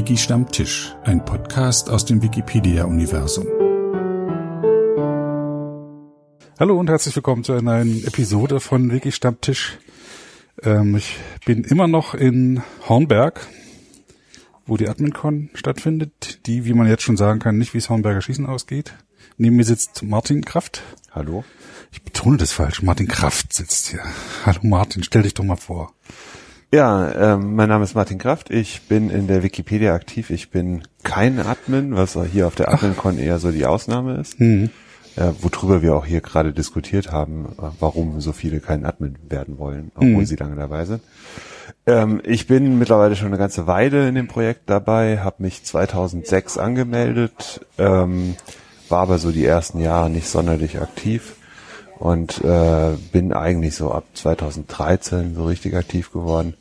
Wiki 0.00 0.16
Stammtisch, 0.16 0.96
ein 1.04 1.22
Podcast 1.26 1.90
aus 1.90 2.06
dem 2.06 2.22
Wikipedia-Universum. 2.22 3.46
Hallo 6.58 6.80
und 6.80 6.88
herzlich 6.88 7.14
willkommen 7.14 7.44
zu 7.44 7.52
einer 7.52 7.60
neuen 7.60 8.02
Episode 8.06 8.60
von 8.60 8.90
Wiki 8.90 9.12
Stammtisch. 9.12 9.76
Ähm, 10.62 10.96
ich 10.96 11.18
bin 11.44 11.64
immer 11.64 11.86
noch 11.86 12.14
in 12.14 12.62
Hornberg, 12.88 13.46
wo 14.64 14.78
die 14.78 14.88
AdminCon 14.88 15.50
stattfindet, 15.52 16.46
die, 16.46 16.64
wie 16.64 16.72
man 16.72 16.88
jetzt 16.88 17.02
schon 17.02 17.18
sagen 17.18 17.38
kann, 17.38 17.58
nicht 17.58 17.74
wie 17.74 17.78
es 17.78 17.90
Hornberger 17.90 18.22
Schießen 18.22 18.46
ausgeht. 18.46 18.94
Neben 19.36 19.56
mir 19.56 19.64
sitzt 19.64 20.02
Martin 20.02 20.46
Kraft. 20.46 20.82
Hallo. 21.10 21.44
Ich 21.92 22.00
betone 22.00 22.38
das 22.38 22.52
falsch. 22.52 22.80
Martin 22.80 23.06
Kraft 23.06 23.52
sitzt 23.52 23.88
hier. 23.88 24.00
Hallo 24.46 24.60
Martin, 24.62 25.02
stell 25.02 25.24
dich 25.24 25.34
doch 25.34 25.44
mal 25.44 25.56
vor. 25.56 25.92
Ja, 26.72 27.34
ähm, 27.34 27.56
mein 27.56 27.68
Name 27.68 27.82
ist 27.82 27.96
Martin 27.96 28.18
Kraft. 28.18 28.48
Ich 28.50 28.82
bin 28.82 29.10
in 29.10 29.26
der 29.26 29.42
Wikipedia 29.42 29.92
aktiv. 29.92 30.30
Ich 30.30 30.50
bin 30.50 30.82
kein 31.02 31.40
Admin, 31.40 31.96
was 31.96 32.16
hier 32.32 32.46
auf 32.46 32.54
der 32.54 32.72
AdminCon 32.72 33.18
eher 33.18 33.40
so 33.40 33.50
die 33.50 33.66
Ausnahme 33.66 34.20
ist. 34.20 34.38
Mhm. 34.38 34.70
Äh, 35.16 35.32
worüber 35.40 35.82
wir 35.82 35.96
auch 35.96 36.06
hier 36.06 36.20
gerade 36.20 36.52
diskutiert 36.52 37.10
haben, 37.10 37.46
äh, 37.58 37.62
warum 37.80 38.20
so 38.20 38.30
viele 38.30 38.60
kein 38.60 38.84
Admin 38.84 39.16
werden 39.28 39.58
wollen, 39.58 39.90
obwohl 39.96 40.10
mhm. 40.10 40.26
sie 40.26 40.36
lange 40.36 40.54
dabei 40.54 40.84
sind. 40.84 41.02
Ähm, 41.86 42.20
ich 42.24 42.46
bin 42.46 42.78
mittlerweile 42.78 43.16
schon 43.16 43.26
eine 43.28 43.38
ganze 43.38 43.66
Weile 43.66 44.08
in 44.08 44.14
dem 44.14 44.28
Projekt 44.28 44.70
dabei, 44.70 45.18
habe 45.18 45.42
mich 45.42 45.64
2006 45.64 46.56
angemeldet, 46.56 47.66
ähm, 47.78 48.36
war 48.88 49.00
aber 49.00 49.18
so 49.18 49.32
die 49.32 49.44
ersten 49.44 49.80
Jahre 49.80 50.08
nicht 50.08 50.28
sonderlich 50.28 50.80
aktiv 50.80 51.34
und 51.98 52.44
äh, 52.44 52.92
bin 53.10 53.32
eigentlich 53.32 53.74
so 53.74 53.90
ab 53.90 54.04
2013 54.14 55.34
so 55.34 55.46
richtig 55.46 55.74
aktiv 55.74 56.12
geworden. 56.12 56.54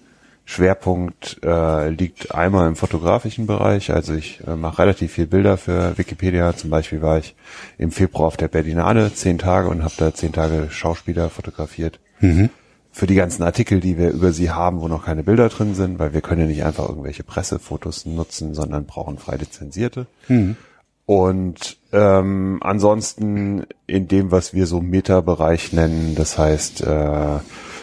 Schwerpunkt 0.49 1.41
äh, 1.44 1.89
liegt 1.89 2.33
einmal 2.33 2.67
im 2.67 2.75
fotografischen 2.75 3.45
Bereich, 3.45 3.92
also 3.92 4.16
ich 4.16 4.39
äh, 4.47 4.55
mache 4.55 4.80
relativ 4.80 5.14
viel 5.14 5.28
Bilder 5.28 5.58
für 5.58 5.95
Wikipedia. 5.95 6.58
Zum 6.58 6.72
Beispiel 6.72 7.03
war 7.03 7.19
ich 7.19 7.36
im 7.78 7.92
Februar 7.92 8.25
auf 8.25 8.36
der 8.36 8.47
Berlinale 8.47 9.14
zehn 9.14 9.38
Tage 9.38 9.70
und 9.70 9.83
habe 9.83 9.94
da 9.97 10.11
zehn 10.11 10.33
Tage 10.33 10.70
Schauspieler 10.72 11.30
fotografiert. 11.30 12.00
Mhm. 12.20 12.50
Für 12.92 13.05
die 13.05 13.14
ganzen 13.14 13.44
Artikel, 13.44 13.80
die 13.80 14.00
wir 14.00 14.09
über 14.09 14.31
sie 14.31 14.50
haben, 14.50 14.81
wo 14.81 14.88
noch 14.88 15.05
keine 15.05 15.22
Bilder 15.22 15.50
drin 15.50 15.75
sind, 15.75 16.00
weil 16.00 16.14
wir 16.14 16.22
können 16.22 16.42
ja 16.42 16.47
nicht 16.47 16.64
einfach 16.64 16.89
irgendwelche 16.89 17.23
Pressefotos 17.23 18.08
nutzen, 18.08 18.55
sondern 18.55 18.86
brauchen 18.86 19.20
frei 19.20 19.36
lizenzierte. 19.36 20.08
Mhm. 20.30 20.58
Und 21.05 21.77
ähm, 21.92 22.58
ansonsten 22.61 23.67
in 23.86 24.08
dem, 24.08 24.31
was 24.31 24.55
wir 24.55 24.66
so 24.66 24.81
Meta-Bereich 24.81 25.73
nennen, 25.73 26.16
das 26.16 26.39
heißt, 26.39 26.81
äh, 26.81 27.38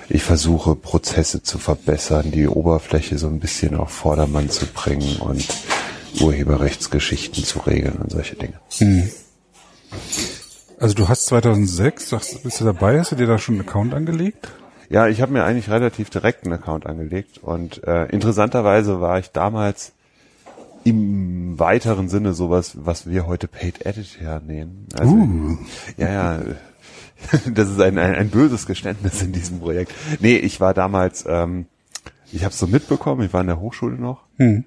ich 0.09 0.23
versuche 0.23 0.77
Prozesse 0.77 1.43
zu 1.43 1.59
verbessern, 1.59 2.31
die 2.31 2.49
Oberfläche 2.49 3.19
so 3.19 3.27
ein 3.27 3.41
bisschen 3.41 3.75
auf 3.75 3.91
Vordermann 3.91 4.51
zu 4.51 4.67
bringen 4.67 5.17
und 5.19 5.47
Urheberrechtsgeschichten 6.21 7.45
zu 7.45 7.61
regeln 7.61 7.97
und 7.97 8.11
solche 8.11 8.37
Dinge. 8.37 8.61
Hm. 8.79 9.11
Also 10.79 10.95
du 10.95 11.09
hast 11.09 11.27
2006, 11.27 12.11
sagst, 12.11 12.43
bist 12.43 12.61
du 12.61 12.65
dabei, 12.65 12.99
hast 12.99 13.13
du 13.13 13.17
dir 13.17 13.27
da 13.27 13.39
schon 13.39 13.57
einen 13.57 13.69
Account 13.69 13.95
angelegt? 13.95 14.49
Ja, 14.89 15.09
ich 15.09 15.21
habe 15.21 15.33
mir 15.33 15.45
eigentlich 15.45 15.71
relativ 15.71 16.11
direkt 16.11 16.45
einen 16.45 16.53
Account 16.53 16.87
angelegt 16.87 17.39
und 17.43 17.83
äh, 17.85 18.07
interessanterweise 18.07 19.01
war 19.01 19.19
ich 19.19 19.31
damals 19.31 19.93
im 20.85 21.59
weiteren 21.59 22.09
Sinne 22.09 22.33
sowas, 22.33 22.77
was 22.77 23.09
wir 23.09 23.27
heute 23.27 23.49
Paid 23.49 23.85
Editor 23.85 24.41
nehmen. 24.41 24.87
Also, 24.97 25.13
uh. 25.13 25.59
Ja, 25.97 26.13
ja. 26.13 26.41
Das 27.55 27.71
ist 27.71 27.81
ein, 27.81 27.99
ein, 27.99 28.15
ein 28.15 28.31
böses 28.31 28.67
Geständnis 28.67 29.23
in 29.23 29.33
diesem 29.33 29.61
Projekt. 29.61 29.93
Nee, 30.21 30.37
ich 30.37 30.61
war 30.61 30.75
damals, 30.75 31.25
ähm, 31.29 31.67
ich 32.33 32.45
habe 32.45 32.53
es 32.53 32.59
so 32.59 32.67
mitbekommen, 32.67 33.23
ich 33.23 33.33
war 33.33 33.41
in 33.41 33.47
der 33.47 33.61
Hochschule 33.61 33.97
noch. 33.97 34.23
Hm. 34.37 34.65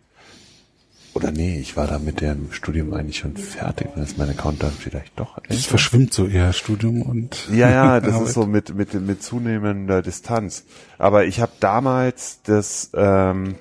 Oder 1.13 1.31
nee, 1.31 1.59
ich 1.59 1.75
war 1.75 1.87
da 1.87 1.97
mit 1.97 2.21
dem 2.21 2.51
Studium 2.51 2.93
eigentlich 2.93 3.17
schon 3.17 3.35
fertig. 3.35 3.87
Dann 3.93 4.03
ist 4.03 4.17
mein 4.17 4.29
Account 4.29 4.61
dann 4.61 4.71
vielleicht 4.71 5.19
doch. 5.19 5.39
Es 5.49 5.65
verschwimmt 5.65 6.13
so 6.13 6.27
eher 6.27 6.53
Studium 6.53 7.01
und. 7.01 7.47
Ja, 7.51 7.69
ja, 7.69 7.99
das 7.99 8.21
ist 8.21 8.33
so 8.35 8.45
mit, 8.45 8.75
mit, 8.75 8.93
mit 8.93 9.23
zunehmender 9.23 10.01
Distanz. 10.01 10.65
Aber 10.97 11.25
ich 11.25 11.41
habe 11.41 11.51
damals 11.59 12.39
das, 12.43 12.91
ähm, 12.93 13.55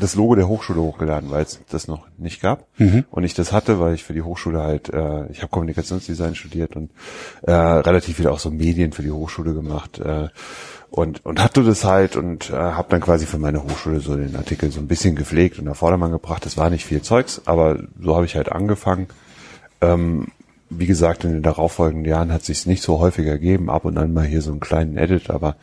das 0.00 0.14
Logo 0.14 0.34
der 0.34 0.48
Hochschule 0.48 0.80
hochgeladen, 0.80 1.30
weil 1.30 1.42
es 1.42 1.60
das 1.70 1.88
noch 1.88 2.06
nicht 2.18 2.40
gab. 2.40 2.66
Mhm. 2.78 3.04
Und 3.10 3.24
ich 3.24 3.34
das 3.34 3.52
hatte, 3.52 3.80
weil 3.80 3.94
ich 3.94 4.04
für 4.04 4.12
die 4.12 4.22
Hochschule 4.22 4.60
halt, 4.60 4.88
äh, 4.88 5.26
ich 5.30 5.38
habe 5.38 5.48
Kommunikationsdesign 5.48 6.34
studiert 6.34 6.76
und 6.76 6.90
äh, 7.42 7.52
relativ 7.52 8.16
viel 8.16 8.28
auch 8.28 8.38
so 8.38 8.50
Medien 8.50 8.92
für 8.92 9.02
die 9.02 9.10
Hochschule 9.10 9.54
gemacht. 9.54 9.98
Äh, 9.98 10.28
und, 10.90 11.24
und 11.24 11.42
hatte 11.42 11.64
das 11.64 11.84
halt 11.84 12.16
und 12.16 12.50
äh, 12.50 12.54
habe 12.54 12.86
dann 12.90 13.00
quasi 13.00 13.26
für 13.26 13.38
meine 13.38 13.64
Hochschule 13.64 13.98
so 13.98 14.16
den 14.16 14.36
Artikel 14.36 14.70
so 14.70 14.78
ein 14.78 14.86
bisschen 14.86 15.16
gepflegt 15.16 15.58
und 15.58 15.64
nach 15.64 15.74
Vordermann 15.74 16.12
gebracht. 16.12 16.46
Das 16.46 16.56
war 16.56 16.70
nicht 16.70 16.84
viel 16.84 17.02
Zeugs, 17.02 17.42
aber 17.46 17.80
so 18.00 18.14
habe 18.14 18.26
ich 18.26 18.36
halt 18.36 18.52
angefangen. 18.52 19.08
Ähm, 19.80 20.28
wie 20.70 20.86
gesagt, 20.86 21.24
in 21.24 21.32
den 21.32 21.42
darauffolgenden 21.42 22.08
Jahren 22.08 22.32
hat 22.32 22.44
sich 22.44 22.66
nicht 22.66 22.82
so 22.82 23.00
häufig 23.00 23.26
ergeben, 23.26 23.70
ab 23.70 23.84
und 23.84 23.98
an 23.98 24.12
mal 24.12 24.24
hier 24.24 24.42
so 24.42 24.50
einen 24.50 24.60
kleinen 24.60 24.96
Edit, 24.96 25.30
aber 25.30 25.56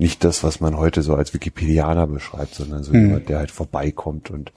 nicht 0.00 0.24
das, 0.24 0.42
was 0.42 0.60
man 0.60 0.78
heute 0.78 1.02
so 1.02 1.14
als 1.14 1.34
Wikipedianer 1.34 2.06
beschreibt, 2.06 2.54
sondern 2.54 2.82
so 2.82 2.92
mhm. 2.92 3.00
jemand, 3.06 3.28
der 3.28 3.38
halt 3.38 3.50
vorbeikommt 3.50 4.30
und 4.30 4.50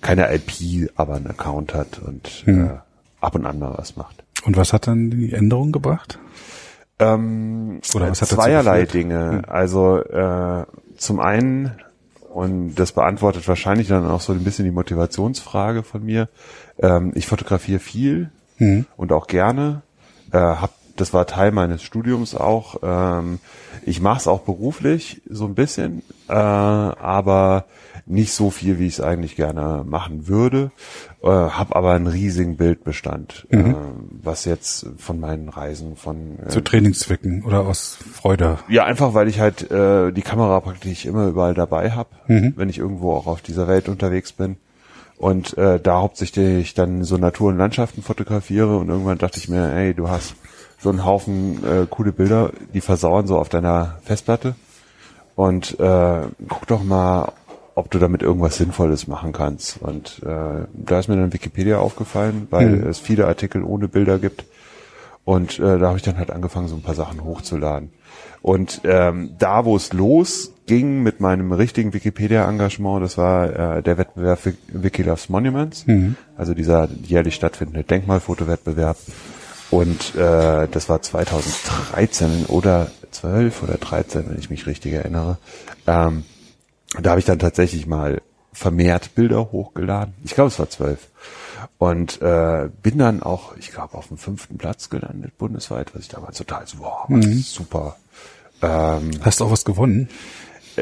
keine 0.00 0.34
IP, 0.34 0.90
aber 0.96 1.16
einen 1.16 1.26
Account 1.26 1.74
hat 1.74 2.00
und 2.04 2.46
mhm. 2.46 2.64
äh, 2.64 2.70
ab 3.20 3.34
und 3.34 3.44
an 3.44 3.58
mal 3.58 3.74
was 3.76 3.96
macht. 3.96 4.24
Und 4.44 4.56
was 4.56 4.72
hat 4.72 4.86
dann 4.86 5.10
die 5.10 5.34
Änderung 5.34 5.70
gebracht? 5.70 6.18
Ähm, 6.98 7.80
Oder 7.94 8.10
was 8.10 8.22
hat 8.22 8.28
zweierlei 8.28 8.86
Dinge. 8.86 9.42
Mhm. 9.42 9.50
Also 9.50 9.98
äh, 9.98 10.64
zum 10.96 11.20
einen 11.20 11.72
und 12.30 12.76
das 12.76 12.92
beantwortet 12.92 13.46
wahrscheinlich 13.48 13.88
dann 13.88 14.06
auch 14.06 14.22
so 14.22 14.32
ein 14.32 14.44
bisschen 14.44 14.64
die 14.64 14.70
Motivationsfrage 14.70 15.82
von 15.82 16.04
mir. 16.04 16.28
Ähm, 16.78 17.12
ich 17.14 17.26
fotografiere 17.26 17.80
viel 17.80 18.30
mhm. 18.58 18.86
und 18.96 19.12
auch 19.12 19.26
gerne, 19.26 19.82
äh, 20.32 20.38
hab 20.38 20.72
das 21.00 21.14
war 21.14 21.26
Teil 21.26 21.52
meines 21.52 21.82
Studiums 21.82 22.34
auch. 22.34 22.76
Ähm, 22.82 23.38
ich 23.84 24.00
mache 24.00 24.18
es 24.18 24.28
auch 24.28 24.40
beruflich 24.40 25.22
so 25.28 25.46
ein 25.46 25.54
bisschen, 25.54 26.02
äh, 26.28 26.32
aber 26.32 27.64
nicht 28.06 28.32
so 28.32 28.50
viel, 28.50 28.78
wie 28.78 28.86
ich 28.86 28.94
es 28.94 29.00
eigentlich 29.00 29.36
gerne 29.36 29.84
machen 29.86 30.26
würde. 30.26 30.72
Äh, 31.22 31.28
habe 31.28 31.76
aber 31.76 31.92
einen 31.92 32.06
riesigen 32.06 32.56
Bildbestand, 32.56 33.46
mhm. 33.50 33.70
äh, 33.70 33.74
was 34.22 34.44
jetzt 34.44 34.86
von 34.98 35.20
meinen 35.20 35.48
Reisen 35.48 35.96
von 35.96 36.38
äh, 36.44 36.48
zu 36.48 36.60
Trainingszwecken 36.60 37.44
oder 37.44 37.60
aus 37.60 37.98
Freude. 38.12 38.58
Ja, 38.68 38.84
einfach 38.84 39.14
weil 39.14 39.28
ich 39.28 39.40
halt 39.40 39.70
äh, 39.70 40.12
die 40.12 40.22
Kamera 40.22 40.60
praktisch 40.60 41.06
immer 41.06 41.28
überall 41.28 41.54
dabei 41.54 41.92
habe, 41.92 42.10
mhm. 42.26 42.54
wenn 42.56 42.68
ich 42.68 42.78
irgendwo 42.78 43.14
auch 43.14 43.26
auf 43.26 43.42
dieser 43.42 43.68
Welt 43.68 43.88
unterwegs 43.88 44.32
bin 44.32 44.56
und 45.20 45.56
äh, 45.58 45.78
da 45.78 46.00
hauptsächlich 46.00 46.72
dann 46.72 47.04
so 47.04 47.18
Natur 47.18 47.50
und 47.50 47.58
Landschaften 47.58 48.02
fotografiere 48.02 48.78
und 48.78 48.88
irgendwann 48.88 49.18
dachte 49.18 49.38
ich 49.38 49.50
mir, 49.50 49.70
ey, 49.70 49.92
du 49.92 50.08
hast 50.08 50.34
so 50.80 50.88
einen 50.88 51.04
Haufen 51.04 51.62
äh, 51.64 51.86
coole 51.88 52.12
Bilder, 52.12 52.50
die 52.72 52.80
versauern 52.80 53.26
so 53.26 53.38
auf 53.38 53.48
deiner 53.48 53.98
Festplatte. 54.04 54.54
Und 55.36 55.78
äh, 55.78 56.22
guck 56.48 56.66
doch 56.66 56.82
mal, 56.82 57.32
ob 57.74 57.90
du 57.90 57.98
damit 57.98 58.22
irgendwas 58.22 58.56
Sinnvolles 58.56 59.06
machen 59.06 59.32
kannst. 59.32 59.80
Und 59.80 60.22
äh, 60.24 60.66
da 60.72 60.98
ist 60.98 61.08
mir 61.08 61.16
dann 61.16 61.32
Wikipedia 61.32 61.78
aufgefallen, 61.78 62.46
weil 62.50 62.68
mhm. 62.68 62.88
es 62.88 62.98
viele 62.98 63.26
Artikel 63.26 63.62
ohne 63.62 63.88
Bilder 63.88 64.18
gibt. 64.18 64.44
Und 65.24 65.58
äh, 65.58 65.78
da 65.78 65.88
habe 65.88 65.96
ich 65.96 66.02
dann 66.02 66.18
halt 66.18 66.30
angefangen, 66.30 66.68
so 66.68 66.76
ein 66.76 66.82
paar 66.82 66.94
Sachen 66.94 67.22
hochzuladen. 67.24 67.90
Und 68.42 68.80
ähm, 68.84 69.34
da, 69.38 69.66
wo 69.66 69.76
es 69.76 69.92
losging 69.92 71.02
mit 71.02 71.20
meinem 71.20 71.52
richtigen 71.52 71.92
Wikipedia-Engagement, 71.92 73.02
das 73.02 73.18
war 73.18 73.76
äh, 73.76 73.82
der 73.82 73.98
Wettbewerb 73.98 74.38
für 74.38 74.54
Wikiloves 74.68 75.28
Monuments, 75.28 75.86
mhm. 75.86 76.16
also 76.36 76.54
dieser 76.54 76.88
jährlich 77.02 77.34
stattfindende 77.34 77.84
Denkmalfotowettbewerb. 77.84 78.96
Und 79.70 80.14
äh, 80.16 80.66
das 80.68 80.88
war 80.88 81.00
2013 81.00 82.46
oder 82.46 82.90
12 83.12 83.62
oder 83.62 83.74
13, 83.74 84.28
wenn 84.28 84.38
ich 84.38 84.50
mich 84.50 84.66
richtig 84.66 84.92
erinnere. 84.92 85.38
Ähm, 85.86 86.24
da 87.00 87.10
habe 87.10 87.20
ich 87.20 87.26
dann 87.26 87.38
tatsächlich 87.38 87.86
mal 87.86 88.20
vermehrt 88.52 89.14
Bilder 89.14 89.52
hochgeladen. 89.52 90.14
Ich 90.24 90.34
glaube, 90.34 90.48
es 90.48 90.58
war 90.58 90.68
12. 90.68 90.98
Und 91.78 92.20
äh, 92.20 92.68
bin 92.82 92.98
dann 92.98 93.22
auch, 93.22 93.56
ich 93.56 93.70
glaube, 93.70 93.94
auf 93.96 94.08
dem 94.08 94.18
fünften 94.18 94.58
Platz 94.58 94.90
gelandet 94.90 95.38
bundesweit, 95.38 95.94
was 95.94 96.02
ich 96.02 96.08
damals 96.08 96.38
total 96.38 96.66
so, 96.66 96.78
wow, 96.80 97.08
mhm. 97.08 97.38
super. 97.38 97.96
Ähm, 98.62 99.10
Hast 99.22 99.40
du 99.40 99.44
auch 99.44 99.50
was 99.50 99.64
gewonnen? 99.64 100.08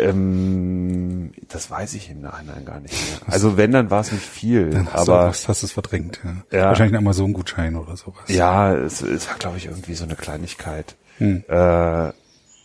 Ähm, 0.00 1.32
das 1.48 1.70
weiß 1.70 1.94
ich 1.94 2.10
im 2.10 2.20
Nachhinein 2.20 2.64
gar 2.64 2.80
nicht 2.80 2.94
mehr. 2.94 3.32
Also 3.32 3.56
wenn, 3.56 3.72
dann 3.72 3.90
war 3.90 4.00
es 4.00 4.12
nicht 4.12 4.24
viel. 4.24 4.70
Dann 4.70 4.92
hast 4.92 5.08
aber 5.08 5.22
du 5.22 5.28
was, 5.28 5.48
hast 5.48 5.62
es 5.62 5.72
verdrängt. 5.72 6.20
Ja. 6.24 6.58
ja. 6.58 6.64
Wahrscheinlich 6.66 6.94
ein 6.94 7.04
Amazon-Gutschein 7.04 7.76
oder 7.76 7.96
sowas. 7.96 8.24
Ja, 8.28 8.74
es, 8.74 9.02
es 9.02 9.28
war, 9.28 9.36
glaube 9.36 9.56
ich, 9.56 9.66
irgendwie 9.66 9.94
so 9.94 10.04
eine 10.04 10.16
Kleinigkeit. 10.16 10.96
Hm. 11.18 11.44
Äh, 11.48 12.12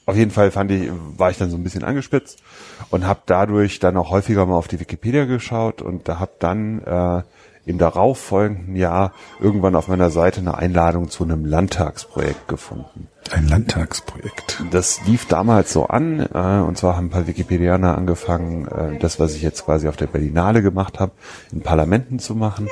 auf 0.06 0.18
jeden 0.18 0.32
Fall 0.32 0.52
fand 0.52 0.72
ich, 0.72 0.90
war 1.18 1.32
ich 1.32 1.38
dann 1.38 1.50
so 1.50 1.56
ein 1.56 1.64
bisschen 1.64 1.84
angespitzt 1.84 2.44
und 2.90 3.06
habe 3.08 3.22
dadurch 3.26 3.80
dann 3.80 3.96
auch 3.96 4.10
häufiger 4.10 4.46
mal 4.46 4.56
auf 4.56 4.68
die 4.68 4.80
Wikipedia 4.80 5.26
geschaut 5.26 5.82
und 5.82 6.10
da 6.10 6.20
habe 6.20 6.34
dann 6.40 6.82
äh, 6.84 7.24
im 7.66 7.78
darauffolgenden 7.78 8.76
Jahr 8.76 9.14
irgendwann 9.40 9.76
auf 9.76 9.88
meiner 9.88 10.10
Seite 10.10 10.42
eine 10.42 10.58
Einladung 10.58 11.10
zu 11.10 11.24
einem 11.24 11.46
Landtagsprojekt 11.46 12.48
gefunden. 12.48 13.08
Ein 13.32 13.48
Landtagsprojekt. 13.48 14.62
Das 14.72 15.06
lief 15.06 15.28
damals 15.28 15.72
so 15.72 15.86
an, 15.86 16.20
äh, 16.20 16.62
und 16.62 16.78
zwar 16.78 16.98
haben 16.98 17.08
ein 17.08 17.10
paar 17.10 17.28
Wikipedianer 17.28 17.98
angefangen, 17.98 18.68
äh, 18.68 19.00
das, 19.00 19.20
was 19.20 19.36
ich 19.36 19.42
jetzt 19.42 19.66
quasi 19.66 19.88
auf 19.88 19.96
der 19.96 20.08
Berlinale 20.08 20.62
gemacht 20.62 21.00
habe, 21.00 21.14
in 21.52 21.62
Parlamenten 21.62 22.20
zu 22.20 22.36
machen, 22.36 22.68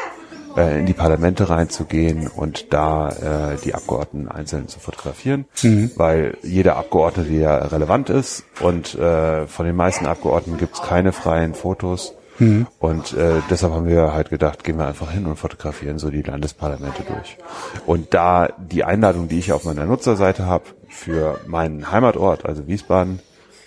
äh, 0.57 0.79
in 0.79 0.85
die 0.85 0.93
Parlamente 0.93 1.49
reinzugehen 1.49 2.27
und 2.27 2.73
da 2.73 3.09
äh, 3.53 3.57
die 3.63 3.73
Abgeordneten 3.73 4.27
einzeln 4.27 4.67
zu 4.67 4.79
fotografieren, 4.79 5.45
weil 5.95 6.37
jeder 6.43 6.75
Abgeordnete 6.75 7.31
ja 7.31 7.55
relevant 7.57 8.09
ist 8.09 8.43
und 8.59 8.95
äh, 8.95 9.47
von 9.47 9.65
den 9.65 9.75
meisten 9.75 10.05
Abgeordneten 10.05 10.59
gibt 10.59 10.75
es 10.75 10.81
keine 10.81 11.13
freien 11.13 11.53
Fotos. 11.53 12.13
Und 12.79 13.13
äh, 13.13 13.41
deshalb 13.49 13.73
haben 13.73 13.87
wir 13.87 14.13
halt 14.13 14.31
gedacht, 14.31 14.63
gehen 14.63 14.77
wir 14.77 14.87
einfach 14.87 15.11
hin 15.11 15.27
und 15.27 15.35
fotografieren 15.35 15.99
so 15.99 16.09
die 16.09 16.23
Landesparlamente 16.23 17.03
durch. 17.03 17.37
Und 17.85 18.13
da 18.15 18.49
die 18.57 18.83
Einladung, 18.83 19.27
die 19.27 19.37
ich 19.37 19.53
auf 19.53 19.63
meiner 19.63 19.85
Nutzerseite 19.85 20.45
habe 20.47 20.65
für 20.89 21.39
meinen 21.45 21.91
Heimatort, 21.91 22.45
also 22.45 22.67
Wiesbaden, 22.67 23.19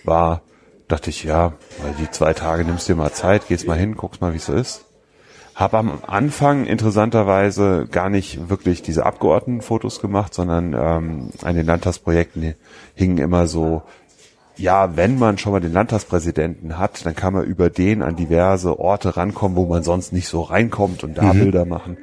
war, 0.03 0.43
dachte 0.89 1.11
ich, 1.11 1.23
ja, 1.23 1.53
weil 1.83 1.95
die 2.01 2.11
zwei 2.11 2.35
Tage 2.35 2.65
nimmst 2.65 2.89
dir 2.89 2.97
mal 2.97 3.13
Zeit, 3.13 3.47
gehst 3.47 3.67
mal 3.67 3.79
hin, 3.79 3.95
guckst 3.95 4.21
mal, 4.21 4.33
wie 4.33 4.39
es 4.39 4.47
so 4.47 4.55
ist. 4.55 4.85
Hab 5.55 5.73
am 5.75 6.01
Anfang 6.05 6.67
interessanterweise 6.67 7.87
gar 7.89 8.11
nicht 8.11 8.49
wirklich 8.51 8.83
diese 8.83 9.07
Abgeordnetenfotos 9.07 10.01
gemacht, 10.01 10.35
sondern 10.35 10.75
ähm, 10.75 11.31
an 11.43 11.55
den 11.55 11.65
Landtagsprojekten 11.65 12.55
hingen 12.97 13.19
immer 13.19 13.47
so 13.47 13.85
ja, 14.57 14.97
wenn 14.97 15.19
man 15.19 15.39
schon 15.39 15.53
mal 15.53 15.61
den 15.61 15.73
Landtagspräsidenten 15.73 16.79
hat, 16.79 17.05
dann 17.07 17.15
kann 17.17 17.33
man 17.35 17.45
über 17.45 17.71
den 17.71 18.03
an 18.03 18.17
diverse 18.17 18.79
Orte 18.79 19.17
rankommen, 19.17 19.57
wo 19.57 19.67
man 19.67 19.83
sonst 19.83 20.13
nicht 20.13 20.29
so 20.29 20.43
reinkommt 20.43 21.03
und 21.05 21.19
da 21.19 21.33
Bilder 21.33 21.65
machen. 21.65 21.97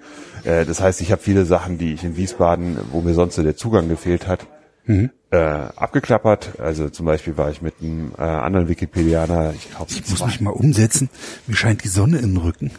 Äh, 0.43 0.65
das 0.65 0.81
heißt, 0.81 1.01
ich 1.01 1.11
habe 1.11 1.21
viele 1.21 1.45
Sachen, 1.45 1.77
die 1.77 1.93
ich 1.93 2.03
in 2.03 2.17
Wiesbaden, 2.17 2.77
wo 2.91 3.01
mir 3.01 3.13
sonst 3.13 3.35
so 3.35 3.43
der 3.43 3.55
Zugang 3.55 3.87
gefehlt 3.87 4.27
hat, 4.27 4.47
äh, 4.85 5.37
abgeklappert. 5.37 6.59
Also 6.59 6.89
zum 6.89 7.05
Beispiel 7.05 7.37
war 7.37 7.49
ich 7.51 7.61
mit 7.61 7.75
einem 7.81 8.11
äh, 8.17 8.21
anderen 8.21 8.67
Wikipedianer, 8.67 9.53
ich 9.55 9.69
glaube, 9.71 9.85
Ich 9.89 10.09
muss 10.09 10.25
mich 10.25 10.41
mal 10.41 10.51
umsetzen. 10.51 11.09
Mir 11.47 11.55
scheint 11.55 11.83
die 11.85 11.87
Sonne 11.87 12.19
den 12.19 12.35
Rücken. 12.35 12.71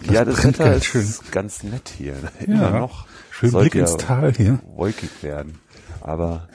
Und 0.00 0.10
ja, 0.10 0.24
das 0.24 0.42
Wetter 0.44 0.64
ganz 0.64 0.76
ist 0.78 0.84
schön. 0.86 1.06
ganz 1.32 1.62
nett 1.64 1.92
hier. 1.98 2.14
Immer 2.46 2.62
Ja, 2.62 2.78
noch. 2.78 3.06
schön 3.30 3.50
Blick 3.52 3.74
ins 3.74 3.96
Tal 3.98 4.32
hier. 4.32 4.60
Wolkig 4.74 5.10
werden. 5.22 5.58
Aber 6.00 6.48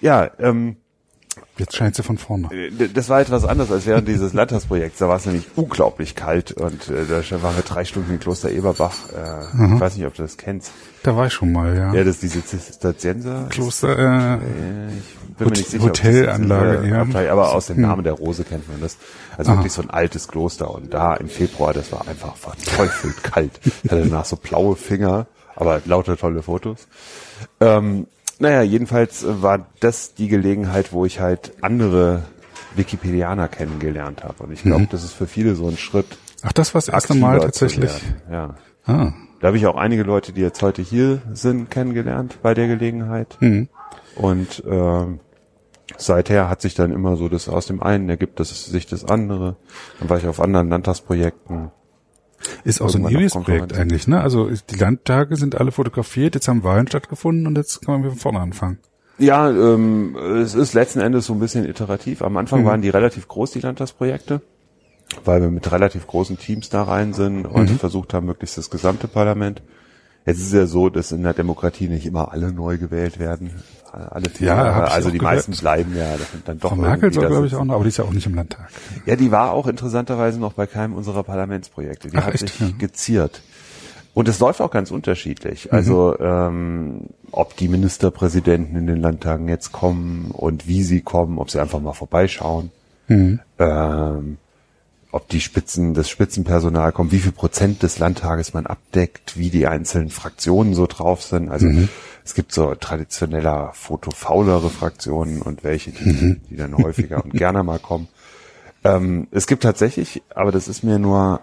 ja, 0.00 0.30
ähm, 0.38 0.76
Jetzt 1.60 1.76
scheint 1.76 1.94
sie 1.94 2.02
von 2.02 2.18
vorne. 2.18 2.48
Äh, 2.52 2.88
Das 2.92 3.08
war 3.08 3.20
etwas 3.20 3.44
anders 3.44 3.70
als 3.70 3.86
während 3.86 4.08
dieses 4.08 4.32
Landtagsprojekts. 4.32 4.98
Da 4.98 5.08
war 5.08 5.16
es 5.16 5.26
nämlich 5.26 5.46
unglaublich 5.56 6.14
kalt 6.16 6.52
und 6.52 6.88
äh, 6.88 7.04
da 7.08 7.42
waren 7.42 7.54
wir 7.56 7.62
drei 7.62 7.84
Stunden 7.84 8.10
in 8.12 8.18
Kloster 8.20 8.50
Eberbach. 8.50 8.94
Äh, 9.16 9.74
ich 9.74 9.80
weiß 9.80 9.96
nicht, 9.96 10.06
ob 10.06 10.14
du 10.14 10.22
das 10.22 10.36
kennst. 10.36 10.72
Da 11.02 11.16
war 11.16 11.26
ich 11.26 11.32
schon 11.32 11.52
mal, 11.52 11.74
ja. 11.76 11.94
Ja, 11.94 12.04
das 12.04 12.16
ist 12.16 12.22
diese 12.24 12.44
Zisterzienser. 12.44 13.46
Kloster, 13.50 13.98
äh, 13.98 14.34
Äh, 14.34 14.38
Ich 14.98 15.36
bin 15.36 15.46
mir 15.48 15.52
nicht 15.56 15.70
sicher. 15.70 15.84
Hotelanlage, 15.84 16.78
Zisterzienser- 16.80 17.22
ja. 17.24 17.32
Aber 17.32 17.52
aus 17.54 17.66
dem 17.68 17.80
Namen 17.80 18.04
der 18.04 18.12
Rose 18.14 18.44
kennt 18.44 18.68
man 18.68 18.80
das. 18.82 18.96
Also 19.38 19.52
wirklich 19.52 19.72
so 19.72 19.80
ein 19.82 19.90
altes 19.90 20.28
Kloster. 20.28 20.70
Und 20.74 20.92
da 20.92 21.14
im 21.14 21.28
Februar, 21.28 21.72
das 21.72 21.92
war 21.92 22.06
einfach 22.08 22.36
verteufelt 22.36 23.22
kalt. 23.22 23.52
Ich 23.64 23.90
hatte 23.90 24.02
danach 24.02 24.24
so 24.26 24.36
blaue 24.36 24.76
Finger, 24.76 25.26
aber 25.56 25.80
lauter 25.86 26.16
tolle 26.18 26.42
Fotos. 26.42 26.86
Ähm, 27.60 28.06
naja, 28.40 28.62
jedenfalls 28.62 29.22
äh, 29.22 29.42
war 29.42 29.66
das 29.80 30.14
die 30.14 30.28
Gelegenheit, 30.28 30.92
wo 30.92 31.04
ich 31.04 31.20
halt 31.20 31.52
andere 31.60 32.24
Wikipedianer 32.74 33.48
kennengelernt 33.48 34.24
habe. 34.24 34.42
Und 34.44 34.52
ich 34.52 34.62
glaube, 34.62 34.86
das 34.90 35.04
ist 35.04 35.12
für 35.12 35.26
viele 35.26 35.54
so 35.54 35.68
ein 35.68 35.76
Schritt. 35.76 36.06
ach, 36.42 36.52
das 36.52 36.74
war 36.74 36.80
das 36.80 36.88
erste 36.88 37.14
Mal 37.14 37.40
tatsächlich. 37.40 37.90
Ja. 38.30 38.54
Ah, 38.86 39.12
Da 39.40 39.48
habe 39.48 39.56
ich 39.56 39.66
auch 39.66 39.76
einige 39.76 40.02
Leute, 40.02 40.32
die 40.32 40.40
jetzt 40.40 40.62
heute 40.62 40.82
hier 40.82 41.20
sind, 41.32 41.70
kennengelernt 41.70 42.38
bei 42.42 42.54
der 42.54 42.66
Gelegenheit. 42.66 43.36
Und 44.16 44.62
ähm, 44.68 45.20
seither 45.96 46.48
hat 46.48 46.60
sich 46.62 46.74
dann 46.74 46.92
immer 46.92 47.16
so 47.16 47.28
das 47.28 47.48
aus 47.48 47.66
dem 47.66 47.82
einen 47.82 48.08
ergibt, 48.08 48.40
das 48.40 48.66
sich 48.66 48.86
das 48.86 49.04
andere. 49.04 49.56
Dann 49.98 50.08
war 50.08 50.18
ich 50.18 50.26
auf 50.26 50.40
anderen 50.40 50.68
Landtagsprojekten. 50.68 51.70
Ist 52.64 52.80
auch 52.80 52.88
so 52.88 52.98
ein 52.98 53.08
ewiges 53.08 53.32
Projekt 53.32 53.72
eigentlich, 53.72 54.08
ne? 54.08 54.20
Also 54.20 54.48
die 54.48 54.76
Landtage 54.76 55.36
sind 55.36 55.58
alle 55.60 55.72
fotografiert, 55.72 56.34
jetzt 56.34 56.48
haben 56.48 56.64
Wahlen 56.64 56.86
stattgefunden 56.86 57.46
und 57.46 57.56
jetzt 57.56 57.84
kann 57.84 57.94
man 57.94 58.02
wieder 58.02 58.12
von 58.12 58.20
vorne 58.20 58.40
anfangen. 58.40 58.78
Ja, 59.18 59.50
ähm, 59.50 60.16
es 60.16 60.54
ist 60.54 60.72
letzten 60.72 61.00
Endes 61.00 61.26
so 61.26 61.34
ein 61.34 61.40
bisschen 61.40 61.68
iterativ. 61.68 62.22
Am 62.22 62.38
Anfang 62.38 62.64
waren 62.64 62.80
die 62.80 62.88
relativ 62.88 63.28
groß, 63.28 63.50
die 63.50 63.60
Landtagsprojekte, 63.60 64.40
weil 65.24 65.42
wir 65.42 65.50
mit 65.50 65.70
relativ 65.70 66.06
großen 66.06 66.38
Teams 66.38 66.70
da 66.70 66.84
rein 66.84 67.12
sind 67.12 67.44
und 67.44 67.68
versucht 67.68 68.14
haben, 68.14 68.26
möglichst 68.26 68.56
das 68.56 68.70
gesamte 68.70 69.08
Parlament. 69.08 69.60
Jetzt 70.26 70.38
ist 70.38 70.46
es 70.48 70.52
ja 70.52 70.66
so, 70.66 70.90
dass 70.90 71.12
in 71.12 71.22
der 71.22 71.32
Demokratie 71.32 71.88
nicht 71.88 72.06
immer 72.06 72.30
alle 72.32 72.52
neu 72.52 72.76
gewählt 72.78 73.18
werden. 73.18 73.50
Alle 73.92 74.28
vier 74.30 74.48
Ja, 74.48 74.64
Jahre. 74.66 74.90
also 74.90 75.10
die 75.10 75.18
gehört. 75.18 75.34
meisten 75.36 75.52
bleiben 75.52 75.96
ja 75.96 76.14
dann 76.44 76.58
doch 76.60 76.68
Frau 76.70 76.76
Merkel 76.76 77.12
soll, 77.12 77.26
glaube 77.26 77.46
ich, 77.46 77.54
auch 77.56 77.64
noch, 77.64 77.74
aber 77.74 77.82
die 77.84 77.88
ist 77.88 77.96
ja 77.96 78.04
auch 78.04 78.12
nicht 78.12 78.26
im 78.26 78.34
Landtag. 78.34 78.68
Ja, 79.06 79.16
die 79.16 79.32
war 79.32 79.52
auch 79.52 79.66
interessanterweise 79.66 80.38
noch 80.38 80.52
bei 80.52 80.66
keinem 80.66 80.92
unserer 80.94 81.22
Parlamentsprojekte. 81.24 82.08
Die 82.10 82.16
Ach, 82.18 82.26
hat 82.26 82.34
echt? 82.34 82.48
sich 82.50 82.60
Ja. 82.60 82.68
geziert. 82.78 83.42
Und 84.14 84.28
es 84.28 84.38
läuft 84.38 84.60
auch 84.60 84.70
ganz 84.70 84.90
unterschiedlich. 84.90 85.66
Mhm. 85.66 85.70
Also 85.76 86.18
ähm, 86.20 87.00
ob 87.32 87.56
die 87.56 87.68
Ministerpräsidenten 87.68 88.76
in 88.76 88.86
den 88.86 89.00
Landtagen 89.00 89.48
jetzt 89.48 89.72
kommen 89.72 90.30
und 90.32 90.68
wie 90.68 90.82
sie 90.84 91.00
kommen, 91.00 91.38
ob 91.38 91.50
sie 91.50 91.60
einfach 91.60 91.80
mal 91.80 91.92
vorbeischauen, 91.94 92.70
Mhm. 93.08 93.40
ähm, 93.58 94.36
ob 95.12 95.28
die 95.28 95.40
Spitzen, 95.40 95.94
das 95.94 96.08
Spitzenpersonal 96.08 96.92
kommt, 96.92 97.12
wie 97.12 97.18
viel 97.18 97.32
Prozent 97.32 97.82
des 97.82 97.98
Landtages 97.98 98.54
man 98.54 98.66
abdeckt, 98.66 99.36
wie 99.36 99.50
die 99.50 99.66
einzelnen 99.66 100.10
Fraktionen 100.10 100.74
so 100.74 100.86
drauf 100.86 101.22
sind. 101.22 101.50
Also 101.50 101.66
Mhm. 101.66 101.88
es 102.24 102.34
gibt 102.34 102.52
so 102.52 102.74
traditioneller 102.74 103.72
fotofaulere 103.74 104.70
Fraktionen 104.70 105.42
und 105.42 105.64
welche, 105.64 105.90
die, 105.90 106.04
Mhm. 106.04 106.40
die 106.48 106.56
dann 106.56 106.76
häufiger 106.76 107.24
und 107.24 107.32
gerne 107.32 107.62
mal 107.62 107.78
kommen. 107.78 108.08
Ähm, 108.84 109.26
es 109.30 109.46
gibt 109.46 109.62
tatsächlich, 109.62 110.22
aber 110.34 110.52
das 110.52 110.68
ist 110.68 110.82
mir 110.84 110.98
nur 110.98 111.40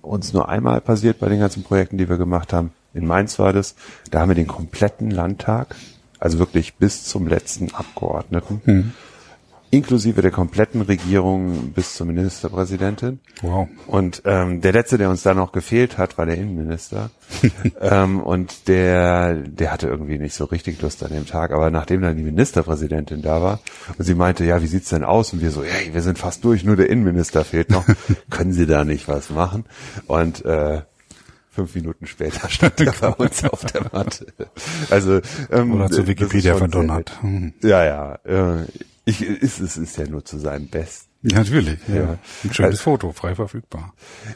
uns 0.00 0.32
nur 0.32 0.48
einmal 0.48 0.80
passiert 0.80 1.18
bei 1.18 1.28
den 1.28 1.40
ganzen 1.40 1.62
Projekten, 1.62 1.96
die 1.98 2.08
wir 2.08 2.16
gemacht 2.18 2.52
haben. 2.52 2.72
In 2.92 3.06
Mainz 3.06 3.38
war 3.38 3.52
das. 3.52 3.74
Da 4.10 4.20
haben 4.20 4.28
wir 4.28 4.34
den 4.34 4.46
kompletten 4.46 5.10
Landtag, 5.10 5.74
also 6.20 6.38
wirklich 6.38 6.74
bis 6.74 7.04
zum 7.04 7.26
letzten 7.26 7.74
Abgeordneten, 7.74 8.94
inklusive 9.74 10.22
der 10.22 10.30
kompletten 10.30 10.82
Regierung 10.82 11.72
bis 11.72 11.94
zur 11.94 12.06
Ministerpräsidentin. 12.06 13.20
Wow. 13.42 13.68
Und 13.86 14.22
ähm, 14.24 14.60
der 14.60 14.72
letzte, 14.72 14.98
der 14.98 15.10
uns 15.10 15.22
da 15.22 15.34
noch 15.34 15.52
gefehlt 15.52 15.98
hat, 15.98 16.16
war 16.16 16.26
der 16.26 16.36
Innenminister. 16.36 17.10
ähm, 17.80 18.20
und 18.20 18.68
der, 18.68 19.34
der 19.34 19.72
hatte 19.72 19.88
irgendwie 19.88 20.18
nicht 20.18 20.34
so 20.34 20.44
richtig 20.44 20.80
Lust 20.80 21.02
an 21.02 21.12
dem 21.12 21.26
Tag. 21.26 21.50
Aber 21.50 21.70
nachdem 21.70 22.02
dann 22.02 22.16
die 22.16 22.22
Ministerpräsidentin 22.22 23.22
da 23.22 23.42
war 23.42 23.60
und 23.98 24.04
sie 24.04 24.14
meinte, 24.14 24.44
ja, 24.44 24.62
wie 24.62 24.66
sieht's 24.66 24.90
denn 24.90 25.04
aus? 25.04 25.32
Und 25.32 25.42
wir 25.42 25.50
so, 25.50 25.64
hey, 25.64 25.92
wir 25.92 26.02
sind 26.02 26.18
fast 26.18 26.44
durch, 26.44 26.64
nur 26.64 26.76
der 26.76 26.88
Innenminister 26.88 27.44
fehlt 27.44 27.70
noch. 27.70 27.84
Können 28.30 28.52
Sie 28.52 28.66
da 28.66 28.84
nicht 28.84 29.08
was 29.08 29.30
machen? 29.30 29.64
Und 30.06 30.44
äh, 30.44 30.82
fünf 31.50 31.74
Minuten 31.74 32.06
später 32.06 32.48
stand 32.48 32.80
er 32.80 32.92
bei 32.92 33.08
uns 33.08 33.44
auf 33.44 33.64
der 33.64 33.82
Matte. 33.92 34.26
Also 34.90 35.20
ähm, 35.50 35.74
Oder 35.74 35.90
zu 35.90 36.06
Wikipedia 36.06 36.56
verdonnert. 36.56 37.12
Hm. 37.22 37.54
Ja, 37.62 37.84
ja. 37.84 38.14
Äh, 38.24 38.66
ich, 39.04 39.22
ist, 39.22 39.60
es 39.60 39.76
ist 39.76 39.96
ja 39.98 40.06
nur 40.06 40.24
zu 40.24 40.38
seinem 40.38 40.68
Besten. 40.68 41.10
Ja, 41.22 41.38
natürlich. 41.38 41.78
Ja. 41.88 41.94
Ja. 41.94 42.18
Ein 42.44 42.52
schönes 42.52 42.70
Also- 42.72 42.82
Foto, 42.82 43.12
frei 43.12 43.34
verfügbar. 43.34 43.94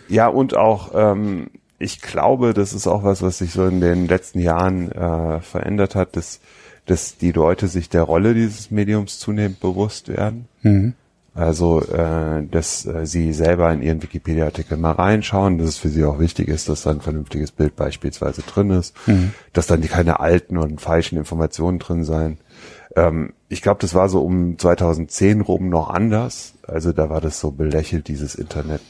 Ja, 0.08 0.28
und 0.28 0.56
auch, 0.56 0.90
ähm, 0.94 1.48
ich 1.78 2.00
glaube, 2.00 2.54
das 2.54 2.72
ist 2.72 2.86
auch 2.86 3.04
was, 3.04 3.22
was 3.22 3.38
sich 3.38 3.52
so 3.52 3.66
in 3.66 3.80
den 3.80 4.08
letzten 4.08 4.40
Jahren 4.40 4.90
äh, 4.90 5.40
verändert 5.40 5.94
hat, 5.94 6.16
dass, 6.16 6.40
dass 6.86 7.18
die 7.18 7.32
Leute 7.32 7.68
sich 7.68 7.88
der 7.88 8.02
Rolle 8.02 8.34
dieses 8.34 8.70
Mediums 8.70 9.18
zunehmend 9.18 9.60
bewusst 9.60 10.08
werden. 10.08 10.48
Also, 11.34 11.82
äh, 11.82 12.44
dass 12.50 12.84
äh, 12.84 13.06
sie 13.06 13.32
selber 13.32 13.72
in 13.72 13.80
ihren 13.82 14.02
Wikipedia-Artikel 14.02 14.76
mal 14.76 14.90
reinschauen, 14.92 15.58
dass 15.58 15.68
es 15.68 15.78
für 15.78 15.88
sie 15.88 16.04
auch 16.04 16.18
wichtig 16.18 16.48
ist, 16.48 16.68
dass 16.68 16.82
da 16.82 16.90
ein 16.90 17.00
vernünftiges 17.00 17.52
Bild 17.52 17.76
beispielsweise 17.76 18.42
drin 18.42 18.70
ist, 18.70 18.96
dass 19.52 19.66
dann 19.68 19.82
keine 19.82 20.18
alten 20.18 20.56
und 20.58 20.80
falschen 20.80 21.16
Informationen 21.16 21.78
drin 21.78 22.02
sein. 22.04 22.38
Ähm, 22.98 23.32
ich 23.48 23.62
glaube, 23.62 23.80
das 23.80 23.94
war 23.94 24.08
so 24.08 24.22
um 24.22 24.58
2010 24.58 25.40
rum 25.40 25.68
noch 25.68 25.90
anders. 25.90 26.54
Also 26.66 26.92
da 26.92 27.08
war 27.08 27.20
das 27.20 27.40
so 27.40 27.50
belächelt, 27.50 28.08
dieses 28.08 28.34
Internet, 28.34 28.82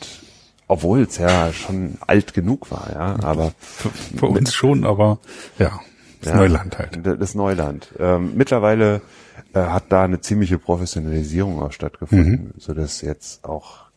obwohl 0.67 1.03
es 1.03 1.19
ja 1.19 1.53
schon 1.53 1.99
alt 2.07 2.35
genug 2.35 2.71
war, 2.71 2.91
ja, 2.93 3.17
aber 3.23 3.53
Für, 3.59 3.91
für 3.91 4.27
uns 4.27 4.55
schon, 4.55 4.85
aber 4.85 5.19
ja, 5.59 5.81
das 6.21 6.33
ja, 6.33 6.39
Neuland 6.39 6.79
halt. 6.79 6.99
Das 7.21 7.35
Neuland. 7.35 7.93
Ähm, 7.99 8.33
mittlerweile 8.35 9.01
äh, 9.53 9.61
hat 9.61 9.85
da 9.91 10.05
eine 10.05 10.21
ziemliche 10.21 10.59
Professionalisierung 10.59 11.63
auch 11.63 11.73
stattgefunden, 11.73 12.53
so 12.59 12.75
dass 12.75 13.01
jetzt 13.03 13.45
auch 13.45 13.89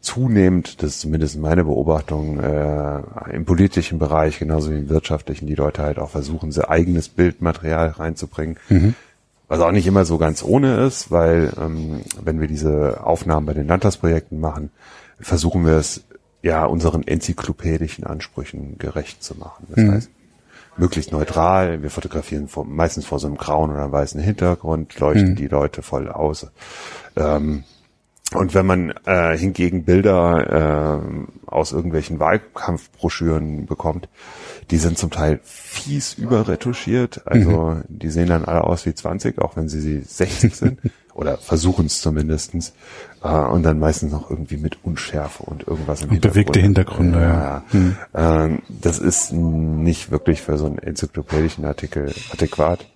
zunehmend, 0.00 0.82
das 0.82 0.92
ist 0.92 1.00
zumindest 1.00 1.38
meine 1.38 1.64
Beobachtung, 1.64 2.40
äh, 2.40 3.02
im 3.32 3.44
politischen 3.44 3.98
Bereich 3.98 4.38
genauso 4.38 4.72
wie 4.72 4.78
im 4.78 4.88
wirtschaftlichen, 4.88 5.46
die 5.46 5.54
Leute 5.54 5.82
halt 5.82 5.98
auch 5.98 6.10
versuchen, 6.10 6.50
ihr 6.50 6.70
eigenes 6.70 7.08
Bildmaterial 7.08 7.88
reinzubringen. 7.90 8.56
Was 9.52 9.60
auch 9.60 9.70
nicht 9.70 9.86
immer 9.86 10.06
so 10.06 10.16
ganz 10.16 10.42
ohne 10.42 10.86
ist, 10.86 11.10
weil 11.10 11.52
ähm, 11.60 12.00
wenn 12.24 12.40
wir 12.40 12.48
diese 12.48 13.04
Aufnahmen 13.04 13.44
bei 13.44 13.52
den 13.52 13.66
Landtagsprojekten 13.66 14.40
machen, 14.40 14.70
versuchen 15.20 15.66
wir 15.66 15.74
es 15.74 16.04
ja 16.40 16.64
unseren 16.64 17.06
enzyklopädischen 17.06 18.04
Ansprüchen 18.04 18.78
gerecht 18.78 19.22
zu 19.22 19.34
machen. 19.34 19.66
Das 19.68 19.84
heißt, 19.84 20.10
möglichst 20.78 21.12
neutral. 21.12 21.82
Wir 21.82 21.90
fotografieren 21.90 22.48
vor, 22.48 22.64
meistens 22.64 23.04
vor 23.04 23.18
so 23.18 23.26
einem 23.26 23.36
grauen 23.36 23.70
oder 23.70 23.92
weißen 23.92 24.22
Hintergrund, 24.22 24.98
leuchten 24.98 25.36
die 25.36 25.48
Leute 25.48 25.82
voll 25.82 26.08
aus. 26.08 26.46
Ähm, 27.16 27.64
und 28.32 28.54
wenn 28.54 28.64
man 28.64 28.94
äh, 29.04 29.36
hingegen 29.36 29.84
Bilder 29.84 31.02
äh, 31.02 31.50
aus 31.50 31.72
irgendwelchen 31.72 32.20
Wahlkampfbroschüren 32.20 33.66
bekommt, 33.66 34.08
die 34.70 34.78
sind 34.78 34.98
zum 34.98 35.10
Teil 35.10 35.40
fies 35.42 36.14
überretuschiert. 36.14 37.22
Also 37.26 37.80
die 37.88 38.10
sehen 38.10 38.28
dann 38.28 38.44
alle 38.44 38.64
aus 38.64 38.86
wie 38.86 38.94
20, 38.94 39.38
auch 39.40 39.56
wenn 39.56 39.68
sie, 39.68 39.80
sie 39.80 40.00
60 40.00 40.56
sind. 40.56 40.78
Oder 41.14 41.36
versuchen 41.36 41.86
es 41.86 42.00
zumindestens 42.00 42.72
Äh, 43.22 43.28
und 43.28 43.62
dann 43.64 43.78
meistens 43.78 44.12
noch 44.12 44.30
irgendwie 44.30 44.56
mit 44.56 44.78
Unschärfe 44.82 45.42
und 45.44 45.66
irgendwas 45.68 46.02
im 46.02 46.10
Und 46.10 46.20
bewegte 46.22 46.58
Hintergründe, 46.58 47.20
ja. 47.20 47.62
ja. 47.72 48.44
Ähm, 48.44 48.62
das 48.68 48.98
ist 48.98 49.32
nicht 49.32 50.10
wirklich 50.10 50.40
für 50.42 50.56
so 50.58 50.66
einen 50.66 50.78
enzyklopädischen 50.78 51.64
Artikel 51.64 52.12
adäquat. 52.32 52.86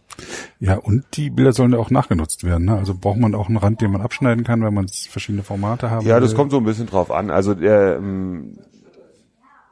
Ja, 0.58 0.76
und 0.76 1.04
die 1.14 1.28
Bilder 1.30 1.52
sollen 1.52 1.72
ja 1.72 1.78
auch 1.78 1.90
nachgenutzt 1.90 2.42
werden. 2.42 2.64
Ne? 2.64 2.76
Also 2.76 2.94
braucht 2.94 3.18
man 3.18 3.34
auch 3.34 3.48
einen 3.48 3.58
Rand, 3.58 3.82
den 3.82 3.92
man 3.92 4.00
abschneiden 4.00 4.44
kann, 4.44 4.62
wenn 4.64 4.72
man 4.72 4.88
verschiedene 4.88 5.42
Formate 5.44 5.90
haben 5.90 6.06
Ja, 6.06 6.18
das 6.20 6.30
will. 6.30 6.36
kommt 6.38 6.50
so 6.52 6.56
ein 6.56 6.64
bisschen 6.64 6.86
drauf 6.86 7.10
an. 7.10 7.30
Also 7.30 7.54
der, 7.54 7.96
ähm, 7.98 8.56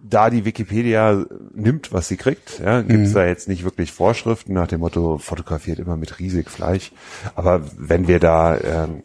da 0.07 0.29
die 0.29 0.45
Wikipedia 0.45 1.25
nimmt, 1.55 1.93
was 1.93 2.09
sie 2.09 2.17
kriegt, 2.17 2.61
ja, 2.61 2.83
gibt 2.83 3.07
es 3.07 3.15
da 3.15 3.25
jetzt 3.25 3.49
nicht 3.49 3.65
wirklich 3.65 3.91
Vorschriften 3.91 4.53
nach 4.53 4.67
dem 4.67 4.81
Motto, 4.81 5.17
fotografiert 5.19 5.79
immer 5.79 5.97
mit 5.97 6.19
riesig 6.19 6.51
Fleisch. 6.51 6.93
Aber 7.35 7.63
wenn 7.79 8.07
wir 8.07 8.21
da, 8.21 8.57
ähm, 8.59 9.03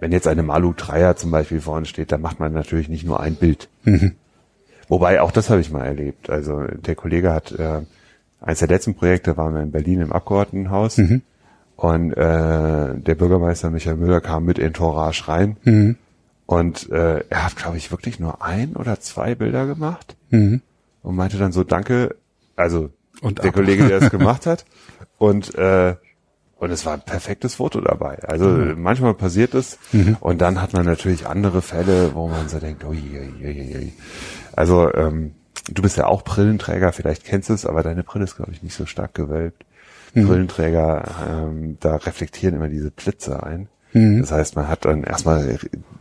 wenn 0.00 0.10
jetzt 0.10 0.26
eine 0.26 0.42
Malu 0.42 0.72
Dreier 0.74 1.16
zum 1.16 1.30
Beispiel 1.30 1.60
vorne 1.60 1.84
steht, 1.86 2.12
dann 2.12 2.22
macht 2.22 2.40
man 2.40 2.52
natürlich 2.52 2.88
nicht 2.88 3.04
nur 3.04 3.20
ein 3.20 3.34
Bild. 3.34 3.68
Wobei, 4.88 5.20
auch 5.20 5.32
das 5.32 5.50
habe 5.50 5.60
ich 5.60 5.70
mal 5.70 5.84
erlebt. 5.84 6.30
Also 6.30 6.62
der 6.62 6.94
Kollege 6.94 7.32
hat, 7.32 7.52
äh, 7.52 7.82
eines 8.40 8.60
der 8.60 8.68
letzten 8.68 8.94
Projekte 8.94 9.36
waren 9.36 9.54
wir 9.54 9.60
in 9.62 9.70
Berlin 9.70 10.00
im 10.00 10.12
Abgeordnetenhaus 10.12 10.96
und 11.76 12.12
äh, 12.12 12.94
der 12.98 13.14
Bürgermeister 13.16 13.70
Michael 13.70 13.96
Müller 13.96 14.20
kam 14.22 14.44
mit 14.44 14.58
Entourage 14.58 15.28
rein 15.28 15.56
und 16.48 16.88
äh, 16.90 17.24
er 17.28 17.44
hat, 17.44 17.56
glaube 17.56 17.76
ich, 17.76 17.90
wirklich 17.90 18.18
nur 18.18 18.42
ein 18.42 18.74
oder 18.74 18.98
zwei 19.00 19.34
Bilder 19.34 19.66
gemacht 19.66 20.16
und 21.02 21.14
meinte 21.14 21.36
dann 21.36 21.52
so, 21.52 21.62
danke, 21.62 22.16
also 22.56 22.88
Und 23.20 23.38
der 23.38 23.48
ab. 23.50 23.54
Kollege, 23.54 23.86
der 23.86 23.98
es 24.02 24.10
gemacht 24.10 24.46
hat 24.46 24.64
und 25.18 25.54
äh, 25.56 25.94
und 26.56 26.70
es 26.72 26.84
war 26.86 26.94
ein 26.94 27.02
perfektes 27.02 27.56
Foto 27.56 27.80
dabei. 27.80 28.18
Also 28.24 28.48
manchmal 28.76 29.14
passiert 29.14 29.54
es 29.54 29.78
und 30.20 30.40
dann 30.40 30.60
hat 30.60 30.72
man 30.72 30.84
natürlich 30.86 31.26
andere 31.26 31.60
Fälle, 31.62 32.14
wo 32.14 32.26
man 32.28 32.48
so 32.48 32.58
denkt, 32.58 32.82
ui, 32.84 32.96
ui, 32.96 33.46
ui, 33.46 33.76
ui. 33.76 33.92
Also 34.56 34.92
ähm, 34.94 35.34
du 35.70 35.82
bist 35.82 35.98
ja 35.98 36.06
auch 36.06 36.24
Brillenträger, 36.24 36.92
vielleicht 36.92 37.24
kennst 37.24 37.50
du 37.50 37.52
es, 37.54 37.66
aber 37.66 37.82
deine 37.82 38.02
Brille 38.02 38.24
ist, 38.24 38.36
glaube 38.36 38.52
ich, 38.52 38.62
nicht 38.62 38.74
so 38.74 38.86
stark 38.86 39.12
gewölbt. 39.14 39.64
Brillenträger, 40.26 41.04
ähm, 41.28 41.76
da 41.80 41.94
reflektieren 41.96 42.56
immer 42.56 42.68
diese 42.68 42.90
Blitze 42.90 43.42
ein. 43.42 43.68
Das 44.22 44.32
heißt, 44.32 44.56
man 44.56 44.66
hat 44.66 44.84
dann 44.84 45.04
erstmal 45.04 45.58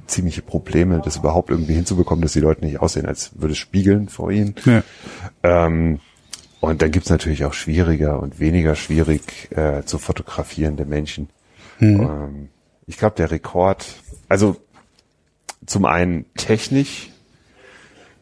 ziemliche 0.07 0.41
Probleme, 0.41 1.01
das 1.03 1.17
überhaupt 1.17 1.49
irgendwie 1.49 1.73
hinzubekommen, 1.73 2.21
dass 2.21 2.33
die 2.33 2.39
Leute 2.39 2.65
nicht 2.65 2.79
aussehen, 2.79 3.05
als 3.05 3.31
würde 3.35 3.53
es 3.53 3.57
spiegeln 3.57 4.09
vor 4.09 4.31
ihnen. 4.31 4.55
Ja. 4.65 4.83
Ähm, 5.43 5.99
und 6.59 6.81
dann 6.81 6.91
gibt's 6.91 7.09
natürlich 7.09 7.45
auch 7.45 7.53
schwieriger 7.53 8.19
und 8.19 8.39
weniger 8.39 8.75
schwierig 8.75 9.49
äh, 9.55 9.83
zu 9.85 9.99
fotografierende 9.99 10.85
Menschen. 10.85 11.29
Ähm, 11.79 12.49
ich 12.87 12.97
glaube, 12.97 13.15
der 13.15 13.29
Rekord, 13.31 13.85
also 14.29 14.55
zum 15.65 15.85
einen 15.85 16.25
technisch 16.35 17.11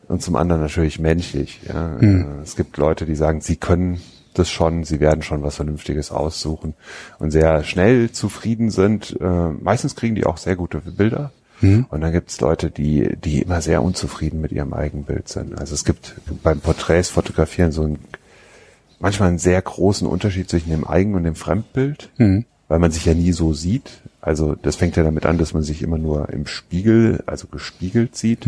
und 0.07 0.21
zum 0.21 0.35
anderen 0.35 0.61
natürlich 0.61 0.99
menschlich. 0.99 1.61
Ja. 1.67 1.97
Äh, 1.97 2.25
Es 2.43 2.55
gibt 2.55 2.77
Leute, 2.77 3.05
die 3.05 3.15
sagen, 3.15 3.41
sie 3.41 3.55
können 3.55 4.01
das 4.33 4.49
schon, 4.49 4.83
sie 4.83 4.99
werden 4.99 5.21
schon 5.21 5.43
was 5.43 5.55
Vernünftiges 5.55 6.11
aussuchen 6.11 6.73
und 7.19 7.31
sehr 7.31 7.63
schnell 7.63 8.11
zufrieden 8.11 8.69
sind. 8.69 9.15
Äh, 9.21 9.49
meistens 9.49 9.95
kriegen 9.95 10.15
die 10.15 10.25
auch 10.25 10.37
sehr 10.37 10.57
gute 10.57 10.79
Bilder. 10.79 11.31
Und 11.89 12.01
dann 12.01 12.11
gibt 12.11 12.29
es 12.29 12.41
Leute, 12.41 12.69
die, 12.71 13.15
die 13.23 13.41
immer 13.41 13.61
sehr 13.61 13.81
unzufrieden 13.81 14.41
mit 14.41 14.51
ihrem 14.51 14.73
Eigenbild 14.73 15.27
sind. 15.29 15.57
Also 15.59 15.73
es 15.73 15.85
gibt 15.85 16.15
beim 16.43 16.59
Porträts 16.59 17.09
fotografieren 17.09 17.71
so 17.71 17.83
ein, 17.83 17.99
manchmal 18.99 19.29
einen 19.29 19.39
sehr 19.39 19.61
großen 19.61 20.07
Unterschied 20.07 20.49
zwischen 20.49 20.69
dem 20.69 20.87
Eigen- 20.87 21.15
und 21.15 21.23
dem 21.23 21.35
Fremdbild, 21.35 22.09
weil 22.67 22.79
man 22.79 22.91
sich 22.91 23.05
ja 23.05 23.13
nie 23.13 23.31
so 23.31 23.53
sieht. 23.53 24.01
Also 24.21 24.55
das 24.55 24.75
fängt 24.75 24.95
ja 24.95 25.03
damit 25.03 25.25
an, 25.25 25.37
dass 25.37 25.53
man 25.53 25.63
sich 25.63 25.81
immer 25.81 25.97
nur 25.97 26.29
im 26.29 26.47
Spiegel, 26.47 27.23
also 27.27 27.47
gespiegelt 27.47 28.15
sieht. 28.15 28.45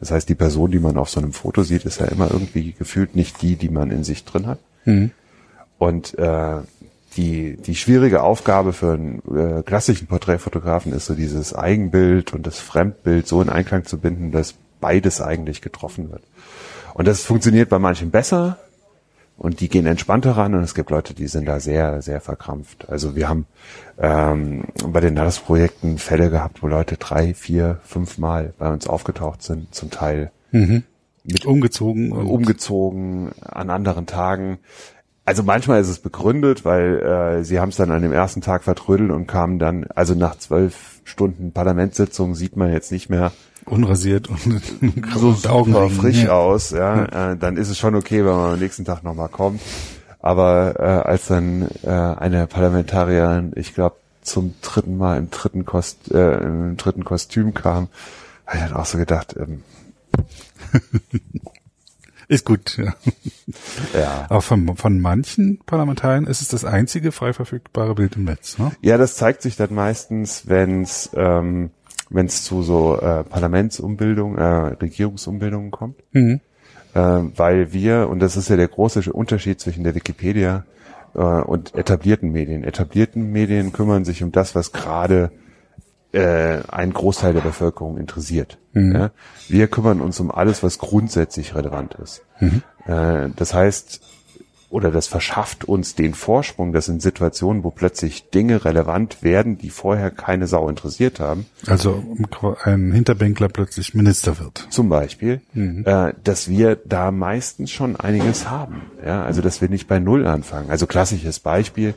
Das 0.00 0.10
heißt, 0.10 0.28
die 0.30 0.34
Person, 0.34 0.70
die 0.70 0.78
man 0.78 0.96
auf 0.96 1.10
so 1.10 1.20
einem 1.20 1.32
Foto 1.34 1.62
sieht, 1.62 1.84
ist 1.84 2.00
ja 2.00 2.06
immer 2.06 2.30
irgendwie 2.30 2.72
gefühlt 2.72 3.14
nicht 3.16 3.42
die, 3.42 3.56
die 3.56 3.68
man 3.68 3.90
in 3.90 4.02
sich 4.02 4.24
drin 4.24 4.46
hat. 4.46 4.58
Und 5.78 6.18
äh, 6.18 6.58
die, 7.16 7.56
die 7.56 7.74
schwierige 7.74 8.22
Aufgabe 8.22 8.72
für 8.72 8.92
einen 8.92 9.22
äh, 9.34 9.62
klassischen 9.62 10.06
Porträtfotografen 10.06 10.92
ist 10.92 11.06
so 11.06 11.14
dieses 11.14 11.54
Eigenbild 11.54 12.32
und 12.32 12.46
das 12.46 12.60
Fremdbild 12.60 13.26
so 13.26 13.42
in 13.42 13.48
Einklang 13.48 13.84
zu 13.84 13.98
binden, 13.98 14.30
dass 14.30 14.54
beides 14.80 15.20
eigentlich 15.20 15.60
getroffen 15.60 16.10
wird. 16.10 16.22
Und 16.94 17.08
das 17.08 17.22
funktioniert 17.22 17.68
bei 17.68 17.78
manchen 17.78 18.10
besser 18.10 18.58
und 19.36 19.60
die 19.60 19.68
gehen 19.68 19.86
entspannter 19.86 20.32
ran 20.32 20.54
und 20.54 20.62
es 20.62 20.74
gibt 20.74 20.90
Leute, 20.90 21.14
die 21.14 21.26
sind 21.26 21.46
da 21.46 21.60
sehr, 21.60 22.02
sehr 22.02 22.20
verkrampft. 22.20 22.88
Also 22.88 23.16
wir 23.16 23.28
haben 23.28 23.46
ähm, 23.98 24.64
bei 24.86 25.00
den 25.00 25.14
NAS-Projekten 25.14 25.98
Fälle 25.98 26.30
gehabt, 26.30 26.62
wo 26.62 26.66
Leute 26.66 26.96
drei, 26.96 27.34
vier, 27.34 27.80
fünf 27.84 28.18
Mal 28.18 28.52
bei 28.58 28.70
uns 28.70 28.86
aufgetaucht 28.86 29.42
sind, 29.42 29.74
zum 29.74 29.90
Teil 29.90 30.30
Mit 31.24 31.44
umgezogen 31.46 32.12
umgezogen 32.12 33.30
an 33.42 33.70
anderen 33.70 34.06
Tagen. 34.06 34.58
Also 35.30 35.44
manchmal 35.44 35.80
ist 35.80 35.88
es 35.88 36.00
begründet, 36.00 36.64
weil 36.64 36.98
äh, 36.98 37.44
sie 37.44 37.60
haben 37.60 37.68
es 37.68 37.76
dann 37.76 37.92
an 37.92 38.02
dem 38.02 38.10
ersten 38.10 38.40
Tag 38.40 38.64
vertrödelt 38.64 39.12
und 39.12 39.28
kamen 39.28 39.60
dann, 39.60 39.86
also 39.94 40.16
nach 40.16 40.36
zwölf 40.36 41.00
Stunden 41.04 41.52
Parlamentssitzung 41.52 42.34
sieht 42.34 42.56
man 42.56 42.72
jetzt 42.72 42.90
nicht 42.90 43.10
mehr 43.10 43.30
unrasiert 43.64 44.28
und 44.28 44.40
so 45.14 45.32
super 45.32 45.88
frisch 45.88 46.24
ja. 46.24 46.32
aus, 46.32 46.72
ja, 46.72 47.04
äh, 47.30 47.36
dann 47.36 47.56
ist 47.56 47.68
es 47.68 47.78
schon 47.78 47.94
okay, 47.94 48.24
wenn 48.24 48.32
man 48.32 48.54
am 48.54 48.58
nächsten 48.58 48.84
Tag 48.84 49.04
nochmal 49.04 49.28
kommt. 49.28 49.60
Aber 50.18 50.74
äh, 50.80 51.08
als 51.08 51.28
dann 51.28 51.68
äh, 51.84 51.90
eine 51.90 52.48
Parlamentarierin, 52.48 53.52
ich 53.54 53.72
glaube, 53.72 53.94
zum 54.22 54.54
dritten 54.62 54.98
Mal 54.98 55.16
im 55.16 55.30
dritten 55.30 55.64
Kost, 55.64 56.10
äh, 56.10 56.38
im 56.38 56.76
dritten 56.76 57.04
Kostüm 57.04 57.54
kam, 57.54 57.86
habe 58.46 58.56
ich 58.56 58.64
dann 58.64 58.72
auch 58.72 58.84
so 58.84 58.98
gedacht, 58.98 59.36
ähm, 59.38 59.62
Ist 62.30 62.44
gut, 62.44 62.78
ja. 62.78 62.94
ja. 63.92 64.26
Aber 64.28 64.40
von, 64.40 64.76
von 64.76 65.00
manchen 65.00 65.58
Parlamentariern 65.66 66.26
ist 66.26 66.40
es 66.40 66.46
das 66.46 66.64
einzige 66.64 67.10
frei 67.10 67.32
verfügbare 67.32 67.96
Bild 67.96 68.14
im 68.14 68.22
Netz. 68.22 68.56
Ne? 68.56 68.70
Ja, 68.82 68.98
das 68.98 69.16
zeigt 69.16 69.42
sich 69.42 69.56
dann 69.56 69.74
meistens, 69.74 70.44
wenn 70.46 70.82
es 70.82 71.10
ähm, 71.14 71.70
wenn's 72.08 72.44
zu 72.44 72.62
so 72.62 72.96
äh, 73.00 73.24
Parlamentsumbildung, 73.24 74.38
äh, 74.38 74.44
Regierungsumbildungen 74.44 75.72
kommt. 75.72 75.96
Mhm. 76.12 76.40
Äh, 76.94 77.00
weil 77.00 77.72
wir, 77.72 78.08
und 78.08 78.20
das 78.20 78.36
ist 78.36 78.48
ja 78.48 78.54
der 78.54 78.68
große 78.68 79.12
Unterschied 79.12 79.60
zwischen 79.60 79.82
der 79.82 79.96
Wikipedia 79.96 80.64
äh, 81.16 81.18
und 81.18 81.74
etablierten 81.74 82.30
Medien. 82.30 82.62
Etablierten 82.62 83.32
Medien 83.32 83.72
kümmern 83.72 84.04
sich 84.04 84.22
um 84.22 84.30
das, 84.30 84.54
was 84.54 84.70
gerade 84.70 85.32
äh, 86.12 86.58
einen 86.68 86.92
Großteil 86.92 87.32
der 87.34 87.40
Bevölkerung 87.40 87.98
interessiert. 87.98 88.58
Ja? 88.74 89.10
Wir 89.48 89.68
kümmern 89.68 90.00
uns 90.00 90.20
um 90.20 90.30
alles, 90.30 90.62
was 90.62 90.78
grundsätzlich 90.78 91.54
relevant 91.54 91.94
ist. 91.94 92.22
Äh, 92.86 93.28
das 93.36 93.54
heißt, 93.54 94.00
oder 94.70 94.92
das 94.92 95.08
verschafft 95.08 95.64
uns 95.64 95.96
den 95.96 96.14
Vorsprung, 96.14 96.72
dass 96.72 96.86
in 96.86 97.00
Situationen, 97.00 97.64
wo 97.64 97.70
plötzlich 97.70 98.30
Dinge 98.30 98.64
relevant 98.64 99.24
werden, 99.24 99.58
die 99.58 99.68
vorher 99.70 100.12
keine 100.12 100.46
Sau 100.46 100.68
interessiert 100.68 101.18
haben, 101.18 101.46
Also 101.66 102.04
ein 102.62 102.92
Hinterbänkler 102.92 103.48
plötzlich 103.48 103.94
Minister 103.94 104.38
wird. 104.38 104.68
zum 104.70 104.88
Beispiel, 104.88 105.40
äh, 105.54 106.12
dass 106.22 106.48
wir 106.48 106.76
da 106.76 107.10
meistens 107.10 107.72
schon 107.72 107.96
einiges 107.96 108.48
haben. 108.48 108.82
Ja, 109.04 109.24
also 109.24 109.42
dass 109.42 109.60
wir 109.60 109.68
nicht 109.68 109.88
bei 109.88 109.98
Null 109.98 110.24
anfangen. 110.24 110.70
Also 110.70 110.86
klassisches 110.86 111.40
Beispiel, 111.40 111.94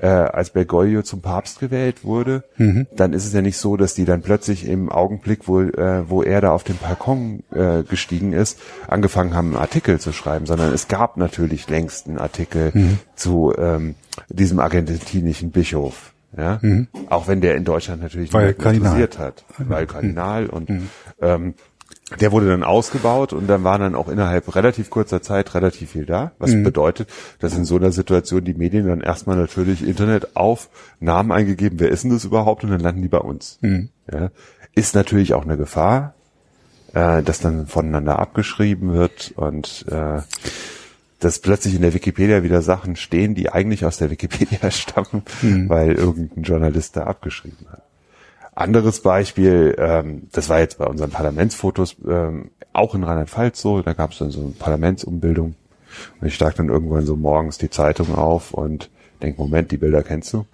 äh, 0.00 0.06
als 0.06 0.50
Bergoglio 0.50 1.02
zum 1.02 1.20
Papst 1.20 1.60
gewählt 1.60 2.04
wurde, 2.04 2.44
dann 2.94 3.12
ist 3.12 3.26
es 3.26 3.32
ja 3.32 3.42
nicht 3.42 3.58
so, 3.58 3.76
dass 3.76 3.94
die 3.94 4.04
dann 4.04 4.22
plötzlich 4.22 4.66
im 4.66 4.90
Augenblick, 4.90 5.46
wo, 5.48 5.60
äh, 5.60 6.08
wo 6.08 6.22
er 6.22 6.40
da 6.40 6.50
auf 6.52 6.64
den 6.64 6.76
Balkon 6.78 7.42
äh, 7.52 7.82
gestiegen 7.82 8.32
ist, 8.32 8.60
angefangen 8.88 9.34
haben, 9.34 9.48
einen 9.48 9.56
Artikel 9.56 10.00
zu 10.00 10.12
schreiben, 10.12 10.46
sondern 10.46 10.72
es 10.72 10.88
gab 10.88 11.16
natürlich 11.16 11.68
längst 11.68 12.06
einen 12.08 12.18
Artikel 12.18 12.98
zu 13.14 13.54
ähm, 13.56 13.94
diesem 14.28 14.60
argentinischen 14.60 15.50
Bischof. 15.50 16.12
Ja, 16.36 16.60
auch 17.10 17.28
wenn 17.28 17.40
der 17.40 17.54
in 17.54 17.64
Deutschland 17.64 18.02
natürlich 18.02 18.32
Weil 18.32 18.54
Kardinal. 18.54 18.86
interessiert 18.88 19.18
hat, 19.20 19.44
weil 19.56 19.86
Kardinal 19.86 20.46
und 20.46 20.68
ähm, 21.20 21.54
der 22.20 22.32
wurde 22.32 22.48
dann 22.48 22.62
ausgebaut 22.62 23.32
und 23.32 23.46
dann 23.46 23.64
war 23.64 23.78
dann 23.78 23.94
auch 23.94 24.08
innerhalb 24.08 24.54
relativ 24.54 24.90
kurzer 24.90 25.22
Zeit 25.22 25.54
relativ 25.54 25.90
viel 25.90 26.06
da, 26.06 26.32
was 26.38 26.52
bedeutet, 26.62 27.08
dass 27.40 27.56
in 27.56 27.64
so 27.64 27.76
einer 27.76 27.92
Situation 27.92 28.44
die 28.44 28.54
Medien 28.54 28.86
dann 28.86 29.00
erstmal 29.00 29.36
natürlich 29.36 29.86
Internet 29.86 30.36
auf 30.36 30.68
Namen 31.00 31.32
eingegeben, 31.32 31.80
wer 31.80 31.90
ist 31.90 32.04
denn 32.04 32.10
das 32.10 32.24
überhaupt 32.24 32.64
und 32.64 32.70
dann 32.70 32.80
landen 32.80 33.02
die 33.02 33.08
bei 33.08 33.18
uns. 33.18 33.58
Ja, 34.12 34.30
ist 34.74 34.94
natürlich 34.94 35.34
auch 35.34 35.44
eine 35.44 35.56
Gefahr, 35.56 36.14
äh, 36.92 37.22
das 37.22 37.40
dann 37.40 37.66
voneinander 37.66 38.18
abgeschrieben 38.18 38.92
wird 38.92 39.32
und 39.36 39.84
äh, 39.88 40.20
dass 41.20 41.38
plötzlich 41.38 41.74
in 41.74 41.82
der 41.82 41.94
Wikipedia 41.94 42.42
wieder 42.42 42.60
Sachen 42.60 42.96
stehen, 42.96 43.34
die 43.34 43.50
eigentlich 43.50 43.84
aus 43.84 43.96
der 43.96 44.10
Wikipedia 44.10 44.70
stammen, 44.70 45.22
mhm. 45.42 45.68
weil 45.68 45.92
irgendein 45.92 46.42
Journalist 46.42 46.96
da 46.96 47.04
abgeschrieben 47.04 47.66
hat. 47.70 47.82
Anderes 48.54 49.00
Beispiel, 49.00 49.74
ähm, 49.78 50.28
das 50.32 50.48
war 50.48 50.60
jetzt 50.60 50.78
bei 50.78 50.86
unseren 50.86 51.10
Parlamentsfotos 51.10 51.96
ähm, 52.06 52.50
auch 52.72 52.94
in 52.94 53.04
Rheinland-Pfalz 53.04 53.60
so, 53.60 53.82
da 53.82 53.92
gab 53.92 54.12
es 54.12 54.18
dann 54.18 54.30
so 54.30 54.42
eine 54.42 54.50
Parlamentsumbildung 54.50 55.54
und 56.20 56.26
ich 56.26 56.34
schlag 56.34 56.54
dann 56.56 56.68
irgendwann 56.68 57.06
so 57.06 57.16
morgens 57.16 57.58
die 57.58 57.70
Zeitung 57.70 58.14
auf 58.14 58.52
und 58.52 58.90
denk, 59.22 59.38
Moment, 59.38 59.70
die 59.70 59.76
Bilder 59.76 60.02
kennst 60.02 60.32
du? 60.32 60.46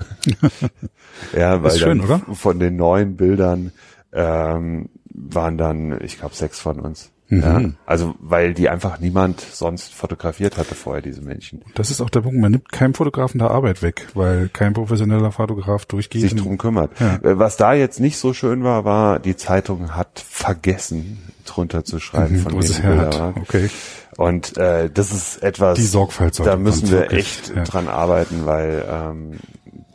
ja, 1.37 1.63
weil 1.63 1.73
schön, 1.73 2.03
von 2.03 2.59
den 2.59 2.77
neuen 2.77 3.17
Bildern 3.17 3.73
ähm, 4.13 4.89
waren 5.13 5.59
dann, 5.59 6.01
ich 6.03 6.19
glaube, 6.19 6.35
sechs 6.35 6.61
von 6.61 6.81
uns. 6.81 7.11
Mhm. 7.31 7.43
Ja, 7.43 7.61
also 7.87 8.17
weil 8.19 8.55
die 8.55 8.69
einfach 8.69 8.99
niemand 8.99 9.41
sonst 9.41 9.95
fotografiert 9.95 10.59
hatte 10.59 10.75
vorher, 10.75 11.01
diese 11.01 11.23
Menschen. 11.23 11.63
Das 11.77 11.91
ist 11.91 12.01
auch 12.01 12.11
der 12.11 12.23
Punkt, 12.23 12.41
man 12.41 12.51
nimmt 12.51 12.73
keinem 12.73 12.93
Fotografen 12.93 13.39
da 13.39 13.47
Arbeit 13.47 13.83
weg, 13.83 14.09
weil 14.15 14.49
kein 14.49 14.73
professioneller 14.73 15.31
Fotograf 15.31 15.87
durchgeht. 15.87 16.23
Sich 16.23 16.35
drum 16.35 16.59
kümmert. 16.59 16.91
Ja. 16.99 17.15
Äh, 17.23 17.39
was 17.39 17.57
da 17.57 17.73
jetzt 17.73 18.01
nicht 18.01 18.19
so 18.19 18.35
schön 18.35 18.65
war, 18.65 18.85
war, 18.85 19.21
die 19.21 19.37
Zeitung 19.37 19.95
hat 19.95 20.25
vergessen, 20.29 21.19
drunter 21.47 21.85
zu 21.85 22.01
schreiben 22.01 22.35
mhm, 22.35 22.41
von 22.41 22.61
dem 22.61 22.83
Bilder. 22.83 23.35
Okay. 23.41 23.71
Und 24.17 24.57
äh, 24.59 24.91
das 24.91 25.13
ist 25.13 25.41
etwas, 25.43 25.79
die 25.79 25.85
Sorgfalt 25.85 26.39
da 26.41 26.57
müssen 26.57 26.91
wir 26.91 27.13
echt 27.13 27.55
ja. 27.55 27.63
dran 27.63 27.87
arbeiten, 27.87 28.45
weil 28.45 28.85
ähm, 28.91 29.39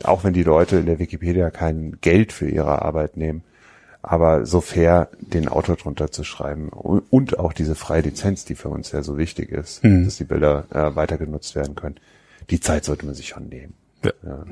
auch 0.02 0.24
wenn 0.24 0.32
die 0.32 0.42
Leute 0.42 0.76
in 0.76 0.86
der 0.86 0.98
Wikipedia 0.98 1.50
kein 1.50 1.98
Geld 2.00 2.32
für 2.32 2.48
ihre 2.48 2.82
Arbeit 2.82 3.18
nehmen, 3.18 3.42
aber 4.06 4.46
so 4.46 4.60
fair 4.60 5.08
den 5.18 5.48
Autor 5.48 5.74
drunter 5.74 6.12
zu 6.12 6.22
schreiben 6.22 6.68
und 6.68 7.40
auch 7.40 7.52
diese 7.52 7.74
freie 7.74 8.02
Lizenz, 8.02 8.44
die 8.44 8.54
für 8.54 8.68
uns 8.68 8.92
ja 8.92 9.02
so 9.02 9.18
wichtig 9.18 9.50
ist, 9.50 9.82
mhm. 9.82 10.04
dass 10.04 10.16
die 10.16 10.24
Bilder 10.24 10.64
äh, 10.70 10.94
weiter 10.94 11.18
genutzt 11.18 11.56
werden 11.56 11.74
können. 11.74 11.96
Die 12.48 12.60
Zeit 12.60 12.84
sollte 12.84 13.04
man 13.04 13.16
sich 13.16 13.26
schon 13.26 13.48
nehmen. 13.48 13.74
Ja. 14.04 14.12
ja. 14.24 14.44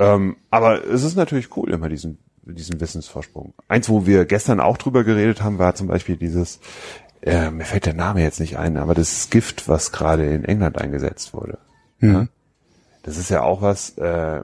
Ähm, 0.00 0.36
aber 0.50 0.84
es 0.84 1.04
ist 1.04 1.14
natürlich 1.14 1.56
cool, 1.56 1.70
immer 1.70 1.88
diesen, 1.88 2.18
diesen 2.42 2.80
Wissensvorsprung. 2.80 3.54
Eins, 3.68 3.88
wo 3.88 4.06
wir 4.06 4.24
gestern 4.24 4.58
auch 4.58 4.76
drüber 4.76 5.04
geredet 5.04 5.40
haben, 5.40 5.60
war 5.60 5.76
zum 5.76 5.86
Beispiel 5.86 6.16
dieses, 6.16 6.58
äh, 7.20 7.48
mir 7.52 7.64
fällt 7.64 7.86
der 7.86 7.94
Name 7.94 8.22
jetzt 8.22 8.40
nicht 8.40 8.58
ein, 8.58 8.76
aber 8.76 8.94
das 8.94 9.30
Gift, 9.30 9.68
was 9.68 9.92
gerade 9.92 10.26
in 10.26 10.44
England 10.44 10.78
eingesetzt 10.78 11.32
wurde. 11.32 11.58
Mhm. 12.00 12.12
Ja? 12.12 12.26
Das 13.04 13.18
ist 13.18 13.30
ja 13.30 13.42
auch 13.42 13.62
was, 13.62 13.96
äh, 13.98 14.42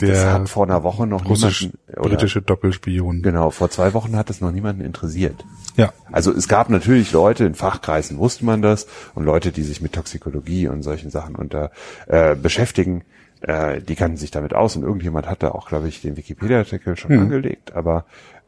der 0.00 0.08
das 0.08 0.24
hat 0.26 0.48
vor 0.48 0.64
einer 0.64 0.82
Woche 0.82 1.06
noch 1.06 1.24
niemanden, 1.24 1.78
oder, 1.96 2.10
britische 2.10 2.42
Doppelspion. 2.42 3.22
Genau, 3.22 3.50
vor 3.50 3.70
zwei 3.70 3.94
Wochen 3.94 4.16
hat 4.16 4.30
es 4.30 4.40
noch 4.40 4.50
niemanden 4.50 4.82
interessiert. 4.82 5.44
Ja. 5.76 5.92
Also 6.12 6.32
es 6.32 6.48
gab 6.48 6.70
natürlich 6.70 7.12
Leute 7.12 7.44
in 7.44 7.54
Fachkreisen, 7.54 8.18
wusste 8.18 8.44
man 8.44 8.62
das, 8.62 8.86
und 9.14 9.24
Leute, 9.24 9.52
die 9.52 9.62
sich 9.62 9.80
mit 9.80 9.92
Toxikologie 9.92 10.68
und 10.68 10.82
solchen 10.82 11.10
Sachen 11.10 11.36
unter 11.36 11.70
äh, 12.06 12.34
beschäftigen, 12.34 13.02
äh, 13.40 13.80
die 13.80 13.94
kannten 13.94 14.16
sich 14.16 14.30
damit 14.30 14.54
aus. 14.54 14.76
Und 14.76 14.82
irgendjemand 14.82 15.28
hatte 15.28 15.54
auch, 15.54 15.68
glaube 15.68 15.88
ich, 15.88 16.00
den 16.00 16.16
Wikipedia-Artikel 16.16 16.96
schon 16.96 17.10
hm. 17.10 17.20
angelegt, 17.20 17.74
aber 17.74 18.04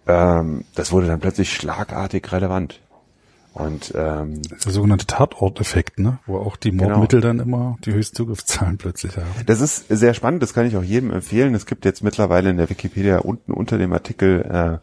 ähm, 0.06 0.64
das 0.74 0.92
wurde 0.92 1.08
dann 1.08 1.20
plötzlich 1.20 1.52
schlagartig 1.52 2.30
relevant. 2.32 2.80
Und 3.56 3.94
ähm, 3.96 4.42
der 4.42 4.70
sogenannte 4.70 5.06
Tatorteffekt, 5.06 5.98
ne? 5.98 6.18
wo 6.26 6.36
auch 6.36 6.56
die 6.56 6.72
genau. 6.72 6.90
Mordmittel 6.90 7.22
genau. 7.22 7.32
dann 7.32 7.46
immer 7.46 7.78
die 7.86 7.94
höchsten 7.94 8.14
Zugriffszahlen 8.14 8.76
plötzlich 8.76 9.16
haben. 9.16 9.26
Das 9.46 9.62
ist 9.62 9.86
sehr 9.88 10.12
spannend, 10.12 10.42
das 10.42 10.52
kann 10.52 10.66
ich 10.66 10.76
auch 10.76 10.82
jedem 10.82 11.10
empfehlen. 11.10 11.54
Es 11.54 11.64
gibt 11.64 11.86
jetzt 11.86 12.04
mittlerweile 12.04 12.50
in 12.50 12.58
der 12.58 12.68
Wikipedia 12.68 13.20
unten 13.20 13.52
unter 13.52 13.78
dem 13.78 13.94
Artikel 13.94 14.42
äh, 14.42 14.78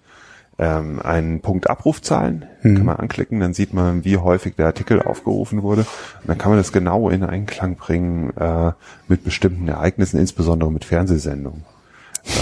ähm, 0.57 0.99
einen 1.03 1.41
Punkt 1.41 1.69
Abrufzahlen. 1.69 2.45
Mhm. 2.63 2.75
Kann 2.77 2.85
man 2.85 2.95
anklicken, 2.95 3.39
dann 3.39 3.53
sieht 3.53 3.75
man, 3.75 4.05
wie 4.05 4.17
häufig 4.17 4.55
der 4.55 4.65
Artikel 4.65 5.03
aufgerufen 5.03 5.61
wurde. 5.61 5.81
Und 5.81 6.27
dann 6.27 6.39
kann 6.39 6.49
man 6.49 6.57
das 6.57 6.71
genau 6.71 7.09
in 7.09 7.23
Einklang 7.23 7.75
bringen 7.75 8.35
äh, 8.37 8.71
mit 9.07 9.23
bestimmten 9.23 9.67
Ereignissen, 9.67 10.19
insbesondere 10.19 10.71
mit 10.71 10.83
Fernsehsendungen. 10.83 11.63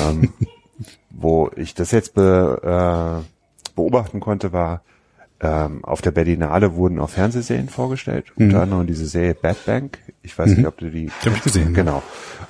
ähm, 0.07 0.31
wo 1.09 1.51
ich 1.57 1.73
das 1.73 1.91
jetzt 1.91 2.13
be, 2.13 3.21
äh, 3.21 3.71
beobachten 3.75 4.21
konnte, 4.21 4.53
war 4.53 4.81
ähm, 5.41 5.83
auf 5.83 6.01
der 6.01 6.11
Berlinale 6.11 6.75
wurden 6.75 6.99
auch 6.99 7.09
Fernsehserien 7.09 7.67
vorgestellt, 7.67 8.31
mhm. 8.35 8.45
unter 8.45 8.61
anderem 8.61 8.85
diese 8.85 9.07
Serie 9.07 9.33
Bad 9.33 9.65
Bank. 9.65 9.97
Ich 10.21 10.37
weiß 10.37 10.51
mhm. 10.51 10.57
nicht, 10.57 10.67
ob 10.67 10.77
du 10.77 10.89
die. 10.89 11.09
Die 11.23 11.25
habe 11.25 11.35
ich 11.35 11.43
gesehen. 11.43 11.73
Genau. 11.73 12.03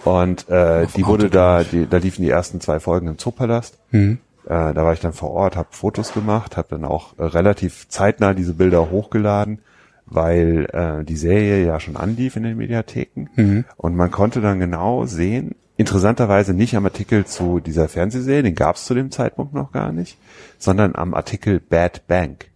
Und 0.04 0.50
äh, 0.50 0.88
die 0.96 1.06
wurde 1.06 1.30
da, 1.30 1.64
die, 1.64 1.88
da 1.88 1.98
liefen 1.98 2.22
die 2.24 2.30
ersten 2.30 2.60
zwei 2.60 2.80
Folgen 2.82 3.08
im 3.08 3.18
Zoopalast. 3.18 3.80
Mhm. 3.92 4.20
Äh, 4.46 4.74
da 4.74 4.76
war 4.76 4.92
ich 4.92 5.00
dann 5.00 5.14
vor 5.14 5.32
Ort, 5.32 5.56
habe 5.56 5.70
Fotos 5.72 6.14
gemacht, 6.14 6.58
habe 6.58 6.68
dann 6.72 6.84
auch 6.84 7.18
äh, 7.18 7.24
relativ 7.24 7.88
zeitnah 7.88 8.34
diese 8.34 8.56
Bilder 8.56 8.92
hochgeladen, 8.92 9.60
weil 10.06 10.68
äh, 10.74 11.06
die 11.06 11.16
Serie 11.16 11.66
ja 11.66 11.80
schon 11.80 11.96
anlief 11.96 12.36
in 12.36 12.44
den 12.44 12.58
Mediatheken. 12.58 13.30
Mhm. 13.36 13.66
Und 13.78 13.96
man 13.96 14.12
konnte 14.12 14.42
dann 14.42 14.60
genau 14.60 15.06
sehen, 15.06 15.56
interessanterweise 15.78 16.54
nicht 16.54 16.76
am 16.76 16.86
Artikel 16.86 17.26
zu 17.26 17.62
dieser 17.62 17.88
Fernsehserie, 17.88 18.44
den 18.44 18.56
gab 18.56 18.76
es 18.76 18.84
zu 18.84 18.94
dem 18.94 19.12
Zeitpunkt 19.12 19.54
noch 19.54 19.72
gar 19.72 19.94
nicht, 19.94 20.18
sondern 20.58 20.96
am 20.96 21.14
Artikel 21.14 21.62
Bad 21.62 22.06
Bank. 22.08 22.51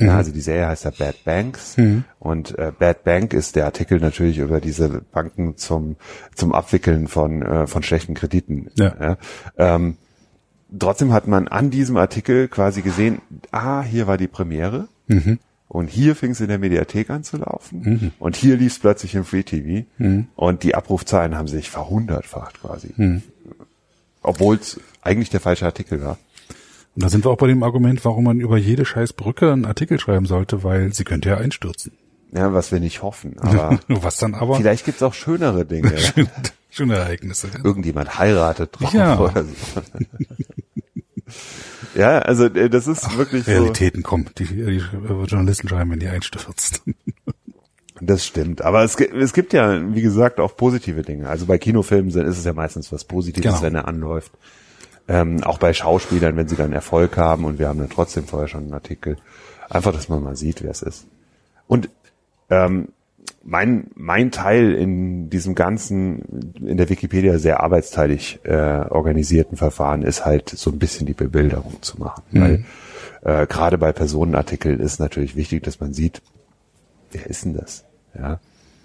Ja, 0.00 0.12
mhm. 0.12 0.18
also 0.18 0.32
die 0.32 0.40
Serie 0.40 0.66
heißt 0.66 0.84
ja 0.84 0.90
Bad 0.90 1.24
Banks 1.24 1.76
mhm. 1.76 2.04
und 2.18 2.58
äh, 2.58 2.72
Bad 2.76 3.04
Bank 3.04 3.34
ist 3.34 3.54
der 3.54 3.66
Artikel 3.66 4.00
natürlich 4.00 4.38
über 4.38 4.60
diese 4.60 5.02
Banken 5.12 5.58
zum 5.58 5.96
zum 6.34 6.54
Abwickeln 6.54 7.06
von 7.06 7.42
äh, 7.42 7.66
von 7.66 7.82
schlechten 7.82 8.14
Krediten. 8.14 8.70
Ja. 8.76 8.94
ja. 8.98 9.16
Ähm, 9.58 9.98
trotzdem 10.76 11.12
hat 11.12 11.26
man 11.26 11.48
an 11.48 11.70
diesem 11.70 11.98
Artikel 11.98 12.48
quasi 12.48 12.80
gesehen, 12.80 13.20
ah, 13.50 13.82
hier 13.82 14.06
war 14.06 14.16
die 14.16 14.26
Premiere 14.26 14.88
mhm. 15.06 15.38
und 15.68 15.90
hier 15.90 16.16
fing 16.16 16.30
es 16.30 16.40
in 16.40 16.48
der 16.48 16.58
Mediathek 16.58 17.10
an 17.10 17.22
zu 17.22 17.36
laufen 17.36 17.82
mhm. 17.84 18.12
und 18.18 18.36
hier 18.36 18.56
lief 18.56 18.72
es 18.72 18.78
plötzlich 18.78 19.14
im 19.14 19.24
Free 19.24 19.42
TV 19.42 19.86
mhm. 19.98 20.28
und 20.34 20.62
die 20.62 20.74
Abrufzahlen 20.74 21.36
haben 21.36 21.48
sich 21.48 21.68
verhundertfacht 21.68 22.62
quasi, 22.62 22.94
mhm. 22.96 23.22
obwohl 24.22 24.56
es 24.56 24.80
eigentlich 25.02 25.28
der 25.28 25.40
falsche 25.40 25.66
Artikel 25.66 26.02
war. 26.02 26.18
Und 26.94 27.04
da 27.04 27.08
sind 27.08 27.24
wir 27.24 27.30
auch 27.30 27.38
bei 27.38 27.46
dem 27.46 27.62
Argument, 27.62 28.04
warum 28.04 28.24
man 28.24 28.40
über 28.40 28.58
jede 28.58 28.84
scheiß 28.84 29.12
Brücke 29.12 29.52
einen 29.52 29.64
Artikel 29.64 30.00
schreiben 30.00 30.26
sollte, 30.26 30.64
weil 30.64 30.92
sie 30.92 31.04
könnte 31.04 31.28
ja 31.28 31.36
einstürzen. 31.36 31.92
Ja, 32.32 32.52
was 32.52 32.72
wir 32.72 32.80
nicht 32.80 33.02
hoffen. 33.02 33.38
Aber 33.38 33.78
was 33.88 34.18
dann 34.18 34.34
aber? 34.34 34.56
Vielleicht 34.56 34.84
gibt's 34.84 35.02
auch 35.02 35.14
schönere 35.14 35.64
Dinge. 35.64 35.92
Schöne 36.72 36.94
Ereignisse. 36.96 37.48
Irgendjemand 37.64 38.18
heiratet 38.18 38.78
drauf 38.78 38.94
ja. 38.94 39.18
oder 39.18 39.44
so. 39.44 39.82
ja, 41.98 42.20
also 42.20 42.44
äh, 42.44 42.70
das 42.70 42.86
ist 42.86 43.04
Ach, 43.06 43.16
wirklich 43.16 43.48
Realitäten 43.48 44.02
so. 44.02 44.08
kommen. 44.08 44.30
Die, 44.38 44.44
die 44.44 44.82
Journalisten 45.26 45.68
schreiben, 45.68 45.90
wenn 45.90 45.98
die 45.98 46.06
einstürzt. 46.06 46.82
Das 48.00 48.24
stimmt. 48.24 48.62
Aber 48.62 48.84
es, 48.84 48.94
es 48.94 49.32
gibt 49.32 49.52
ja, 49.52 49.94
wie 49.94 50.00
gesagt, 50.00 50.38
auch 50.38 50.56
positive 50.56 51.02
Dinge. 51.02 51.28
Also 51.28 51.46
bei 51.46 51.58
Kinofilmen 51.58 52.08
ist 52.08 52.38
es 52.38 52.44
ja 52.44 52.52
meistens 52.52 52.92
was 52.92 53.04
Positives, 53.04 53.50
genau. 53.50 53.62
wenn 53.62 53.74
er 53.74 53.88
anläuft. 53.88 54.32
Ähm, 55.10 55.42
auch 55.42 55.58
bei 55.58 55.72
Schauspielern, 55.72 56.36
wenn 56.36 56.46
sie 56.46 56.54
dann 56.54 56.72
Erfolg 56.72 57.16
haben 57.16 57.44
und 57.44 57.58
wir 57.58 57.66
haben 57.66 57.80
dann 57.80 57.90
trotzdem 57.90 58.26
vorher 58.26 58.46
schon 58.46 58.62
einen 58.62 58.74
Artikel. 58.74 59.16
Einfach, 59.68 59.92
dass 59.92 60.08
man 60.08 60.22
mal 60.22 60.36
sieht, 60.36 60.62
wer 60.62 60.70
es 60.70 60.82
ist. 60.82 61.04
Und 61.66 61.90
ähm, 62.48 62.90
mein, 63.42 63.88
mein 63.96 64.30
Teil 64.30 64.72
in 64.72 65.28
diesem 65.28 65.56
ganzen, 65.56 66.54
in 66.64 66.76
der 66.76 66.88
Wikipedia 66.88 67.40
sehr 67.40 67.60
arbeitsteilig 67.60 68.38
äh, 68.44 68.52
organisierten 68.88 69.56
Verfahren 69.56 70.02
ist 70.02 70.24
halt 70.24 70.48
so 70.48 70.70
ein 70.70 70.78
bisschen 70.78 71.06
die 71.06 71.14
Bebilderung 71.14 71.82
zu 71.82 71.98
machen. 71.98 72.22
Mhm. 72.30 72.40
Weil 72.40 72.64
äh, 73.22 73.46
gerade 73.48 73.78
bei 73.78 73.90
Personenartikeln 73.90 74.78
ist 74.78 75.00
natürlich 75.00 75.34
wichtig, 75.34 75.64
dass 75.64 75.80
man 75.80 75.92
sieht, 75.92 76.22
wer 77.10 77.26
ist 77.26 77.44
denn 77.44 77.54
das? 77.54 77.84
Ja. 78.16 78.38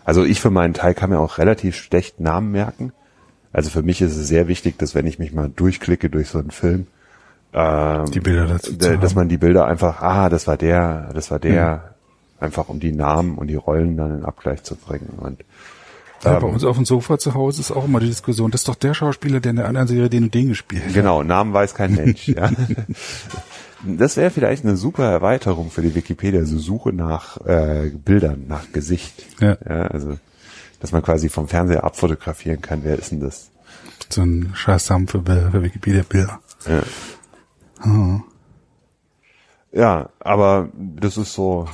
Also 0.04 0.24
ich 0.24 0.42
für 0.42 0.50
meinen 0.50 0.74
Teil 0.74 0.96
kann 0.96 1.12
mir 1.12 1.20
auch 1.20 1.38
relativ 1.38 1.76
schlecht 1.76 2.20
Namen 2.20 2.52
merken. 2.52 2.94
Also 3.56 3.70
für 3.70 3.84
mich 3.84 4.02
ist 4.02 4.18
es 4.18 4.28
sehr 4.28 4.50
wichtig, 4.50 4.78
dass 4.78 4.96
wenn 4.96 5.08
ich 5.08 5.18
mich 5.18 5.32
mal 5.32 5.50
durchklicke 5.50 6.10
durch 6.10 6.28
so 6.28 6.40
einen 6.40 6.52
Film, 6.52 6.88
ähm, 7.54 8.04
die 8.12 8.20
Bilder 8.20 8.48
dazu 8.48 8.74
dass 8.74 9.16
man 9.16 9.30
die 9.30 9.38
Bilder 9.38 9.66
einfach, 9.66 10.02
ah, 10.02 10.28
das 10.28 10.46
war 10.46 10.58
der, 10.58 11.10
das 11.14 11.32
war 11.32 11.40
der, 11.40 11.76
mhm. 11.76 12.44
einfach 12.44 12.68
um 12.68 12.82
die 12.82 12.92
Namen 12.92 13.38
und 13.38 13.48
die 13.48 13.56
Rollen 13.56 13.96
dann 13.96 14.18
in 14.18 14.26
Abgleich 14.26 14.64
zu 14.64 14.76
bringen. 14.76 15.08
Und 15.16 15.46
ja, 16.26 16.34
ähm, 16.34 16.42
bei 16.42 16.48
uns 16.48 16.66
auf 16.66 16.76
dem 16.76 16.84
Sofa 16.84 17.18
zu 17.18 17.34
Hause 17.34 17.62
ist 17.62 17.72
auch 17.72 17.86
immer 17.86 18.02
die 18.02 18.08
Diskussion, 18.08 18.52
das 18.52 18.62
ist 18.62 18.68
doch 18.68 18.76
der 18.76 18.94
Schauspieler, 18.94 19.40
der 19.40 19.52
in 19.52 19.56
der 19.56 19.70
anderen 19.70 19.88
Serie 19.88 20.10
den 20.10 20.26
und 20.26 20.34
den 20.34 20.50
gespielt 20.50 20.84
hat. 20.84 20.94
Genau, 20.94 21.24
Namen 21.24 21.54
weiß 21.54 21.76
kein 21.76 21.96
Mensch. 21.96 22.28
ja. 22.28 22.52
Das 23.88 24.18
wäre 24.18 24.32
vielleicht 24.32 24.66
eine 24.66 24.78
super 24.78 25.04
Erweiterung 25.04 25.70
für 25.70 25.84
die 25.84 25.94
Wikipedia, 25.94 26.44
so 26.46 26.58
Suche 26.58 26.92
nach 26.92 27.46
äh, 27.46 27.92
Bildern, 27.92 28.46
nach 28.48 28.72
Gesicht. 28.72 29.26
Ja. 29.40 29.58
ja. 29.64 29.88
Also 29.88 30.18
dass 30.86 30.92
man 30.92 31.02
quasi 31.02 31.30
vom 31.30 31.48
Fernseher 31.48 31.84
abfotografieren 31.84 32.62
kann. 32.62 32.82
Wer 32.84 33.00
ist 33.00 33.10
denn 33.12 33.20
das? 33.20 33.50
So 34.08 34.22
ein 34.22 34.52
Scheißsamen 34.54 35.08
für, 35.08 35.24
für 35.24 35.64
Wikipedia-Bilder. 35.64 36.40
Ja. 36.68 36.84
Oh. 37.84 38.22
ja, 39.72 40.10
aber 40.20 40.70
das 40.76 41.18
ist 41.18 41.34
so 41.34 41.68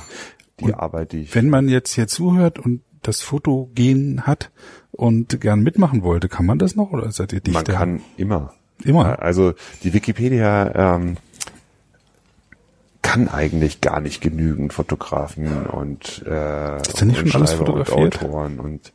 die 0.60 0.64
und 0.64 0.74
Arbeit, 0.74 1.12
die 1.12 1.20
ich. 1.20 1.34
Wenn 1.34 1.50
man 1.50 1.68
jetzt 1.68 1.92
hier 1.92 2.08
zuhört 2.08 2.58
und 2.58 2.80
das 3.02 3.20
Fotogen 3.20 4.26
hat 4.26 4.50
und 4.92 5.42
gern 5.42 5.60
mitmachen 5.60 6.02
wollte, 6.02 6.30
kann 6.30 6.46
man 6.46 6.58
das 6.58 6.74
noch 6.74 6.90
oder 6.90 7.12
seid 7.12 7.34
ihr 7.34 7.40
Dichter? 7.40 7.70
Man 7.70 7.78
kann 7.78 8.00
immer. 8.16 8.54
Immer. 8.82 9.20
Also 9.20 9.52
die 9.82 9.92
Wikipedia 9.92 10.94
ähm, 10.96 11.18
kann 13.12 13.28
eigentlich 13.28 13.82
gar 13.82 14.00
nicht 14.00 14.22
genügend 14.22 14.72
Fotografen 14.72 15.66
und, 15.66 16.24
äh, 16.26 16.78
Ist 16.80 17.00
da 17.00 17.04
nicht 17.04 17.20
und 17.20 17.28
schon 17.28 17.42
alles 17.42 17.54
und? 17.54 17.92
Autoren 17.92 18.58
und 18.58 18.92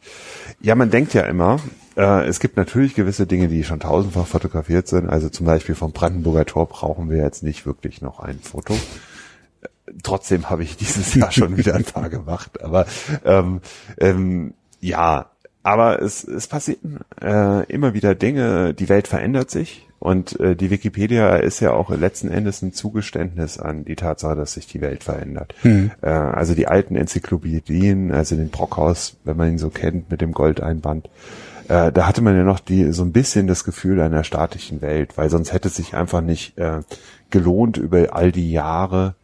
ja, 0.60 0.74
man 0.74 0.90
denkt 0.90 1.14
ja 1.14 1.22
immer, 1.22 1.60
äh, 1.96 2.26
es 2.26 2.40
gibt 2.40 2.58
natürlich 2.58 2.96
gewisse 2.96 3.28
Dinge, 3.28 3.48
die 3.48 3.64
schon 3.64 3.80
tausendfach 3.80 4.26
fotografiert 4.26 4.88
sind. 4.88 5.08
Also 5.08 5.30
zum 5.30 5.46
Beispiel 5.46 5.76
vom 5.76 5.92
Brandenburger 5.92 6.46
Tor 6.46 6.68
brauchen 6.68 7.12
wir 7.12 7.18
jetzt 7.18 7.44
nicht 7.44 7.68
wirklich 7.68 8.02
noch 8.02 8.20
ein 8.20 8.40
Foto. 8.40 8.74
Äh, 8.74 9.68
Trotzdem 10.02 10.50
habe 10.50 10.64
ich 10.64 10.78
dieses 10.78 11.14
Jahr 11.14 11.32
schon 11.32 11.56
wieder 11.56 11.76
ein 11.76 11.84
paar 11.84 12.10
gemacht. 12.10 12.64
Aber 12.64 12.88
ähm, 13.24 13.62
ähm, 14.00 14.56
ja, 14.82 15.30
aber 15.62 16.02
es, 16.02 16.24
es 16.24 16.48
passieren 16.48 17.02
äh, 17.22 17.72
immer 17.72 17.94
wieder 17.94 18.16
Dinge, 18.16 18.74
die 18.74 18.90
Welt 18.90 19.08
verändert 19.08 19.52
sich 19.52 19.87
und 20.00 20.40
äh, 20.40 20.56
die 20.56 20.70
Wikipedia 20.70 21.38
ist 21.38 21.60
ja 21.60 21.74
auch 21.74 21.90
letzten 21.90 22.30
Endes 22.30 22.62
ein 22.62 22.72
Zugeständnis 22.72 23.58
an 23.58 23.84
die 23.84 23.96
Tatsache, 23.96 24.36
dass 24.36 24.54
sich 24.54 24.68
die 24.68 24.82
Welt 24.82 25.04
verändert. 25.04 25.56
Äh, 26.02 26.10
also 26.10 26.54
die 26.54 26.68
alten 26.68 26.96
Enzyklopädien, 26.96 28.12
also 28.12 28.36
den 28.36 28.50
Brockhaus, 28.50 29.18
wenn 29.24 29.38
man 29.38 29.50
ihn 29.50 29.58
so 29.58 29.70
kennt, 29.70 30.12
mit 30.12 30.22
dem 30.22 30.34
Goldeinband, 30.34 31.10
äh, 31.68 31.92
da 31.92 32.08
hatte 32.08 32.22
man 32.22 32.36
ja 32.36 32.44
noch 32.44 32.60
die 32.60 32.92
so 32.92 33.04
ein 33.04 33.12
bisschen 33.12 33.48
das 33.48 33.64
Gefühl 33.64 34.00
einer 34.00 34.24
statischen 34.24 34.82
Welt, 34.82 35.18
weil 35.18 35.30
sonst 35.30 35.52
hätte 35.52 35.68
es 35.68 35.76
sich 35.76 35.96
einfach 35.96 36.22
nicht 36.22 36.58
äh, 36.58 36.82
gelohnt, 37.30 37.78
über 37.78 38.16
all 38.16 38.32
die 38.32 38.52
Jahre 38.52 39.16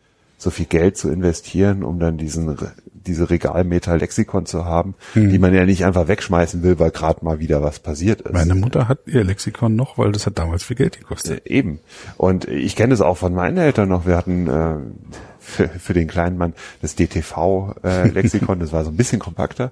so 0.43 0.49
viel 0.49 0.65
Geld 0.65 0.97
zu 0.97 1.09
investieren, 1.09 1.83
um 1.83 1.99
dann 1.99 2.17
diesen 2.17 2.57
diese 3.05 3.29
Regalmeter 3.29 3.97
Lexikon 3.97 4.45
zu 4.45 4.65
haben, 4.65 4.95
die 5.13 5.39
man 5.39 5.53
ja 5.53 5.65
nicht 5.65 5.85
einfach 5.85 6.07
wegschmeißen 6.07 6.63
will, 6.63 6.79
weil 6.79 6.91
gerade 6.91 7.23
mal 7.23 7.39
wieder 7.39 7.61
was 7.61 7.79
passiert 7.79 8.21
ist. 8.21 8.33
Meine 8.33 8.55
Mutter 8.55 8.87
hat 8.87 8.99
ihr 9.05 9.23
Lexikon 9.23 9.75
noch, 9.75 9.97
weil 9.97 10.11
das 10.11 10.25
hat 10.25 10.39
damals 10.39 10.63
viel 10.63 10.75
Geld 10.75 10.99
gekostet. 10.99 11.45
Äh, 11.45 11.53
Eben. 11.53 11.79
Und 12.17 12.47
ich 12.47 12.75
kenne 12.75 12.91
das 12.91 13.01
auch 13.01 13.17
von 13.17 13.33
meinen 13.33 13.57
Eltern 13.57 13.89
noch. 13.89 14.05
Wir 14.05 14.15
hatten 14.15 14.47
äh, 14.47 14.75
für, 15.39 15.67
für 15.67 15.93
den 15.93 16.07
kleinen 16.07 16.37
Mann 16.37 16.53
das 16.81 16.95
DTV-Lexikon, 16.95 18.59
das 18.61 18.71
war 18.71 18.83
so 18.83 18.91
ein 18.91 18.97
bisschen 18.97 19.19
kompakter. 19.19 19.71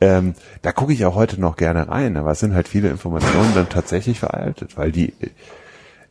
Ähm, 0.00 0.34
da 0.62 0.72
gucke 0.72 0.92
ich 0.92 1.04
auch 1.04 1.14
heute 1.14 1.40
noch 1.40 1.56
gerne 1.56 1.88
rein, 1.88 2.16
aber 2.16 2.32
es 2.32 2.40
sind 2.40 2.54
halt 2.54 2.68
viele 2.68 2.90
Informationen 2.90 3.52
dann 3.54 3.68
tatsächlich 3.68 4.18
veraltet, 4.18 4.76
weil 4.76 4.92
die 4.92 5.14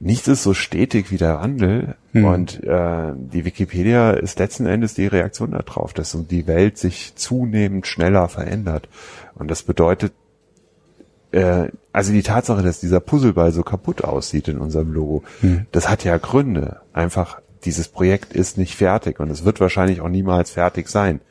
nichts 0.01 0.27
ist 0.27 0.43
so 0.43 0.53
stetig 0.53 1.11
wie 1.11 1.17
der 1.17 1.39
Wandel 1.39 1.95
und 2.13 2.63
äh, 2.63 3.13
die 3.15 3.45
Wikipedia 3.45 4.11
ist 4.11 4.39
letzten 4.39 4.65
Endes 4.65 4.95
die 4.95 5.05
Reaktion 5.05 5.51
darauf, 5.51 5.93
dass 5.93 6.11
so 6.11 6.23
die 6.23 6.47
Welt 6.47 6.77
sich 6.77 7.15
zunehmend 7.15 7.85
schneller 7.87 8.27
verändert. 8.27 8.89
Und 9.35 9.49
das 9.49 9.63
bedeutet, 9.63 10.13
äh, 11.31 11.69
also 11.93 12.11
die 12.11 12.23
Tatsache, 12.23 12.63
dass 12.63 12.79
dieser 12.79 12.99
Puzzleball 12.99 13.51
so 13.51 13.63
kaputt 13.63 14.03
aussieht 14.03 14.47
in 14.47 14.57
unserem 14.57 14.91
Logo, 14.91 15.23
das 15.71 15.87
hat 15.87 16.03
ja 16.03 16.17
Gründe. 16.17 16.81
Einfach, 16.93 17.40
dieses 17.65 17.87
Projekt 17.87 18.33
ist 18.33 18.57
nicht 18.57 18.75
fertig 18.75 19.19
und 19.19 19.29
es 19.29 19.45
wird 19.45 19.59
wahrscheinlich 19.59 20.01
auch 20.01 20.09
niemals 20.09 20.51
fertig 20.51 20.87
sein. 20.89 21.21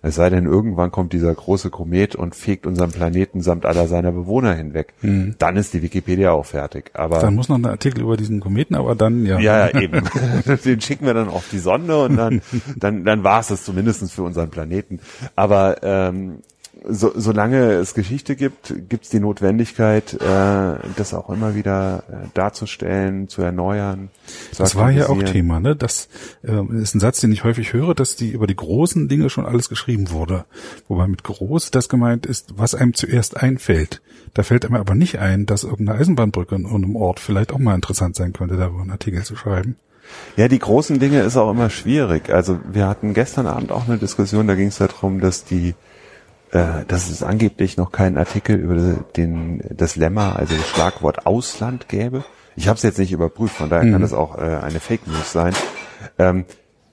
Es 0.00 0.14
sei 0.14 0.30
denn, 0.30 0.46
irgendwann 0.46 0.92
kommt 0.92 1.12
dieser 1.12 1.34
große 1.34 1.70
Komet 1.70 2.14
und 2.14 2.36
fegt 2.36 2.68
unseren 2.68 2.92
Planeten 2.92 3.40
samt 3.40 3.66
aller 3.66 3.88
seiner 3.88 4.12
Bewohner 4.12 4.54
hinweg. 4.54 4.94
Dann 5.38 5.56
ist 5.56 5.74
die 5.74 5.82
Wikipedia 5.82 6.30
auch 6.30 6.46
fertig. 6.46 6.90
Aber 6.94 7.18
Dann 7.18 7.34
muss 7.34 7.48
noch 7.48 7.58
ein 7.58 7.66
Artikel 7.66 8.02
über 8.02 8.16
diesen 8.16 8.38
Kometen, 8.38 8.76
aber 8.76 8.94
dann, 8.94 9.26
ja. 9.26 9.40
ja, 9.40 9.66
ja, 9.66 9.80
eben. 9.80 10.02
Den 10.64 10.80
schicken 10.80 11.06
wir 11.06 11.14
dann 11.14 11.28
auf 11.28 11.48
die 11.50 11.58
Sonne 11.58 11.98
und 11.98 12.16
dann, 12.16 12.42
dann, 12.76 13.04
dann 13.04 13.24
war 13.24 13.40
es 13.40 13.48
das 13.48 13.64
zumindest 13.64 14.08
für 14.12 14.22
unseren 14.22 14.50
Planeten. 14.50 15.00
Aber 15.34 15.82
ähm, 15.82 16.42
so, 16.84 17.12
solange 17.14 17.72
es 17.72 17.94
Geschichte 17.94 18.36
gibt, 18.36 18.74
gibt 18.88 19.04
es 19.04 19.10
die 19.10 19.20
Notwendigkeit, 19.20 20.14
äh, 20.14 20.78
das 20.96 21.14
auch 21.14 21.30
immer 21.30 21.54
wieder 21.54 22.04
äh, 22.08 22.28
darzustellen, 22.34 23.28
zu 23.28 23.42
erneuern. 23.42 24.10
Zu 24.52 24.62
Das 24.62 24.76
war 24.76 24.90
ja 24.90 25.08
auch. 25.08 25.22
Thema, 25.22 25.60
ne? 25.60 25.74
Das 25.74 26.08
äh, 26.42 26.62
ist 26.80 26.94
ein 26.94 27.00
Satz, 27.00 27.20
den 27.20 27.32
ich 27.32 27.44
häufig 27.44 27.72
höre, 27.72 27.94
dass 27.94 28.16
die 28.16 28.30
über 28.30 28.46
die 28.46 28.54
großen 28.54 29.08
Dinge 29.08 29.30
schon 29.30 29.46
alles 29.46 29.68
geschrieben 29.68 30.10
wurde. 30.10 30.44
Wobei 30.88 31.08
mit 31.08 31.24
groß 31.24 31.70
das 31.70 31.88
gemeint 31.88 32.26
ist, 32.26 32.54
was 32.56 32.74
einem 32.74 32.94
zuerst 32.94 33.36
einfällt. 33.36 34.02
Da 34.34 34.42
fällt 34.42 34.64
einem 34.64 34.76
aber 34.76 34.94
nicht 34.94 35.18
ein, 35.18 35.46
dass 35.46 35.64
irgendeine 35.64 35.98
Eisenbahnbrücke 35.98 36.54
in 36.54 36.64
irgendeinem 36.64 36.96
Ort 36.96 37.20
vielleicht 37.20 37.52
auch 37.52 37.58
mal 37.58 37.74
interessant 37.74 38.14
sein 38.16 38.32
könnte, 38.32 38.56
darüber 38.56 38.82
einen 38.82 38.90
Artikel 38.90 39.24
zu 39.24 39.34
schreiben. 39.34 39.76
Ja, 40.36 40.46
die 40.48 40.58
großen 40.58 41.00
Dinge 41.00 41.22
ist 41.22 41.36
auch 41.36 41.50
immer 41.50 41.70
schwierig. 41.70 42.30
Also 42.30 42.60
wir 42.70 42.86
hatten 42.86 43.14
gestern 43.14 43.46
Abend 43.46 43.72
auch 43.72 43.88
eine 43.88 43.98
Diskussion, 43.98 44.46
da 44.46 44.54
ging 44.54 44.68
es 44.68 44.78
darum, 44.78 45.20
dass 45.20 45.44
die 45.44 45.74
äh, 46.56 46.84
dass 46.88 47.10
es 47.10 47.22
angeblich 47.22 47.76
noch 47.76 47.92
keinen 47.92 48.16
Artikel 48.18 48.56
über 48.56 48.76
den 49.16 49.62
das 49.70 49.96
Lemma, 49.96 50.32
also 50.34 50.54
das 50.54 50.68
Schlagwort 50.68 51.26
Ausland 51.26 51.88
gäbe. 51.88 52.24
Ich 52.56 52.68
habe 52.68 52.76
es 52.76 52.82
jetzt 52.82 52.98
nicht 52.98 53.12
überprüft, 53.12 53.54
von 53.56 53.68
daher 53.68 53.90
kann 53.90 54.00
das 54.00 54.14
auch 54.14 54.38
äh, 54.38 54.40
eine 54.40 54.80
Fake 54.80 55.06
News 55.06 55.30
sein. 55.32 55.52
Ähm, 56.18 56.46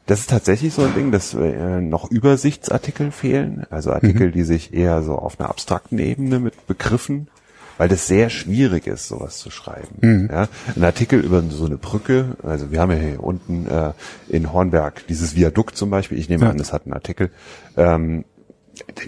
das 0.06 0.20
ist 0.20 0.30
tatsächlich 0.30 0.74
so 0.74 0.84
ein 0.84 0.94
Ding, 0.94 1.12
dass 1.12 1.34
äh, 1.34 1.80
noch 1.80 2.12
Übersichtsartikel 2.12 3.12
fehlen, 3.12 3.66
also 3.70 3.94
Artikel, 3.94 4.32
die 4.32 4.44
sich 4.44 4.74
eher 4.74 5.02
so 5.02 5.16
auf 5.16 5.40
einer 5.40 5.50
abstrakten 5.50 5.98
Ebene 6.00 6.40
mit 6.40 6.68
Begriffen, 6.68 7.30
weil 7.78 7.88
das 7.88 8.06
sehr 8.08 8.30
schwierig 8.30 8.86
ist, 8.86 9.08
sowas 9.08 9.38
zu 9.40 9.50
schreiben. 9.50 10.28
Ja, 10.30 10.48
ein 10.76 10.84
Artikel 10.84 11.22
über 11.22 11.42
so 11.50 11.66
eine 11.66 11.78
Brücke, 11.78 12.36
also 12.44 12.70
wir 12.72 12.82
haben 12.82 12.92
ja 12.92 12.98
hier 12.98 13.24
unten 13.24 13.66
äh, 13.68 13.94
in 14.28 14.52
Hornberg 14.52 15.08
dieses 15.08 15.38
Viadukt 15.38 15.78
zum 15.78 15.90
Beispiel, 15.90 16.20
ich 16.20 16.28
nehme 16.28 16.44
Ja. 16.44 16.52
an, 16.52 16.58
das 16.58 16.74
hat 16.74 16.84
einen 16.84 16.94
Artikel, 16.94 17.32
ähm, 17.78 18.26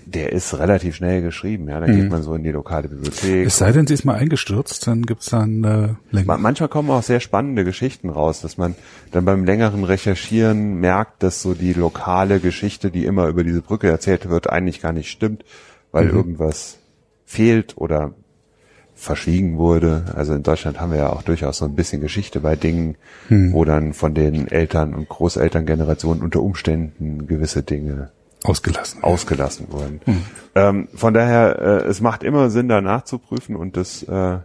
der 0.06 0.32
ist 0.32 0.58
relativ 0.58 0.96
schnell 0.96 1.22
geschrieben, 1.22 1.68
ja, 1.70 1.80
da 1.80 1.86
geht 1.86 2.10
man 2.10 2.24
so 2.24 2.34
in 2.36 2.44
die 2.44 2.52
lokale 2.52 2.88
Bibliothek. 2.88 3.48
Es 3.48 3.58
sei 3.58 3.72
denn, 3.72 3.88
sie 3.88 3.94
ist 3.94 4.06
mal 4.06 4.16
eingestürzt, 4.16 4.88
dann 4.88 5.04
gibt's 5.04 5.28
dann 5.28 5.64
äh, 5.64 5.90
länger. 6.12 6.38
Manchmal 6.38 6.70
kommen 6.70 6.90
auch 6.90 7.04
sehr 7.04 7.20
spannende 7.20 7.64
Geschichten 7.64 8.10
raus, 8.10 8.42
dass 8.42 8.58
man 8.58 8.76
dann 9.12 9.26
beim 9.26 9.44
längeren 9.46 9.84
Recherchieren 9.84 10.76
merkt, 10.76 11.24
dass 11.24 11.42
so 11.42 11.54
die 11.54 11.74
lokale 11.74 12.40
Geschichte, 12.40 12.90
die 12.92 13.06
immer 13.06 13.28
über 13.28 13.44
diese 13.44 13.62
Brücke 13.62 13.90
erzählt 13.90 14.30
wird, 14.30 14.50
eigentlich 14.50 14.82
gar 14.82 14.94
nicht 14.94 15.12
stimmt, 15.12 15.44
weil 15.92 16.10
irgendwas 16.10 16.80
fehlt 17.26 17.78
oder 17.78 18.14
verschwiegen 18.96 19.58
wurde. 19.58 20.06
Also 20.16 20.34
in 20.34 20.44
Deutschland 20.44 20.80
haben 20.80 20.92
wir 20.92 21.00
ja 21.00 21.10
auch 21.10 21.22
durchaus 21.22 21.58
so 21.58 21.66
ein 21.66 21.76
bisschen 21.76 22.02
Geschichte 22.02 22.40
bei 22.40 22.56
Dingen, 22.56 22.96
wo 23.30 23.66
dann 23.66 23.94
von 23.94 24.14
den 24.14 24.48
Eltern- 24.48 24.94
und 24.94 25.10
Großelterngenerationen 25.10 26.24
unter 26.24 26.42
Umständen 26.42 27.28
gewisse 27.28 27.62
Dinge 27.64 28.12
Ausgelassen. 28.46 29.04
ausgelassen 29.04 29.68
wurden. 29.72 30.02
Ähm, 30.56 30.88
von 30.94 31.14
daher, 31.14 31.60
äh, 31.60 31.88
es 31.88 32.02
macht 32.02 32.24
immer 32.24 32.50
Sinn, 32.50 32.70
da 32.70 32.82
nachzuprüfen 32.82 33.56
und 33.56 33.78
das 33.78 34.04
äh, 34.04 34.40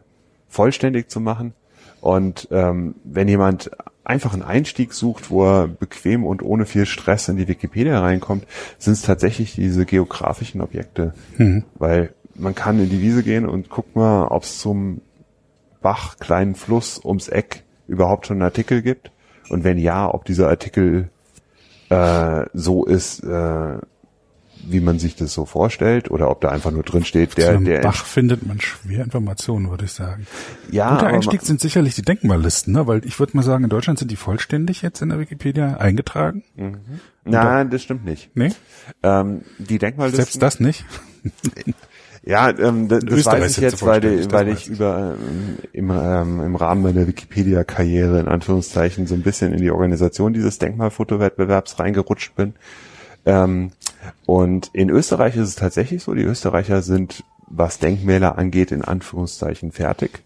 vollständig 0.48 1.08
zu 1.08 1.20
machen. 1.20 1.54
Und 2.00 2.48
ähm, 2.50 2.94
wenn 3.04 3.28
jemand 3.28 3.70
einfach 4.04 4.32
einen 4.32 4.42
Einstieg 4.42 4.92
sucht, 4.92 5.30
wo 5.30 5.44
er 5.44 5.68
bequem 5.68 6.24
und 6.24 6.42
ohne 6.42 6.66
viel 6.66 6.86
Stress 6.86 7.28
in 7.28 7.36
die 7.36 7.46
Wikipedia 7.46 8.00
reinkommt, 8.00 8.46
sind 8.78 8.94
es 8.94 9.02
tatsächlich 9.02 9.54
diese 9.54 9.84
geografischen 9.86 10.60
Objekte. 10.60 11.14
Weil 11.74 12.14
man 12.34 12.54
kann 12.54 12.80
in 12.80 12.88
die 12.88 13.00
Wiese 13.00 13.22
gehen 13.22 13.46
und 13.46 13.68
guckt 13.68 13.94
mal, 13.96 14.26
ob 14.28 14.44
es 14.44 14.58
zum 14.58 15.02
Bach, 15.82 16.18
kleinen 16.18 16.54
Fluss 16.54 17.00
ums 17.04 17.28
Eck 17.28 17.64
überhaupt 17.86 18.26
schon 18.26 18.36
einen 18.36 18.42
Artikel 18.42 18.82
gibt. 18.82 19.10
Und 19.48 19.64
wenn 19.64 19.78
ja, 19.78 20.12
ob 20.12 20.24
dieser 20.24 20.48
Artikel 20.48 21.10
äh, 21.90 22.46
so 22.54 22.84
ist, 22.86 23.22
äh, 23.22 23.78
wie 24.62 24.80
man 24.80 24.98
sich 24.98 25.16
das 25.16 25.32
so 25.32 25.46
vorstellt, 25.46 26.10
oder 26.10 26.30
ob 26.30 26.40
da 26.42 26.50
einfach 26.50 26.70
nur 26.70 26.82
drin 26.82 27.04
steht, 27.04 27.36
der, 27.38 27.54
Zum 27.54 27.64
der 27.64 27.80
Bach 27.80 28.04
findet 28.04 28.46
man 28.46 28.60
schwer 28.60 29.02
Informationen, 29.04 29.70
würde 29.70 29.86
ich 29.86 29.92
sagen. 29.92 30.26
Ja, 30.70 30.94
Guter 30.96 31.06
Einstieg 31.06 31.42
sind 31.42 31.60
sicherlich 31.60 31.94
die 31.94 32.02
Denkmallisten, 32.02 32.74
ne? 32.74 32.86
weil 32.86 33.04
ich 33.06 33.18
würde 33.18 33.36
mal 33.36 33.42
sagen, 33.42 33.64
in 33.64 33.70
Deutschland 33.70 33.98
sind 33.98 34.10
die 34.10 34.16
vollständig 34.16 34.82
jetzt 34.82 35.00
in 35.00 35.08
der 35.08 35.18
Wikipedia 35.18 35.76
eingetragen. 35.78 36.42
Nein, 37.24 37.70
das 37.70 37.82
stimmt 37.82 38.04
nicht. 38.04 38.30
Nee, 38.34 38.52
Ähm, 39.02 39.42
die 39.58 39.78
Denkmallisten. 39.78 40.24
selbst 40.24 40.42
das 40.42 40.60
nicht. 40.60 40.84
Ja, 42.22 42.50
ähm, 42.50 42.88
das, 42.88 43.04
das 43.04 43.18
Österreich 43.18 43.42
weiß 43.42 43.58
ich 43.58 43.62
jetzt, 43.62 43.84
weil, 43.84 44.00
das 44.00 44.30
weil 44.30 44.48
ich 44.48 44.66
ich. 44.66 44.68
über 44.68 45.16
ähm, 45.18 45.56
im, 45.72 45.90
ähm, 45.90 46.40
im 46.40 46.56
Rahmen 46.56 46.82
meiner 46.82 47.06
Wikipedia-Karriere 47.06 48.20
in 48.20 48.28
Anführungszeichen 48.28 49.06
so 49.06 49.14
ein 49.14 49.22
bisschen 49.22 49.54
in 49.54 49.60
die 49.60 49.70
Organisation 49.70 50.34
dieses 50.34 50.58
Denkmalfotowettbewerbs 50.58 51.78
reingerutscht 51.78 52.34
bin. 52.36 52.54
Ähm, 53.24 53.72
und 54.26 54.70
in 54.72 54.90
Österreich 54.90 55.36
ist 55.36 55.48
es 55.48 55.54
tatsächlich 55.56 56.02
so, 56.02 56.14
die 56.14 56.22
Österreicher 56.22 56.82
sind, 56.82 57.24
was 57.46 57.78
Denkmäler 57.78 58.38
angeht, 58.38 58.70
in 58.70 58.82
Anführungszeichen 58.82 59.72
fertig. 59.72 60.22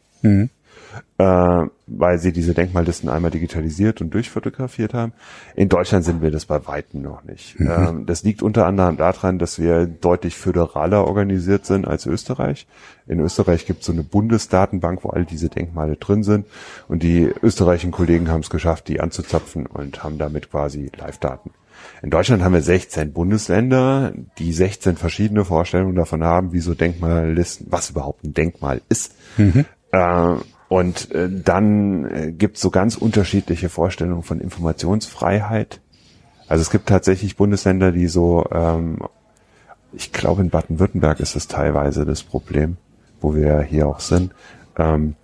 Äh, 1.18 1.66
weil 1.86 2.18
sie 2.18 2.32
diese 2.32 2.54
Denkmallisten 2.54 3.08
einmal 3.08 3.30
digitalisiert 3.30 4.00
und 4.00 4.12
durchfotografiert 4.14 4.94
haben. 4.94 5.12
In 5.54 5.68
Deutschland 5.68 6.04
sind 6.04 6.22
wir 6.22 6.30
das 6.30 6.46
bei 6.46 6.66
Weitem 6.66 7.02
noch 7.02 7.22
nicht. 7.24 7.56
Ähm, 7.60 8.06
das 8.06 8.22
liegt 8.22 8.42
unter 8.42 8.66
anderem 8.66 8.96
daran, 8.96 9.38
dass 9.38 9.58
wir 9.58 9.86
deutlich 9.86 10.34
föderaler 10.36 11.06
organisiert 11.06 11.66
sind 11.66 11.86
als 11.86 12.06
Österreich. 12.06 12.66
In 13.06 13.20
Österreich 13.20 13.66
gibt 13.66 13.80
es 13.80 13.86
so 13.86 13.92
eine 13.92 14.02
Bundesdatenbank, 14.02 15.04
wo 15.04 15.10
all 15.10 15.24
diese 15.24 15.48
Denkmale 15.48 15.96
drin 15.96 16.22
sind. 16.22 16.46
Und 16.88 17.02
die 17.02 17.32
österreichischen 17.42 17.92
Kollegen 17.92 18.30
haben 18.30 18.40
es 18.40 18.50
geschafft, 18.50 18.88
die 18.88 19.00
anzuzapfen 19.00 19.66
und 19.66 20.02
haben 20.02 20.18
damit 20.18 20.50
quasi 20.50 20.90
Live-Daten. 20.96 21.50
In 22.02 22.10
Deutschland 22.10 22.42
haben 22.42 22.54
wir 22.54 22.62
16 22.62 23.12
Bundesländer, 23.12 24.12
die 24.38 24.52
16 24.52 24.96
verschiedene 24.96 25.44
Vorstellungen 25.44 25.94
davon 25.94 26.24
haben, 26.24 26.52
wie 26.52 26.60
so 26.60 26.74
Denkmallisten, 26.74 27.66
was 27.70 27.90
überhaupt 27.90 28.24
ein 28.24 28.34
Denkmal 28.34 28.80
ist. 28.88 29.14
Äh, 29.92 30.36
und 30.68 31.10
äh, 31.12 31.28
dann 31.30 32.04
äh, 32.10 32.32
gibt 32.32 32.56
es 32.56 32.62
so 32.62 32.70
ganz 32.70 32.96
unterschiedliche 32.96 33.68
Vorstellungen 33.68 34.22
von 34.22 34.40
Informationsfreiheit 34.40 35.80
Also 36.48 36.62
es 36.62 36.70
gibt 36.70 36.88
tatsächlich 36.88 37.36
Bundesländer, 37.36 37.92
die 37.92 38.06
so, 38.06 38.46
ähm, 38.50 38.98
ich 39.92 40.12
glaube 40.12 40.42
in 40.42 40.50
Baden-Württemberg 40.50 41.20
ist 41.20 41.36
es 41.36 41.48
teilweise 41.48 42.04
das 42.04 42.22
Problem, 42.22 42.76
wo 43.20 43.34
wir 43.34 43.62
hier 43.62 43.88
auch 43.88 44.00
sind, 44.00 44.32
ähm, 44.76 45.14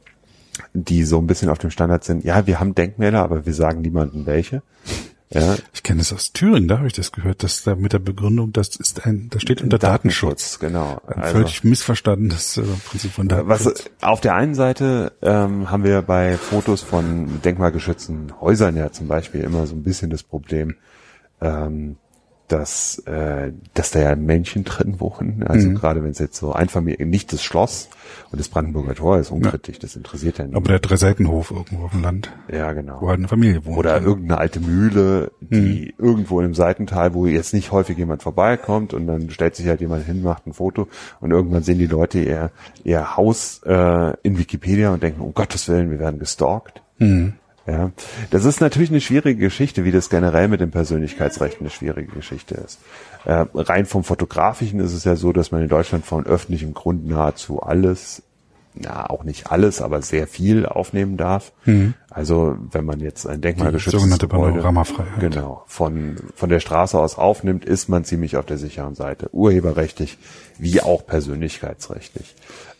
die 0.72 1.04
so 1.04 1.18
ein 1.18 1.26
bisschen 1.26 1.48
auf 1.48 1.58
dem 1.58 1.70
Standard 1.70 2.04
sind, 2.04 2.24
ja, 2.24 2.46
wir 2.46 2.60
haben 2.60 2.74
Denkmäler, 2.74 3.22
aber 3.22 3.46
wir 3.46 3.54
sagen 3.54 3.80
niemandem 3.80 4.26
welche. 4.26 4.62
Ja, 5.32 5.56
Ich 5.72 5.84
kenne 5.84 6.00
es 6.00 6.12
aus 6.12 6.32
Thüringen, 6.32 6.66
da 6.66 6.78
habe 6.78 6.88
ich 6.88 6.92
das 6.92 7.12
gehört, 7.12 7.44
dass 7.44 7.62
da 7.62 7.76
mit 7.76 7.92
der 7.92 8.00
Begründung, 8.00 8.52
das 8.52 8.74
ist 8.74 9.06
ein, 9.06 9.28
das 9.30 9.42
steht 9.42 9.62
unter 9.62 9.78
Datenschutz. 9.78 10.58
genau. 10.58 11.00
Ein 11.06 11.22
Also- 11.22 11.32
völlig 11.34 11.62
missverstandenes 11.62 12.56
äh, 12.56 12.62
Prinzip 12.88 13.12
von 13.12 13.30
Was 13.30 13.62
Datenschutz. 13.64 13.90
auf 14.00 14.20
der 14.20 14.34
einen 14.34 14.56
Seite 14.56 15.12
ähm, 15.22 15.70
haben 15.70 15.84
wir 15.84 16.02
bei 16.02 16.36
Fotos 16.36 16.82
von 16.82 17.40
denkmalgeschützten 17.42 18.40
Häusern 18.40 18.76
ja 18.76 18.90
zum 18.90 19.06
Beispiel 19.06 19.42
immer 19.42 19.66
so 19.68 19.76
ein 19.76 19.84
bisschen 19.84 20.10
das 20.10 20.24
Problem, 20.24 20.74
ähm, 21.40 21.96
dass, 22.52 22.98
äh, 23.06 23.52
dass 23.74 23.90
da 23.92 24.00
ja 24.00 24.16
Menschen 24.16 24.64
drin 24.64 24.98
wohnen. 25.00 25.44
Also 25.46 25.68
Mhm. 25.68 25.74
gerade 25.76 26.02
wenn 26.02 26.10
es 26.10 26.18
jetzt 26.18 26.36
so 26.36 26.52
Einfamilien, 26.52 27.08
nicht 27.08 27.32
das 27.32 27.42
Schloss 27.42 27.88
und 28.32 28.40
das 28.40 28.48
Brandenburger 28.48 28.94
Tor 28.94 29.18
ist 29.18 29.30
unkritisch, 29.30 29.78
das 29.78 29.94
interessiert 29.96 30.38
ja 30.38 30.46
nicht. 30.46 30.56
Aber 30.56 30.68
der 30.68 30.80
Dreiseitenhof 30.80 31.50
irgendwo 31.50 31.84
auf 31.84 31.92
dem 31.92 32.02
Land, 32.02 32.30
ja, 32.52 32.72
genau. 32.72 32.98
wo 33.00 33.08
halt 33.08 33.18
eine 33.18 33.28
Familie 33.28 33.64
wohnt. 33.64 33.78
Oder 33.78 34.00
irgendeine 34.02 34.38
alte 34.38 34.60
Mühle, 34.60 35.30
die 35.40 35.94
Mhm. 35.98 36.04
irgendwo 36.04 36.40
in 36.40 36.46
einem 36.46 36.54
Seitental, 36.54 37.14
wo 37.14 37.26
jetzt 37.26 37.54
nicht 37.54 37.70
häufig 37.72 37.96
jemand 37.96 38.22
vorbeikommt 38.22 38.94
und 38.94 39.06
dann 39.06 39.30
stellt 39.30 39.54
sich 39.56 39.66
halt 39.68 39.80
jemand 39.80 40.04
hin, 40.06 40.22
macht 40.22 40.46
ein 40.46 40.52
Foto 40.52 40.88
und 41.20 41.30
irgendwann 41.30 41.62
sehen 41.62 41.78
die 41.78 41.86
Leute 41.86 42.18
ihr, 42.20 42.50
ihr 42.84 43.16
Haus 43.16 43.60
äh, 43.64 44.14
in 44.22 44.38
Wikipedia 44.38 44.92
und 44.92 45.02
denken, 45.02 45.20
um 45.20 45.34
Gottes 45.34 45.68
Willen, 45.68 45.90
wir 45.90 45.98
werden 46.00 46.18
gestalkt. 46.18 46.82
Mhm. 46.98 47.34
Ja, 47.70 47.92
das 48.30 48.44
ist 48.44 48.60
natürlich 48.60 48.90
eine 48.90 49.00
schwierige 49.00 49.38
Geschichte, 49.38 49.84
wie 49.84 49.92
das 49.92 50.10
generell 50.10 50.48
mit 50.48 50.60
dem 50.60 50.72
Persönlichkeitsrecht 50.72 51.60
eine 51.60 51.70
schwierige 51.70 52.12
Geschichte 52.12 52.54
ist. 52.54 52.80
Äh, 53.24 53.46
rein 53.54 53.86
vom 53.86 54.02
Fotografischen 54.02 54.80
ist 54.80 54.92
es 54.92 55.04
ja 55.04 55.14
so, 55.14 55.32
dass 55.32 55.52
man 55.52 55.62
in 55.62 55.68
Deutschland 55.68 56.04
von 56.04 56.26
öffentlichem 56.26 56.74
Grund 56.74 57.06
nahezu 57.06 57.62
alles, 57.62 58.22
na 58.74 59.08
auch 59.08 59.22
nicht 59.22 59.52
alles, 59.52 59.82
aber 59.82 60.02
sehr 60.02 60.26
viel 60.26 60.66
aufnehmen 60.66 61.16
darf. 61.16 61.52
Also 62.08 62.56
wenn 62.72 62.84
man 62.84 62.98
jetzt 62.98 63.26
ein 63.26 63.40
denkmalgeschütztes 63.40 64.00
sogenannte 64.00 64.26
Panoramafreiheit. 64.26 65.20
genau 65.20 65.62
von 65.66 66.16
von 66.34 66.48
der 66.48 66.60
Straße 66.60 66.98
aus 66.98 67.18
aufnimmt, 67.18 67.64
ist 67.64 67.88
man 67.88 68.04
ziemlich 68.04 68.36
auf 68.36 68.46
der 68.46 68.58
sicheren 68.58 68.96
Seite, 68.96 69.28
urheberrechtlich 69.32 70.18
wie 70.58 70.80
auch 70.80 71.06
persönlichkeitsrechtlich. 71.06 72.34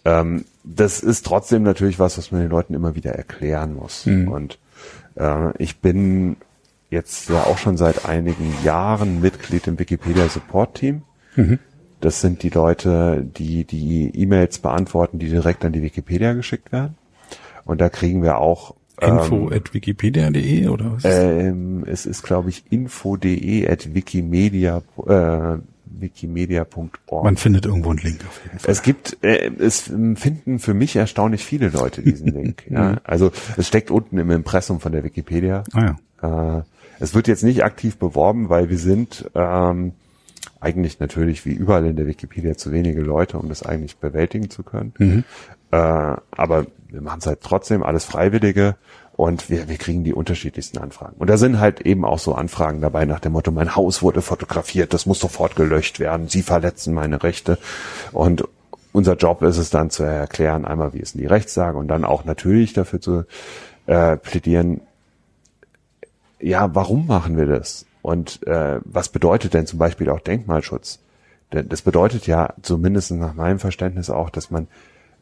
Ähm, 0.04 0.46
das 0.64 1.00
ist 1.00 1.26
trotzdem 1.26 1.62
natürlich 1.62 1.98
was, 1.98 2.18
was 2.18 2.32
man 2.32 2.40
den 2.40 2.50
Leuten 2.50 2.74
immer 2.74 2.94
wieder 2.94 3.12
erklären 3.12 3.74
muss. 3.74 4.06
Und 4.06 4.58
äh, 5.20 5.52
ich 5.58 5.80
bin 5.80 6.36
jetzt 6.90 7.28
ja 7.28 7.44
auch 7.44 7.58
schon 7.58 7.76
seit 7.76 8.06
einigen 8.06 8.54
Jahren 8.64 9.20
Mitglied 9.20 9.66
im 9.66 9.78
Wikipedia 9.78 10.28
Support 10.28 10.74
Team. 10.74 11.02
Das 12.00 12.20
sind 12.20 12.42
die 12.42 12.48
Leute, 12.48 13.24
die 13.24 13.64
die 13.64 14.10
E-Mails 14.14 14.58
beantworten, 14.58 15.18
die 15.18 15.28
direkt 15.28 15.64
an 15.64 15.72
die 15.72 15.82
Wikipedia 15.82 16.32
geschickt 16.32 16.72
werden. 16.72 16.96
Und 17.64 17.80
da 17.80 17.88
kriegen 17.88 18.22
wir 18.22 18.38
auch 18.38 18.74
Info 19.00 19.48
at 19.50 19.72
wikipedia.de 19.72 20.68
oder 20.68 20.92
was? 20.92 21.04
ähm, 21.04 21.84
es 21.86 22.06
ist, 22.06 22.22
glaube 22.22 22.50
ich, 22.50 22.64
info.de 22.70 23.68
at 23.68 23.94
wikimedia, 23.94 24.82
äh, 25.06 25.58
wikimedia.org. 25.90 27.24
Man 27.24 27.36
findet 27.36 27.66
irgendwo 27.66 27.90
einen 27.90 27.98
Link 27.98 28.20
auf 28.26 28.40
jeden 28.44 28.58
Fall. 28.58 28.70
Es 28.70 28.82
gibt, 28.82 29.18
äh, 29.22 29.50
es 29.58 29.82
finden 29.82 30.58
für 30.58 30.74
mich 30.74 30.96
erstaunlich 30.96 31.44
viele 31.44 31.68
Leute 31.68 32.02
diesen 32.02 32.28
Link. 32.34 32.64
ja. 32.70 32.98
Also 33.04 33.32
es 33.56 33.66
steckt 33.68 33.90
unten 33.90 34.18
im 34.18 34.30
Impressum 34.30 34.80
von 34.80 34.92
der 34.92 35.04
Wikipedia. 35.04 35.64
Ah 35.72 35.96
ja. 36.22 36.58
Äh, 36.58 36.62
es 37.00 37.14
wird 37.14 37.28
jetzt 37.28 37.42
nicht 37.42 37.64
aktiv 37.64 37.96
beworben, 37.96 38.50
weil 38.50 38.68
wir 38.68 38.78
sind 38.78 39.30
ähm, 39.34 39.92
eigentlich 40.60 41.00
natürlich 41.00 41.46
wie 41.46 41.52
überall 41.52 41.86
in 41.86 41.96
der 41.96 42.06
Wikipedia 42.06 42.56
zu 42.56 42.72
wenige 42.72 43.00
Leute, 43.00 43.38
um 43.38 43.48
das 43.48 43.62
eigentlich 43.62 43.96
bewältigen 43.96 44.50
zu 44.50 44.62
können. 44.62 45.24
Äh, 45.70 45.76
aber 45.76 46.66
wir 46.88 47.00
machen 47.00 47.20
es 47.20 47.26
halt 47.26 47.40
trotzdem, 47.40 47.82
alles 47.82 48.04
Freiwillige 48.04 48.76
und 49.20 49.50
wir, 49.50 49.68
wir 49.68 49.76
kriegen 49.76 50.02
die 50.02 50.14
unterschiedlichsten 50.14 50.78
Anfragen. 50.78 51.16
Und 51.18 51.28
da 51.28 51.36
sind 51.36 51.60
halt 51.60 51.82
eben 51.82 52.06
auch 52.06 52.18
so 52.18 52.34
Anfragen 52.34 52.80
dabei 52.80 53.04
nach 53.04 53.20
dem 53.20 53.32
Motto, 53.32 53.50
mein 53.50 53.76
Haus 53.76 54.00
wurde 54.00 54.22
fotografiert, 54.22 54.94
das 54.94 55.04
muss 55.04 55.20
sofort 55.20 55.56
gelöscht 55.56 56.00
werden, 56.00 56.28
Sie 56.28 56.40
verletzen 56.40 56.94
meine 56.94 57.22
Rechte. 57.22 57.58
Und 58.12 58.48
unser 58.92 59.16
Job 59.16 59.42
ist 59.42 59.58
es 59.58 59.68
dann 59.68 59.90
zu 59.90 60.04
erklären, 60.04 60.64
einmal 60.64 60.94
wie 60.94 61.00
ist 61.00 61.14
denn 61.14 61.20
die 61.20 61.26
Rechtslage 61.26 61.76
und 61.76 61.88
dann 61.88 62.06
auch 62.06 62.24
natürlich 62.24 62.72
dafür 62.72 63.02
zu 63.02 63.24
äh, 63.84 64.16
plädieren, 64.16 64.80
ja, 66.40 66.74
warum 66.74 67.06
machen 67.06 67.36
wir 67.36 67.44
das? 67.44 67.84
Und 68.00 68.46
äh, 68.46 68.80
was 68.86 69.10
bedeutet 69.10 69.52
denn 69.52 69.66
zum 69.66 69.78
Beispiel 69.78 70.08
auch 70.08 70.20
Denkmalschutz? 70.20 70.98
Denn 71.52 71.68
Das 71.68 71.82
bedeutet 71.82 72.26
ja 72.26 72.54
zumindest 72.62 73.10
nach 73.10 73.34
meinem 73.34 73.58
Verständnis 73.58 74.08
auch, 74.08 74.30
dass 74.30 74.50
man, 74.50 74.66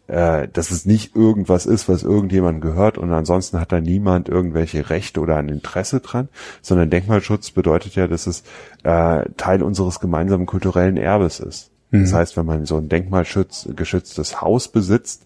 äh, 0.09 0.49
dass 0.49 0.71
es 0.71 0.85
nicht 0.85 1.14
irgendwas 1.14 1.66
ist, 1.66 1.88
was 1.88 2.03
irgendjemandem 2.03 2.61
gehört 2.61 2.99
und 2.99 3.12
ansonsten 3.12 3.61
hat 3.61 3.73
da 3.73 3.81
niemand 3.81 4.29
irgendwelche 4.29 4.90
Rechte 4.90 5.21
oder 5.21 5.37
ein 5.37 5.49
Interesse 5.49 6.01
dran, 6.01 6.29
sondern 6.61 6.90
Denkmalschutz 6.90 7.53
bedeutet 7.53 7.94
ja, 7.94 8.09
dass 8.09 8.27
es 8.27 8.42
äh, 8.83 9.25
Teil 9.37 9.62
unseres 9.62 10.01
gemeinsamen 10.01 10.47
kulturellen 10.47 10.97
Erbes 10.97 11.40
ist. 11.40 11.71
Das 11.90 12.12
heißt, 12.12 12.37
wenn 12.37 12.44
man 12.44 12.66
so 12.66 12.77
ein 12.77 12.88
denkmalschutz 12.88 13.68
geschütztes 13.75 14.42
Haus 14.42 14.68
besitzt, 14.68 15.23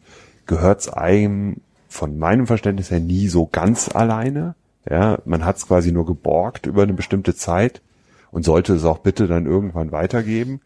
gehört 0.47 0.81
es 0.81 0.88
einem 0.88 1.57
von 1.88 2.18
meinem 2.18 2.47
Verständnis 2.47 2.90
her 2.90 3.01
nie 3.01 3.29
so 3.29 3.49
ganz 3.51 3.88
alleine. 3.92 4.55
Ja, 4.88 5.18
man 5.25 5.45
hat 5.45 5.57
es 5.57 5.66
quasi 5.66 5.92
nur 5.92 6.07
geborgt 6.07 6.66
über 6.66 6.83
eine 6.83 6.92
bestimmte 6.92 7.35
Zeit 7.35 7.83
und 8.31 8.45
sollte 8.45 8.75
es 8.75 8.85
auch 8.85 8.99
bitte 8.99 9.27
dann 9.27 9.47
irgendwann 9.47 9.92
weitergeben. 9.92 10.61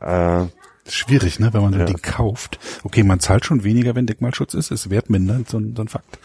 Äh, 0.00 0.46
Schwierig, 0.86 1.40
ne, 1.40 1.52
wenn 1.54 1.62
man 1.62 1.74
ein 1.74 1.86
Ding 1.86 2.02
kauft. 2.02 2.58
Okay, 2.82 3.02
man 3.04 3.18
zahlt 3.18 3.44
schon 3.46 3.64
weniger, 3.64 3.94
wenn 3.94 4.06
Denkmalschutz 4.06 4.52
ist, 4.54 4.70
ist 4.70 4.90
wertmindernd, 4.90 5.48
so, 5.48 5.58
ein- 5.58 5.74
so 5.74 5.82
ein 5.82 5.88
Fakt. 5.88 6.18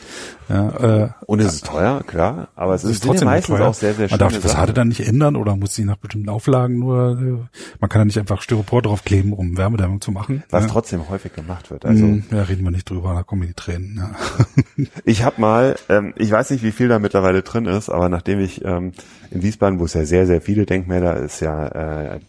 Ja, 0.49 1.03
äh, 1.05 1.09
und 1.27 1.39
es 1.39 1.53
ist 1.55 1.65
teuer, 1.67 2.01
klar, 2.05 2.49
aber 2.55 2.73
es, 2.73 2.83
es 2.83 2.91
ist, 2.91 3.03
trotzdem 3.03 3.27
ja 3.27 3.33
meistens 3.35 3.55
teuer. 3.57 3.67
auch 3.69 3.73
sehr, 3.73 3.93
sehr 3.93 4.09
Man 4.09 4.19
darf 4.19 4.33
die 4.33 4.39
Fassade 4.39 4.73
dann 4.73 4.89
nicht 4.89 5.01
ändern 5.07 5.35
oder 5.37 5.55
muss 5.55 5.75
sie 5.75 5.85
nach 5.85 5.95
bestimmten 5.97 6.27
Auflagen 6.29 6.77
nur, 6.79 7.19
äh, 7.21 7.57
man 7.79 7.89
kann 7.89 8.01
da 8.01 8.05
nicht 8.05 8.17
einfach 8.19 8.41
Styropor 8.41 8.81
draufkleben, 8.81 9.31
um 9.31 9.57
Wärmedämmung 9.57 10.01
zu 10.01 10.11
machen. 10.11 10.43
was 10.49 10.63
ja. 10.65 10.69
trotzdem 10.69 11.07
häufig 11.09 11.33
gemacht 11.33 11.71
wird. 11.71 11.85
Also 11.85 12.03
Hm, 12.03 12.23
ja, 12.31 12.41
reden 12.43 12.63
wir 12.63 12.71
nicht 12.71 12.89
drüber, 12.89 13.13
da 13.13 13.23
kommen 13.23 13.41
mir 13.41 13.47
die 13.47 13.53
Tränen. 13.53 13.95
Ja. 13.97 14.11
Ich 15.05 15.23
habe 15.23 15.39
mal, 15.41 15.75
ähm, 15.89 16.13
ich 16.17 16.31
weiß 16.31 16.49
nicht, 16.51 16.63
wie 16.63 16.71
viel 16.71 16.87
da 16.87 16.99
mittlerweile 16.99 17.41
drin 17.43 17.65
ist, 17.65 17.89
aber 17.89 18.09
nachdem 18.09 18.39
ich 18.39 18.63
ähm, 18.65 18.91
in 19.31 19.41
Wiesbaden, 19.43 19.79
wo 19.79 19.85
es 19.85 19.93
ja 19.93 20.05
sehr, 20.05 20.25
sehr 20.27 20.41
viele 20.41 20.65
Denkmäler 20.65 21.17
ist, 21.17 21.39
ja 21.41 21.67
äh, 22.15 22.19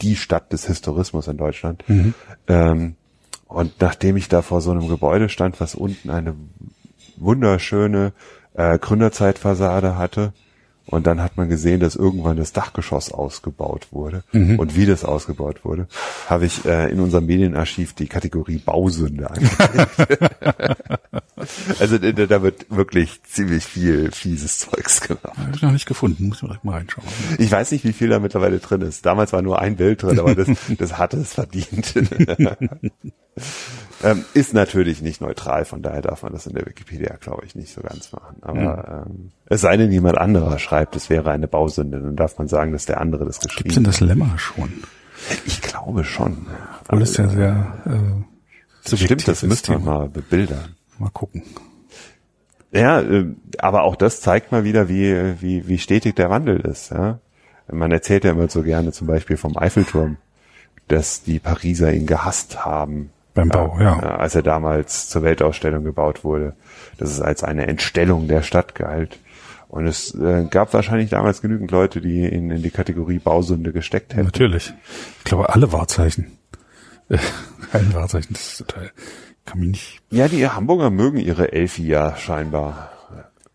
die 0.00 0.16
Stadt 0.16 0.52
des 0.52 0.66
Historismus 0.66 1.28
in 1.28 1.36
Deutschland. 1.36 1.84
Ähm, 2.46 2.94
und 3.46 3.80
nachdem 3.80 4.16
ich 4.16 4.28
da 4.28 4.42
vor 4.42 4.60
so 4.60 4.70
einem 4.70 4.88
Gebäude 4.88 5.28
stand, 5.28 5.60
was 5.60 5.74
unten 5.74 6.10
eine 6.10 6.34
wunderschöne 7.16 8.12
äh, 8.54 8.78
Gründerzeitfassade 8.78 9.96
hatte, 9.96 10.32
und 10.90 11.06
dann 11.06 11.20
hat 11.20 11.36
man 11.36 11.50
gesehen, 11.50 11.80
dass 11.80 11.96
irgendwann 11.96 12.38
das 12.38 12.54
Dachgeschoss 12.54 13.12
ausgebaut 13.12 13.88
wurde. 13.90 14.24
Und 14.58 14.74
wie 14.74 14.86
das 14.86 15.04
ausgebaut 15.04 15.62
wurde, 15.62 15.86
habe 16.28 16.46
ich 16.46 16.64
äh, 16.64 16.90
in 16.90 17.00
unserem 17.00 17.26
Medienarchiv 17.26 17.92
die 17.92 18.06
Kategorie 18.06 18.56
Bausünde 18.56 19.30
angelegt. 19.30 19.58
Also 21.80 21.98
da, 21.98 22.42
wird 22.42 22.66
wirklich 22.70 23.22
ziemlich 23.24 23.64
viel 23.64 24.10
fieses 24.10 24.58
Zeugs 24.58 25.00
gemacht. 25.00 25.36
Habe 25.36 25.52
ich 25.54 25.62
noch 25.62 25.72
nicht 25.72 25.86
gefunden, 25.86 26.28
muss 26.28 26.42
man 26.42 26.50
direkt 26.50 26.64
mal 26.64 26.78
reinschauen. 26.78 27.06
Ich 27.38 27.50
weiß 27.50 27.72
nicht, 27.72 27.84
wie 27.84 27.92
viel 27.92 28.08
da 28.08 28.18
mittlerweile 28.18 28.58
drin 28.58 28.82
ist. 28.82 29.06
Damals 29.06 29.32
war 29.32 29.42
nur 29.42 29.60
ein 29.60 29.76
Bild 29.76 30.02
drin, 30.02 30.18
aber 30.18 30.34
das, 30.34 30.48
das 30.78 30.98
hatte 30.98 31.18
es 31.18 31.34
verdient. 31.34 31.94
ähm, 34.02 34.24
ist 34.34 34.54
natürlich 34.54 35.02
nicht 35.02 35.20
neutral, 35.20 35.64
von 35.64 35.82
daher 35.82 36.02
darf 36.02 36.22
man 36.22 36.32
das 36.32 36.46
in 36.46 36.54
der 36.54 36.66
Wikipedia, 36.66 37.16
glaube 37.20 37.44
ich, 37.44 37.54
nicht 37.54 37.72
so 37.72 37.80
ganz 37.80 38.12
machen. 38.12 38.36
Aber 38.42 39.06
ähm, 39.06 39.30
es 39.46 39.60
sei 39.60 39.76
denn, 39.76 39.92
jemand 39.92 40.18
anderer 40.18 40.58
schreibt, 40.58 40.96
es 40.96 41.10
wäre 41.10 41.30
eine 41.30 41.48
Bausünde, 41.48 42.00
dann 42.00 42.16
darf 42.16 42.38
man 42.38 42.48
sagen, 42.48 42.72
dass 42.72 42.86
der 42.86 43.00
andere 43.00 43.24
das 43.24 43.40
Gibt's 43.40 43.56
geschrieben 43.56 43.74
denn 43.74 43.84
das 43.84 44.00
Lemma 44.00 44.38
schon? 44.38 44.72
Ich 45.46 45.62
glaube 45.62 46.04
schon. 46.04 46.46
Obwohl 46.84 47.02
es 47.02 47.16
ja 47.16 47.28
sehr 47.28 47.74
äh, 47.86 48.88
subjektiv 48.88 49.06
Stimmt, 49.06 49.28
das 49.28 49.42
müsste 49.42 49.72
man 49.72 49.80
Thema. 49.80 49.98
mal 49.98 50.08
bebildern. 50.08 50.74
Mal 50.98 51.10
gucken. 51.10 51.42
Ja, 52.70 53.00
äh, 53.00 53.26
aber 53.58 53.82
auch 53.82 53.96
das 53.96 54.20
zeigt 54.20 54.52
mal 54.52 54.64
wieder, 54.64 54.88
wie, 54.88 55.40
wie, 55.40 55.68
wie 55.68 55.78
stetig 55.78 56.16
der 56.16 56.30
Wandel 56.30 56.60
ist. 56.60 56.90
Ja? 56.90 57.18
Man 57.70 57.92
erzählt 57.92 58.24
ja 58.24 58.32
immer 58.32 58.48
so 58.48 58.62
gerne 58.62 58.92
zum 58.92 59.06
Beispiel 59.06 59.36
vom 59.36 59.56
Eiffelturm, 59.56 60.16
dass 60.88 61.22
die 61.22 61.38
Pariser 61.38 61.92
ihn 61.92 62.06
gehasst 62.06 62.64
haben. 62.64 63.10
Beim 63.34 63.48
Bau, 63.48 63.78
ja. 63.80 63.98
äh, 64.02 64.06
Als 64.06 64.34
er 64.34 64.42
damals 64.42 65.08
zur 65.08 65.22
Weltausstellung 65.22 65.84
gebaut 65.84 66.24
wurde. 66.24 66.54
Das 66.98 67.10
ist 67.10 67.20
als 67.20 67.44
eine 67.44 67.66
Entstellung 67.66 68.26
der 68.26 68.42
Stadt 68.42 68.74
galt. 68.74 69.18
Und 69.68 69.86
es 69.86 70.14
äh, 70.14 70.46
gab 70.50 70.72
wahrscheinlich 70.72 71.10
damals 71.10 71.42
genügend 71.42 71.70
Leute, 71.70 72.00
die 72.00 72.26
ihn 72.26 72.50
in 72.50 72.62
die 72.62 72.70
Kategorie 72.70 73.18
Bausünde 73.18 73.72
gesteckt 73.72 74.14
hätten. 74.14 74.24
Natürlich. 74.24 74.72
Ich 75.18 75.24
glaube, 75.24 75.50
alle 75.50 75.72
Wahrzeichen. 75.72 76.38
Äh, 77.08 77.18
Ein 77.72 77.92
Wahrzeichen, 77.92 78.32
das 78.32 78.52
ist 78.52 78.58
total, 78.58 78.90
kann 79.48 79.60
mich 79.60 79.68
nicht, 79.68 80.00
Ja, 80.10 80.28
die 80.28 80.46
Hamburger 80.48 80.90
mögen 80.90 81.18
ihre 81.18 81.52
Elfi 81.52 81.86
ja 81.86 82.16
scheinbar. 82.16 82.90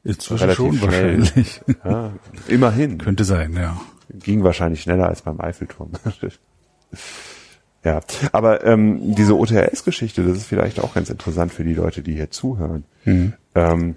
inzwischen 0.03 0.49
Relativ 0.49 0.58
schon 0.58 0.77
schnell. 0.77 1.19
wahrscheinlich. 1.19 1.62
Ja, 1.86 2.12
immerhin. 2.47 2.97
Könnte 2.97 3.23
sein, 3.23 3.53
ja. 3.53 3.79
ging 4.10 4.43
wahrscheinlich 4.43 4.82
schneller 4.82 5.08
als 5.08 5.21
beim 5.21 5.39
Eiffelturm. 5.39 5.91
ja, 7.84 7.99
aber 8.32 8.63
ähm, 8.65 9.15
diese 9.15 9.38
OTRS-Geschichte, 9.38 10.23
das 10.25 10.38
ist 10.38 10.47
vielleicht 10.47 10.79
auch 10.79 10.93
ganz 10.93 11.10
interessant 11.10 11.53
für 11.53 11.63
die 11.63 11.73
Leute, 11.73 12.01
die 12.01 12.13
hier 12.15 12.32
zuhören. 12.32 12.84
Mhm. 13.06 13.34
Ähm, 13.56 13.95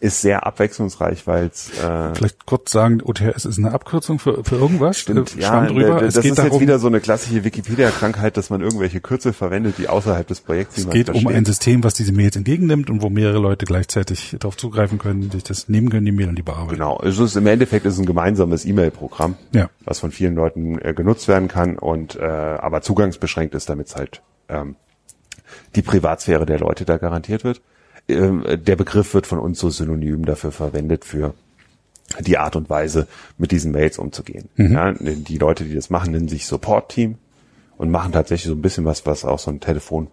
ist 0.00 0.20
sehr 0.20 0.44
abwechslungsreich, 0.46 1.26
weil 1.26 1.46
es 1.46 1.70
äh, 1.82 2.14
Vielleicht 2.14 2.44
kurz 2.44 2.72
sagen, 2.72 3.00
OTRS 3.02 3.44
ist 3.44 3.58
eine 3.58 3.72
Abkürzung 3.72 4.18
für, 4.18 4.42
für 4.42 4.56
irgendwas. 4.56 4.98
Stimmt, 4.98 5.36
Äh, 5.36 5.40
ja, 5.42 5.64
drüber. 5.66 6.02
Es 6.02 6.14
das 6.14 6.22
geht 6.22 6.32
ist 6.32 6.38
darum, 6.38 6.52
jetzt 6.52 6.60
wieder 6.60 6.78
so 6.80 6.88
eine 6.88 7.00
klassische 7.00 7.44
Wikipedia-Krankheit, 7.44 8.36
dass 8.36 8.50
man 8.50 8.62
irgendwelche 8.62 9.00
Kürzel 9.00 9.32
verwendet, 9.32 9.76
die 9.78 9.88
außerhalb 9.88 10.26
des 10.26 10.40
Projekts 10.40 10.76
es 10.78 10.90
geht 10.90 11.08
um 11.10 11.26
ein 11.28 11.44
System, 11.44 11.84
was 11.84 11.94
diese 11.94 12.12
Mails 12.12 12.34
entgegennimmt 12.36 12.90
und 12.90 13.00
wo 13.02 13.10
mehrere 13.10 13.38
Leute 13.38 13.64
gleichzeitig 13.64 14.36
darauf 14.40 14.56
zugreifen 14.56 14.98
können, 14.98 15.30
sich 15.30 15.44
das 15.44 15.68
nehmen 15.68 15.88
können, 15.88 16.04
die 16.04 16.12
Mail 16.12 16.28
und 16.30 16.36
die 16.36 16.42
bearbeiten. 16.42 16.74
Genau, 16.74 17.00
es 17.02 17.18
ist 17.18 17.36
im 17.36 17.46
Endeffekt 17.46 17.86
ist 17.86 17.94
es 17.94 18.00
ein 18.00 18.06
gemeinsames 18.06 18.64
E-Mail-Programm, 18.64 19.36
Ja. 19.52 19.70
was 19.84 20.00
von 20.00 20.10
vielen 20.10 20.34
Leuten 20.34 20.78
äh, 20.80 20.94
genutzt 20.94 21.28
werden 21.28 21.46
kann 21.48 21.78
und 21.78 22.16
äh, 22.16 22.22
aber 22.24 22.82
zugangsbeschränkt 22.82 23.54
ist, 23.54 23.68
damit 23.68 23.94
halt 23.94 24.20
ähm, 24.48 24.74
die 25.76 25.82
Privatsphäre 25.82 26.44
der 26.44 26.58
Leute 26.58 26.84
da 26.84 26.96
garantiert 26.96 27.44
wird. 27.44 27.60
Ähm, 28.08 28.44
der 28.46 28.76
Begriff 28.76 29.14
wird 29.14 29.26
von 29.26 29.38
uns 29.38 29.58
so 29.58 29.70
synonym 29.70 30.24
dafür 30.24 30.52
verwendet 30.52 31.04
für 31.04 31.34
die 32.20 32.38
Art 32.38 32.54
und 32.54 32.70
Weise, 32.70 33.08
mit 33.36 33.50
diesen 33.50 33.72
Mails 33.72 33.98
umzugehen. 33.98 34.48
Ja, 34.56 34.92
die 34.92 35.38
Leute, 35.38 35.64
die 35.64 35.74
das 35.74 35.90
machen, 35.90 36.12
nennen 36.12 36.28
sich 36.28 36.46
Support-Team 36.46 37.16
und 37.78 37.90
machen 37.90 38.12
tatsächlich 38.12 38.46
so 38.48 38.54
ein 38.54 38.62
bisschen 38.62 38.84
was, 38.84 39.06
was 39.06 39.24
auch 39.24 39.40
so 39.40 39.50
ein 39.50 39.58
Telefon 39.58 40.06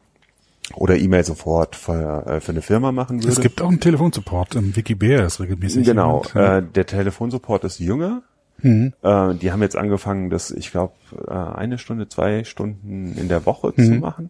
oder 0.74 0.98
E-Mail-Support 0.98 1.76
für, 1.76 2.26
äh, 2.26 2.40
für 2.40 2.52
eine 2.52 2.62
Firma 2.64 2.92
machen 2.92 3.20
würde. 3.22 3.32
Es 3.32 3.42
gibt 3.42 3.62
auch 3.62 3.70
einen 3.70 3.80
Telefonsupport 3.80 4.56
im 4.56 4.76
Wikibear, 4.76 5.26
ist 5.26 5.40
regelmäßig. 5.40 5.86
Genau, 5.86 6.24
äh, 6.34 6.64
der 6.64 6.86
Telefonsupport 6.88 7.64
ist 7.66 7.80
jünger. 7.80 8.24
Mhm. 8.62 8.94
Äh, 9.04 9.36
die 9.36 9.52
haben 9.52 9.62
jetzt 9.62 9.76
angefangen, 9.76 10.30
das, 10.32 10.50
ich 10.52 10.72
glaube, 10.72 10.94
äh, 11.28 11.32
eine 11.32 11.78
Stunde, 11.78 12.08
zwei 12.10 12.44
Stunden 12.44 13.16
in 13.18 13.28
der 13.28 13.46
Woche 13.46 13.74
Mhm. 13.76 13.84
zu 13.86 13.92
machen. 14.00 14.30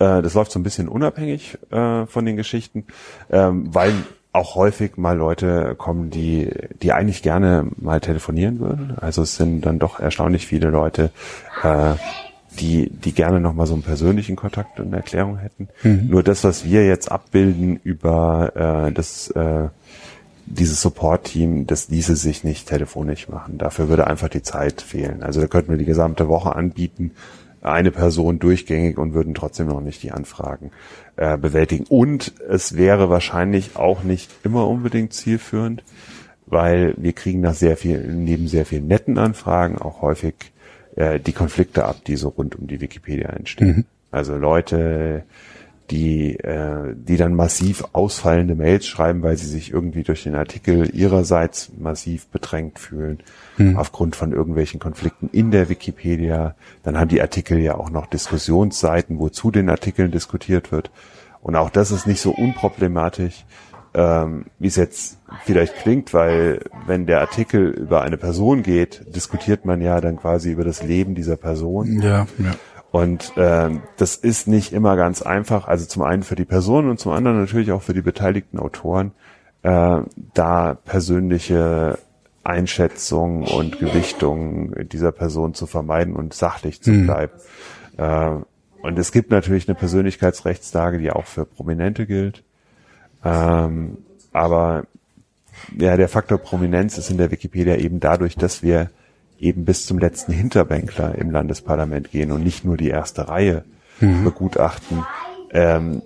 Äh, 0.00 0.22
das 0.22 0.34
läuft 0.34 0.50
so 0.50 0.58
ein 0.58 0.64
bisschen 0.64 0.88
unabhängig 0.88 1.58
äh, 1.70 2.06
von 2.06 2.24
den 2.24 2.36
Geschichten, 2.36 2.86
ähm, 3.30 3.72
weil 3.72 3.92
auch 4.32 4.54
häufig 4.54 4.96
mal 4.96 5.16
Leute 5.16 5.74
kommen, 5.76 6.10
die, 6.10 6.50
die 6.82 6.92
eigentlich 6.92 7.22
gerne 7.22 7.66
mal 7.76 8.00
telefonieren 8.00 8.60
würden. 8.60 8.96
Also 9.00 9.22
es 9.22 9.36
sind 9.36 9.66
dann 9.66 9.78
doch 9.78 10.00
erstaunlich 10.00 10.46
viele 10.46 10.70
Leute, 10.70 11.10
äh, 11.62 11.94
die, 12.58 12.90
die 12.90 13.12
gerne 13.12 13.40
noch 13.40 13.54
mal 13.54 13.66
so 13.66 13.74
einen 13.74 13.82
persönlichen 13.82 14.36
Kontakt 14.36 14.80
und 14.80 14.88
eine 14.88 14.96
Erklärung 14.96 15.38
hätten. 15.38 15.68
Nur 16.08 16.22
das, 16.22 16.42
was 16.44 16.64
wir 16.64 16.86
jetzt 16.86 17.10
abbilden 17.10 17.78
über 17.82 18.86
äh, 18.88 18.92
das 18.92 19.30
äh, 19.30 19.68
dieses 20.46 20.82
Support-Team, 20.82 21.66
das 21.66 21.88
ließe 21.88 22.16
sich 22.16 22.42
nicht 22.42 22.68
telefonisch 22.68 23.28
machen. 23.28 23.56
Dafür 23.56 23.88
würde 23.88 24.06
einfach 24.06 24.28
die 24.28 24.42
Zeit 24.42 24.82
fehlen. 24.82 25.22
Also 25.22 25.40
da 25.40 25.46
könnten 25.46 25.70
wir 25.70 25.78
die 25.78 25.84
gesamte 25.84 26.28
Woche 26.28 26.54
anbieten, 26.56 27.12
eine 27.62 27.90
Person 27.90 28.38
durchgängig 28.38 28.98
und 28.98 29.14
würden 29.14 29.34
trotzdem 29.34 29.68
noch 29.68 29.80
nicht 29.80 30.02
die 30.02 30.12
Anfragen 30.12 30.70
äh, 31.16 31.36
bewältigen. 31.36 31.84
Und 31.88 32.32
es 32.48 32.76
wäre 32.76 33.10
wahrscheinlich 33.10 33.76
auch 33.76 34.02
nicht 34.02 34.30
immer 34.44 34.66
unbedingt 34.66 35.12
zielführend, 35.12 35.82
weil 36.46 36.94
wir 36.96 37.12
kriegen 37.12 37.40
nach 37.40 37.54
sehr 37.54 37.76
viel, 37.76 38.00
neben 38.12 38.48
sehr 38.48 38.66
vielen 38.66 38.86
netten 38.86 39.18
Anfragen 39.18 39.78
auch 39.78 40.02
häufig 40.02 40.34
äh, 40.96 41.20
die 41.20 41.32
Konflikte 41.32 41.84
ab, 41.84 41.96
die 42.06 42.16
so 42.16 42.28
rund 42.28 42.56
um 42.56 42.66
die 42.66 42.80
Wikipedia 42.80 43.28
entstehen. 43.28 43.86
Also 44.10 44.36
Leute, 44.36 45.24
die, 45.90 46.36
äh, 46.38 46.94
die 46.94 47.16
dann 47.16 47.34
massiv 47.34 47.84
ausfallende 47.92 48.54
Mails 48.54 48.86
schreiben, 48.86 49.22
weil 49.22 49.36
sie 49.36 49.46
sich 49.46 49.72
irgendwie 49.72 50.02
durch 50.02 50.22
den 50.22 50.34
Artikel 50.34 50.94
ihrerseits 50.94 51.72
massiv 51.78 52.28
bedrängt 52.28 52.78
fühlen, 52.78 53.18
aufgrund 53.76 54.16
von 54.16 54.32
irgendwelchen 54.32 54.80
Konflikten 54.80 55.28
in 55.32 55.50
der 55.50 55.68
Wikipedia. 55.68 56.54
Dann 56.82 56.98
haben 56.98 57.08
die 57.08 57.20
Artikel 57.20 57.58
ja 57.58 57.74
auch 57.74 57.90
noch 57.90 58.06
Diskussionsseiten, 58.06 59.18
wo 59.18 59.28
zu 59.28 59.50
den 59.50 59.68
Artikeln 59.68 60.10
diskutiert 60.10 60.72
wird. 60.72 60.90
Und 61.42 61.56
auch 61.56 61.70
das 61.70 61.90
ist 61.90 62.06
nicht 62.06 62.20
so 62.20 62.30
unproblematisch, 62.30 63.44
ähm, 63.92 64.46
wie 64.58 64.68
es 64.68 64.76
jetzt 64.76 65.18
vielleicht 65.44 65.74
klingt, 65.76 66.14
weil 66.14 66.60
wenn 66.86 67.06
der 67.06 67.20
Artikel 67.20 67.68
über 67.68 68.02
eine 68.02 68.16
Person 68.16 68.62
geht, 68.62 69.04
diskutiert 69.14 69.64
man 69.64 69.80
ja 69.80 70.00
dann 70.00 70.16
quasi 70.16 70.52
über 70.52 70.64
das 70.64 70.82
Leben 70.82 71.14
dieser 71.14 71.36
Person. 71.36 72.00
ja, 72.00 72.26
ja. 72.38 72.54
Und 72.92 73.32
ähm, 73.36 73.82
das 73.96 74.16
ist 74.16 74.48
nicht 74.48 74.72
immer 74.72 74.96
ganz 74.96 75.22
einfach. 75.22 75.68
Also 75.68 75.86
zum 75.86 76.02
einen 76.02 76.22
für 76.22 76.34
die 76.34 76.44
Person 76.44 76.88
und 76.88 76.98
zum 76.98 77.12
anderen 77.12 77.38
natürlich 77.38 77.72
auch 77.72 77.82
für 77.82 77.94
die 77.94 78.02
beteiligten 78.02 78.58
Autoren, 78.58 79.12
äh, 79.62 80.00
da 80.34 80.74
persönliche 80.74 81.98
Einschätzung 82.42 83.44
und 83.44 83.78
Gewichtung 83.78 84.88
dieser 84.88 85.12
Person 85.12 85.54
zu 85.54 85.66
vermeiden 85.66 86.16
und 86.16 86.34
sachlich 86.34 86.82
zu 86.82 86.90
bleiben. 87.04 87.32
Äh, 87.96 88.30
und 88.82 88.98
es 88.98 89.12
gibt 89.12 89.30
natürlich 89.30 89.68
eine 89.68 89.74
Persönlichkeitsrechtslage, 89.74 90.98
die 90.98 91.10
auch 91.10 91.26
für 91.26 91.44
Prominente 91.44 92.06
gilt. 92.06 92.42
Ähm, 93.24 93.98
aber 94.32 94.84
ja, 95.78 95.96
der 95.96 96.08
Faktor 96.08 96.38
Prominenz 96.38 96.96
ist 96.96 97.10
in 97.10 97.18
der 97.18 97.30
Wikipedia 97.30 97.76
eben 97.76 98.00
dadurch, 98.00 98.36
dass 98.36 98.62
wir 98.62 98.90
eben 99.40 99.64
bis 99.64 99.86
zum 99.86 99.98
letzten 99.98 100.32
Hinterbänkler 100.32 101.16
im 101.16 101.30
Landesparlament 101.30 102.10
gehen 102.10 102.30
und 102.30 102.44
nicht 102.44 102.64
nur 102.64 102.76
die 102.76 102.90
erste 102.90 103.28
Reihe 103.28 103.64
begutachten, 104.00 105.04
ähm, 105.50 106.02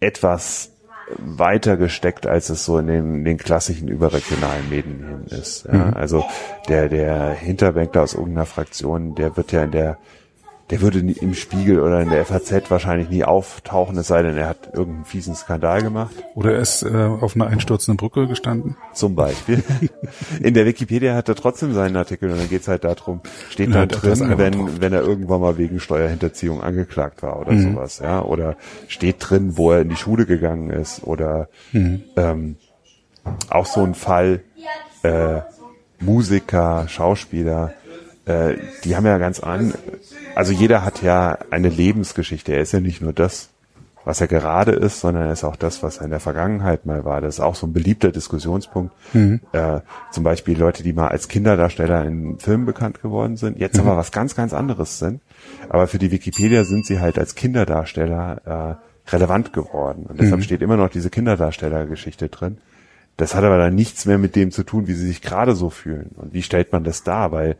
etwas 0.00 0.70
weiter 1.18 1.76
gesteckt, 1.76 2.26
als 2.26 2.50
es 2.50 2.64
so 2.64 2.78
in 2.78 2.86
den, 2.86 3.24
den 3.24 3.36
klassischen 3.36 3.88
überregionalen 3.88 4.68
Medien 4.70 5.26
ist. 5.28 5.66
Ja. 5.70 5.90
Also 5.90 6.24
der, 6.68 6.88
der 6.88 7.30
Hinterbänkler 7.30 8.02
aus 8.02 8.14
irgendeiner 8.14 8.46
Fraktion, 8.46 9.14
der 9.14 9.36
wird 9.36 9.52
ja 9.52 9.64
in 9.64 9.72
der 9.72 9.98
der 10.70 10.80
würde 10.80 11.00
im 11.00 11.34
Spiegel 11.34 11.80
oder 11.80 12.00
in 12.00 12.10
der 12.10 12.24
FAZ 12.24 12.70
wahrscheinlich 12.70 13.08
nie 13.10 13.24
auftauchen, 13.24 13.96
es 13.98 14.06
sei 14.06 14.22
denn, 14.22 14.36
er 14.36 14.48
hat 14.48 14.70
irgendeinen 14.72 15.04
fiesen 15.04 15.34
Skandal 15.34 15.82
gemacht. 15.82 16.14
Oder 16.34 16.52
er 16.54 16.60
ist 16.60 16.82
äh, 16.82 16.88
auf 16.88 17.34
einer 17.34 17.48
einstürzenden 17.48 17.96
Brücke 17.96 18.26
gestanden. 18.28 18.76
Zum 18.94 19.14
Beispiel. 19.16 19.62
In 20.42 20.54
der 20.54 20.66
Wikipedia 20.66 21.14
hat 21.14 21.28
er 21.28 21.34
trotzdem 21.34 21.74
seinen 21.74 21.96
Artikel 21.96 22.30
und 22.30 22.38
dann 22.38 22.48
geht's 22.48 22.68
halt 22.68 22.84
darum, 22.84 23.20
steht 23.50 23.74
da 23.74 23.86
drin, 23.86 24.18
drauf. 24.20 24.38
wenn, 24.38 24.80
wenn 24.80 24.92
er 24.92 25.02
irgendwann 25.02 25.40
mal 25.40 25.58
wegen 25.58 25.80
Steuerhinterziehung 25.80 26.60
angeklagt 26.62 27.22
war 27.22 27.40
oder 27.40 27.52
Mhm. 27.52 27.72
sowas, 27.74 27.98
ja. 27.98 28.22
Oder 28.22 28.56
steht 28.88 29.16
drin, 29.18 29.56
wo 29.56 29.72
er 29.72 29.80
in 29.82 29.88
die 29.88 29.96
Schule 29.96 30.24
gegangen 30.26 30.70
ist 30.70 31.02
oder 31.04 31.48
Mhm. 31.72 32.02
ähm, 32.16 32.56
auch 33.50 33.66
so 33.66 33.82
ein 33.82 33.94
Fall, 33.94 34.40
äh, 35.02 35.40
Musiker, 36.00 36.86
Schauspieler, 36.88 37.72
äh, 38.24 38.54
die 38.84 38.96
haben 38.96 39.04
ja 39.06 39.18
ganz 39.18 39.40
an, 39.40 39.74
also 40.34 40.52
jeder 40.52 40.84
hat 40.84 41.02
ja 41.02 41.38
eine 41.50 41.68
Lebensgeschichte. 41.68 42.52
Er 42.52 42.60
ist 42.60 42.72
ja 42.72 42.80
nicht 42.80 43.00
nur 43.00 43.12
das, 43.12 43.50
was 44.04 44.20
er 44.20 44.28
gerade 44.28 44.72
ist, 44.72 45.00
sondern 45.00 45.24
er 45.26 45.32
ist 45.32 45.44
auch 45.44 45.56
das, 45.56 45.82
was 45.82 45.98
er 45.98 46.04
in 46.04 46.10
der 46.10 46.20
Vergangenheit 46.20 46.86
mal 46.86 47.04
war. 47.04 47.20
Das 47.20 47.34
ist 47.34 47.40
auch 47.40 47.54
so 47.54 47.66
ein 47.66 47.72
beliebter 47.72 48.10
Diskussionspunkt. 48.10 48.92
Äh, 49.52 49.80
zum 50.10 50.24
Beispiel 50.24 50.58
Leute, 50.58 50.82
die 50.82 50.92
mal 50.92 51.08
als 51.08 51.28
Kinderdarsteller 51.28 52.04
in 52.04 52.38
Filmen 52.38 52.64
bekannt 52.64 53.02
geworden 53.02 53.36
sind, 53.36 53.58
jetzt 53.58 53.78
aber 53.78 53.96
was 53.96 54.10
ganz, 54.10 54.34
ganz 54.34 54.54
anderes 54.54 54.98
sind. 54.98 55.20
Aber 55.68 55.86
für 55.86 55.98
die 55.98 56.10
Wikipedia 56.10 56.64
sind 56.64 56.86
sie 56.86 57.00
halt 57.00 57.18
als 57.18 57.34
Kinderdarsteller 57.34 58.78
äh, 58.78 59.10
relevant 59.12 59.52
geworden. 59.52 60.06
Und 60.08 60.20
deshalb 60.20 60.42
steht 60.42 60.62
immer 60.62 60.76
noch 60.76 60.88
diese 60.88 61.10
Kinderdarstellergeschichte 61.10 62.28
drin. 62.28 62.58
Das 63.16 63.34
hat 63.34 63.44
aber 63.44 63.58
dann 63.58 63.74
nichts 63.74 64.06
mehr 64.06 64.16
mit 64.16 64.34
dem 64.34 64.50
zu 64.50 64.62
tun, 64.62 64.86
wie 64.86 64.94
sie 64.94 65.06
sich 65.06 65.20
gerade 65.20 65.54
so 65.54 65.68
fühlen. 65.68 66.12
Und 66.16 66.32
wie 66.32 66.42
stellt 66.42 66.72
man 66.72 66.84
das 66.84 67.02
dar? 67.02 67.32
Weil 67.32 67.56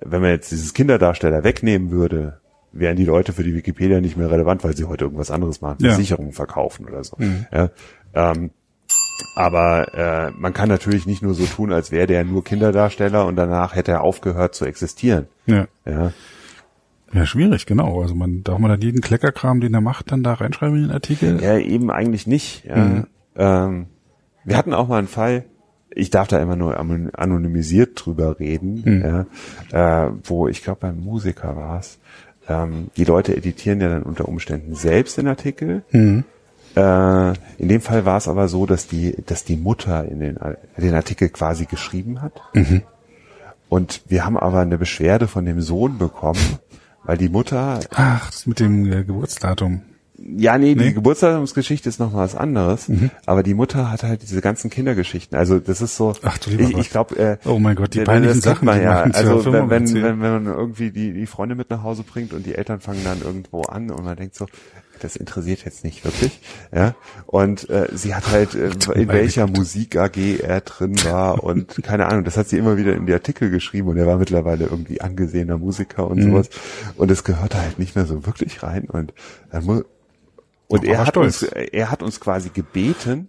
wenn 0.00 0.20
man 0.22 0.30
jetzt 0.30 0.50
dieses 0.50 0.74
Kinderdarsteller 0.74 1.44
wegnehmen 1.44 1.90
würde, 1.90 2.40
wären 2.72 2.96
die 2.96 3.04
Leute 3.04 3.32
für 3.32 3.44
die 3.44 3.54
Wikipedia 3.54 4.00
nicht 4.00 4.16
mehr 4.16 4.30
relevant, 4.30 4.64
weil 4.64 4.76
sie 4.76 4.84
heute 4.84 5.04
irgendwas 5.04 5.30
anderes 5.30 5.60
machen, 5.60 5.78
Ja. 5.80 5.90
Versicherungen 5.90 6.32
verkaufen 6.32 6.86
oder 6.86 7.04
so. 7.04 7.16
Ja, 7.52 7.70
ähm, 8.14 8.50
aber 9.36 9.94
äh, 9.94 10.30
man 10.36 10.52
kann 10.52 10.68
natürlich 10.68 11.06
nicht 11.06 11.22
nur 11.22 11.34
so 11.34 11.44
tun, 11.46 11.72
als 11.72 11.90
wäre 11.92 12.06
der 12.06 12.24
nur 12.24 12.42
Kinderdarsteller 12.44 13.26
und 13.26 13.36
danach 13.36 13.74
hätte 13.74 13.92
er 13.92 14.02
aufgehört 14.02 14.54
zu 14.54 14.64
existieren. 14.64 15.26
Ja. 15.46 15.66
Ja, 15.86 16.12
Ja, 17.12 17.26
schwierig, 17.26 17.66
genau. 17.66 18.02
Also 18.02 18.14
man 18.14 18.42
darf 18.42 18.58
man 18.58 18.70
dann 18.70 18.80
jeden 18.80 19.00
Kleckerkram, 19.00 19.60
den 19.60 19.72
er 19.74 19.80
macht, 19.80 20.10
dann 20.10 20.22
da 20.24 20.34
reinschreiben 20.34 20.76
in 20.76 20.82
den 20.84 20.90
Artikel. 20.90 21.40
ja 21.42 21.56
eben 21.58 21.90
eigentlich 21.90 22.26
nicht. 22.26 22.64
Ja. 22.64 23.04
Ähm, 23.36 23.86
wir 24.44 24.56
hatten 24.56 24.74
auch 24.74 24.88
mal 24.88 24.98
einen 24.98 25.08
Fall, 25.08 25.44
ich 25.94 26.10
darf 26.10 26.28
da 26.28 26.40
immer 26.40 26.56
nur 26.56 26.78
anon- 26.78 27.14
anonymisiert 27.14 27.92
drüber 28.04 28.38
reden, 28.40 29.26
ja, 29.72 30.06
äh, 30.06 30.10
wo 30.24 30.48
ich 30.48 30.62
glaube 30.62 30.80
beim 30.82 30.98
Musiker 31.00 31.56
war 31.56 31.78
es. 31.80 31.98
Ähm, 32.48 32.88
die 32.96 33.04
Leute 33.04 33.36
editieren 33.36 33.80
ja 33.80 33.88
dann 33.88 34.02
unter 34.02 34.28
Umständen 34.28 34.74
selbst 34.74 35.16
den 35.16 35.28
Artikel. 35.28 35.82
Äh, 36.76 37.28
in 37.58 37.68
dem 37.68 37.80
Fall 37.80 38.04
war 38.04 38.16
es 38.18 38.26
aber 38.28 38.48
so, 38.48 38.66
dass 38.66 38.88
die, 38.88 39.16
dass 39.26 39.44
die 39.44 39.56
Mutter 39.56 40.04
in 40.06 40.20
den, 40.20 40.38
den 40.76 40.94
Artikel 40.94 41.28
quasi 41.28 41.66
geschrieben 41.66 42.20
hat. 42.20 42.32
Und 43.68 44.02
wir 44.08 44.26
haben 44.26 44.36
aber 44.36 44.60
eine 44.60 44.76
Beschwerde 44.78 45.26
von 45.28 45.44
dem 45.46 45.60
Sohn 45.60 45.98
bekommen, 45.98 46.58
weil 47.04 47.16
die 47.16 47.28
Mutter 47.28 47.80
Ach, 47.94 48.26
das 48.30 48.46
mit 48.46 48.60
dem 48.60 48.92
äh, 48.92 49.04
Geburtsdatum. 49.04 49.82
Ja, 50.36 50.56
nee, 50.58 50.74
Nee? 50.74 50.84
die 50.84 50.94
Geburtstagsgeschichte 50.94 51.88
ist 51.88 52.00
noch 52.00 52.12
mal 52.12 52.20
was 52.24 52.34
anderes. 52.34 52.90
Aber 53.26 53.42
die 53.42 53.54
Mutter 53.54 53.90
hat 53.90 54.02
halt 54.02 54.22
diese 54.22 54.40
ganzen 54.40 54.70
Kindergeschichten. 54.70 55.36
Also 55.36 55.58
das 55.58 55.80
ist 55.82 55.96
so. 55.96 56.14
Ach 56.22 56.38
du 56.38 56.50
lieber 56.50 56.62
ich, 56.62 56.72
Gott. 56.72 56.80
ich 56.80 56.90
glaube. 56.90 57.16
Äh, 57.18 57.36
Oh 57.44 57.58
mein 57.58 57.76
Gott, 57.76 57.94
die 57.94 58.00
peinlichen 58.04 58.40
Sachen, 58.40 58.64
man 58.66 58.80
ja. 58.82 59.02
Also 59.02 59.52
wenn, 59.52 59.68
wenn, 59.70 59.92
wenn, 59.94 60.02
wenn 60.02 60.18
man 60.18 60.46
irgendwie 60.46 60.90
die, 60.90 61.12
die 61.12 61.26
Freunde 61.26 61.54
mit 61.54 61.68
nach 61.70 61.82
Hause 61.82 62.02
bringt 62.04 62.32
und 62.32 62.46
die 62.46 62.54
Eltern 62.54 62.80
fangen 62.80 63.04
dann 63.04 63.20
irgendwo 63.22 63.62
an 63.62 63.90
und 63.90 64.04
man 64.04 64.16
denkt 64.16 64.34
so, 64.34 64.46
das 65.00 65.16
interessiert 65.16 65.64
jetzt 65.64 65.84
nicht 65.84 66.04
wirklich. 66.04 66.40
Ja. 66.74 66.94
Und 67.26 67.68
äh, 67.68 67.88
sie 67.92 68.14
hat 68.14 68.30
halt, 68.30 68.54
äh, 68.54 68.70
in 68.94 69.08
welcher 69.08 69.46
Musik 69.46 69.96
AG 69.96 70.16
er 70.40 70.60
drin 70.62 70.94
war 71.04 71.42
und 71.44 71.76
keine 71.82 72.06
Ahnung, 72.06 72.24
das 72.24 72.36
hat 72.36 72.48
sie 72.48 72.56
immer 72.56 72.76
wieder 72.78 72.94
in 72.94 73.04
die 73.06 73.12
Artikel 73.12 73.50
geschrieben 73.50 73.88
und 73.88 73.98
er 73.98 74.06
war 74.06 74.16
mittlerweile 74.16 74.64
irgendwie 74.66 75.00
angesehener 75.00 75.58
Musiker 75.58 76.06
und 76.08 76.18
Mhm. 76.20 76.30
sowas. 76.30 76.48
Und 76.96 77.10
es 77.10 77.24
gehörte 77.24 77.58
halt 77.60 77.78
nicht 77.78 77.96
mehr 77.96 78.06
so 78.06 78.24
wirklich 78.24 78.62
rein. 78.62 78.84
Und 78.84 79.12
dann 79.50 79.64
muss 79.64 79.84
und 80.68 80.84
er 80.84 80.98
hat 80.98 81.08
stolz. 81.10 81.42
uns, 81.42 81.52
er 81.52 81.90
hat 81.90 82.02
uns 82.02 82.20
quasi 82.20 82.50
gebeten, 82.50 83.28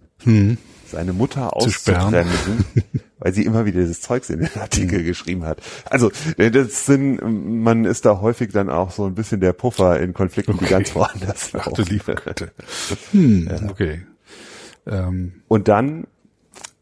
seine 0.86 1.12
Mutter 1.12 1.54
auszubremsen, 1.56 2.64
weil 3.18 3.32
sie 3.34 3.44
immer 3.44 3.66
wieder 3.66 3.80
dieses 3.80 4.00
Zeugs 4.00 4.30
in 4.30 4.40
den 4.40 4.50
Artikel 4.60 5.02
geschrieben 5.04 5.44
hat. 5.44 5.60
Also 5.90 6.10
äh, 6.38 6.50
das 6.50 6.86
sind, 6.86 7.20
man 7.62 7.84
ist 7.84 8.04
da 8.06 8.20
häufig 8.20 8.52
dann 8.52 8.70
auch 8.70 8.90
so 8.90 9.04
ein 9.06 9.14
bisschen 9.14 9.40
der 9.40 9.52
Puffer 9.52 10.00
in 10.00 10.14
Konflikten, 10.14 10.52
die 10.58 10.64
Okay. 10.64 10.70
ganz 10.70 10.94
woanders 10.94 11.50
Ach 11.54 11.64
du 11.64 11.82
laufen. 11.82 11.86
liebe 11.92 12.14
Güte. 12.14 12.52
Hm, 13.12 13.48
okay. 13.68 14.02
Ähm, 14.86 15.42
Und 15.48 15.68
dann, 15.68 16.06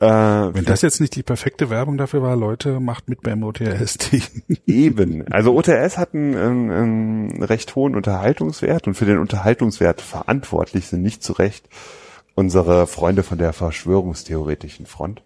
äh, 0.01 0.07
wenn 0.07 0.65
das 0.65 0.83
jetzt 0.83 1.01
nicht 1.01 1.15
die 1.15 1.23
perfekte 1.23 1.71
Werbung 1.71 1.97
dafür 1.97 2.23
war, 2.23 2.37
Leute, 2.37 2.81
macht 2.81 3.09
mit 3.09 3.23
beim 3.23 3.43
OTST. 3.43 4.31
Eben. 4.67 5.27
Also 5.33 5.57
OTS 5.57 5.99
hat 5.99 6.15
einen, 6.15 6.37
einen, 6.37 6.71
einen 6.71 7.43
recht 7.43 7.75
hohen 7.75 7.95
Unterhaltungswert 7.95 8.87
und 8.87 8.95
für 8.95 9.07
den 9.07 9.19
Unterhaltungswert 9.19 10.01
verantwortlich 10.01 10.87
sind 10.87 11.03
nicht 11.03 11.23
zu 11.23 11.33
Recht 11.33 11.69
unsere 12.35 12.87
Freunde 12.87 13.23
von 13.23 13.39
der 13.39 13.53
Verschwörungstheoretischen 13.53 14.87
Front. 14.87 15.23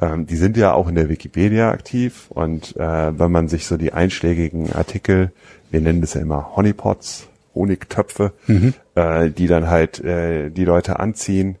Ähm, 0.00 0.26
die 0.26 0.36
sind 0.36 0.56
ja 0.56 0.72
auch 0.72 0.88
in 0.88 0.94
der 0.94 1.08
Wikipedia 1.08 1.70
aktiv 1.70 2.26
und 2.30 2.76
äh, 2.76 3.18
wenn 3.18 3.30
man 3.30 3.48
sich 3.48 3.66
so 3.66 3.76
die 3.76 3.92
einschlägigen 3.92 4.72
Artikel, 4.72 5.30
wir 5.70 5.80
nennen 5.80 6.00
das 6.00 6.14
ja 6.14 6.22
immer 6.22 6.56
Honeypots, 6.56 7.28
Honigtöpfe, 7.54 8.32
äh, 8.94 9.30
die 9.30 9.46
dann 9.46 9.68
halt 9.68 10.00
äh, 10.00 10.50
die 10.50 10.64
Leute 10.64 10.98
anziehen, 10.98 11.56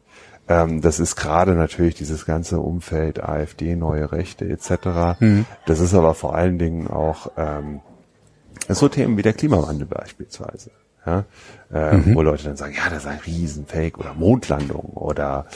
ähm, 0.48 0.80
das 0.80 1.00
ist 1.00 1.16
gerade 1.16 1.54
natürlich 1.54 1.94
dieses 1.94 2.26
ganze 2.26 2.60
Umfeld 2.60 3.22
AfD, 3.22 3.76
neue 3.76 4.12
Rechte 4.12 4.46
etc. 4.46 5.18
Das 5.66 5.80
ist 5.80 5.94
aber 5.94 6.14
vor 6.14 6.34
allen 6.34 6.58
Dingen 6.58 6.88
auch 6.88 7.30
ähm, 7.36 7.80
so 8.68 8.88
Themen 8.88 9.16
wie 9.16 9.22
der 9.22 9.32
Klimawandel 9.32 9.86
beispielsweise. 9.86 10.70
Ja? 11.06 11.24
Äh, 11.72 12.14
Wo 12.14 12.22
Leute 12.22 12.44
dann 12.44 12.56
sagen, 12.56 12.74
ja, 12.74 12.88
das 12.88 13.04
ist 13.04 13.06
ein 13.06 13.20
Riesenfake 13.24 13.98
oder 13.98 14.14
Mondlandung 14.14 14.84
oder 14.94 15.46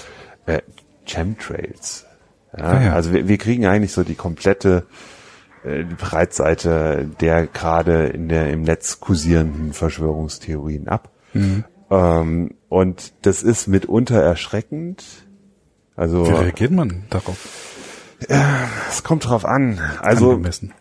äh, 0.47 0.61
Chemtrails. 1.07 2.07
Ja? 2.57 2.64
Ah, 2.64 2.82
ja. 2.82 2.93
Also 2.95 3.12
wir, 3.12 3.28
wir 3.28 3.39
kriegen 3.39 3.66
eigentlich 3.66 3.93
so 3.93 4.05
die 4.05 4.14
komplette 4.14 4.86
äh, 5.64 5.84
die 5.84 5.95
Breitseite 5.95 7.09
der 7.20 7.47
gerade 7.47 8.07
in 8.07 8.28
der 8.28 8.51
im 8.51 8.62
Netz 8.62 9.01
kursierenden 9.01 9.72
Verschwörungstheorien 9.72 10.89
ab. 10.89 11.11
Ähm, 11.91 12.55
und 12.68 13.12
das 13.22 13.43
ist 13.43 13.66
mitunter 13.66 14.22
erschreckend. 14.22 15.05
Also 15.97 16.26
Wie 16.26 16.32
reagiert 16.32 16.70
man 16.70 17.05
darauf? 17.11 17.74
es 18.91 19.03
kommt 19.05 19.28
drauf 19.28 19.45
an. 19.45 19.80
Also 20.01 20.30
Angemessen. 20.30 20.72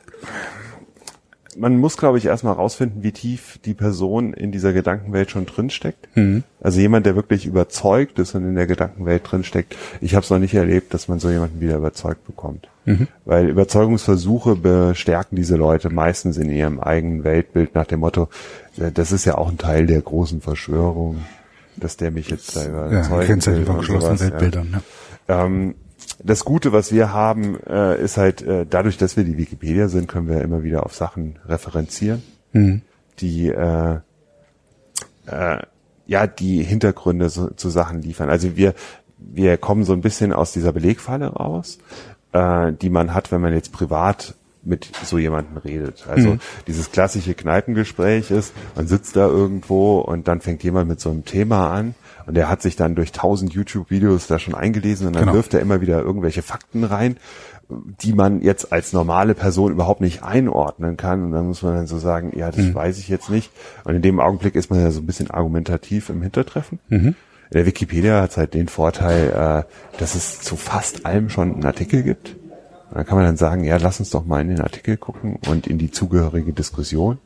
Man 1.57 1.77
muss, 1.77 1.97
glaube 1.97 2.17
ich, 2.17 2.25
erstmal 2.25 2.53
rausfinden, 2.53 3.03
wie 3.03 3.11
tief 3.11 3.59
die 3.65 3.73
Person 3.73 4.33
in 4.33 4.51
dieser 4.51 4.73
Gedankenwelt 4.73 5.31
schon 5.31 5.45
drinsteckt. 5.45 6.07
Also 6.61 6.79
jemand, 6.79 7.05
der 7.05 7.15
wirklich 7.15 7.45
überzeugt 7.45 8.19
ist 8.19 8.35
und 8.35 8.43
in 8.43 8.55
der 8.55 8.67
Gedankenwelt 8.67 9.23
drinsteckt. 9.29 9.75
Ich 10.01 10.15
habe 10.15 10.23
es 10.23 10.29
noch 10.29 10.39
nicht 10.39 10.53
erlebt, 10.53 10.93
dass 10.93 11.07
man 11.07 11.19
so 11.19 11.29
jemanden 11.29 11.59
wieder 11.59 11.77
überzeugt 11.77 12.25
bekommt. 12.25 12.69
Weil 13.25 13.49
Überzeugungsversuche 13.49 14.55
bestärken 14.55 15.35
diese 15.35 15.57
Leute 15.57 15.89
meistens 15.89 16.37
in 16.37 16.49
ihrem 16.49 16.79
eigenen 16.79 17.25
Weltbild 17.25 17.75
nach 17.75 17.85
dem 17.85 17.99
Motto, 17.99 18.29
äh, 18.77 18.91
das 18.93 19.11
ist 19.11 19.25
ja 19.25 19.37
auch 19.37 19.49
ein 19.49 19.57
Teil 19.57 19.87
der 19.87 20.01
großen 20.01 20.39
Verschwörung, 20.39 21.17
dass 21.75 21.97
der 21.97 22.11
mich 22.11 22.29
jetzt 22.29 22.55
da 22.55 22.63
Ja, 22.63 22.87
überzeugen 22.87 23.25
Kennzeichen 23.25 23.57
will 23.59 23.65
von 23.65 23.75
und 23.75 23.81
geschlossenen 23.81 24.17
sowas, 24.17 24.29
ja. 24.29 24.39
Weltbildern. 24.39 24.81
Ja. 25.27 25.45
Ähm, 25.45 25.75
das 26.23 26.45
Gute, 26.45 26.71
was 26.71 26.91
wir 26.91 27.13
haben, 27.13 27.57
äh, 27.67 28.01
ist 28.01 28.17
halt, 28.17 28.41
äh, 28.41 28.65
dadurch, 28.67 28.97
dass 28.97 29.17
wir 29.17 29.23
die 29.23 29.37
Wikipedia 29.37 29.87
sind, 29.87 30.07
können 30.07 30.27
wir 30.27 30.41
immer 30.41 30.63
wieder 30.63 30.85
auf 30.85 30.95
Sachen 30.95 31.37
referenzieren, 31.45 32.23
die 33.19 33.49
äh, 33.49 33.99
äh, 35.25 35.57
ja 36.05 36.27
die 36.27 36.63
Hintergründe 36.63 37.29
so, 37.29 37.49
zu 37.49 37.69
Sachen 37.69 38.01
liefern. 38.01 38.29
Also 38.29 38.55
wir 38.55 38.73
wir 39.17 39.57
kommen 39.57 39.83
so 39.83 39.93
ein 39.93 40.01
bisschen 40.01 40.31
aus 40.31 40.53
dieser 40.53 40.71
Belegfalle 40.71 41.27
raus, 41.27 41.79
äh, 42.33 42.71
die 42.73 42.89
man 42.89 43.13
hat, 43.13 43.31
wenn 43.31 43.41
man 43.41 43.53
jetzt 43.53 43.71
privat 43.71 44.35
mit 44.63 44.89
so 45.05 45.17
jemanden 45.17 45.57
redet. 45.57 46.05
Also 46.07 46.37
dieses 46.67 46.91
klassische 46.91 47.33
Kneipengespräch 47.33 48.31
ist, 48.31 48.53
man 48.75 48.87
sitzt 48.87 49.15
da 49.15 49.25
irgendwo 49.27 49.99
und 49.99 50.27
dann 50.27 50.41
fängt 50.41 50.63
jemand 50.63 50.89
mit 50.89 50.99
so 50.99 51.09
einem 51.09 51.25
Thema 51.25 51.71
an 51.71 51.95
und 52.27 52.35
der 52.37 52.49
hat 52.49 52.61
sich 52.61 52.75
dann 52.75 52.93
durch 52.93 53.11
tausend 53.11 53.53
YouTube-Videos 53.53 54.27
da 54.27 54.37
schon 54.37 54.53
eingelesen 54.53 55.07
und 55.07 55.13
dann 55.15 55.23
Genau. 55.23 55.33
wirft 55.33 55.53
er 55.55 55.61
immer 55.61 55.81
wieder 55.81 56.01
irgendwelche 56.01 56.41
Fakten 56.43 56.83
rein, 56.83 57.17
die 57.69 58.13
man 58.13 58.41
jetzt 58.41 58.71
als 58.71 58.93
normale 58.93 59.33
Person 59.33 59.71
überhaupt 59.71 59.99
nicht 60.01 60.23
einordnen 60.23 60.95
kann. 60.97 61.23
Und 61.23 61.31
dann 61.31 61.47
muss 61.47 61.63
man 61.63 61.75
dann 61.75 61.87
so 61.87 61.97
sagen, 61.97 62.31
ja, 62.37 62.51
das 62.51 62.73
weiß 62.73 62.97
ich 62.99 63.07
jetzt 63.09 63.29
nicht. 63.29 63.51
Und 63.83 63.95
in 63.95 64.01
dem 64.01 64.19
Augenblick 64.19 64.55
ist 64.55 64.69
man 64.69 64.79
ja 64.79 64.91
so 64.91 64.99
ein 65.01 65.05
bisschen 65.05 65.31
argumentativ 65.31 66.09
im 66.09 66.21
Hintertreffen. 66.21 66.79
In 67.49 67.53
der 67.53 67.65
Wikipedia 67.65 68.21
hat 68.21 68.31
es 68.31 68.37
halt 68.37 68.53
den 68.53 68.67
Vorteil, 68.67 69.65
äh, 69.65 69.99
dass 69.99 70.15
es 70.15 70.39
zu 70.41 70.55
fast 70.57 71.05
allem 71.05 71.29
schon 71.29 71.53
einen 71.53 71.65
Artikel 71.65 72.03
gibt. 72.03 72.35
Und 72.89 72.95
dann 72.97 73.05
kann 73.05 73.17
man 73.17 73.25
dann 73.25 73.37
sagen, 73.37 73.63
ja, 73.65 73.75
lass 73.77 73.99
uns 73.99 74.09
doch 74.11 74.25
mal 74.25 74.41
in 74.41 74.49
den 74.49 74.61
Artikel 74.61 74.95
gucken 74.97 75.37
und 75.49 75.67
in 75.67 75.77
die 75.77 75.91
zugehörige 75.91 76.53
Diskussion. 76.53 77.17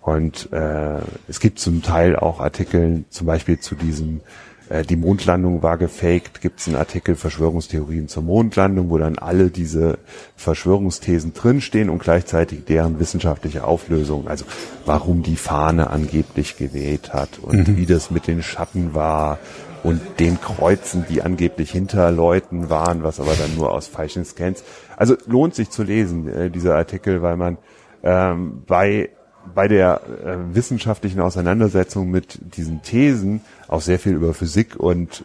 Und 0.00 0.52
äh, 0.52 1.00
es 1.28 1.40
gibt 1.40 1.58
zum 1.58 1.82
Teil 1.82 2.16
auch 2.16 2.40
Artikel, 2.40 3.04
zum 3.10 3.26
Beispiel 3.26 3.58
zu 3.58 3.74
diesem, 3.74 4.20
äh, 4.68 4.82
die 4.82 4.96
Mondlandung 4.96 5.62
war 5.62 5.76
gefaked, 5.76 6.40
gibt 6.40 6.60
es 6.60 6.68
einen 6.68 6.76
Artikel 6.76 7.14
Verschwörungstheorien 7.14 8.08
zur 8.08 8.22
Mondlandung, 8.22 8.90
wo 8.90 8.98
dann 8.98 9.18
alle 9.18 9.50
diese 9.50 9.98
Verschwörungsthesen 10.36 11.34
drinstehen 11.34 11.90
und 11.90 11.98
gleichzeitig 11.98 12.64
deren 12.64 13.00
wissenschaftliche 13.00 13.64
Auflösung, 13.64 14.28
also 14.28 14.44
warum 14.86 15.22
die 15.22 15.36
Fahne 15.36 15.90
angeblich 15.90 16.56
geweht 16.56 17.12
hat 17.12 17.38
und 17.40 17.76
wie 17.76 17.86
das 17.86 18.10
mit 18.10 18.26
den 18.26 18.42
Schatten 18.42 18.94
war 18.94 19.38
und 19.82 20.00
den 20.18 20.40
Kreuzen, 20.40 21.04
die 21.08 21.22
angeblich 21.22 21.70
hinter 21.70 22.10
Leuten 22.10 22.68
waren, 22.70 23.02
was 23.02 23.20
aber 23.20 23.34
dann 23.34 23.54
nur 23.56 23.72
aus 23.72 23.86
falschen 23.86 24.24
Scans. 24.24 24.64
Also 24.96 25.16
lohnt 25.26 25.54
sich 25.54 25.70
zu 25.70 25.82
lesen, 25.82 26.28
äh, 26.28 26.50
dieser 26.50 26.76
Artikel, 26.76 27.22
weil 27.22 27.36
man 27.36 27.58
ähm, 28.02 28.62
bei 28.66 29.10
bei 29.54 29.68
der 29.68 30.00
äh, 30.24 30.54
wissenschaftlichen 30.54 31.20
Auseinandersetzung 31.20 32.10
mit 32.10 32.38
diesen 32.56 32.82
Thesen 32.82 33.40
auch 33.68 33.80
sehr 33.80 33.98
viel 33.98 34.12
über 34.14 34.34
Physik 34.34 34.76
und 34.76 35.24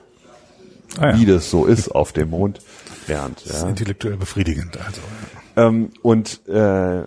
Ah, 1.00 1.10
ja. 1.10 1.18
wie 1.20 1.26
das 1.26 1.50
so 1.50 1.66
ist 1.66 1.90
auf 1.90 2.12
dem 2.12 2.30
Mond 2.30 2.60
lernt. 3.08 3.42
Das 3.46 3.56
ist 3.58 3.62
Ja. 3.64 3.70
intellektuell 3.70 4.16
befriedigend. 4.16 4.78
Also. 4.78 5.02
Ähm, 5.56 5.90
und 6.04 6.48
äh, 6.48 7.04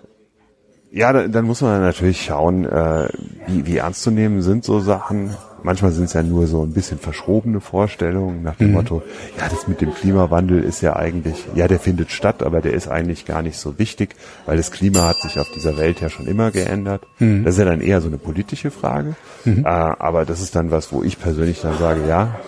ja, 0.91 1.13
dann, 1.13 1.31
dann 1.31 1.45
muss 1.45 1.61
man 1.61 1.79
natürlich 1.81 2.25
schauen, 2.25 2.65
äh, 2.65 3.07
wie, 3.47 3.65
wie 3.65 3.77
ernst 3.77 4.01
zu 4.03 4.11
nehmen 4.11 4.41
sind 4.41 4.65
so 4.65 4.81
Sachen. 4.81 5.35
Manchmal 5.67 5.91
sind 5.91 6.05
es 6.05 6.13
ja 6.13 6.23
nur 6.23 6.47
so 6.47 6.63
ein 6.63 6.71
bisschen 6.71 6.97
verschrobene 6.97 7.59
Vorstellungen 7.59 8.41
nach 8.41 8.55
dem 8.55 8.71
Motto, 8.71 9.03
ja, 9.37 9.49
das 9.49 9.67
mit 9.67 9.81
dem 9.81 9.93
Klimawandel 9.93 10.63
ist 10.63 10.79
ja 10.79 10.95
eigentlich, 10.95 11.45
ja, 11.55 11.67
der 11.67 11.77
findet 11.77 12.09
statt, 12.09 12.41
aber 12.41 12.61
der 12.61 12.71
ist 12.71 12.87
eigentlich 12.87 13.25
gar 13.25 13.41
nicht 13.41 13.57
so 13.57 13.77
wichtig, 13.77 14.15
weil 14.45 14.55
das 14.55 14.71
Klima 14.71 15.01
hat 15.01 15.17
sich 15.17 15.37
auf 15.37 15.51
dieser 15.53 15.75
Welt 15.75 15.99
ja 15.99 16.09
schon 16.09 16.25
immer 16.25 16.51
geändert. 16.51 17.05
Das 17.43 17.55
ist 17.55 17.59
ja 17.59 17.65
dann 17.65 17.81
eher 17.81 17.99
so 17.99 18.07
eine 18.07 18.17
politische 18.17 18.71
Frage. 18.71 19.17
Äh, 19.65 19.67
aber 19.67 20.23
das 20.23 20.39
ist 20.39 20.55
dann 20.55 20.71
was, 20.71 20.93
wo 20.93 21.03
ich 21.03 21.19
persönlich 21.19 21.59
dann 21.59 21.77
sage, 21.77 22.07
ja, 22.07 22.39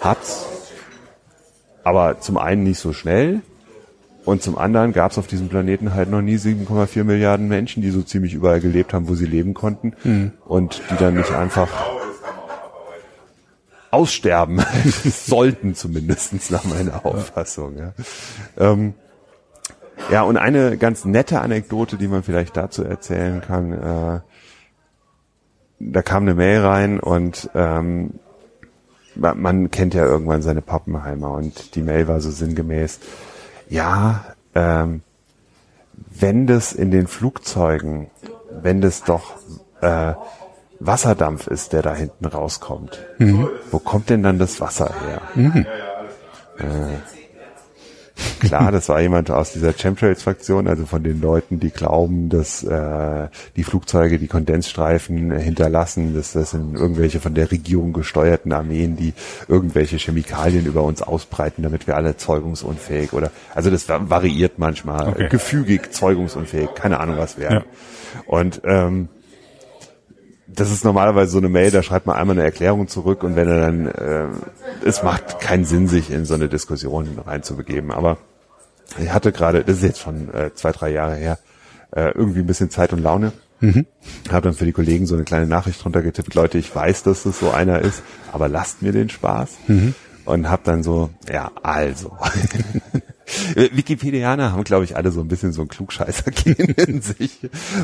hat's. 0.00 0.44
Aber 1.84 2.18
zum 2.18 2.38
einen 2.38 2.64
nicht 2.64 2.80
so 2.80 2.92
schnell, 2.92 3.42
und 4.24 4.42
zum 4.42 4.58
anderen 4.58 4.92
gab 4.92 5.12
es 5.12 5.18
auf 5.18 5.28
diesem 5.28 5.48
Planeten 5.48 5.94
halt 5.94 6.10
noch 6.10 6.22
nie 6.22 6.38
7,4 6.38 7.04
Milliarden 7.04 7.46
Menschen, 7.46 7.82
die 7.82 7.90
so 7.90 8.02
ziemlich 8.02 8.34
überall 8.34 8.58
gelebt 8.58 8.92
haben, 8.94 9.06
wo 9.06 9.14
sie 9.14 9.26
leben 9.26 9.54
konnten 9.54 9.92
und 10.44 10.82
die 10.90 10.96
dann 10.96 11.14
nicht 11.14 11.30
einfach 11.30 11.68
aussterben 13.94 14.62
sollten, 15.04 15.74
zumindestens 15.74 16.50
nach 16.50 16.64
meiner 16.64 17.06
Auffassung. 17.06 17.78
Ja. 17.78 17.92
Ähm, 18.58 18.94
ja, 20.10 20.22
und 20.22 20.36
eine 20.36 20.76
ganz 20.76 21.04
nette 21.04 21.40
Anekdote, 21.40 21.96
die 21.96 22.08
man 22.08 22.22
vielleicht 22.22 22.56
dazu 22.56 22.84
erzählen 22.84 23.40
kann, 23.40 23.72
äh, 23.72 24.20
da 25.78 26.02
kam 26.02 26.24
eine 26.24 26.34
Mail 26.34 26.60
rein 26.60 27.00
und 27.00 27.50
ähm, 27.54 28.14
man, 29.14 29.70
kennt 29.70 29.94
ja 29.94 30.04
irgendwann 30.04 30.42
seine 30.42 30.62
Pappenheimer 30.62 31.32
und 31.32 31.74
die 31.76 31.82
Mail 31.82 32.08
war 32.08 32.20
so 32.20 32.30
sinngemäß, 32.30 33.00
ja, 33.68 34.24
ähm, 34.54 35.02
wenn 36.18 36.46
das 36.46 36.72
in 36.72 36.90
den 36.90 37.06
Flugzeugen, 37.06 38.10
wenn 38.50 38.80
das 38.80 39.04
doch, 39.04 39.34
äh, 39.80 40.14
Wasserdampf 40.86 41.46
ist, 41.46 41.72
der 41.72 41.82
da 41.82 41.94
hinten 41.94 42.26
rauskommt. 42.26 43.04
Mhm. 43.18 43.48
Wo 43.70 43.78
kommt 43.78 44.10
denn 44.10 44.22
dann 44.22 44.38
das 44.38 44.60
Wasser 44.60 44.92
her? 45.06 45.22
Mhm. 45.34 45.66
Äh, 46.58 46.98
klar, 48.40 48.70
das 48.70 48.88
war 48.88 49.00
jemand 49.00 49.30
aus 49.30 49.52
dieser 49.52 49.72
Chemtrails-Fraktion, 49.72 50.68
also 50.68 50.86
von 50.86 51.02
den 51.02 51.20
Leuten, 51.20 51.58
die 51.58 51.70
glauben, 51.70 52.28
dass 52.28 52.62
äh, 52.62 53.28
die 53.56 53.64
Flugzeuge 53.64 54.18
die 54.18 54.28
Kondensstreifen 54.28 55.32
hinterlassen, 55.32 56.14
dass 56.14 56.32
das 56.32 56.52
sind 56.52 56.74
irgendwelche 56.74 57.20
von 57.20 57.34
der 57.34 57.50
Regierung 57.50 57.92
gesteuerten 57.92 58.52
Armeen, 58.52 58.96
die 58.96 59.14
irgendwelche 59.48 59.96
Chemikalien 59.96 60.66
über 60.66 60.82
uns 60.82 61.02
ausbreiten, 61.02 61.62
damit 61.62 61.86
wir 61.86 61.96
alle 61.96 62.16
zeugungsunfähig 62.16 63.12
oder 63.12 63.30
also 63.54 63.70
das 63.70 63.88
variiert 63.88 64.58
manchmal, 64.58 65.08
okay. 65.08 65.28
gefügig, 65.28 65.92
zeugungsunfähig, 65.92 66.74
keine 66.74 67.00
Ahnung 67.00 67.18
was 67.18 67.38
wäre. 67.38 67.54
Ja. 67.54 67.62
Und 68.26 68.60
ähm, 68.64 69.08
das 70.46 70.70
ist 70.70 70.84
normalerweise 70.84 71.32
so 71.32 71.38
eine 71.38 71.48
Mail, 71.48 71.70
da 71.70 71.82
schreibt 71.82 72.06
man 72.06 72.16
einmal 72.16 72.36
eine 72.36 72.44
Erklärung 72.44 72.88
zurück 72.88 73.22
und 73.22 73.36
wenn 73.36 73.48
er 73.48 73.60
dann, 73.60 73.86
äh, 73.86 74.26
es 74.84 75.02
macht 75.02 75.40
keinen 75.40 75.64
Sinn, 75.64 75.88
sich 75.88 76.10
in 76.10 76.26
so 76.26 76.34
eine 76.34 76.48
Diskussion 76.48 77.18
reinzubegeben. 77.24 77.90
Aber 77.90 78.18
ich 78.98 79.12
hatte 79.12 79.32
gerade, 79.32 79.64
das 79.64 79.78
ist 79.78 79.82
jetzt 79.82 80.00
schon 80.00 80.32
äh, 80.34 80.52
zwei, 80.54 80.72
drei 80.72 80.90
Jahre 80.90 81.14
her, 81.14 81.38
äh, 81.92 82.10
irgendwie 82.10 82.40
ein 82.40 82.46
bisschen 82.46 82.70
Zeit 82.70 82.92
und 82.92 83.02
Laune. 83.02 83.32
Mhm. 83.60 83.86
Habe 84.30 84.48
dann 84.48 84.54
für 84.54 84.66
die 84.66 84.72
Kollegen 84.72 85.06
so 85.06 85.14
eine 85.14 85.24
kleine 85.24 85.46
Nachricht 85.46 85.82
drunter 85.82 86.02
getippt, 86.02 86.34
Leute, 86.34 86.58
ich 86.58 86.74
weiß, 86.74 87.04
dass 87.04 87.22
das 87.22 87.38
so 87.38 87.50
einer 87.50 87.80
ist, 87.80 88.02
aber 88.32 88.48
lasst 88.48 88.82
mir 88.82 88.92
den 88.92 89.08
Spaß. 89.08 89.50
Mhm. 89.68 89.94
Und 90.26 90.48
habe 90.48 90.62
dann 90.64 90.82
so, 90.82 91.10
ja, 91.30 91.50
also. 91.62 92.16
Wikipedianer 93.54 94.52
haben, 94.52 94.64
glaube 94.64 94.84
ich, 94.84 94.96
alle 94.96 95.10
so 95.10 95.20
ein 95.20 95.28
bisschen 95.28 95.52
so 95.52 95.62
ein 95.62 95.68
Klugscheißer-Gen 95.68 96.54
in 96.86 97.02
sich. 97.02 97.38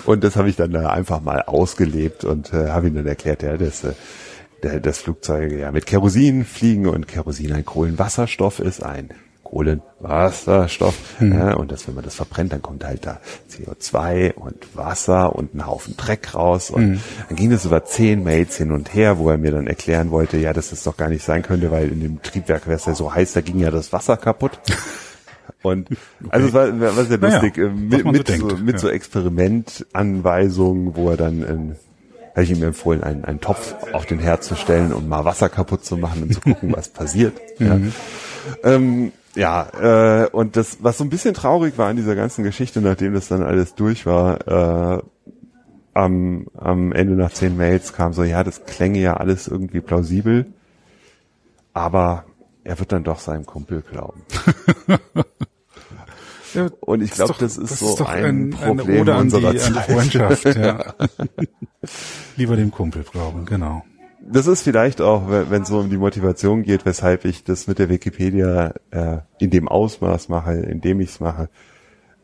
Und 0.07 0.25
das 0.25 0.37
habe 0.37 0.49
ich 0.49 0.57
dann 0.57 0.73
da 0.73 0.91
einfach 0.91 1.21
mal 1.21 1.43
ausgelebt 1.43 2.25
und 2.25 2.53
äh, 2.53 2.69
habe 2.69 2.89
ihnen 2.89 2.97
dann 2.97 3.07
erklärt, 3.07 3.43
ja, 3.43 3.57
dass, 3.57 3.85
äh, 3.85 4.81
dass 4.81 4.99
Flugzeuge 4.99 5.59
ja 5.59 5.73
mit 5.73 5.87
Kerosin 5.87 6.45
fliegen 6.45 6.87
und 6.87 7.09
Kerosin 7.09 7.53
ein 7.53 7.65
Kohlenwasserstoff 7.65 8.61
ist, 8.61 8.83
ein 8.83 9.11
Kohlenwasserstoff. 9.51 10.95
Mhm. 11.19 11.33
Ja, 11.33 11.55
und 11.55 11.73
dass 11.73 11.89
wenn 11.89 11.95
man 11.95 12.05
das 12.05 12.15
verbrennt, 12.15 12.53
dann 12.53 12.63
kommt 12.63 12.85
halt 12.85 13.05
da 13.05 13.21
CO2 13.51 14.35
und 14.35 14.77
Wasser 14.77 15.35
und 15.35 15.55
ein 15.55 15.67
Haufen 15.67 15.97
Dreck 15.97 16.35
raus. 16.35 16.71
Und 16.71 16.91
mhm. 16.91 17.01
dann 17.29 17.37
ging 17.37 17.51
das 17.51 17.65
über 17.65 17.85
zehn 17.85 18.23
Mails 18.23 18.57
hin 18.57 18.71
und 18.71 18.95
her, 18.95 19.19
wo 19.19 19.29
er 19.29 19.39
mir 19.39 19.51
dann 19.51 19.67
erklären 19.67 20.11
wollte, 20.11 20.37
ja, 20.37 20.53
dass 20.53 20.71
das 20.71 20.85
doch 20.85 20.97
gar 20.97 21.09
nicht 21.09 21.25
sein 21.25 21.43
könnte, 21.43 21.71
weil 21.71 21.89
in 21.89 22.01
dem 22.01 22.23
Triebwerk 22.23 22.67
wäre 22.67 22.77
es 22.77 22.87
ja 22.87 22.95
so 22.95 23.13
heiß, 23.13 23.33
da 23.33 23.41
ging 23.41 23.59
ja 23.59 23.71
das 23.71 23.93
Wasser 23.93 24.17
kaputt. 24.17 24.53
Und 25.63 25.89
also 26.31 26.49
es 26.49 26.55
war, 26.55 26.81
war 26.81 27.05
sehr 27.05 27.19
lustig, 27.19 27.59
naja, 27.59 27.69
äh, 27.69 27.75
mit, 27.75 28.05
mit, 28.05 28.29
so, 28.29 28.49
denkt. 28.49 28.65
mit 28.65 28.75
ja. 28.75 28.79
so 28.79 28.89
Experimentanweisungen, 28.89 30.97
wo 30.97 31.11
er 31.11 31.17
dann 31.17 31.43
in, 31.43 31.77
habe 32.31 32.43
ich 32.43 32.51
ihm 32.51 32.63
empfohlen, 32.63 33.03
einen, 33.03 33.25
einen 33.25 33.41
Topf 33.41 33.75
auf 33.93 34.07
den 34.07 34.19
Herd 34.19 34.43
zu 34.43 34.55
stellen 34.55 34.93
und 34.93 35.09
mal 35.09 35.25
Wasser 35.25 35.49
kaputt 35.49 35.85
zu 35.85 35.97
machen 35.97 36.23
und 36.23 36.35
zu 36.35 36.41
gucken, 36.41 36.73
was 36.77 36.89
passiert. 36.89 37.35
Ja. 37.59 37.77
Mhm. 37.77 37.93
Ähm, 38.65 39.13
ja, 39.35 40.25
äh, 40.25 40.29
und 40.31 40.57
das, 40.57 40.79
was 40.81 40.99
so 40.99 41.05
ein 41.05 41.11
bisschen 41.11 41.35
traurig 41.35 41.79
war 41.79 41.91
in 41.91 41.97
dieser 41.97 42.17
ganzen 42.17 42.43
Geschichte, 42.43 42.81
nachdem 42.81 43.15
das 43.15 43.29
dann 43.29 43.43
alles 43.43 43.75
durch 43.75 44.07
war, 44.07 44.99
äh, 44.99 45.03
am, 45.93 46.47
am 46.57 46.93
Ende 46.93 47.15
nach 47.15 47.33
zehn 47.33 47.57
Mails 47.57 47.93
kam 47.93 48.13
so, 48.13 48.23
ja, 48.23 48.45
das 48.45 48.65
klänge 48.65 49.01
ja 49.01 49.17
alles 49.17 49.49
irgendwie 49.49 49.81
plausibel, 49.81 50.47
aber 51.73 52.25
er 52.65 52.79
wird 52.79 52.93
dann 52.93 53.05
doch 53.05 53.19
seinem 53.19 53.47
Kumpel 53.47 53.83
glauben. 53.83 54.23
ja, 56.55 56.69
und 56.81 57.03
ich 57.03 57.11
glaube, 57.13 57.35
das 57.39 57.57
ist 57.57 57.71
das 57.71 57.79
so 57.81 57.95
ist 57.95 58.03
ein, 58.03 58.55
ein 58.55 58.77
Problem 58.77 59.03
eine 59.03 59.19
unserer 59.19 59.53
die, 59.53 59.59
Zeit. 59.59 59.85
Freundschaft. 59.85 60.45
Ja. 60.57 60.95
Lieber 62.37 62.57
dem 62.57 62.71
Kumpel 62.71 63.05
glauben, 63.05 63.45
genau. 63.47 63.85
Das 64.23 64.47
ist 64.47 64.63
vielleicht 64.63 65.01
auch, 65.01 65.29
wenn 65.29 65.63
es 65.63 65.69
so 65.69 65.79
um 65.79 65.91
die 65.91 65.97
Motivation 65.97 66.63
geht, 66.63 66.85
weshalb 66.85 67.25
ich 67.25 67.43
das 67.43 67.67
mit 67.67 67.79
der 67.79 67.89
Wikipedia 67.89 68.75
äh, 68.91 69.19
in 69.39 69.51
dem 69.51 69.67
Ausmaß 69.67 70.29
mache, 70.29 70.53
in 70.55 70.81
dem 70.81 71.01
ich 71.01 71.11
es 71.11 71.21
mache. 71.21 71.49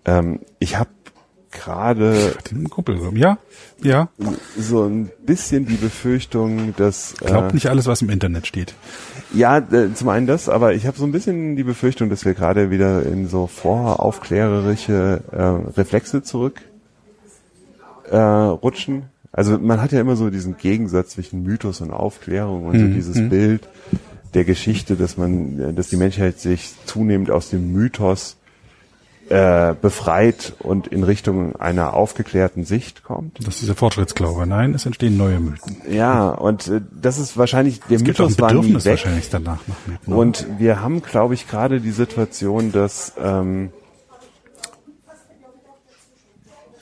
Ähm, 0.05 0.41
ich 0.59 0.77
habe 0.77 0.91
gerade 1.51 2.35
ja, 3.15 3.39
ja. 3.83 4.09
so 4.59 4.85
ein 4.85 5.11
bisschen 5.25 5.67
die 5.67 5.77
Befürchtung, 5.77 6.75
dass 6.77 7.15
glaubt 7.15 7.53
äh, 7.53 7.55
nicht 7.55 7.69
alles, 7.69 7.87
was 7.87 8.03
im 8.03 8.11
Internet 8.11 8.47
steht. 8.47 8.75
Ja, 9.37 9.59
äh, 9.59 9.93
zum 9.93 10.09
einen 10.09 10.27
das, 10.27 10.49
aber 10.49 10.73
ich 10.73 10.87
habe 10.87 10.97
so 10.97 11.05
ein 11.05 11.13
bisschen 11.13 11.57
die 11.57 11.63
Befürchtung, 11.63 12.09
dass 12.09 12.25
wir 12.25 12.33
gerade 12.33 12.71
wieder 12.71 13.05
in 13.05 13.29
so 13.29 13.47
voraufklärerische 13.47 15.21
äh, 15.31 15.43
Reflexe 15.79 16.23
zurück 16.23 16.63
äh, 18.11 18.17
rutschen. 18.17 19.05
Also 19.33 19.59
man 19.59 19.83
hat 19.83 19.93
ja 19.93 20.01
immer 20.01 20.17
so 20.17 20.31
diesen 20.31 20.57
Gegensatz 20.57 21.11
zwischen 21.11 21.43
Mythos 21.43 21.83
und 21.83 21.91
Aufklärung 21.91 22.65
und 22.65 22.77
mhm. 22.77 22.81
so 22.81 22.95
dieses 22.95 23.17
mhm. 23.17 23.29
Bild 23.29 23.69
der 24.33 24.45
Geschichte, 24.45 24.97
dass 24.97 25.19
man, 25.19 25.77
dass 25.77 25.91
die 25.91 25.97
Menschheit 25.97 26.39
sich 26.41 26.73
zunehmend 26.87 27.31
aus 27.31 27.51
dem 27.51 27.73
Mythos 27.73 28.39
äh, 29.29 29.75
befreit 29.81 30.55
und 30.61 30.87
in 30.87 31.03
Richtung 31.03 31.57
einer 31.57 31.95
aufgeklärten 31.95 32.65
Sicht 32.65 33.03
kommt. 33.03 33.45
Das 33.47 33.61
ist 33.61 33.69
der 33.69 33.75
Fortschrittsglaube. 33.75 34.47
Nein, 34.47 34.75
es 34.75 34.87
entstehen 34.87 35.17
neue 35.17 35.41
Mythen. 35.41 35.77
Ja, 35.91 36.29
und 36.29 36.69
äh, 36.69 36.81
das 37.01 37.19
ist 37.19 37.37
wahrscheinlich, 37.37 37.81
der 37.81 37.97
es 37.97 38.03
Mythos 38.05 38.39
war 38.39 38.53
nie 38.53 38.75
weg. 38.75 38.85
wahrscheinlich 38.85 39.29
danach 39.31 39.61
nach 39.67 39.77
Mythen. 39.87 40.13
Und 40.13 40.47
wir 40.59 40.81
haben, 40.81 41.03
glaube 41.03 41.35
ich, 41.35 41.49
gerade 41.49 41.81
die 41.81 41.91
Situation, 41.91 42.73
dass 42.73 43.15
ähm, 43.21 43.71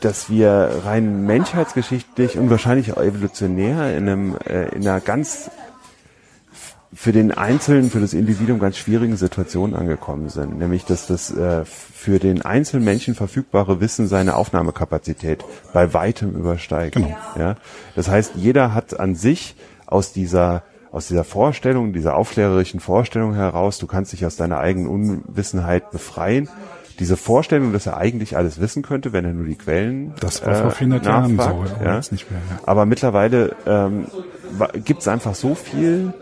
dass 0.00 0.28
wir 0.28 0.82
rein 0.84 1.24
menschheitsgeschichtlich 1.24 2.36
und 2.36 2.50
wahrscheinlich 2.50 2.92
auch 2.92 3.02
evolutionär 3.02 3.96
in 3.96 4.08
einem 4.08 4.36
äh, 4.46 4.68
in 4.74 4.86
einer 4.86 5.00
ganz 5.00 5.50
für 6.94 7.12
den 7.12 7.32
Einzelnen, 7.32 7.90
für 7.90 8.00
das 8.00 8.14
Individuum 8.14 8.60
ganz 8.60 8.76
schwierigen 8.76 9.16
Situationen 9.16 9.74
angekommen 9.74 10.28
sind. 10.28 10.58
Nämlich, 10.58 10.84
dass 10.84 11.06
das 11.06 11.30
äh, 11.32 11.64
für 11.64 12.18
den 12.18 12.42
einzelnen 12.42 12.84
Menschen 12.84 13.14
verfügbare 13.14 13.80
Wissen 13.80 14.06
seine 14.06 14.36
Aufnahmekapazität 14.36 15.44
bei 15.72 15.92
weitem 15.92 16.34
übersteigt. 16.34 16.94
Genau. 16.94 17.16
Ja? 17.36 17.56
Das 17.96 18.08
heißt, 18.08 18.34
jeder 18.36 18.74
hat 18.74 18.98
an 18.98 19.16
sich 19.16 19.56
aus 19.86 20.12
dieser 20.12 20.62
aus 20.92 21.08
dieser 21.08 21.24
Vorstellung, 21.24 21.92
dieser 21.92 22.14
aufklärerischen 22.14 22.78
Vorstellung 22.78 23.34
heraus, 23.34 23.78
du 23.78 23.88
kannst 23.88 24.12
dich 24.12 24.24
aus 24.24 24.36
deiner 24.36 24.58
eigenen 24.58 24.86
Unwissenheit 24.86 25.90
befreien. 25.90 26.48
Diese 27.00 27.16
Vorstellung, 27.16 27.72
dass 27.72 27.86
er 27.86 27.96
eigentlich 27.96 28.36
alles 28.36 28.60
wissen 28.60 28.84
könnte, 28.84 29.12
wenn 29.12 29.24
er 29.24 29.32
nur 29.32 29.44
die 29.44 29.56
Quellen 29.56 30.14
Das 30.20 30.46
war 30.46 30.54
vor 30.54 30.70
400 30.70 31.04
äh, 31.04 31.08
Jahren 31.08 31.36
so, 31.36 31.42
ja. 31.42 31.54
Mehr, 31.82 32.00
ja. 32.00 32.60
Aber 32.62 32.86
mittlerweile 32.86 33.56
ähm, 33.66 34.06
gibt 34.84 35.00
es 35.00 35.08
einfach 35.08 35.34
so 35.34 35.56
viel 35.56 36.14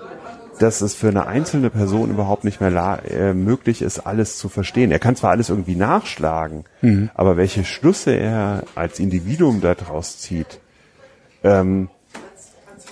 dass 0.62 0.80
es 0.80 0.94
für 0.94 1.08
eine 1.08 1.26
einzelne 1.26 1.70
Person 1.70 2.10
überhaupt 2.10 2.44
nicht 2.44 2.60
mehr 2.60 3.00
äh, 3.10 3.34
möglich 3.34 3.82
ist, 3.82 3.98
alles 4.00 4.38
zu 4.38 4.48
verstehen. 4.48 4.92
Er 4.92 5.00
kann 5.00 5.16
zwar 5.16 5.32
alles 5.32 5.48
irgendwie 5.48 5.74
nachschlagen, 5.74 6.64
mhm. 6.80 7.10
aber 7.14 7.36
welche 7.36 7.64
Schlüsse 7.64 8.12
er 8.12 8.62
als 8.76 9.00
Individuum 9.00 9.60
daraus 9.60 10.18
zieht, 10.18 10.60
ähm, 11.42 11.88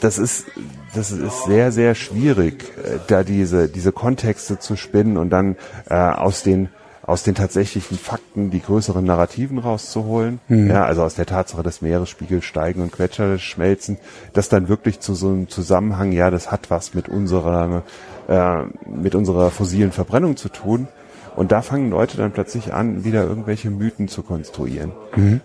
das 0.00 0.18
ist, 0.18 0.46
das 0.94 1.12
ist 1.12 1.44
sehr, 1.44 1.70
sehr 1.72 1.94
schwierig, 1.94 2.64
äh, 2.84 2.98
da 3.06 3.22
diese, 3.22 3.68
diese 3.68 3.92
Kontexte 3.92 4.58
zu 4.58 4.76
spinnen 4.76 5.16
und 5.16 5.30
dann 5.30 5.56
äh, 5.88 5.94
aus 5.94 6.42
den 6.42 6.70
aus 7.10 7.24
den 7.24 7.34
tatsächlichen 7.34 7.98
Fakten 7.98 8.50
die 8.50 8.62
größeren 8.62 9.04
Narrativen 9.04 9.58
rauszuholen. 9.58 10.38
Mhm. 10.46 10.70
Ja, 10.70 10.84
also 10.84 11.02
aus 11.02 11.16
der 11.16 11.26
Tatsache, 11.26 11.64
dass 11.64 11.82
Meeresspiegel 11.82 12.40
steigen 12.40 12.82
und 12.82 12.92
Gletscher 12.92 13.36
schmelzen, 13.38 13.98
das 14.32 14.48
dann 14.48 14.68
wirklich 14.68 15.00
zu 15.00 15.14
so 15.14 15.28
einem 15.28 15.48
Zusammenhang, 15.48 16.12
ja, 16.12 16.30
das 16.30 16.52
hat 16.52 16.70
was 16.70 16.94
mit 16.94 17.08
unserer, 17.08 17.82
äh, 18.28 18.62
mit 18.88 19.16
unserer 19.16 19.50
fossilen 19.50 19.90
Verbrennung 19.90 20.36
zu 20.36 20.48
tun. 20.48 20.86
Und 21.34 21.50
da 21.50 21.62
fangen 21.62 21.90
Leute 21.90 22.16
dann 22.16 22.30
plötzlich 22.30 22.72
an, 22.72 23.04
wieder 23.04 23.24
irgendwelche 23.24 23.70
Mythen 23.70 24.06
zu 24.06 24.22
konstruieren. 24.22 24.92
Mhm. 25.16 25.40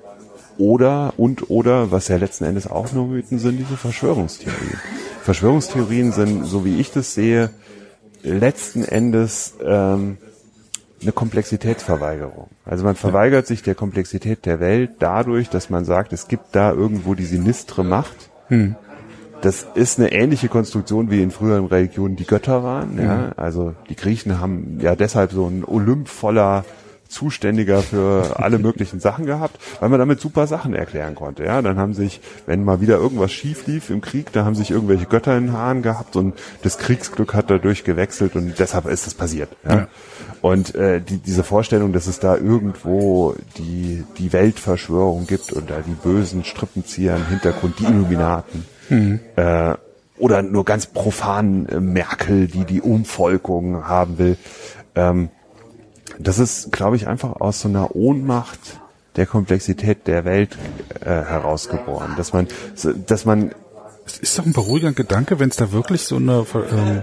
Oder, 0.59 1.13
und, 1.18 1.49
oder, 1.49 1.91
was 1.91 2.07
ja 2.09 2.18
letzten 2.18 2.45
Endes 2.45 2.70
auch 2.70 2.91
nur 2.91 3.07
Mythen 3.07 3.39
sind, 3.39 3.57
diese 3.57 3.76
Verschwörungstheorien. 3.76 4.80
Verschwörungstheorien 5.24 6.11
sind, 6.11 6.45
so 6.45 6.63
wie 6.63 6.80
ich 6.80 6.91
das 6.91 7.16
sehe, 7.16 7.49
letzten 8.22 8.84
Endes 8.86 9.55
ähm, 9.63 10.18
eine 11.06 11.14
Komplexitätsverweigerung. 11.14 12.47
Also 12.66 12.84
man 12.84 12.95
verweigert 12.95 13.47
sich 13.47 13.64
der 13.64 13.76
Komplexität 13.76 14.45
der 14.45 14.60
Welt 14.60 14.91
dadurch, 14.99 15.49
dass 15.49 15.70
man 15.70 15.86
sagt, 15.86 16.14
es 16.14 16.28
gibt 16.28 16.56
da 16.56 16.72
irgendwo 16.72 17.14
die 17.14 17.26
sinistre 17.26 17.84
Macht. 17.84 18.30
Hm. 18.47 18.76
Das 19.41 19.68
ist 19.76 19.99
eine 19.99 20.12
ähnliche 20.12 20.47
Konstruktion 20.49 21.12
wie 21.12 21.22
in 21.22 21.30
früheren 21.30 21.66
Religionen 21.66 22.16
die 22.16 22.26
Götter 22.26 22.64
waren. 22.64 22.97
Ja? 22.97 23.18
Hm. 23.18 23.34
Also 23.38 23.76
die 23.89 23.95
Griechen 23.95 24.39
haben 24.39 24.80
ja 24.82 24.95
deshalb 24.95 25.32
so 25.32 25.47
ein 25.47 25.64
Olymp 25.64 26.08
voller 26.08 26.66
Zuständiger 27.08 27.82
für 27.82 28.39
alle 28.39 28.58
möglichen 28.60 28.99
Sachen 28.99 29.26
gehabt, 29.26 29.58
weil 29.80 29.89
man 29.89 29.99
damit 29.99 30.20
super 30.20 30.47
Sachen 30.47 30.74
erklären 30.74 31.16
konnte. 31.16 31.43
Ja, 31.43 31.62
dann 31.62 31.78
haben 31.78 31.93
sich, 31.93 32.20
wenn 32.45 32.64
mal 32.64 32.82
wieder 32.82 32.97
irgendwas 32.97 33.32
schief 33.32 33.68
lief 33.68 33.89
im 33.89 34.01
Krieg, 34.01 34.34
da 34.34 34.43
haben 34.43 34.56
sich 34.56 34.72
irgendwelche 34.72 35.06
Götter 35.06 35.38
in 35.38 35.47
den 35.47 35.53
Haaren 35.53 35.82
gehabt 35.82 36.16
und 36.16 36.34
das 36.64 36.78
Kriegsglück 36.78 37.34
hat 37.34 37.49
dadurch 37.49 37.84
gewechselt 37.84 38.36
und 38.36 38.60
deshalb 38.60 38.88
ist 38.88 39.08
es 39.08 39.14
passiert. 39.14 39.49
Ja. 39.64 39.76
ja. 39.76 39.88
Und 40.46 40.76
äh, 40.76 41.02
die, 41.02 41.18
diese 41.18 41.43
Vorstellung, 41.43 41.91
dass 41.91 42.06
es 42.06 42.20
da 42.20 42.38
irgendwo 42.38 43.36
die 43.58 44.04
die 44.20 44.32
Weltverschwörung 44.32 45.26
gibt 45.26 45.52
und 45.52 45.72
da 45.72 45.80
die 45.80 45.96
bösen 45.96 46.43
Strippenzieher 46.43 47.16
im 47.16 47.26
Hintergrund, 47.28 47.80
die 47.80 47.86
Illuminaten, 47.86 48.64
Mhm. 48.89 49.20
Äh, 49.36 49.74
oder 50.18 50.41
nur 50.41 50.64
ganz 50.64 50.86
profan 50.88 51.68
äh, 51.68 51.80
Merkel, 51.80 52.48
die 52.48 52.66
die 52.66 52.82
Umvolkung 52.82 53.88
haben 53.88 54.18
will. 54.18 54.38
Ähm, 54.96 55.30
das 56.20 56.39
ist, 56.39 56.72
glaube 56.72 56.96
ich, 56.96 57.08
einfach 57.08 57.34
aus 57.41 57.62
so 57.62 57.68
einer 57.68 57.96
Ohnmacht 57.96 58.60
der 59.18 59.26
Komplexität 59.26 60.08
der 60.08 60.24
Welt 60.26 60.58
äh, 61.02 61.06
herausgeboren, 61.06 62.14
dass 62.18 62.34
man, 62.34 62.48
dass 63.08 63.26
man 63.26 63.54
es 64.06 64.20
ist 64.20 64.38
doch 64.38 64.46
ein 64.46 64.54
beruhigender 64.54 64.93
Gedanke, 64.93 65.39
wenn 65.39 65.50
es 65.50 65.56
da 65.56 65.72
wirklich 65.72 66.04
so 66.04 66.18
eine 66.18 66.46
ähm, 66.72 67.02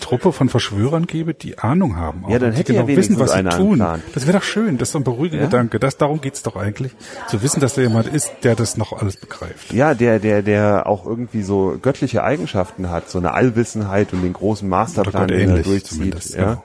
Truppe 0.00 0.32
von 0.32 0.48
Verschwörern 0.48 1.06
gäbe, 1.06 1.34
die 1.34 1.58
Ahnung 1.58 1.96
haben. 1.96 2.24
Ja, 2.28 2.38
dann 2.38 2.52
hätte 2.52 2.72
genau 2.72 2.88
ja 2.88 2.96
wissen, 2.96 3.18
was 3.18 3.32
sie 3.32 3.42
tun. 3.44 3.76
Plan. 3.76 4.02
Das 4.14 4.26
wäre 4.26 4.38
doch 4.38 4.44
schön. 4.44 4.78
Das 4.78 4.88
ist 4.88 4.94
doch 4.94 5.00
ein 5.00 5.04
beruhigender 5.04 5.44
ja? 5.44 5.50
Gedanke. 5.50 5.78
Das, 5.78 5.96
darum 5.96 6.20
geht's 6.20 6.42
doch 6.42 6.56
eigentlich. 6.56 6.92
Zu 7.28 7.42
wissen, 7.42 7.60
dass 7.60 7.74
da 7.74 7.82
jemand 7.82 8.08
ist, 8.08 8.32
der 8.42 8.54
das 8.54 8.76
noch 8.76 8.92
alles 8.92 9.16
begreift. 9.16 9.72
Ja, 9.72 9.94
der, 9.94 10.18
der, 10.18 10.42
der 10.42 10.86
auch 10.86 11.06
irgendwie 11.06 11.42
so 11.42 11.78
göttliche 11.80 12.24
Eigenschaften 12.24 12.90
hat, 12.90 13.10
so 13.10 13.18
eine 13.18 13.32
Allwissenheit 13.32 14.12
und 14.12 14.22
den 14.22 14.32
großen 14.32 14.68
Masterplan, 14.68 15.28
den 15.28 15.50
er 15.50 15.62
durchzieht. 15.62 16.30
Ja. 16.30 16.40
ja. 16.40 16.62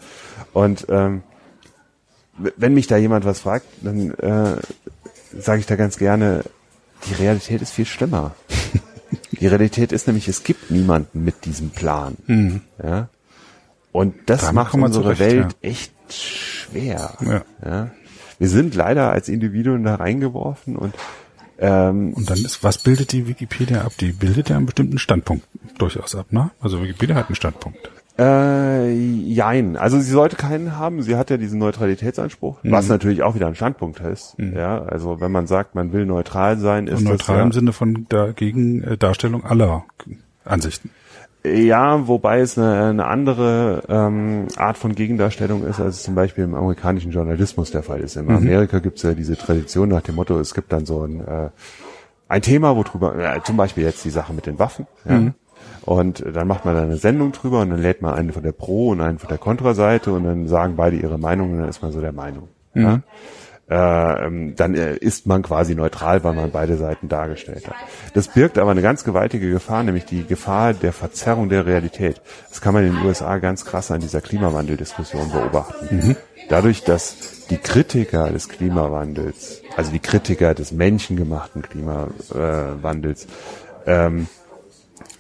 Und 0.54 0.88
ähm, 0.90 1.24
wenn 2.38 2.74
mich 2.74 2.88
da 2.88 2.98
jemand 2.98 3.26
was 3.26 3.40
fragt, 3.40 3.66
dann 3.82 4.12
äh, 4.12 4.58
sage 5.38 5.60
ich 5.60 5.66
da 5.66 5.76
ganz 5.76 5.98
gerne, 5.98 6.44
die 7.10 7.14
Realität 7.14 7.62
ist 7.62 7.72
viel 7.72 7.86
schlimmer. 7.86 8.36
Die 9.40 9.48
Realität 9.48 9.92
ist 9.92 10.08
nämlich, 10.08 10.28
es 10.28 10.44
gibt 10.44 10.72
niemanden 10.72 11.24
mit 11.24 11.46
diesem 11.46 11.70
Plan. 11.70 12.18
Mhm. 12.28 12.62
Ja? 12.84 13.10
Und 13.92 14.16
das 14.28 14.42
Damit 14.42 14.56
macht 14.56 14.74
unsere 14.74 15.16
zurecht, 15.16 15.20
Welt 15.20 15.56
ja. 15.62 15.70
echt 15.70 15.94
schwer. 16.10 17.14
Ja. 17.22 17.42
ja. 17.64 17.92
Wir 18.40 18.50
sind 18.50 18.76
leider 18.76 19.12
als 19.12 19.30
Individuen 19.30 19.84
da 19.84 19.96
reingeworfen 19.96 20.76
und 20.76 20.94
ähm, 21.60 22.14
und 22.14 22.30
dann 22.30 22.38
ist, 22.38 22.64
was 22.64 22.78
bildet 22.78 23.12
die 23.12 23.28
Wikipedia 23.28 23.82
ab? 23.82 23.94
Die 24.00 24.12
bildet 24.12 24.50
ja 24.50 24.58
einen 24.58 24.68
bestimmten 24.68 25.00
Standpunkt 25.00 25.48
durchaus 25.80 26.14
ab, 26.14 26.28
ne? 26.32 26.52
Also 26.60 26.84
Wikipedia 26.84 27.16
hat 27.16 27.30
einen 27.30 27.36
Standpunkt. 27.36 27.90
Äh, 28.20 28.94
jein. 28.94 29.78
Also 29.78 30.00
sie 30.00 30.12
sollte 30.12 30.36
keinen 30.36 30.78
haben. 30.78 31.04
Sie 31.04 31.16
hat 31.16 31.30
ja 31.30 31.38
diesen 31.38 31.60
Neutralitätsanspruch, 31.60 32.64
mhm. 32.64 32.72
was 32.72 32.88
natürlich 32.88 33.22
auch 33.22 33.36
wieder 33.36 33.48
ein 33.48 33.56
Standpunkt 33.56 34.00
ist. 34.00 34.38
Mhm. 34.40 34.56
Ja, 34.56 34.82
also 34.82 35.22
wenn 35.22 35.32
man 35.32 35.46
sagt, 35.46 35.76
man 35.76 35.94
will 35.94 36.06
neutral 36.06 36.58
sein, 36.58 36.88
ist 36.88 37.00
Und 37.00 37.06
neutral 37.06 37.38
das, 37.38 37.46
im 37.46 37.52
Sinne 37.52 37.74
von 37.74 38.08
dagegen 38.10 38.84
äh, 38.84 38.98
Darstellung 38.98 39.46
aller 39.46 39.86
Ansichten. 40.46 40.90
Ja, 41.44 42.08
wobei 42.08 42.40
es 42.40 42.58
eine, 42.58 42.86
eine 42.86 43.06
andere 43.06 43.84
ähm, 43.88 44.48
Art 44.58 44.78
von 44.78 44.96
Gegendarstellung 44.96 45.66
ist, 45.66 45.80
als 45.80 45.98
es 45.98 46.04
zum 46.04 46.16
Beispiel 46.16 46.44
im 46.44 46.56
amerikanischen 46.56 47.12
Journalismus 47.12 47.72
der 47.72 47.84
Fall 47.84 48.00
ist. 48.00 48.18
In 48.18 48.26
mhm. 48.26 48.38
Amerika 48.38 48.80
gibt 48.80 48.98
es 48.98 49.04
ja 49.04 49.14
diese 49.14 49.38
Tradition 49.38 49.90
nach 49.90 50.02
dem 50.02 50.16
Motto, 50.16 50.40
es 50.40 50.54
gibt 50.54 50.74
dann 50.74 50.86
so 50.86 51.04
ein, 51.04 51.22
äh, 51.22 51.50
ein 52.28 52.42
Thema, 52.42 52.76
worüber, 52.76 53.16
äh, 53.16 53.42
zum 53.44 53.56
Beispiel 53.56 53.84
jetzt 53.84 54.04
die 54.04 54.10
Sache 54.10 54.34
mit 54.34 54.48
den 54.48 54.58
Waffen. 54.60 54.88
Ja. 55.06 55.20
Mhm. 55.20 55.34
Und 55.84 56.24
dann 56.34 56.48
macht 56.48 56.66
man 56.66 56.76
da 56.76 56.82
eine 56.82 56.98
Sendung 56.98 57.32
drüber 57.32 57.62
und 57.62 57.70
dann 57.70 57.82
lädt 57.82 58.02
man 58.02 58.14
einen 58.14 58.34
von 58.34 58.44
der 58.44 58.52
Pro- 58.52 58.90
und 58.90 59.02
einen 59.02 59.20
von 59.20 59.30
der 59.30 59.38
Kontraseite 59.38 60.12
und 60.12 60.26
dann 60.26 60.48
sagen 60.48 60.76
beide 60.76 60.98
ihre 60.98 61.18
Meinung 61.18 61.54
und 61.54 61.60
dann 61.60 61.70
ist 61.70 61.82
man 61.82 61.92
so 61.92 62.02
der 62.02 62.12
Meinung. 62.12 62.50
Mhm. 62.74 62.84
Ja? 62.84 63.02
Äh, 63.70 64.26
ähm, 64.26 64.56
dann 64.56 64.76
äh, 64.76 64.96
ist 64.96 65.28
man 65.28 65.42
quasi 65.42 65.76
neutral, 65.76 66.24
weil 66.24 66.34
man 66.34 66.52
beide 66.52 66.78
Seiten 66.78 67.10
dargestellt 67.10 67.68
hat. 67.68 67.76
Das 68.14 68.30
birgt 68.30 68.58
aber 68.58 68.72
eine 68.72 68.82
ganz 68.82 69.04
gewaltige 69.04 69.52
Gefahr, 69.52 69.84
nämlich 69.84 70.06
die 70.06 70.26
Gefahr 70.26 70.74
der 70.74 70.94
Verzerrung 70.94 71.50
der 71.50 71.66
Realität. 71.66 72.22
Das 72.50 72.62
kann 72.62 72.74
man 72.74 72.86
in 72.86 72.96
den 72.96 73.06
USA 73.06 73.40
ganz 73.40 73.66
krass 73.66 73.92
an 73.92 74.00
dieser 74.00 74.22
Klimawandeldiskussion 74.22 75.32
beobachten. 75.32 75.88
Mhm. 75.92 76.16
Dadurch, 76.48 76.86
dass 76.86 77.46
die 77.50 77.58
Kritiker 77.58 78.32
des 78.32 78.48
Klimawandels, 78.48 79.62
also 79.76 79.92
die 79.92 80.00
Kritiker 80.00 80.54
des 80.54 80.72
menschengemachten 80.72 81.62
Klimawandels, 81.62 83.28
ähm, 83.86 84.28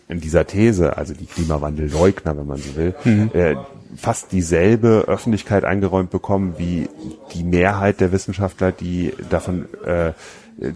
in 0.09 0.21
dieser 0.21 0.47
These, 0.47 0.97
also 0.97 1.13
die 1.13 1.25
Klimawandelleugner, 1.25 2.37
wenn 2.37 2.47
man 2.47 2.57
so 2.57 2.75
will, 2.75 2.95
mhm. 3.03 3.31
äh, 3.33 3.55
fast 3.95 4.31
dieselbe 4.31 5.05
Öffentlichkeit 5.07 5.65
eingeräumt 5.65 6.11
bekommen 6.11 6.55
wie 6.57 6.89
die 7.33 7.43
Mehrheit 7.43 7.99
der 7.99 8.11
Wissenschaftler, 8.11 8.71
die 8.71 9.13
davon 9.29 9.67
äh, 9.85 10.13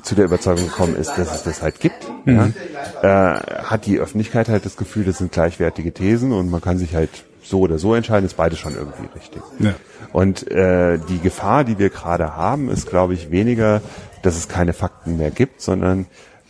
zu 0.04 0.16
der 0.16 0.26
Überzeugung 0.26 0.66
gekommen 0.66 0.96
ist, 0.96 1.14
dass 1.18 1.34
es 1.34 1.44
das 1.44 1.62
halt 1.62 1.80
gibt, 1.80 2.12
mhm. 2.26 2.54
ja, 3.02 3.36
äh, 3.36 3.64
hat 3.64 3.86
die 3.86 4.00
Öffentlichkeit 4.00 4.50
halt 4.50 4.66
das 4.66 4.78
Gefühl, 4.78 5.06
das 5.06 5.18
sind 5.18 5.32
gleichwertige 5.32 5.94
Thesen 5.94 6.34
und 6.34 6.50
man 6.50 6.62
kann 6.62 6.78
sich 6.78 6.94
halt 6.94 7.24
so 7.42 7.62
oder 7.62 7.80
so 7.80 7.96
entscheiden, 7.96 8.26
ist 8.26 8.38
beides 8.38 8.60
schon 8.60 8.76
irgendwie 8.76 9.08
richtig. 9.16 9.42
Ja. 9.60 9.74
Und 10.14 10.50
äh, 10.52 11.00
die 11.10 11.20
Gefahr, 11.20 11.64
die 11.64 11.80
wir 11.80 11.90
gerade 11.90 12.36
haben, 12.36 12.70
ist, 12.70 12.90
glaube 12.90 13.14
ich, 13.14 13.32
weniger, 13.32 13.82
dass 14.22 14.38
es 14.38 14.48
keine 14.48 14.74
Fakten 14.74 15.18
mehr 15.18 15.32
gibt, 15.32 15.62
sondern 15.62 16.06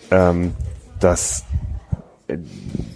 ähm, 0.10 0.54
dass 1.00 1.46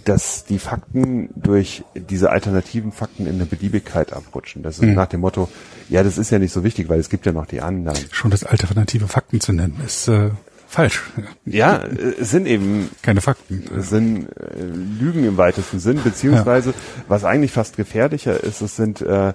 dass 0.04 0.44
die 0.44 0.58
Fakten 0.58 1.30
durch 1.34 1.84
diese 1.94 2.30
alternativen 2.30 2.92
Fakten 2.92 3.26
in 3.26 3.34
eine 3.34 3.46
Beliebigkeit 3.46 4.12
abrutschen. 4.12 4.62
Das 4.62 4.78
ist 4.78 4.84
mhm. 4.84 4.94
nach 4.94 5.06
dem 5.06 5.20
Motto, 5.20 5.48
ja, 5.88 6.02
das 6.02 6.18
ist 6.18 6.30
ja 6.30 6.38
nicht 6.38 6.52
so 6.52 6.64
wichtig, 6.64 6.88
weil 6.88 7.00
es 7.00 7.08
gibt 7.08 7.26
ja 7.26 7.32
noch 7.32 7.46
die 7.46 7.60
anderen. 7.60 7.98
Schon 8.12 8.30
das 8.30 8.44
alternative 8.44 9.08
Fakten 9.08 9.40
zu 9.40 9.52
nennen, 9.52 9.80
ist 9.84 10.08
äh, 10.08 10.30
falsch. 10.68 11.02
Ja, 11.44 11.82
es 12.20 12.30
sind 12.30 12.46
eben 12.46 12.90
keine 13.02 13.20
Fakten. 13.20 13.64
Es 13.76 13.90
sind 13.90 14.28
äh, 14.36 14.62
Lügen 14.62 15.24
im 15.24 15.36
weitesten 15.36 15.80
Sinn, 15.80 16.00
beziehungsweise 16.02 16.70
ja. 16.70 16.76
was 17.08 17.24
eigentlich 17.24 17.52
fast 17.52 17.76
gefährlicher 17.76 18.42
ist, 18.42 18.60
es 18.60 18.76
sind 18.76 19.00
äh, 19.00 19.32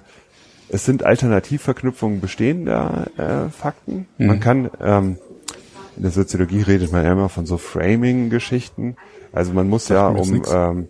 es 0.68 0.86
sind 0.86 1.04
Alternativverknüpfungen 1.04 2.22
bestehender 2.22 3.08
äh, 3.18 3.50
Fakten. 3.50 4.06
Mhm. 4.16 4.26
Man 4.26 4.40
kann 4.40 4.70
ähm, 4.80 5.18
in 5.96 6.02
der 6.02 6.12
Soziologie 6.12 6.62
redet 6.62 6.92
man 6.92 7.04
ja 7.04 7.12
immer 7.12 7.28
von 7.28 7.46
so 7.46 7.58
Framing-Geschichten. 7.58 8.96
Also 9.32 9.52
man 9.52 9.68
muss 9.68 9.88
ja 9.88 10.08
um 10.08 10.42
ähm, 10.50 10.88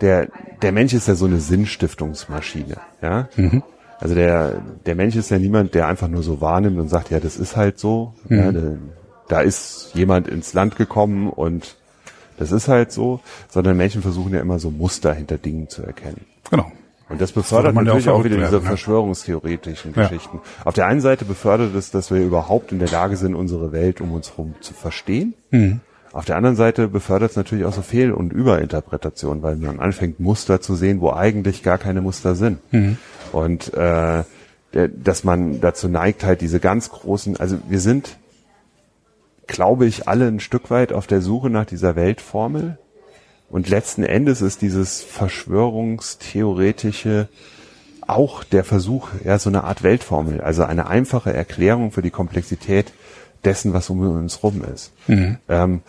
der 0.00 0.28
der 0.62 0.72
Mensch 0.72 0.94
ist 0.94 1.08
ja 1.08 1.14
so 1.14 1.26
eine 1.26 1.38
Sinnstiftungsmaschine, 1.38 2.76
ja. 3.02 3.28
Mhm. 3.36 3.62
Also 3.98 4.14
der 4.14 4.62
der 4.84 4.94
Mensch 4.94 5.16
ist 5.16 5.30
ja 5.30 5.38
niemand, 5.38 5.74
der 5.74 5.86
einfach 5.88 6.08
nur 6.08 6.22
so 6.22 6.40
wahrnimmt 6.40 6.78
und 6.78 6.88
sagt, 6.88 7.10
ja, 7.10 7.20
das 7.20 7.36
ist 7.36 7.56
halt 7.56 7.78
so. 7.78 8.14
Mhm. 8.28 8.36
Ja, 8.38 8.52
da, 8.52 8.60
da 9.28 9.40
ist 9.40 9.90
jemand 9.94 10.28
ins 10.28 10.54
Land 10.54 10.76
gekommen 10.76 11.28
und 11.28 11.76
das 12.38 12.52
ist 12.52 12.68
halt 12.68 12.92
so, 12.92 13.20
sondern 13.48 13.76
Menschen 13.76 14.02
versuchen 14.02 14.34
ja 14.34 14.40
immer 14.40 14.58
so 14.58 14.70
Muster 14.70 15.12
hinter 15.14 15.38
Dingen 15.38 15.68
zu 15.68 15.82
erkennen. 15.82 16.26
Genau. 16.50 16.70
Und 17.08 17.20
das 17.20 17.32
befördert 17.32 17.76
das 17.76 17.84
natürlich 17.84 18.08
auch, 18.08 18.24
wieder 18.24 18.36
diese 18.36 18.56
ne? 18.56 18.60
verschwörungstheoretischen 18.62 19.94
ja. 19.94 20.02
Geschichten. 20.02 20.40
Auf 20.64 20.74
der 20.74 20.86
einen 20.86 21.00
Seite 21.00 21.24
befördert 21.24 21.74
es, 21.74 21.90
dass 21.90 22.10
wir 22.10 22.20
überhaupt 22.20 22.72
in 22.72 22.78
der 22.80 22.88
Lage 22.88 23.16
sind, 23.16 23.34
unsere 23.34 23.70
Welt 23.72 24.00
um 24.00 24.12
uns 24.12 24.30
herum 24.30 24.54
zu 24.60 24.74
verstehen. 24.74 25.34
Mhm. 25.50 25.80
Auf 26.16 26.24
der 26.24 26.36
anderen 26.36 26.56
Seite 26.56 26.88
befördert 26.88 27.32
es 27.32 27.36
natürlich 27.36 27.66
auch 27.66 27.74
so 27.74 27.82
Fehl- 27.82 28.12
und 28.12 28.32
Überinterpretationen, 28.32 29.42
weil 29.42 29.56
man 29.56 29.80
anfängt, 29.80 30.18
Muster 30.18 30.62
zu 30.62 30.74
sehen, 30.74 31.02
wo 31.02 31.12
eigentlich 31.12 31.62
gar 31.62 31.76
keine 31.76 32.00
Muster 32.00 32.34
sind. 32.34 32.60
Mhm. 32.72 32.96
Und 33.32 33.74
äh, 33.74 34.24
dass 34.72 35.24
man 35.24 35.60
dazu 35.60 35.88
neigt, 35.88 36.24
halt 36.24 36.40
diese 36.40 36.58
ganz 36.58 36.88
großen, 36.88 37.36
also 37.36 37.58
wir 37.68 37.80
sind, 37.80 38.16
glaube 39.46 39.84
ich, 39.84 40.08
alle 40.08 40.26
ein 40.26 40.40
Stück 40.40 40.70
weit 40.70 40.94
auf 40.94 41.06
der 41.06 41.20
Suche 41.20 41.50
nach 41.50 41.66
dieser 41.66 41.96
Weltformel. 41.96 42.78
Und 43.50 43.68
letzten 43.68 44.02
Endes 44.02 44.40
ist 44.40 44.62
dieses 44.62 45.02
Verschwörungstheoretische 45.02 47.28
auch 48.06 48.42
der 48.42 48.64
Versuch, 48.64 49.10
ja, 49.22 49.38
so 49.38 49.50
eine 49.50 49.64
Art 49.64 49.82
Weltformel, 49.82 50.40
also 50.40 50.64
eine 50.64 50.86
einfache 50.86 51.34
Erklärung 51.34 51.92
für 51.92 52.00
die 52.00 52.10
Komplexität 52.10 52.94
dessen, 53.44 53.74
was 53.74 53.90
um 53.90 54.00
uns 54.00 54.42
rum 54.42 54.64
ist. 54.64 54.92
Mhm. 55.08 55.36
Ähm, 55.50 55.82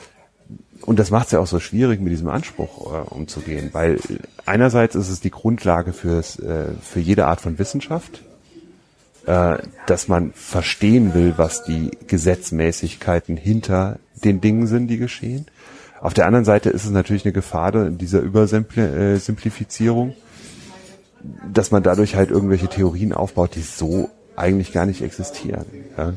und 0.82 1.00
das 1.00 1.12
macht 1.12 1.28
es 1.28 1.32
ja 1.34 1.40
auch 1.40 1.48
so 1.48 1.60
schwierig, 1.60 2.00
mit 2.00 2.12
diesem 2.12 2.30
Anspruch 2.30 2.94
äh, 2.94 3.10
umzugehen, 3.10 3.70
weil 3.74 4.00
einerseits 4.46 4.96
ist 4.96 5.10
es 5.10 5.20
die 5.20 5.32
Grundlage 5.32 5.94
fürs, 5.94 6.40
äh, 6.40 6.68
für 6.82 7.00
jede 7.00 7.28
Art 7.28 7.42
von 7.42 7.60
Wissenschaft, 7.60 8.22
äh, 9.26 9.58
dass 9.88 10.08
man 10.08 10.32
verstehen 10.34 11.14
will, 11.14 11.34
was 11.38 11.64
die 11.64 11.92
Gesetzmäßigkeiten 12.08 13.36
hinter 13.38 14.00
den 14.24 14.42
Dingen 14.42 14.68
sind, 14.68 14.88
die 14.88 14.98
geschehen. 14.98 15.48
Auf 16.00 16.14
der 16.14 16.26
anderen 16.26 16.46
Seite 16.46 16.70
ist 16.70 16.86
es 16.86 16.92
natürlich 16.92 17.26
eine 17.26 17.34
Gefahr 17.34 17.72
dieser 17.90 18.22
Übersimplifizierung, 18.22 20.14
dass 21.52 21.72
man 21.72 21.84
dadurch 21.84 22.16
halt 22.16 22.30
irgendwelche 22.30 22.68
Theorien 22.68 23.14
aufbaut, 23.14 23.56
die 23.56 23.62
so 23.62 24.10
eigentlich 24.38 24.72
gar 24.72 24.86
nicht 24.86 25.02
existieren. 25.02 25.66
Ja. 25.98 26.14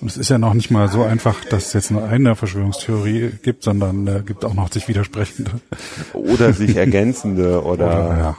Und 0.00 0.10
es 0.10 0.16
ist 0.16 0.30
ja 0.30 0.38
noch 0.38 0.54
nicht 0.54 0.70
mal 0.70 0.88
so 0.88 1.02
einfach, 1.02 1.44
dass 1.44 1.66
es 1.66 1.72
jetzt 1.72 1.90
nur 1.90 2.04
eine 2.04 2.36
Verschwörungstheorie 2.36 3.32
gibt, 3.42 3.64
sondern 3.64 4.06
äh, 4.06 4.22
gibt 4.24 4.44
auch 4.44 4.54
noch 4.54 4.72
sich 4.72 4.86
widersprechende. 4.86 5.50
Oder 6.12 6.52
sich 6.52 6.76
ergänzende 6.76 7.62
oder, 7.64 7.86
oder 7.86 8.18
ja. 8.18 8.36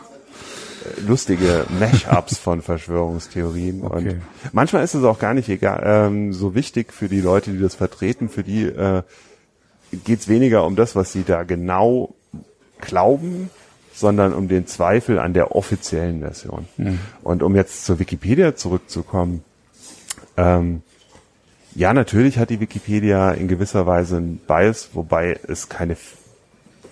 lustige 1.05 1.65
Mash-ups 1.79 2.37
von 2.37 2.61
Verschwörungstheorien. 2.61 3.83
Okay. 3.83 4.09
Und 4.09 4.21
manchmal 4.53 4.83
ist 4.83 4.93
es 4.93 5.03
auch 5.03 5.19
gar 5.19 5.33
nicht 5.33 5.49
egal, 5.49 5.83
ähm, 5.85 6.31
so 6.31 6.55
wichtig 6.55 6.93
für 6.93 7.09
die 7.09 7.21
Leute, 7.21 7.51
die 7.51 7.59
das 7.59 7.75
vertreten, 7.75 8.29
für 8.29 8.43
die 8.43 8.63
äh, 8.63 9.03
geht 10.05 10.21
es 10.21 10.27
weniger 10.29 10.65
um 10.65 10.75
das, 10.75 10.95
was 10.95 11.11
sie 11.11 11.23
da 11.23 11.43
genau 11.43 12.15
glauben, 12.79 13.49
sondern 13.95 14.33
um 14.33 14.47
den 14.47 14.67
Zweifel 14.67 15.19
an 15.19 15.33
der 15.33 15.55
offiziellen 15.55 16.19
Version. 16.19 16.67
Mhm. 16.77 16.99
Und 17.23 17.41
um 17.41 17.55
jetzt 17.55 17.85
zur 17.85 17.97
Wikipedia 17.97 18.55
zurückzukommen, 18.55 19.43
ähm, 20.37 20.81
ja, 21.73 21.93
natürlich 21.93 22.37
hat 22.37 22.49
die 22.49 22.59
Wikipedia 22.59 23.31
in 23.31 23.47
gewisser 23.47 23.85
Weise 23.87 24.17
einen 24.17 24.37
Bias, 24.37 24.89
wobei 24.93 25.39
es 25.47 25.69
keine, 25.69 25.97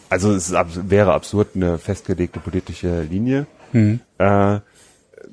also 0.09 0.33
es 0.33 0.53
wäre 0.53 1.13
absurd, 1.13 1.49
eine 1.55 1.77
festgelegte 1.77 2.39
politische 2.39 3.01
Linie 3.03 3.45
Mhm. 3.73 4.01
äh, 4.19 4.59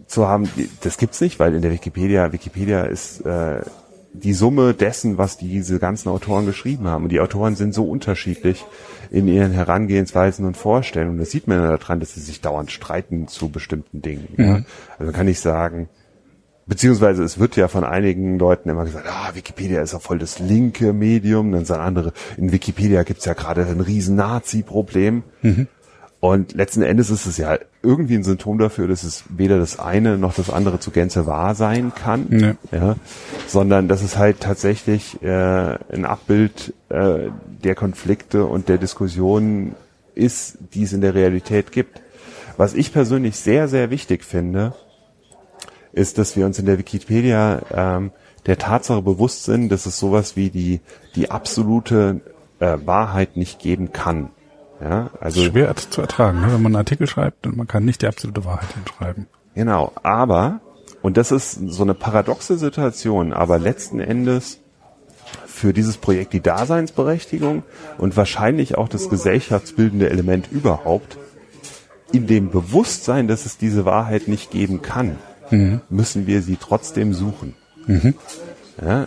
zu 0.07 0.27
haben. 0.27 0.49
Das 0.83 0.97
gibt's 0.99 1.21
nicht, 1.21 1.39
weil 1.39 1.55
in 1.55 1.63
der 1.63 1.73
Wikipedia, 1.73 2.33
Wikipedia 2.33 2.85
ist 2.85 3.21
äh, 3.27 3.61
die 4.13 4.33
Summe 4.33 4.75
dessen, 4.75 5.19
was 5.19 5.37
diese 5.37 5.79
ganzen 5.79 6.09
Autoren 6.09 6.47
geschrieben 6.47 6.87
haben. 6.87 7.05
Und 7.05 7.13
die 7.13 7.21
Autoren 7.21 7.55
sind 7.57 7.75
so 7.75 7.85
unterschiedlich 7.85 8.65
in 9.11 9.29
ihren 9.29 9.53
Herangehensweisen 9.53 10.45
und 10.47 10.57
Vorstellungen. 10.57 11.19
Das 11.19 11.31
sieht 11.31 11.47
man 11.47 11.59
ja 11.59 11.77
daran, 11.77 12.01
dass 12.01 12.15
sie 12.15 12.21
sich 12.21 12.41
dauernd 12.41 12.71
streiten 12.71 13.29
zu 13.29 13.49
bestimmten 13.49 14.03
Dingen. 14.03 14.29
Ja? 14.37 14.61
Also 14.99 15.13
kann 15.13 15.29
ich 15.29 15.41
sagen, 15.41 15.89
beziehungsweise 16.67 17.23
es 17.23 17.39
wird 17.39 17.57
ja 17.57 17.69
von 17.69 17.85
einigen 17.85 18.39
Leuten 18.39 18.69
immer 18.69 18.85
gesagt, 18.85 19.07
ah, 19.09 19.31
Wikipedia 19.35 19.81
ist 19.81 19.93
ja 19.93 19.99
voll 19.99 20.19
das 20.19 20.39
linke 20.39 20.93
Medium. 20.93 21.53
Dann 21.53 21.65
sagen 21.65 21.83
andere, 21.83 22.13
in 22.37 22.53
Wikipedia 22.53 23.03
gibt's 23.05 23.25
ja 23.25 23.35
gerade 23.35 23.67
ein 23.67 23.81
riesen 23.81 24.17
Nazi-Problem. 24.17 25.23
Und 26.21 26.55
letzten 26.55 26.83
Endes 26.83 27.11
ist 27.11 27.27
es 27.27 27.37
ja 27.37 27.59
irgendwie 27.83 28.15
ein 28.15 28.25
Symptom 28.25 28.59
dafür, 28.59 28.89
dass 28.89 29.05
es 29.05 29.25
weder 29.31 29.59
das 29.59 29.79
eine 29.79 30.19
noch 30.19 30.35
das 30.35 30.51
andere 30.51 30.81
zu 30.81 30.91
Gänze 30.91 31.27
wahr 31.27 31.55
sein 31.55 31.93
kann, 31.95 32.27
Nee. 32.29 32.55
ja, 32.73 32.97
sondern 33.47 33.89
dass 33.89 34.03
es 34.03 34.19
halt 34.19 34.41
tatsächlich 34.41 35.23
äh, 35.23 35.79
ein 35.93 36.05
Abbild 36.05 36.75
äh, 36.91 37.29
der 37.65 37.75
Konflikte 37.75 38.45
und 38.45 38.69
der 38.69 38.79
Diskussionen 38.79 39.75
ist, 40.15 40.59
die 40.75 40.83
es 40.83 40.93
in 40.93 41.01
der 41.01 41.15
Realität 41.15 41.73
gibt. 41.73 42.03
Was 42.59 42.75
ich 42.75 42.93
persönlich 42.93 43.37
sehr, 43.37 43.69
sehr 43.69 43.91
wichtig 43.91 44.25
finde, 44.25 44.75
ist, 45.93 46.19
dass 46.19 46.37
wir 46.37 46.45
uns 46.45 46.59
in 46.59 46.67
der 46.67 46.79
Wikipedia 46.79 47.63
ähm, 47.73 48.13
der 48.47 48.59
Tatsache 48.59 49.03
bewusst 49.03 49.45
sind, 49.45 49.71
dass 49.71 49.87
es 49.87 49.99
sowas 49.99 50.37
wie 50.37 50.51
die, 50.51 50.81
die 51.15 51.31
absolute 51.31 52.21
äh, 52.59 52.77
Wahrheit 52.85 53.37
nicht 53.37 53.59
geben 53.59 53.93
kann. 53.93 54.31
Ja, 54.81 55.11
also 55.21 55.43
Schwer 55.43 55.75
zu 55.77 56.01
ertragen, 56.01 56.41
ne? 56.41 56.47
wenn 56.47 56.63
man 56.63 56.67
einen 56.73 56.77
Artikel 56.77 57.07
schreibt 57.07 57.47
und 57.47 57.57
man 57.57 57.67
kann 57.67 57.85
nicht 57.85 58.03
die 58.03 58.07
absolute 58.07 58.45
Wahrheit 58.45 58.73
hinschreiben. 58.73 59.27
Genau, 59.55 59.93
aber, 60.03 60.61
und 61.03 61.17
das 61.17 61.33
ist 61.33 61.53
so 61.69 61.83
eine 61.83 61.95
paradoxe 61.95 62.57
Situation, 62.57 63.33
aber 63.33 63.59
letzten 63.59 64.01
Endes 64.01 64.61
für 65.47 65.73
dieses 65.75 65.99
Projekt 65.99 66.33
die 66.33 66.41
Daseinsberechtigung 66.41 67.63
und 67.99 68.17
wahrscheinlich 68.17 68.79
auch 68.79 68.89
das 68.89 69.11
gesellschaftsbildende 69.11 70.09
Element 70.09 70.51
überhaupt, 70.51 71.19
in 72.13 72.27
dem 72.27 72.51
Bewusstsein, 72.51 73.29
dass 73.29 73.47
es 73.47 73.59
diese 73.59 73.85
Wahrheit 73.85 74.29
nicht 74.29 74.51
geben 74.51 74.83
kann, 74.83 75.17
müssen 75.91 76.27
wir 76.27 76.43
sie 76.43 76.57
trotzdem 76.57 77.13
suchen. 77.13 77.55
Ja, 78.83 79.07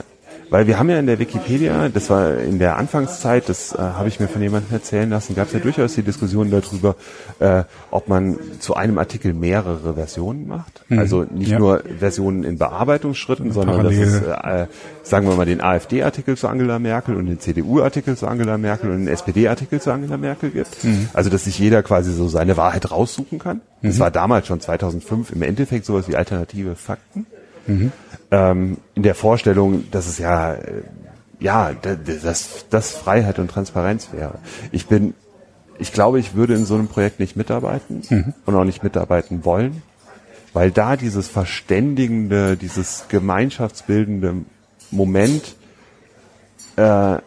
weil 0.53 0.67
wir 0.67 0.77
haben 0.77 0.87
ja 0.87 0.99
in 0.99 1.07
der 1.07 1.17
Wikipedia, 1.17 1.89
das 1.89 2.11
war 2.11 2.37
in 2.37 2.59
der 2.59 2.77
Anfangszeit, 2.77 3.49
das 3.49 3.73
äh, 3.73 3.79
habe 3.79 4.07
ich 4.07 4.19
mir 4.19 4.27
von 4.27 4.39
jemandem 4.39 4.71
erzählen 4.71 5.09
lassen, 5.09 5.33
gab 5.33 5.47
es 5.47 5.53
ja 5.53 5.59
durchaus 5.59 5.95
die 5.95 6.03
Diskussion 6.03 6.51
darüber, 6.51 6.95
äh, 7.39 7.63
ob 7.89 8.07
man 8.07 8.37
zu 8.59 8.75
einem 8.75 8.99
Artikel 8.99 9.33
mehrere 9.33 9.95
Versionen 9.95 10.47
macht. 10.47 10.83
Also 10.91 11.23
nicht 11.23 11.49
Ja. 11.53 11.57
nur 11.57 11.81
Versionen 11.97 12.43
in 12.43 12.59
Bearbeitungsschritten, 12.59 13.51
sondern 13.51 13.83
dass 13.83 13.95
Parallel. 13.95 14.61
es, 14.61 14.67
äh, 14.69 14.73
sagen 15.01 15.27
wir 15.27 15.35
mal, 15.35 15.47
den 15.47 15.59
AfD-Artikel 15.59 16.37
zu 16.37 16.47
Angela 16.47 16.77
Merkel 16.77 17.15
und 17.15 17.25
den 17.25 17.39
CDU-Artikel 17.39 18.15
zu 18.15 18.27
Angela 18.27 18.59
Merkel 18.59 18.91
und 18.91 19.05
den 19.05 19.07
SPD-Artikel 19.07 19.81
zu 19.81 19.89
Angela 19.91 20.17
Merkel 20.17 20.51
gibt. 20.51 20.77
Also 21.13 21.31
dass 21.31 21.45
sich 21.45 21.57
jeder 21.57 21.81
quasi 21.81 22.11
so 22.13 22.27
seine 22.27 22.57
Wahrheit 22.57 22.91
raussuchen 22.91 23.39
kann. 23.39 23.61
Das 23.81 23.97
war 23.97 24.11
damals 24.11 24.45
schon 24.45 24.59
2005 24.59 25.31
im 25.31 25.41
Endeffekt 25.41 25.85
sowas 25.85 26.07
wie 26.07 26.15
alternative 26.15 26.75
Fakten 26.75 27.25
ähm, 28.33 28.77
in 28.95 29.03
der 29.03 29.15
Vorstellung, 29.15 29.89
dass 29.91 30.07
es 30.07 30.17
ja, 30.17 30.53
äh, 30.53 30.81
ja, 31.39 31.71
da- 31.79 31.95
da- 31.95 32.13
dass 32.23 32.65
das 32.69 32.91
Freiheit 32.91 33.37
und 33.39 33.49
Transparenz 33.51 34.09
wäre. 34.11 34.39
Ich 34.71 34.87
bin, 34.87 35.13
ich 35.77 35.91
glaube, 35.93 36.19
ich 36.19 36.33
würde 36.33 36.55
in 36.55 36.65
so 36.65 36.75
einem 36.75 36.87
Projekt 36.87 37.19
nicht 37.19 37.35
mitarbeiten 37.35 38.33
und 38.45 38.55
auch 38.55 38.63
nicht 38.63 38.81
mitarbeiten 38.83 39.43
wollen, 39.45 39.81
weil 40.53 40.71
da 40.71 40.95
dieses 40.97 41.27
verständigende, 41.27 42.57
dieses 42.57 43.05
gemeinschaftsbildende 43.09 44.35
Moment 44.91 45.55
äh, 46.77 47.17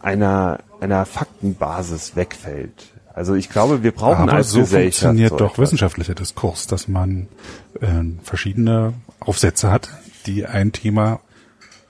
einer 0.00 0.58
einer 0.80 1.04
Faktenbasis 1.04 2.16
wegfällt. 2.16 2.86
Also 3.12 3.34
ich 3.34 3.50
glaube, 3.50 3.82
wir 3.82 3.92
brauchen 3.92 4.22
Aber 4.30 4.32
als 4.34 4.50
so 4.50 4.60
funktioniert 5.00 5.30
so 5.30 5.36
doch 5.36 5.58
wissenschaftlicher 5.58 6.14
Diskurs, 6.14 6.66
dass 6.66 6.88
man 6.88 7.28
äh, 7.82 7.86
verschiedene 8.22 8.94
Aufsätze 9.18 9.70
hat, 9.70 9.90
die 10.26 10.46
ein 10.46 10.72
Thema 10.72 11.20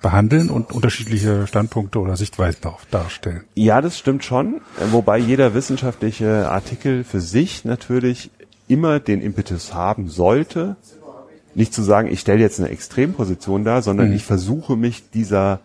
behandeln 0.02 0.48
und 0.48 0.72
unterschiedliche 0.72 1.46
Standpunkte 1.46 1.98
oder 1.98 2.16
Sichtweisen 2.16 2.60
darauf 2.62 2.86
darstellen. 2.90 3.44
Ja, 3.54 3.80
das 3.80 3.98
stimmt 3.98 4.24
schon, 4.24 4.60
wobei 4.90 5.18
jeder 5.18 5.54
wissenschaftliche 5.54 6.48
Artikel 6.48 7.04
für 7.04 7.20
sich 7.20 7.64
natürlich 7.64 8.30
immer 8.66 9.00
den 9.00 9.20
Impetus 9.20 9.74
haben 9.74 10.08
sollte, 10.08 10.76
nicht 11.54 11.74
zu 11.74 11.82
sagen, 11.82 12.08
ich 12.10 12.20
stelle 12.20 12.40
jetzt 12.40 12.60
eine 12.60 12.70
Extremposition 12.70 13.64
dar, 13.64 13.82
sondern 13.82 14.12
ich 14.12 14.24
versuche 14.24 14.76
mich 14.76 15.10
dieser 15.10 15.60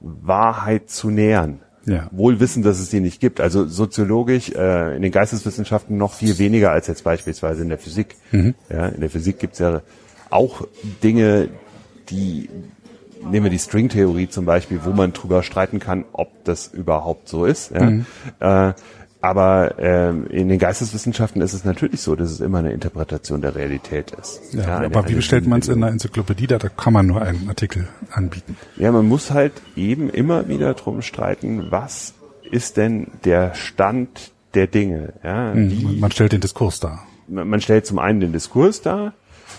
Wahrheit 0.00 0.90
zu 0.90 1.10
nähern. 1.10 1.60
Ja. 1.84 2.08
Wohl 2.10 2.40
wissen, 2.40 2.62
dass 2.64 2.80
es 2.80 2.90
die 2.90 3.00
nicht 3.00 3.20
gibt. 3.20 3.40
Also 3.40 3.64
soziologisch 3.66 4.50
äh, 4.50 4.96
in 4.96 5.02
den 5.02 5.12
Geisteswissenschaften 5.12 5.96
noch 5.96 6.14
viel 6.14 6.38
weniger 6.38 6.72
als 6.72 6.88
jetzt 6.88 7.04
beispielsweise 7.04 7.62
in 7.62 7.68
der 7.68 7.78
Physik. 7.78 8.16
Ja, 8.68 8.88
in 8.88 9.00
der 9.00 9.10
Physik 9.10 9.38
gibt's 9.38 9.60
ja 9.60 9.82
auch 10.30 10.66
Dinge, 11.04 11.48
die 12.10 12.48
nehmen 13.22 13.44
wir 13.44 13.50
die 13.50 13.58
Stringtheorie 13.58 14.28
zum 14.28 14.44
Beispiel, 14.44 14.80
wo 14.84 14.90
man 14.90 15.12
drüber 15.12 15.42
streiten 15.42 15.78
kann, 15.80 16.04
ob 16.12 16.44
das 16.44 16.68
überhaupt 16.68 17.28
so 17.28 17.44
ist. 17.44 17.72
Ja. 17.72 18.68
Äh, 18.70 18.74
aber 19.22 19.74
ähm, 19.78 20.26
in 20.28 20.48
den 20.48 20.58
Geisteswissenschaften 20.58 21.40
ist 21.42 21.52
es 21.54 21.64
natürlich 21.64 22.00
so, 22.02 22.14
dass 22.14 22.30
es 22.30 22.40
immer 22.40 22.58
eine 22.58 22.70
Interpretation 22.72 23.40
der 23.40 23.56
Realität 23.56 24.12
ist. 24.12 24.40
Ja, 24.54 24.76
eine- 24.78 24.86
aber 24.86 25.08
wie 25.08 25.14
bestellt 25.14 25.46
man 25.48 25.60
es 25.60 25.68
in 25.68 25.82
einer 25.82 25.90
Enzyklopädie? 25.90 26.46
Da, 26.46 26.58
da 26.58 26.68
kann 26.68 26.92
man 26.92 27.06
nur 27.06 27.22
einen 27.22 27.48
Artikel 27.48 27.88
anbieten. 28.12 28.56
Ja, 28.76 28.92
man 28.92 29.08
muss 29.08 29.30
halt 29.32 29.52
eben 29.74 30.10
immer 30.10 30.46
wieder 30.48 30.74
drum 30.74 31.02
streiten, 31.02 31.66
was 31.70 32.14
ist 32.48 32.76
denn 32.76 33.08
der 33.24 33.54
Stand 33.54 34.30
der 34.54 34.68
Dinge? 34.68 35.14
Ja, 35.24 35.52
wie, 35.56 35.82
Man, 35.84 36.00
man 36.00 36.10
stellt 36.12 36.30
den 36.32 36.40
Diskurs 36.42 36.78
dar. 36.78 37.02
man 37.26 37.48
man 37.48 37.60
stellt 37.60 37.86
zum 37.86 37.98
einen 37.98 38.20
den 38.20 38.32
Diskurs 38.32 38.82
dar, 38.82 39.14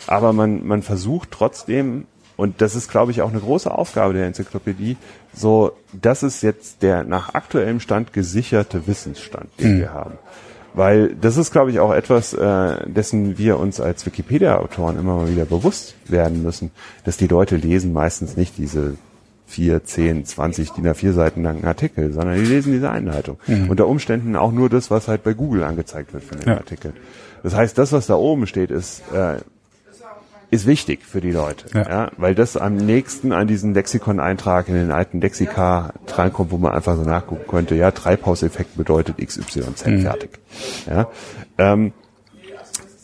aber 0.05 0.31
man, 0.31 0.65
man 0.65 0.81
versucht 0.83 1.31
trotzdem, 1.31 2.05
und 2.37 2.61
das 2.61 2.75
ist, 2.75 2.89
glaube 2.89 3.11
ich, 3.11 3.21
auch 3.21 3.29
eine 3.31 3.39
große 3.41 3.69
Aufgabe 3.69 4.13
der 4.13 4.25
Enzyklopädie, 4.27 4.95
so, 5.33 5.73
das 5.91 6.23
ist 6.23 6.41
jetzt 6.43 6.81
der 6.83 7.03
nach 7.03 7.33
aktuellem 7.33 7.79
Stand 7.81 8.13
gesicherte 8.13 8.87
Wissensstand, 8.87 9.49
den 9.59 9.79
wir 9.79 9.91
haben. 9.93 10.13
Weil 10.73 11.15
das 11.15 11.37
ist, 11.37 11.51
glaube 11.51 11.71
ich, 11.71 11.79
auch 11.79 11.91
etwas, 11.91 12.33
äh, 12.33 12.87
dessen 12.87 13.37
wir 13.39 13.57
uns 13.57 13.81
als 13.81 14.05
Wikipedia-Autoren 14.05 14.97
immer 14.99 15.15
mal 15.15 15.29
wieder 15.29 15.45
bewusst 15.45 15.95
werden 16.05 16.43
müssen, 16.43 16.69
dass 17.03 17.17
die 17.17 17.27
Leute 17.27 17.55
lesen 17.55 17.93
meistens 17.93 18.37
nicht 18.37 18.57
diese 18.59 18.95
vier, 19.47 19.83
zehn, 19.85 20.25
zwanzig 20.25 20.71
DIN 20.73 20.87
A4 20.87 21.13
Seiten 21.13 21.41
langen 21.41 21.65
Artikel, 21.65 22.11
sondern 22.13 22.35
die 22.35 22.45
lesen 22.45 22.73
diese 22.73 22.91
Einleitung. 22.91 23.37
Unter 23.69 23.87
Umständen 23.87 24.35
auch 24.35 24.51
nur 24.51 24.69
das, 24.69 24.91
was 24.91 25.07
halt 25.07 25.23
bei 25.23 25.33
Google 25.33 25.63
angezeigt 25.63 26.13
wird 26.13 26.23
von 26.23 26.37
den 26.39 26.49
Ja. 26.49 26.57
Artikeln. 26.57 26.93
Das 27.43 27.55
heißt, 27.55 27.77
das, 27.77 27.91
was 27.93 28.07
da 28.07 28.15
oben 28.15 28.45
steht, 28.45 28.69
ist, 28.69 29.01
äh, 29.13 29.37
ist 30.49 30.65
wichtig 30.65 31.05
für 31.05 31.19
die 31.19 31.31
Leute, 31.31 31.65
Ja. 31.73 31.89
ja. 31.89 32.11
weil 32.17 32.33
das 32.35 32.55
am 32.55 32.75
nächsten 32.75 33.33
an 33.33 33.47
diesen 33.47 33.73
Lexikon-Eintrag 33.73 34.69
in 34.69 34.75
den 34.75 34.91
alten 34.91 35.19
Lexika 35.19 35.93
drankommt, 36.05 36.51
wo 36.51 36.57
man 36.57 36.71
einfach 36.73 36.95
so 36.95 37.01
nachgucken 37.03 37.45
könnte, 37.47 37.75
ja, 37.75 37.91
Treibhauseffekt 37.91 38.77
bedeutet 38.77 39.17
XYZ 39.17 39.81
fertig. 39.81 40.39
Ja. 40.89 41.09
Ähm, 41.57 41.93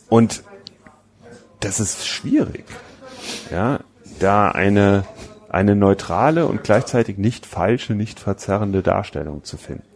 und 0.10 0.44
das 1.60 1.80
ist 1.80 2.08
schwierig, 2.08 2.66
ja, 3.52 3.80
da 4.20 4.50
eine, 4.50 5.06
eine 5.50 5.76
neutrale 5.76 6.46
und 6.46 6.64
gleichzeitig 6.64 7.18
nicht 7.18 7.46
falsche, 7.46 7.94
nicht 7.94 8.20
verzerrende 8.20 8.84
Darstellung 8.84 9.44
zu 9.44 9.58
finden. 9.58 9.93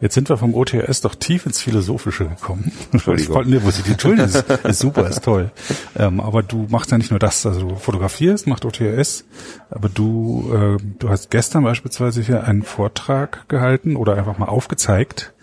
Jetzt 0.00 0.14
sind 0.14 0.30
wir 0.30 0.38
vom 0.38 0.54
OTS 0.54 1.02
doch 1.02 1.14
tief 1.14 1.44
ins 1.44 1.60
Philosophische 1.60 2.26
gekommen. 2.26 2.72
Entschuldigung. 2.92 3.20
Ich 3.30 3.34
wollte 3.34 3.50
Nervosität. 3.50 3.92
Entschuldigung, 3.92 4.26
ist, 4.26 4.50
ist 4.64 4.78
super, 4.78 5.06
ist 5.08 5.22
toll. 5.22 5.50
Ähm, 5.98 6.20
aber 6.20 6.42
du 6.42 6.66
machst 6.70 6.90
ja 6.90 6.96
nicht 6.96 7.10
nur 7.10 7.18
das, 7.18 7.44
also 7.44 7.68
du 7.68 7.76
fotografierst, 7.76 8.46
macht 8.46 8.64
OTS, 8.64 9.24
aber 9.70 9.90
du, 9.90 10.50
äh, 10.54 10.82
du 10.98 11.08
hast 11.10 11.30
gestern 11.30 11.64
beispielsweise 11.64 12.22
hier 12.22 12.44
einen 12.44 12.62
Vortrag 12.62 13.48
gehalten 13.48 13.96
oder 13.96 14.16
einfach 14.16 14.38
mal 14.38 14.46
aufgezeigt, 14.46 15.34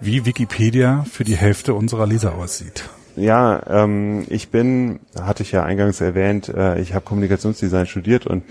wie 0.00 0.26
Wikipedia 0.26 1.06
für 1.10 1.24
die 1.24 1.36
Hälfte 1.36 1.72
unserer 1.72 2.06
Leser 2.06 2.34
aussieht. 2.34 2.84
Ja, 3.16 3.62
ähm, 3.66 4.26
ich 4.28 4.50
bin, 4.50 5.00
hatte 5.18 5.42
ich 5.42 5.52
ja 5.52 5.62
eingangs 5.64 6.02
erwähnt, 6.02 6.50
äh, 6.50 6.78
ich 6.80 6.92
habe 6.92 7.04
Kommunikationsdesign 7.04 7.86
studiert 7.86 8.26
und 8.26 8.44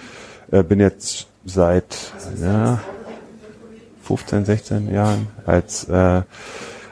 äh, 0.52 0.64
bin 0.64 0.80
jetzt 0.80 1.28
seit 1.46 2.14
ja, 2.42 2.82
15, 4.06 4.46
16 4.46 4.94
Jahren 4.94 5.28
als 5.46 5.86
äh, 5.86 6.22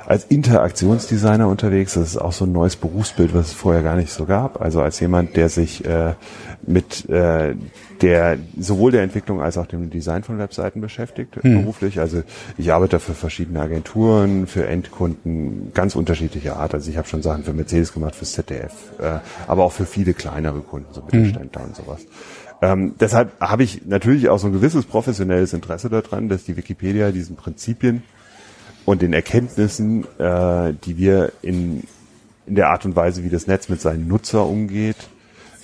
als 0.06 0.26
Interaktionsdesigner 0.26 1.48
unterwegs. 1.48 1.94
Das 1.94 2.10
ist 2.10 2.18
auch 2.18 2.34
so 2.34 2.46
ein 2.46 2.52
neues 2.52 2.76
Berufsbild, 2.76 3.34
was 3.34 3.48
es 3.48 3.54
vorher 3.54 3.84
gar 3.84 3.96
nicht 3.96 4.12
so 4.12 4.26
gab. 4.26 4.62
Also 4.62 4.82
als 4.82 5.00
jemand, 5.00 5.36
der 5.36 5.50
sich 5.50 5.86
äh, 5.86 6.14
mit 6.66 7.10
äh, 7.10 7.56
der 8.02 8.38
sowohl 8.60 8.92
der 8.92 9.04
Entwicklung 9.04 9.42
als 9.42 9.58
auch 9.58 9.66
dem 9.66 9.90
Design 9.90 10.24
von 10.24 10.38
Webseiten 10.38 10.82
beschäftigt, 10.82 11.38
hm. 11.42 11.62
beruflich. 11.62 12.00
Also 12.00 12.24
ich 12.58 12.74
arbeite 12.74 13.00
für 13.00 13.14
verschiedene 13.14 13.62
Agenturen, 13.62 14.48
für 14.48 14.68
Endkunden 14.68 15.72
ganz 15.74 15.96
unterschiedlicher 15.96 16.58
Art. 16.58 16.74
Also 16.74 16.90
ich 16.90 16.98
habe 16.98 17.08
schon 17.08 17.22
Sachen 17.22 17.44
für 17.44 17.54
Mercedes 17.54 17.94
gemacht, 17.94 18.16
für 18.16 18.26
ZDF, 18.26 18.74
äh, 19.00 19.20
aber 19.48 19.64
auch 19.64 19.72
für 19.72 19.86
viele 19.86 20.14
kleinere 20.14 20.60
Kunden, 20.60 20.94
so 20.94 21.02
Mittelständler 21.02 21.62
hm. 21.62 21.70
und 21.70 21.76
sowas. 21.76 22.06
Ähm, 22.64 22.96
deshalb 22.98 23.38
habe 23.42 23.64
ich 23.64 23.86
natürlich 23.86 24.30
auch 24.30 24.40
so 24.40 24.48
ein 24.48 24.54
gewisses 24.54 24.86
professionelles 24.86 25.52
Interesse 25.52 25.90
daran, 25.90 26.30
dass 26.30 26.46
die 26.46 26.56
Wikipedia 26.56 27.12
diesen 27.12 27.36
Prinzipien 27.36 28.04
und 28.86 29.02
den 29.02 29.12
Erkenntnissen, 29.12 30.06
äh, 30.18 30.72
die 30.86 30.98
wir 30.98 31.34
in, 31.42 31.84
in 32.46 32.56
der 32.56 32.70
Art 32.70 32.86
und 32.86 32.96
Weise, 32.96 33.26
wie 33.26 33.30
das 33.30 33.48
Netz 33.48 33.68
mit 33.68 33.82
seinen 33.82 34.08
Nutzer 34.08 34.46
umgeht, 34.46 34.96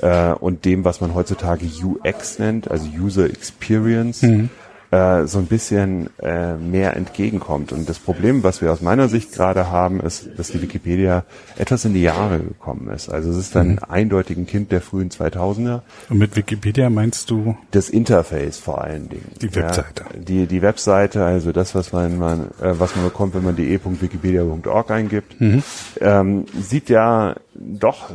äh, 0.01 0.33
und 0.33 0.65
dem, 0.65 0.83
was 0.83 0.99
man 0.99 1.13
heutzutage 1.13 1.65
UX 1.65 2.37
nennt, 2.37 2.69
also 2.69 2.89
User 2.89 3.29
Experience, 3.29 4.21
mhm 4.23 4.49
äh, 4.91 5.25
so 5.27 5.39
ein 5.39 5.45
bisschen 5.45 6.09
äh, 6.19 6.55
mehr 6.55 6.95
entgegenkommt. 6.95 7.71
Und 7.71 7.87
das 7.87 7.99
Problem, 7.99 8.43
was 8.43 8.61
wir 8.61 8.71
aus 8.71 8.81
meiner 8.81 9.07
Sicht 9.07 9.33
gerade 9.33 9.69
haben, 9.69 9.99
ist, 9.99 10.29
dass 10.37 10.49
die 10.49 10.61
Wikipedia 10.61 11.25
etwas 11.57 11.85
in 11.85 11.93
die 11.93 12.01
Jahre 12.01 12.39
gekommen 12.39 12.89
ist. 12.89 13.09
Also 13.09 13.29
es 13.29 13.37
ist 13.37 13.55
dann 13.55 13.73
mhm. 13.73 13.79
eindeutig 13.87 14.37
ein 14.37 14.47
Kind 14.47 14.71
der 14.71 14.81
frühen 14.81 15.09
2000er. 15.09 15.81
Und 16.09 16.17
mit 16.17 16.35
Wikipedia 16.35 16.89
meinst 16.89 17.29
du? 17.29 17.55
Das 17.71 17.89
Interface 17.89 18.57
vor 18.57 18.83
allen 18.83 19.09
Dingen. 19.09 19.31
Die 19.41 19.53
Webseite. 19.55 20.05
Ja, 20.11 20.19
die, 20.19 20.47
die 20.47 20.61
Webseite, 20.61 21.23
also 21.23 21.51
das, 21.51 21.75
was 21.75 21.91
man, 21.91 22.17
man 22.17 22.47
äh, 22.61 22.79
was 22.79 22.95
man 22.95 23.05
bekommt, 23.05 23.35
wenn 23.35 23.43
man 23.43 23.55
de.wikipedia.org 23.55 24.91
eingibt, 24.91 25.39
mhm. 25.39 25.63
ähm, 26.01 26.45
sieht 26.59 26.89
ja 26.89 27.35
doch 27.53 28.09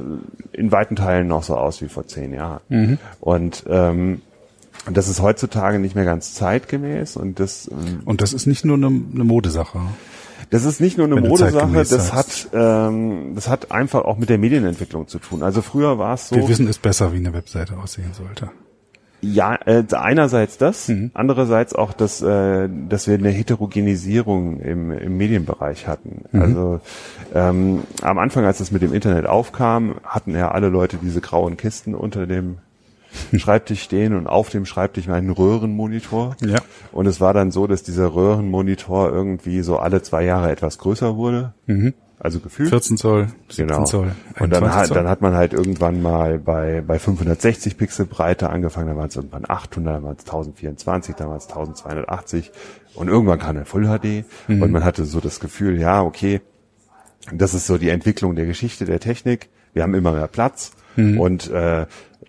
in 0.53 0.73
weiten 0.73 0.97
Teilen 0.97 1.29
noch 1.29 1.43
so 1.43 1.57
aus 1.57 1.83
wie 1.83 1.89
vor 1.89 2.07
zehn 2.07 2.35
Jahren. 2.35 2.61
Mhm. 2.69 2.99
Und 3.21 3.65
ähm, 3.69 4.23
und 4.87 4.97
das 4.97 5.09
ist 5.09 5.21
heutzutage 5.21 5.79
nicht 5.79 5.95
mehr 5.95 6.05
ganz 6.05 6.35
zeitgemäß 6.35 7.17
und 7.17 7.41
das 7.41 7.71
ähm, 7.71 8.01
und 8.05 8.21
das 8.21 8.33
ist 8.33 8.47
nicht 8.47 8.65
nur 8.65 8.77
eine, 8.77 8.87
eine 8.87 9.25
Modesache. 9.25 9.81
Das 10.51 10.65
ist 10.65 10.81
nicht 10.81 10.99
nur 10.99 11.07
eine 11.07 11.21
Modesache, 11.21 11.73
das 11.73 12.13
hat 12.13 12.49
ähm, 12.53 13.33
das 13.35 13.49
hat 13.49 13.71
einfach 13.71 14.05
auch 14.05 14.19
mit 14.19 14.29
der 14.29 14.39
Medienentwicklung 14.39 15.09
zu 15.09 15.19
tun. 15.19 15.43
Also 15.43 15.63
früher 15.63 15.99
war 15.99 16.15
es 16.15 16.29
so. 16.29 16.37
Wir 16.37 16.49
wissen 16.49 16.69
es 16.69 16.79
besser, 16.79 17.13
wie 17.13 17.17
eine 17.17 17.33
Webseite 17.33 17.77
aussehen 17.79 18.13
sollte. 18.13 18.51
Ja, 19.25 19.59
äh, 19.65 19.85
einerseits 19.93 20.59
das, 20.59 20.89
mhm. 20.89 21.11
andererseits 21.15 21.75
auch, 21.75 21.93
dass, 21.95 22.21
äh, 22.21 22.69
dass 22.89 23.07
wir 23.07 23.15
eine 23.15 23.31
Heterogenisierung 23.31 24.61
im, 24.61 24.93
im 24.93 25.17
Medienbereich 25.17 25.87
hatten. 25.87 26.25
Mhm. 26.31 26.43
Also 26.43 26.81
ähm, 27.35 27.83
am 28.03 28.19
Anfang, 28.19 28.45
als 28.45 28.61
es 28.61 28.71
mit 28.71 28.83
dem 28.83 28.93
Internet 28.93 29.27
aufkam, 29.27 29.97
hatten 30.05 30.33
ja 30.33 30.51
alle 30.51 30.69
Leute 30.69 30.99
diese 31.01 31.23
grauen 31.23 31.57
Kisten 31.57 31.95
unter 31.95 32.27
dem 32.27 32.59
Schreibtisch 33.37 33.83
stehen 33.83 34.15
und 34.15 34.27
auf 34.27 34.51
dem 34.51 34.67
Schreibtisch 34.67 35.09
einen 35.09 35.31
Röhrenmonitor. 35.31 36.37
Ja. 36.45 36.59
Und 36.93 37.07
es 37.07 37.21
war 37.21 37.35
dann 37.35 37.51
so, 37.51 37.67
dass 37.67 37.83
dieser 37.83 38.15
Röhrenmonitor 38.15 39.11
irgendwie 39.11 39.63
so 39.63 39.79
alle 39.79 40.03
zwei 40.03 40.25
Jahre 40.25 40.51
etwas 40.51 40.79
größer 40.79 41.17
wurde. 41.17 41.55
Mhm. 41.67 41.95
Also 42.19 42.41
gefühlt. 42.41 42.71
14 42.71 42.97
Zoll, 42.97 43.29
17 43.49 43.67
genau. 43.67 43.85
Zoll. 43.85 44.13
Und 44.39 44.51
dann 44.51 44.73
hat, 44.73 44.91
dann 44.93 45.09
hat 45.09 45.21
man 45.21 45.35
halt 45.35 45.53
irgendwann 45.53 46.01
mal 46.01 46.39
bei, 46.39 46.81
bei 46.81 46.99
560 46.99 47.77
Pixel 47.77 48.07
Breite 48.07 48.49
angefangen, 48.49 48.89
dann 48.89 48.97
waren 48.97 49.09
es 49.09 49.17
irgendwann 49.17 49.45
800, 49.47 49.97
dann 49.97 50.05
waren 50.05 50.17
es 50.17 50.25
1024, 50.25 51.17
dann 51.17 51.29
waren 51.29 51.37
es 51.37 51.49
1280 51.49 52.51
und 52.95 53.09
irgendwann 53.09 53.41
kam 53.41 53.57
dann 53.57 53.67
Full 53.67 53.85
HD 53.85 54.25
mhm. 54.49 54.63
und 54.63 54.71
man 54.71 54.85
hatte 54.85 55.05
so 55.05 55.21
das 55.21 55.39
Gefühl, 55.39 55.79
ja, 55.79 56.03
okay, 56.03 56.41
das 57.33 57.53
ist 57.53 57.67
so 57.67 57.79
die 57.79 57.89
Entwicklung 57.89 58.37
der 58.37 58.47
Geschichte 58.47 58.85
der 58.85 59.01
Technik. 59.01 59.49
Wir 59.73 59.83
haben 59.83 59.95
immer 59.95 60.13
mehr 60.13 60.29
Platz 60.29 60.73
mhm. 60.97 61.21
und 61.21 61.51
äh, 61.51 61.87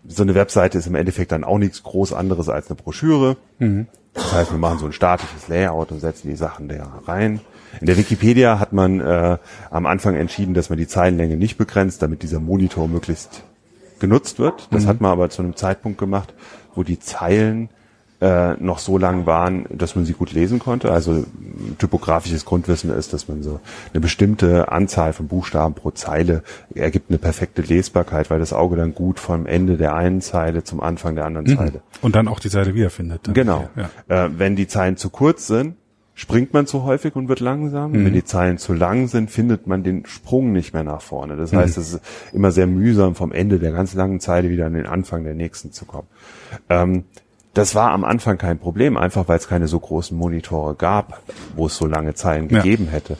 so 0.08 0.24
eine 0.24 0.36
Webseite 0.36 0.78
ist 0.78 0.88
im 0.88 0.96
Endeffekt 0.96 1.32
dann 1.32 1.43
auch 1.43 1.58
nichts 1.58 1.84
groß 1.84 2.14
anderes 2.14 2.50
als 2.50 2.70
eine 2.70 2.76
Broschüre. 2.76 3.38
Mhm. 3.60 3.88
Das 4.14 4.34
heißt, 4.34 4.52
wir 4.52 4.58
machen 4.58 4.80
so 4.80 4.86
ein 4.86 4.93
statisches 4.93 5.48
Layout 5.48 5.91
und 5.91 6.00
setzen 6.00 6.30
die 6.30 6.36
Sachen 6.36 6.70
da 6.70 7.02
rein. 7.06 7.41
In 7.82 7.88
der 7.88 7.98
Wikipedia 7.98 8.60
hat 8.60 8.72
man 8.72 9.02
äh, 9.02 9.38
am 9.70 9.86
Anfang 9.86 10.16
entschieden, 10.16 10.54
dass 10.54 10.70
man 10.70 10.78
die 10.78 10.88
Zeilenlänge 10.88 11.36
nicht 11.36 11.58
begrenzt, 11.58 12.02
damit 12.02 12.24
dieser 12.24 12.39
Monitor 12.39 12.88
möglichst 12.88 13.43
genutzt 14.00 14.39
wird. 14.39 14.68
Das 14.72 14.84
mhm. 14.84 14.88
hat 14.88 15.02
man 15.02 15.12
aber 15.12 15.30
zu 15.30 15.41
einem 15.41 15.56
Zeitpunkt 15.56 15.98
gemacht, 15.98 16.34
wo 16.74 16.84
die 16.84 17.00
Zeilen 17.00 17.70
äh, 18.26 18.55
noch 18.59 18.80
so 18.80 18.97
lang 18.97 19.28
waren, 19.28 19.65
dass 19.69 19.95
man 19.95 20.03
sie 20.05 20.13
gut 20.13 20.34
lesen 20.34 20.57
konnte. 20.57 20.91
Also 20.91 21.26
typografisches 21.78 22.43
Grundwissen 22.43 22.89
ist, 22.89 23.13
dass 23.13 23.28
man 23.28 23.43
so 23.43 23.59
eine 23.93 24.01
bestimmte 24.01 24.71
Anzahl 24.71 25.13
von 25.13 25.28
Buchstaben 25.28 25.76
pro 25.76 25.91
Zeile 25.91 26.41
ergibt 26.73 27.09
eine 27.09 27.19
perfekte 27.19 27.61
Lesbarkeit, 27.61 28.32
weil 28.32 28.39
das 28.39 28.51
Auge 28.51 28.78
dann 28.78 28.95
gut 28.95 29.19
vom 29.19 29.45
Ende 29.45 29.78
der 29.78 29.93
einen 29.93 30.21
Zeile 30.21 30.63
zum 30.63 30.82
Anfang 30.82 31.13
der 31.15 31.26
anderen 31.26 31.45
mhm. 31.45 31.57
Zeile. 31.57 31.82
Und 32.01 32.15
dann 32.15 32.28
auch 32.28 32.39
die 32.39 32.49
Zeile 32.49 32.73
wiederfindet. 32.73 33.21
Dann. 33.28 33.36
Genau. 33.36 33.69
Ja. 33.76 34.26
Äh, 34.26 34.30
wenn 34.36 34.55
die 34.55 34.67
Zeilen 34.67 34.97
zu 34.97 35.11
kurz 35.11 35.45
sind, 35.45 35.76
springt 36.15 36.53
man 36.53 36.65
zu 36.65 36.84
häufig 36.84 37.15
und 37.15 37.28
wird 37.28 37.41
langsam. 37.41 37.91
Mhm. 37.91 38.05
Wenn 38.05 38.13
die 38.13 38.23
Zeilen 38.23 38.57
zu 38.57 38.73
lang 38.73 39.07
sind, 39.07 39.30
findet 39.30 39.67
man 39.67 39.84
den 39.84 40.07
Sprung 40.07 40.51
nicht 40.51 40.73
mehr 40.73 40.84
nach 40.84 41.01
vorne. 41.01 41.36
Das 41.36 41.51
mhm. 41.51 41.57
heißt, 41.57 41.78
es 41.78 41.93
ist 41.93 42.01
immer 42.34 42.49
sehr 42.49 42.65
mühsam, 42.65 43.13
vom 43.13 43.32
Ende 43.32 43.59
der 43.59 43.71
ganz 43.71 43.93
langen 43.93 44.19
Zeile 44.19 44.49
wieder 44.49 44.65
an 44.65 44.73
den 44.73 44.88
Anfang 44.88 45.23
der 45.26 45.36
nächsten 45.36 45.71
zu 45.71 45.86
kommen. 45.86 46.07
Ähm, 46.69 47.03
das 47.56 47.74
war 47.74 47.91
am 47.91 48.03
Anfang 48.03 48.38
kein 48.38 48.60
Problem, 48.60 48.97
einfach 48.97 49.28
weil 49.28 49.38
es 49.38 49.47
keine 49.47 49.68
so 49.68 49.80
großen 49.80 50.16
Monitore 50.16 50.76
gab, 50.76 51.22
wo 51.56 51.68
es 51.68 51.76
so 51.76 51.88
lange 51.88 52.14
Zeilen 52.14 52.49
ja. 52.49 52.62
gegeben 52.62 52.88
hätte. 52.88 53.18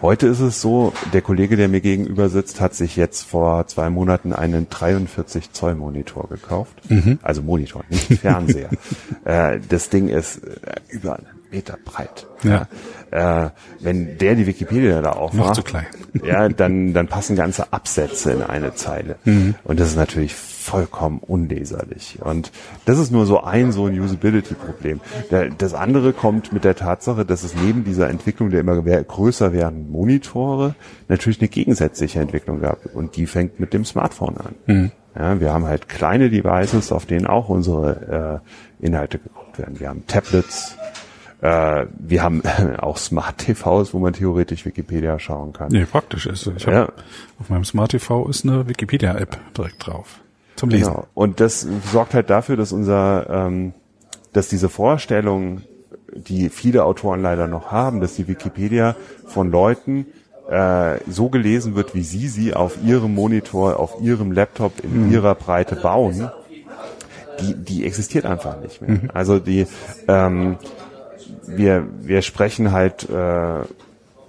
Heute 0.00 0.28
ist 0.28 0.40
es 0.40 0.60
so, 0.60 0.92
der 1.12 1.22
Kollege, 1.22 1.56
der 1.56 1.66
mir 1.68 1.80
gegenüber 1.80 2.28
sitzt, 2.28 2.60
hat 2.60 2.74
sich 2.74 2.94
jetzt 2.94 3.24
vor 3.24 3.66
zwei 3.66 3.90
Monaten 3.90 4.32
einen 4.32 4.68
43 4.68 5.52
Zoll 5.52 5.74
Monitor 5.74 6.28
gekauft. 6.28 6.74
Mhm. 6.88 7.18
Also 7.22 7.42
Monitor, 7.42 7.82
nicht 7.88 8.20
Fernseher. 8.20 8.70
äh, 9.24 9.58
das 9.68 9.88
Ding 9.88 10.08
ist 10.08 10.44
äh, 10.44 10.76
über 10.90 11.16
einen 11.16 11.26
Meter 11.50 11.78
breit. 11.84 12.26
Ja. 12.42 12.68
Äh, 13.10 13.50
wenn 13.80 14.18
der 14.18 14.34
die 14.34 14.46
Wikipedia 14.46 15.00
da 15.00 15.12
aufmacht, 15.12 15.48
Noch 15.48 15.52
zu 15.54 15.62
klein. 15.62 15.86
ja, 16.22 16.48
dann, 16.48 16.92
dann 16.92 17.08
passen 17.08 17.36
ganze 17.36 17.72
Absätze 17.72 18.32
in 18.32 18.42
eine 18.42 18.74
Zeile. 18.74 19.16
Mhm. 19.24 19.54
Und 19.64 19.80
das 19.80 19.88
ist 19.88 19.96
natürlich 19.96 20.34
vollkommen 20.34 21.20
unleserlich. 21.20 22.18
Und 22.22 22.52
das 22.84 22.98
ist 22.98 23.10
nur 23.10 23.24
so 23.24 23.42
ein 23.42 23.72
so 23.72 23.86
ein 23.86 23.98
Usability-Problem. 23.98 25.00
Das 25.56 25.72
andere 25.74 26.12
kommt 26.12 26.52
mit 26.52 26.64
der 26.64 26.76
Tatsache, 26.76 27.24
dass 27.24 27.42
es 27.42 27.54
neben 27.54 27.84
dieser 27.84 28.10
Entwicklung 28.10 28.50
der 28.50 28.60
immer 28.60 28.80
größer 28.80 29.52
werdenden 29.52 29.90
Monitore 29.90 30.74
natürlich 31.08 31.40
eine 31.40 31.48
gegensätzliche 31.48 32.20
Entwicklung 32.20 32.60
gab. 32.60 32.94
Und 32.94 33.16
die 33.16 33.26
fängt 33.26 33.58
mit 33.58 33.72
dem 33.72 33.84
Smartphone 33.84 34.36
an. 34.36 34.54
Mhm. 34.66 34.90
Ja, 35.18 35.40
wir 35.40 35.52
haben 35.52 35.64
halt 35.64 35.88
kleine 35.88 36.30
Devices, 36.30 36.92
auf 36.92 37.06
denen 37.06 37.26
auch 37.26 37.48
unsere 37.48 38.42
äh, 38.80 38.86
Inhalte 38.86 39.18
geguckt 39.18 39.58
werden. 39.58 39.80
Wir 39.80 39.88
haben 39.88 40.06
Tablets, 40.06 40.76
äh, 41.40 41.86
wir 41.98 42.22
haben 42.22 42.42
auch 42.78 42.96
Smart 42.96 43.38
TVs, 43.38 43.94
wo 43.94 43.98
man 43.98 44.12
theoretisch 44.12 44.64
Wikipedia 44.64 45.18
schauen 45.18 45.52
kann. 45.52 45.68
Nee, 45.70 45.84
praktisch 45.84 46.26
ist. 46.26 46.46
Ich 46.56 46.66
hab, 46.66 46.74
ja. 46.74 46.88
Auf 47.38 47.48
meinem 47.48 47.64
Smart 47.64 47.92
TV 47.92 48.28
ist 48.28 48.44
eine 48.44 48.68
Wikipedia-App 48.68 49.38
direkt 49.56 49.86
drauf. 49.86 50.20
Zum 50.56 50.70
Lesen. 50.70 50.92
Genau. 50.92 51.06
Und 51.14 51.40
das 51.40 51.66
sorgt 51.92 52.14
halt 52.14 52.30
dafür, 52.30 52.56
dass 52.56 52.72
unser, 52.72 53.30
ähm, 53.30 53.72
dass 54.32 54.48
diese 54.48 54.68
Vorstellung, 54.68 55.62
die 56.12 56.48
viele 56.48 56.84
Autoren 56.84 57.22
leider 57.22 57.46
noch 57.46 57.70
haben, 57.70 58.00
dass 58.00 58.16
die 58.16 58.26
Wikipedia 58.26 58.96
von 59.26 59.52
Leuten 59.52 60.06
äh, 60.50 60.98
so 61.08 61.28
gelesen 61.28 61.76
wird, 61.76 61.94
wie 61.94 62.02
sie 62.02 62.26
sie 62.26 62.54
auf 62.54 62.82
ihrem 62.82 63.14
Monitor, 63.14 63.78
auf 63.78 64.00
ihrem 64.00 64.32
Laptop 64.32 64.82
in 64.82 65.06
mhm. 65.06 65.12
ihrer 65.12 65.36
Breite 65.36 65.76
bauen, 65.76 66.30
die, 67.40 67.54
die 67.54 67.86
existiert 67.86 68.26
einfach 68.26 68.60
nicht 68.60 68.80
mehr. 68.80 68.90
Mhm. 68.90 69.10
Also 69.14 69.38
die, 69.38 69.66
ähm, 70.08 70.56
wir, 71.56 71.86
wir 72.02 72.22
sprechen 72.22 72.72
halt 72.72 73.08
äh, 73.08 73.62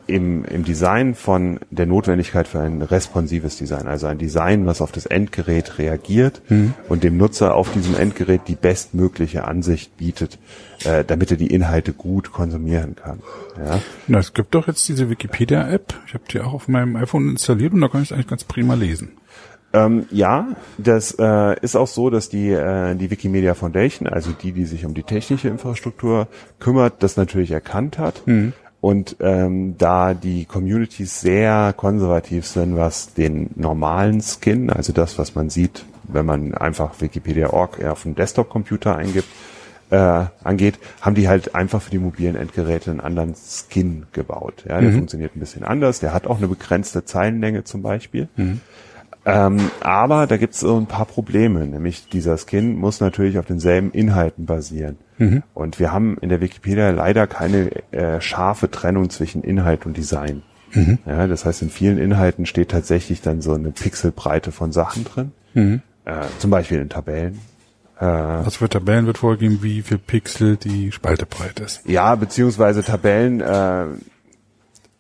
im, 0.10 0.44
im 0.46 0.64
Design 0.66 1.14
von 1.14 1.60
der 1.70 1.86
Notwendigkeit 1.86 2.48
für 2.48 2.60
ein 2.60 2.82
responsives 2.82 3.58
Design, 3.58 3.88
also 3.88 4.08
ein 4.08 4.18
Design, 4.18 4.66
was 4.66 4.82
auf 4.82 4.92
das 4.92 5.06
Endgerät 5.06 5.78
reagiert 5.78 6.42
mhm. 6.50 6.74
und 6.90 7.04
dem 7.04 7.18
Nutzer 7.18 7.56
auf 7.56 7.72
diesem 7.72 7.96
Endgerät 7.96 8.42
die 8.48 8.56
bestmögliche 8.56 9.46
Ansicht 9.46 9.96
bietet, 9.98 10.40
äh, 10.84 11.04
damit 11.06 11.32
er 11.32 11.38
die 11.38 11.48
Inhalte 11.48 11.94
gut 11.94 12.32
konsumieren 12.32 12.96
kann. 12.96 13.20
Ja? 13.64 13.80
Na, 14.08 14.18
es 14.18 14.34
gibt 14.34 14.56
doch 14.56 14.68
jetzt 14.68 14.88
diese 14.90 15.10
Wikipedia-App. 15.10 15.94
Ich 16.08 16.16
habe 16.16 16.24
die 16.32 16.40
auch 16.40 16.54
auf 16.54 16.68
meinem 16.68 16.96
iPhone 16.96 17.30
installiert 17.30 17.74
und 17.74 17.82
da 17.82 17.88
kann 17.88 18.02
ich 18.02 18.10
es 18.10 18.14
eigentlich 18.14 18.28
ganz 18.28 18.44
prima 18.44 18.74
lesen. 18.74 19.12
Ähm, 19.72 20.08
ja, 20.10 20.48
das 20.78 21.16
äh, 21.20 21.60
ist 21.62 21.76
auch 21.76 21.88
so, 21.88 22.10
dass 22.10 22.30
die, 22.30 22.50
äh, 22.50 22.96
die 22.96 23.12
Wikimedia 23.12 23.54
Foundation, 23.54 24.08
also 24.08 24.32
die, 24.32 24.52
die 24.52 24.66
sich 24.66 24.86
um 24.86 24.94
die 24.94 25.04
technische 25.04 25.48
Infrastruktur 25.48 26.28
kümmert, 26.60 27.04
das 27.04 27.18
natürlich 27.18 27.52
erkannt 27.52 27.98
hat. 28.00 28.26
Mhm. 28.26 28.54
Und 28.82 29.18
ähm, 29.20 29.76
da 29.78 30.14
die 30.14 30.46
Communities 30.46 31.20
sehr 31.20 31.74
konservativ 31.76 32.48
sind, 32.48 32.78
was 32.78 33.14
den 33.14 33.52
normalen 33.56 34.22
Skin, 34.22 34.70
also 34.70 34.94
das, 34.94 35.18
was 35.20 35.36
man 35.36 35.50
sieht, 35.50 35.84
wenn 36.04 36.26
man 36.26 36.56
einfach 36.56 37.00
Wikipedia.org 37.02 37.84
auf 37.86 38.04
dem 38.04 38.16
Desktop-Computer 38.16 38.96
eingibt, 38.96 39.28
äh, 39.92 40.26
angeht, 40.44 40.80
haben 41.02 41.16
die 41.16 41.28
halt 41.28 41.56
einfach 41.56 41.82
für 41.82 41.92
die 41.92 41.98
mobilen 42.00 42.36
Endgeräte 42.36 42.90
einen 42.92 43.02
anderen 43.02 43.36
Skin 43.36 44.06
gebaut. 44.14 44.64
Ja, 44.68 44.80
der 44.80 44.92
Mhm. 44.92 44.96
funktioniert 44.96 45.36
ein 45.36 45.40
bisschen 45.40 45.64
anders. 45.64 46.00
Der 46.00 46.14
hat 46.14 46.26
auch 46.26 46.38
eine 46.38 46.48
begrenzte 46.48 47.04
Zeilenlänge 47.06 47.64
zum 47.66 47.82
Beispiel. 47.82 48.30
Ähm, 49.26 49.72
aber 49.82 50.28
da 50.28 50.38
gibt 50.38 50.54
es 50.54 50.62
so 50.62 50.78
ein 50.78 50.86
paar 50.88 51.06
Probleme, 51.06 51.66
nämlich 51.68 52.08
dieser 52.08 52.38
Skin 52.38 52.76
muss 52.76 53.00
natürlich 53.00 53.38
auf 53.38 53.46
denselben 53.46 53.92
Inhalten 53.92 54.46
basieren. 54.46 54.98
Und 55.54 55.80
wir 55.80 55.92
haben 55.92 56.18
in 56.22 56.30
der 56.30 56.40
Wikipedia 56.40 56.92
leider 56.92 57.28
keine 57.28 57.70
äh, 57.92 58.22
scharfe 58.22 58.72
Trennung 58.72 59.10
zwischen 59.10 59.44
Inhalt 59.44 59.86
und 59.86 59.98
Design. 59.98 60.44
Ja, 61.06 61.28
das 61.28 61.46
heißt, 61.46 61.64
in 61.64 61.70
vielen 61.70 61.98
Inhalten 61.98 62.46
steht 62.46 62.70
tatsächlich 62.70 63.22
dann 63.22 63.42
so 63.42 63.54
eine 63.54 63.72
Pixelbreite 63.72 64.52
von 64.52 64.72
Sachen 64.72 65.04
drin. 65.04 65.32
Äh, 66.06 66.22
zum 66.38 66.52
Beispiel 66.52 66.80
in 66.80 66.90
Tabellen. 66.90 67.40
Also 67.98 68.52
für 68.52 68.70
Tabellen 68.70 69.08
wird 69.08 69.18
vorgegeben, 69.18 69.60
wie 69.62 69.82
viel 69.82 69.98
Pixel 69.98 70.56
die 70.56 70.94
Spalte 70.94 71.26
breit 71.26 71.60
ist. 71.60 71.82
Ja, 71.86 72.16
beziehungsweise 72.16 72.82
Tabellen, 72.82 73.42
äh, 73.42 73.86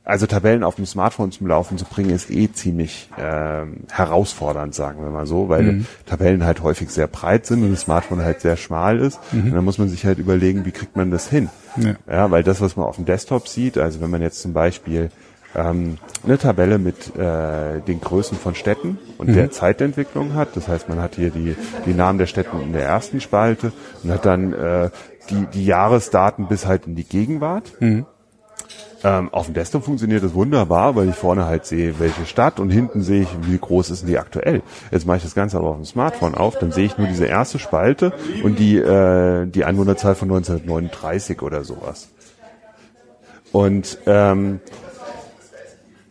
also 0.09 0.25
Tabellen 0.25 0.63
auf 0.63 0.75
dem 0.75 0.85
Smartphone 0.85 1.31
zum 1.31 1.47
Laufen 1.47 1.77
zu 1.77 1.85
bringen, 1.85 2.09
ist 2.09 2.31
eh 2.31 2.51
ziemlich 2.51 3.09
ähm, 3.17 3.81
herausfordernd, 3.91 4.73
sagen 4.73 5.03
wir 5.03 5.11
mal 5.11 5.25
so, 5.25 5.49
weil 5.49 5.85
Tabellen 6.05 6.43
halt 6.43 6.63
häufig 6.63 6.89
sehr 6.89 7.07
breit 7.07 7.45
sind 7.45 7.63
und 7.63 7.71
das 7.71 7.81
Smartphone 7.81 8.23
halt 8.23 8.41
sehr 8.41 8.57
schmal 8.57 8.99
ist. 8.99 9.19
Und 9.45 9.53
dann 9.55 9.63
muss 9.63 9.77
man 9.77 9.87
sich 9.87 10.05
halt 10.05 10.17
überlegen, 10.17 10.65
wie 10.65 10.71
kriegt 10.71 10.95
man 10.95 11.11
das 11.11 11.29
hin? 11.29 11.49
Ja. 11.77 11.95
Ja, 12.09 12.31
weil 12.31 12.43
das, 12.43 12.59
was 12.59 12.75
man 12.75 12.87
auf 12.87 12.95
dem 12.95 13.05
Desktop 13.05 13.47
sieht, 13.47 13.77
also 13.77 14.01
wenn 14.01 14.09
man 14.09 14.21
jetzt 14.21 14.41
zum 14.41 14.53
Beispiel 14.53 15.11
ähm, 15.55 15.97
eine 16.23 16.37
Tabelle 16.37 16.77
mit 16.77 17.15
äh, 17.15 17.79
den 17.81 18.01
Größen 18.01 18.37
von 18.37 18.55
Städten 18.55 18.97
und 19.17 19.27
der 19.35 19.51
Zeitentwicklung 19.51 20.33
hat, 20.33 20.55
das 20.55 20.67
heißt, 20.67 20.89
man 20.89 20.99
hat 20.99 21.15
hier 21.15 21.29
die, 21.29 21.55
die 21.85 21.93
Namen 21.93 22.19
der 22.19 22.27
Städte 22.27 22.49
in 22.61 22.73
der 22.73 22.83
ersten 22.83 23.21
Spalte 23.21 23.71
und 24.03 24.11
hat 24.11 24.25
dann 24.25 24.53
äh, 24.53 24.89
die, 25.29 25.45
die 25.53 25.65
Jahresdaten 25.65 26.47
bis 26.47 26.65
halt 26.65 26.87
in 26.87 26.95
die 26.95 27.03
Gegenwart. 27.03 27.71
Ähm, 29.03 29.29
auf 29.33 29.45
dem 29.45 29.53
Desktop 29.53 29.85
funktioniert 29.85 30.23
das 30.23 30.33
wunderbar, 30.33 30.95
weil 30.95 31.09
ich 31.09 31.15
vorne 31.15 31.45
halt 31.45 31.65
sehe, 31.65 31.99
welche 31.99 32.25
Stadt 32.25 32.59
und 32.59 32.69
hinten 32.69 33.01
sehe 33.01 33.21
ich, 33.21 33.29
wie 33.43 33.57
groß 33.57 33.91
ist 33.91 34.01
denn 34.01 34.09
die 34.09 34.17
aktuell. 34.17 34.61
Jetzt 34.91 35.05
mache 35.05 35.17
ich 35.17 35.23
das 35.23 35.35
Ganze 35.35 35.57
aber 35.57 35.69
auf 35.69 35.75
dem 35.77 35.85
Smartphone 35.85 36.35
auf, 36.35 36.57
dann 36.59 36.71
sehe 36.71 36.85
ich 36.85 36.97
nur 36.97 37.07
diese 37.07 37.25
erste 37.25 37.59
Spalte 37.59 38.13
und 38.43 38.59
die, 38.59 38.77
äh, 38.77 39.45
die 39.45 39.63
Einwohnerzahl 39.63 40.15
von 40.15 40.29
1939 40.29 41.41
oder 41.41 41.63
sowas. 41.63 42.09
Und 43.51 43.97
ähm, 44.05 44.59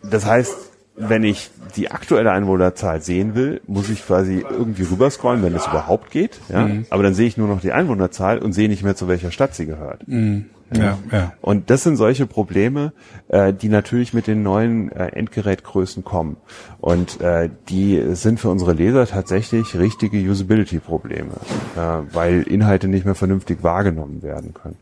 das 0.03 0.25
heißt, 0.25 0.57
wenn 0.97 1.23
ich 1.23 1.51
die 1.77 1.91
aktuelle 1.91 2.33
Einwohnerzahl 2.33 3.01
sehen 3.03 3.35
will, 3.35 3.61
muss 3.67 3.89
ich 3.89 4.05
quasi 4.05 4.45
irgendwie 4.51 4.83
rüberscrollen, 4.83 5.43
wenn 5.43 5.53
das 5.53 5.67
überhaupt 5.67 6.11
geht. 6.11 6.41
Ja? 6.49 6.65
Aber 6.91 7.03
dann 7.03 7.15
sehe 7.15 7.29
ich 7.29 7.37
nur 7.37 7.47
noch 7.47 7.61
die 7.61 7.73
Einwohnerzahl 7.73 8.39
und 8.39 8.53
sehe 8.53 8.69
nicht 8.69 8.83
mehr, 8.83 8.97
zu 8.97 9.07
welcher 9.07 9.31
Stadt 9.31 9.55
sie 9.55 9.67
gehört. 9.67 10.03
Ja, 10.73 10.99
ja. 11.11 11.33
Und 11.41 11.71
das 11.71 11.83
sind 11.83 11.97
solche 11.97 12.27
Probleme, 12.27 12.93
äh, 13.29 13.53
die 13.55 13.69
natürlich 13.69 14.13
mit 14.13 14.27
den 14.27 14.43
neuen 14.43 14.93
äh, 14.93 15.07
Endgerätgrößen 15.07 16.05
kommen. 16.05 16.37
Und 16.81 17.21
äh, 17.21 17.49
die 17.69 18.15
sind 18.15 18.39
für 18.39 18.51
unsere 18.51 18.75
Leser 18.75 19.07
tatsächlich 19.07 19.79
richtige 19.79 20.19
Usability-Probleme, 20.19 21.33
äh, 21.77 21.81
weil 22.13 22.43
Inhalte 22.43 22.89
nicht 22.89 23.07
mehr 23.07 23.15
vernünftig 23.15 23.63
wahrgenommen 23.63 24.23
werden 24.23 24.53
können. 24.53 24.77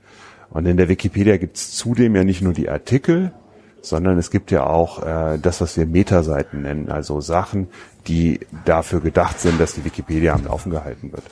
Und 0.51 0.66
in 0.66 0.76
der 0.76 0.89
Wikipedia 0.89 1.37
gibt's 1.37 1.72
zudem 1.72 2.16
ja 2.16 2.24
nicht 2.24 2.43
nur 2.43 2.53
die 2.53 2.68
Artikel, 2.68 3.32
sondern 3.80 4.18
es 4.18 4.30
gibt 4.30 4.51
ja 4.51 4.66
auch 4.66 5.03
äh, 5.03 5.39
das, 5.41 5.61
was 5.61 5.76
wir 5.76 5.87
Metaseiten 5.87 6.62
nennen, 6.62 6.91
also 6.91 7.20
Sachen, 7.20 7.68
die 8.09 8.41
dafür 8.65 9.01
gedacht 9.01 9.41
sind, 9.41 9.61
dass 9.61 9.75
die 9.75 9.85
Wikipedia 9.85 10.35
am 10.35 10.45
Laufen 10.45 10.71
gehalten 10.71 11.13
wird. 11.13 11.25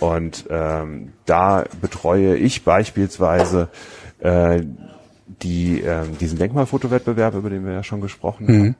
Und 0.00 0.44
ähm, 0.50 1.12
da 1.26 1.64
betreue 1.80 2.36
ich 2.36 2.64
beispielsweise 2.64 3.68
äh, 4.20 4.62
die, 5.42 5.80
ähm, 5.80 6.16
diesen 6.18 6.38
Denkmalfotowettbewerb, 6.38 7.34
über 7.34 7.50
den 7.50 7.64
wir 7.64 7.72
ja 7.72 7.82
schon 7.82 8.00
gesprochen 8.00 8.46
haben. 8.46 8.76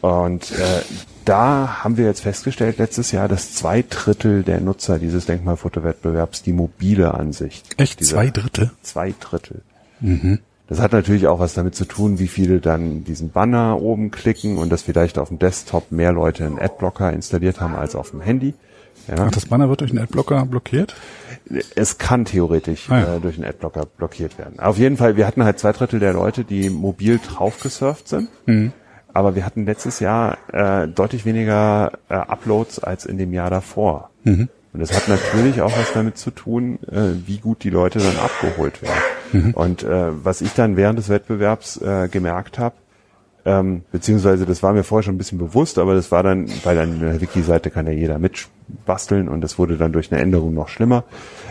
Und 0.00 0.52
äh, 0.52 0.82
da 1.24 1.82
haben 1.82 1.96
wir 1.96 2.06
jetzt 2.06 2.20
festgestellt 2.20 2.78
letztes 2.78 3.10
Jahr, 3.12 3.28
dass 3.28 3.52
zwei 3.54 3.84
Drittel 3.88 4.44
der 4.44 4.60
Nutzer 4.60 4.98
dieses 4.98 5.26
Denkmalfotowettbewerbs 5.26 6.42
die 6.42 6.52
mobile 6.52 7.14
Ansicht. 7.14 7.66
Echt 7.78 8.04
zwei 8.04 8.30
Drittel? 8.30 8.70
Zwei 8.82 9.14
Drittel. 9.18 9.62
Das 10.68 10.80
hat 10.80 10.92
natürlich 10.92 11.26
auch 11.26 11.40
was 11.40 11.54
damit 11.54 11.74
zu 11.74 11.86
tun, 11.86 12.18
wie 12.18 12.28
viele 12.28 12.60
dann 12.60 13.02
diesen 13.04 13.30
Banner 13.30 13.80
oben 13.80 14.10
klicken 14.10 14.58
und 14.58 14.70
dass 14.70 14.82
vielleicht 14.82 15.18
auf 15.18 15.28
dem 15.28 15.38
Desktop 15.38 15.90
mehr 15.92 16.12
Leute 16.12 16.44
einen 16.44 16.58
Adblocker 16.58 17.10
installiert 17.12 17.60
haben 17.60 17.74
als 17.74 17.96
auf 17.96 18.10
dem 18.10 18.20
Handy. 18.20 18.54
Ja. 19.08 19.14
Ach, 19.26 19.30
das 19.30 19.46
Banner 19.46 19.70
wird 19.70 19.80
durch 19.80 19.90
einen 19.90 20.00
Adblocker 20.00 20.44
blockiert? 20.44 20.94
Es 21.74 21.96
kann 21.96 22.26
theoretisch 22.26 22.90
Ah 22.90 22.98
ja. 23.00 23.16
äh, 23.16 23.20
durch 23.20 23.36
einen 23.36 23.46
Adblocker 23.46 23.86
blockiert 23.86 24.38
werden. 24.38 24.58
Auf 24.60 24.76
jeden 24.76 24.98
Fall, 24.98 25.16
wir 25.16 25.26
hatten 25.26 25.44
halt 25.44 25.58
zwei 25.58 25.72
Drittel 25.72 26.00
der 26.00 26.12
Leute, 26.12 26.44
die 26.44 26.68
mobil 26.68 27.18
drauf 27.18 27.60
gesurft 27.60 28.08
sind. 28.08 28.28
Mhm. 28.44 28.72
Aber 29.14 29.34
wir 29.34 29.46
hatten 29.46 29.64
letztes 29.64 30.00
Jahr 30.00 30.36
äh, 30.52 30.86
deutlich 30.86 31.24
weniger 31.24 31.92
äh, 32.10 32.14
Uploads 32.14 32.80
als 32.80 33.06
in 33.06 33.16
dem 33.16 33.32
Jahr 33.32 33.48
davor. 33.48 34.10
Mhm. 34.24 34.50
Und 34.74 34.80
das 34.80 34.92
hat 34.92 35.08
natürlich 35.08 35.62
auch 35.62 35.72
was 35.76 35.94
damit 35.94 36.18
zu 36.18 36.30
tun, 36.30 36.78
äh, 36.92 37.26
wie 37.26 37.38
gut 37.38 37.64
die 37.64 37.70
Leute 37.70 38.00
dann 38.00 38.18
abgeholt 38.18 38.82
werden. 38.82 38.94
Mhm. 39.32 39.54
Und 39.54 39.82
äh, 39.82 40.24
was 40.24 40.40
ich 40.40 40.52
dann 40.54 40.76
während 40.76 40.98
des 40.98 41.08
Wettbewerbs 41.08 41.80
äh, 41.80 42.08
gemerkt 42.08 42.58
habe, 42.58 42.74
ähm, 43.44 43.82
beziehungsweise 43.92 44.44
das 44.46 44.62
war 44.62 44.72
mir 44.72 44.84
vorher 44.84 45.04
schon 45.04 45.14
ein 45.14 45.18
bisschen 45.18 45.38
bewusst, 45.38 45.78
aber 45.78 45.94
das 45.94 46.12
war 46.12 46.22
dann, 46.22 46.48
weil 46.64 46.78
an 46.78 47.00
der 47.00 47.20
Wiki-Seite 47.20 47.70
kann 47.70 47.86
ja 47.86 47.92
jeder 47.92 48.18
mitbasteln 48.18 49.28
und 49.28 49.40
das 49.40 49.58
wurde 49.58 49.76
dann 49.76 49.92
durch 49.92 50.12
eine 50.12 50.20
Änderung 50.20 50.54
noch 50.54 50.68
schlimmer, 50.68 51.04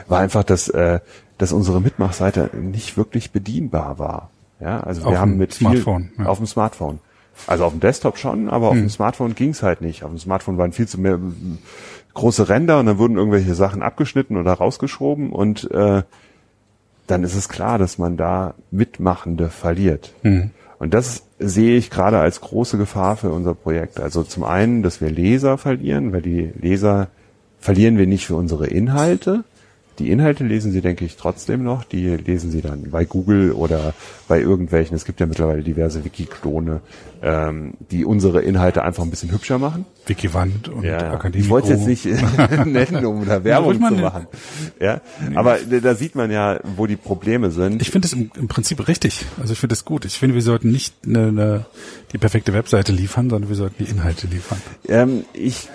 war 0.08 0.20
einfach, 0.20 0.44
dass, 0.44 0.70
äh, 0.70 1.00
dass 1.38 1.54
unsere 1.54 1.82
Mitmachseite 1.82 2.50
nicht 2.54 2.98
wirklich 2.98 3.32
bedienbar 3.32 3.98
war. 3.98 4.30
Ja, 4.60 4.80
also 4.80 5.04
Auf 5.04 5.12
wir 5.12 5.20
haben 5.20 5.38
mit 5.38 5.54
Smartphone, 5.54 6.12
viel, 6.16 6.26
ja. 6.26 6.30
auf 6.30 6.38
dem 6.38 6.48
Smartphone. 6.48 7.00
Also 7.46 7.66
auf 7.66 7.72
dem 7.72 7.80
Desktop 7.80 8.18
schon, 8.18 8.50
aber 8.50 8.70
auf 8.70 8.76
dem 8.76 8.90
Smartphone 8.90 9.36
ging's 9.36 9.62
halt 9.62 9.82
nicht. 9.82 10.04
Auf 10.04 10.10
dem 10.10 10.18
Smartphone 10.18 10.58
waren 10.58 10.72
viel 10.72 10.88
zu 10.88 11.00
mehr 11.00 11.20
große 12.16 12.50
Ränder 12.50 12.80
und 12.80 12.88
dann 12.88 12.98
wurden 12.98 13.16
irgendwelche 13.16 13.54
Sachen 13.54 13.84
abgeschnitten 13.84 14.38
oder 14.38 14.54
rausgeschoben 14.54 15.32
und 15.32 15.70
äh, 15.72 16.02
dann 17.08 17.24
ist 17.24 17.36
es 17.36 17.50
klar, 17.50 17.78
dass 17.78 17.98
man 17.98 18.18
da 18.18 18.54
Mitmachende 18.72 19.50
verliert. 19.50 20.14
Und 20.80 20.94
das 20.94 21.24
sehe 21.40 21.78
ich 21.78 21.90
gerade 21.90 22.20
als 22.20 22.42
große 22.42 22.78
Gefahr 22.78 23.18
für 23.18 23.30
unser 23.32 23.56
Projekt. 23.56 24.00
Also 24.00 24.24
zum 24.24 24.44
einen, 24.44 24.84
dass 24.84 25.02
wir 25.02 25.10
Leser 25.10 25.58
verlieren, 25.58 26.14
weil 26.14 26.22
die 26.22 26.52
Leser 26.60 27.08
verlieren 27.60 27.98
wir 27.98 28.06
nicht 28.08 28.28
für 28.28 28.36
unsere 28.36 28.68
Inhalte. 28.68 29.44
Die 30.00 30.12
Inhalte 30.12 30.44
lesen 30.44 30.72
sie, 30.72 30.82
denke 30.82 31.06
ich, 31.06 31.18
trotzdem 31.18 31.64
noch. 31.64 31.84
Die 31.84 32.08
lesen 32.08 32.52
sie 32.52 32.62
dann 32.62 32.92
bei 32.92 33.06
Google 33.06 33.52
oder 33.52 33.94
bei 34.28 34.40
irgendwelchen. 34.40 34.96
Es 34.96 35.06
gibt 35.06 35.20
ja 35.20 35.26
mittlerweile 35.26 35.64
diverse 35.64 36.06
Wiki-Klone, 36.06 36.82
ähm, 37.24 37.74
die 37.92 38.06
unsere 38.06 38.42
Inhalte 38.42 38.84
einfach 38.84 39.04
ein 39.04 39.10
bisschen 39.10 39.32
hübscher 39.32 39.58
machen. 39.58 39.86
Wikivand 40.06 40.70
und 40.70 40.84
Ja. 40.84 41.14
Akademie. 41.14 41.44
Ich 41.44 41.50
wollte 41.50 41.74
es 41.74 41.86
jetzt 41.88 42.06
nicht 42.06 42.06
äh, 42.06 42.66
nennen, 42.66 43.06
um 43.06 43.26
da 43.26 43.44
Werbung 43.44 43.74
zu 43.76 43.96
machen. 43.96 44.28
Ja, 44.80 45.02
aber 45.34 45.58
da 45.58 45.96
sieht 45.96 46.16
man 46.16 46.30
ja, 46.32 46.60
wo 46.76 46.86
die 46.86 46.96
Probleme 46.96 47.50
sind. 47.52 47.82
Ich 47.82 47.90
finde 47.90 48.06
es 48.06 48.14
im, 48.14 48.32
im 48.38 48.48
Prinzip 48.48 48.88
richtig. 48.88 49.26
Also 49.42 49.54
ich 49.54 49.60
finde 49.60 49.74
es 49.74 49.84
gut. 49.84 50.06
Ich 50.06 50.20
finde, 50.20 50.36
wir 50.36 50.42
sollten 50.44 50.72
nicht 50.72 50.94
eine, 51.06 51.28
eine, 51.28 51.66
die 52.14 52.20
perfekte 52.20 52.54
Webseite 52.54 52.92
liefern, 52.92 53.30
sondern 53.30 53.50
wir 53.50 53.56
sollten 53.58 53.84
die 53.84 53.90
Inhalte 53.90 54.28
liefern. 54.28 54.62
Ähm, 54.88 55.26
ich 55.34 55.70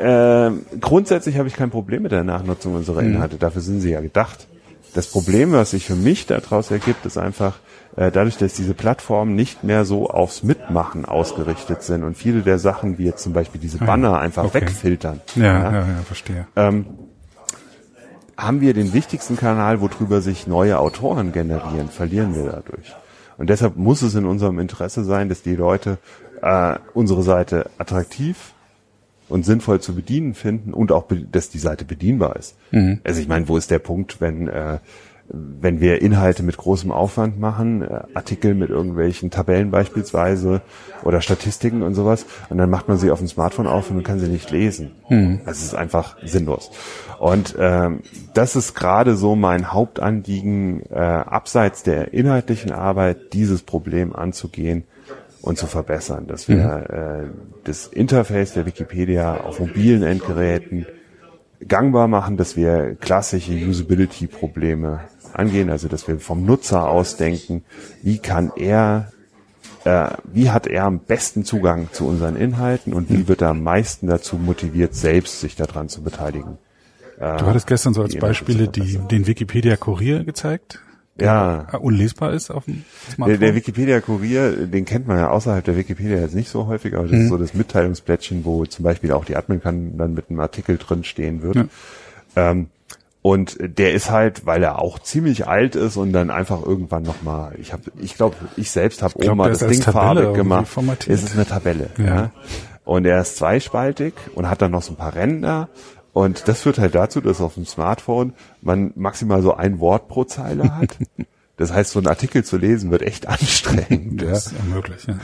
ähm, 0.00 0.64
grundsätzlich 0.80 1.36
habe 1.38 1.48
ich 1.48 1.54
kein 1.54 1.70
Problem 1.70 2.02
mit 2.02 2.12
der 2.12 2.24
Nachnutzung 2.24 2.74
unserer 2.74 3.02
Mhm. 3.02 3.14
Inhalte. 3.14 3.36
Dafür 3.36 3.62
sind 3.62 3.80
sie 3.80 3.90
ja 3.90 4.00
gedacht. 4.00 4.46
Das 4.94 5.06
Problem, 5.06 5.52
was 5.52 5.70
sich 5.70 5.84
für 5.86 5.94
mich 5.94 6.26
daraus 6.26 6.70
ergibt, 6.70 7.06
ist 7.06 7.16
einfach 7.18 7.58
äh, 7.96 8.10
dadurch, 8.10 8.36
dass 8.38 8.54
diese 8.54 8.74
Plattformen 8.74 9.34
nicht 9.36 9.62
mehr 9.64 9.84
so 9.84 10.08
aufs 10.10 10.42
Mitmachen 10.42 11.04
ausgerichtet 11.04 11.82
sind 11.82 12.02
und 12.02 12.16
viele 12.16 12.42
der 12.42 12.58
Sachen, 12.58 12.98
wie 12.98 13.04
jetzt 13.04 13.22
zum 13.22 13.32
Beispiel 13.32 13.60
diese 13.60 13.78
Banner, 13.78 14.18
einfach 14.18 14.44
Ah 14.44 14.46
Okay. 14.46 14.62
wegfiltern. 14.62 15.20
Ja, 15.36 15.44
ja, 15.44 15.72
ja, 15.72 15.86
verstehe. 16.04 16.46
ähm, 16.56 16.86
haben 18.36 18.60
wir 18.60 18.74
den 18.74 18.92
wichtigsten 18.94 19.36
Kanal, 19.36 19.80
worüber 19.80 20.22
sich 20.22 20.46
neue 20.46 20.78
Autoren 20.78 21.32
generieren, 21.32 21.88
verlieren 21.88 22.34
wir 22.34 22.44
dadurch. 22.44 22.94
Und 23.36 23.50
deshalb 23.50 23.76
muss 23.76 24.02
es 24.02 24.14
in 24.14 24.24
unserem 24.24 24.58
Interesse 24.58 25.04
sein, 25.04 25.28
dass 25.28 25.42
die 25.42 25.54
Leute 25.56 25.98
äh, 26.42 26.76
unsere 26.94 27.22
Seite 27.22 27.70
attraktiv 27.78 28.52
und 29.30 29.46
sinnvoll 29.46 29.80
zu 29.80 29.94
bedienen 29.94 30.34
finden 30.34 30.74
und 30.74 30.92
auch, 30.92 31.06
dass 31.32 31.48
die 31.48 31.58
Seite 31.58 31.84
bedienbar 31.84 32.36
ist. 32.36 32.56
Also 33.04 33.20
ich 33.20 33.28
meine, 33.28 33.48
wo 33.48 33.56
ist 33.56 33.70
der 33.70 33.78
Punkt, 33.78 34.20
wenn 34.20 34.48
äh, 34.48 34.78
wenn 35.32 35.80
wir 35.80 36.02
Inhalte 36.02 36.42
mit 36.42 36.56
großem 36.56 36.90
Aufwand 36.90 37.38
machen, 37.38 37.82
äh, 37.82 38.02
Artikel 38.14 38.54
mit 38.54 38.70
irgendwelchen 38.70 39.30
Tabellen 39.30 39.70
beispielsweise 39.70 40.60
oder 41.04 41.20
Statistiken 41.20 41.82
und 41.82 41.94
sowas, 41.94 42.26
und 42.48 42.58
dann 42.58 42.68
macht 42.68 42.88
man 42.88 42.98
sie 42.98 43.10
auf 43.10 43.20
dem 43.20 43.28
Smartphone 43.28 43.66
auf 43.66 43.90
und 43.90 43.96
man 43.96 44.04
kann 44.04 44.18
sie 44.18 44.28
nicht 44.28 44.50
lesen. 44.50 44.90
Also 45.46 45.58
es 45.58 45.62
ist 45.66 45.74
einfach 45.74 46.16
sinnlos. 46.24 46.70
Und 47.18 47.54
ähm, 47.58 48.00
das 48.34 48.56
ist 48.56 48.74
gerade 48.74 49.14
so 49.14 49.36
mein 49.36 49.72
Hauptanliegen, 49.72 50.82
äh, 50.90 50.96
abseits 50.96 51.82
der 51.82 52.12
inhaltlichen 52.12 52.72
Arbeit, 52.72 53.32
dieses 53.32 53.62
Problem 53.62 54.14
anzugehen 54.14 54.84
und 55.42 55.58
zu 55.58 55.66
verbessern, 55.66 56.26
dass 56.26 56.48
wir 56.48 56.90
äh, 56.90 57.59
das 57.64 57.86
Interface 57.86 58.54
der 58.54 58.66
Wikipedia 58.66 59.38
auf 59.38 59.60
mobilen 59.60 60.02
Endgeräten 60.02 60.86
gangbar 61.66 62.08
machen, 62.08 62.36
dass 62.36 62.56
wir 62.56 62.94
klassische 62.94 63.52
Usability-Probleme 63.52 65.00
angehen, 65.32 65.70
also 65.70 65.88
dass 65.88 66.08
wir 66.08 66.18
vom 66.18 66.44
Nutzer 66.44 66.88
ausdenken, 66.88 67.64
wie 68.02 68.18
kann 68.18 68.52
er, 68.56 69.12
äh, 69.84 70.08
wie 70.32 70.50
hat 70.50 70.66
er 70.66 70.84
am 70.84 71.00
besten 71.00 71.44
Zugang 71.44 71.88
zu 71.92 72.06
unseren 72.06 72.36
Inhalten 72.36 72.92
und 72.92 73.10
wie 73.10 73.28
wird 73.28 73.42
er 73.42 73.50
am 73.50 73.62
meisten 73.62 74.06
dazu 74.06 74.36
motiviert, 74.36 74.94
selbst 74.94 75.40
sich 75.40 75.56
daran 75.56 75.88
zu 75.88 76.02
beteiligen. 76.02 76.58
Du 77.18 77.44
hattest 77.44 77.66
gestern 77.66 77.92
so 77.92 78.00
als 78.00 78.16
Beispiele 78.16 78.66
die, 78.68 78.96
den 78.96 79.26
Wikipedia-Kurier 79.26 80.24
gezeigt, 80.24 80.80
Ja, 81.26 81.66
unlesbar 81.78 82.32
ist 82.32 82.50
auf 82.50 82.64
dem 82.64 82.84
der, 83.06 83.14
Smartphone. 83.14 83.40
der 83.40 83.54
Wikipedia-Kurier, 83.54 84.66
den 84.66 84.84
kennt 84.84 85.06
man 85.06 85.18
ja 85.18 85.30
außerhalb 85.30 85.64
der 85.64 85.76
Wikipedia 85.76 86.18
jetzt 86.18 86.34
nicht 86.34 86.48
so 86.48 86.66
häufig, 86.66 86.94
aber 86.94 87.06
das 87.06 87.18
ist 87.18 87.28
so 87.28 87.36
das 87.36 87.54
Mitteilungsblättchen, 87.54 88.44
wo 88.44 88.64
zum 88.66 88.84
Beispiel 88.84 89.12
auch 89.12 89.24
die 89.24 89.36
Admin 89.36 89.60
kann 89.60 89.96
dann 89.98 90.14
mit 90.14 90.30
einem 90.30 90.40
Artikel 90.40 90.78
drin 90.78 91.04
stehen 91.04 91.42
wird. 91.42 91.66
Ähm, 92.36 92.68
und 93.22 93.58
der 93.60 93.92
ist 93.92 94.10
halt, 94.10 94.46
weil 94.46 94.62
er 94.62 94.78
auch 94.78 94.98
ziemlich 94.98 95.46
alt 95.46 95.76
ist 95.76 95.98
und 95.98 96.12
dann 96.12 96.30
einfach 96.30 96.64
irgendwann 96.64 97.02
nochmal, 97.02 97.52
ich 97.58 97.72
habe, 97.74 97.82
ich 97.98 98.14
glaube, 98.14 98.36
ich 98.56 98.70
selbst 98.70 99.02
habe 99.02 99.18
glaub, 99.18 99.36
der 99.36 99.48
das 99.48 99.58
Ding 99.58 99.80
Tabelle 99.80 100.22
farbig 100.22 100.36
gemacht. 100.36 100.68
formatiert. 100.68 101.18
Es 101.18 101.22
ist 101.22 101.34
eine 101.34 101.44
Tabelle. 101.44 101.90
Ja. 101.98 102.04
Ja. 102.04 102.30
Und 102.84 103.04
er 103.04 103.20
ist 103.20 103.36
zweispaltig 103.36 104.14
und 104.34 104.48
hat 104.48 104.62
dann 104.62 104.70
noch 104.70 104.82
so 104.82 104.94
ein 104.94 104.96
paar 104.96 105.14
Ränder. 105.14 105.68
Und 106.12 106.48
das 106.48 106.62
führt 106.62 106.78
halt 106.78 106.94
dazu, 106.94 107.20
dass 107.20 107.40
auf 107.40 107.54
dem 107.54 107.66
Smartphone 107.66 108.32
man 108.62 108.92
maximal 108.96 109.42
so 109.42 109.54
ein 109.54 109.78
Wort 109.80 110.08
pro 110.08 110.24
Zeile 110.24 110.76
hat. 110.76 110.96
Das 111.56 111.74
heißt, 111.74 111.90
so 111.90 111.98
ein 112.00 112.06
Artikel 112.06 112.42
zu 112.42 112.56
lesen 112.56 112.90
wird 112.90 113.02
echt 113.02 113.28
anstrengend. 113.28 114.22
ja. 114.22 114.30
das 114.30 114.46
ist 114.46 114.54
unmöglich. 114.60 115.04
Ja. 115.04 115.18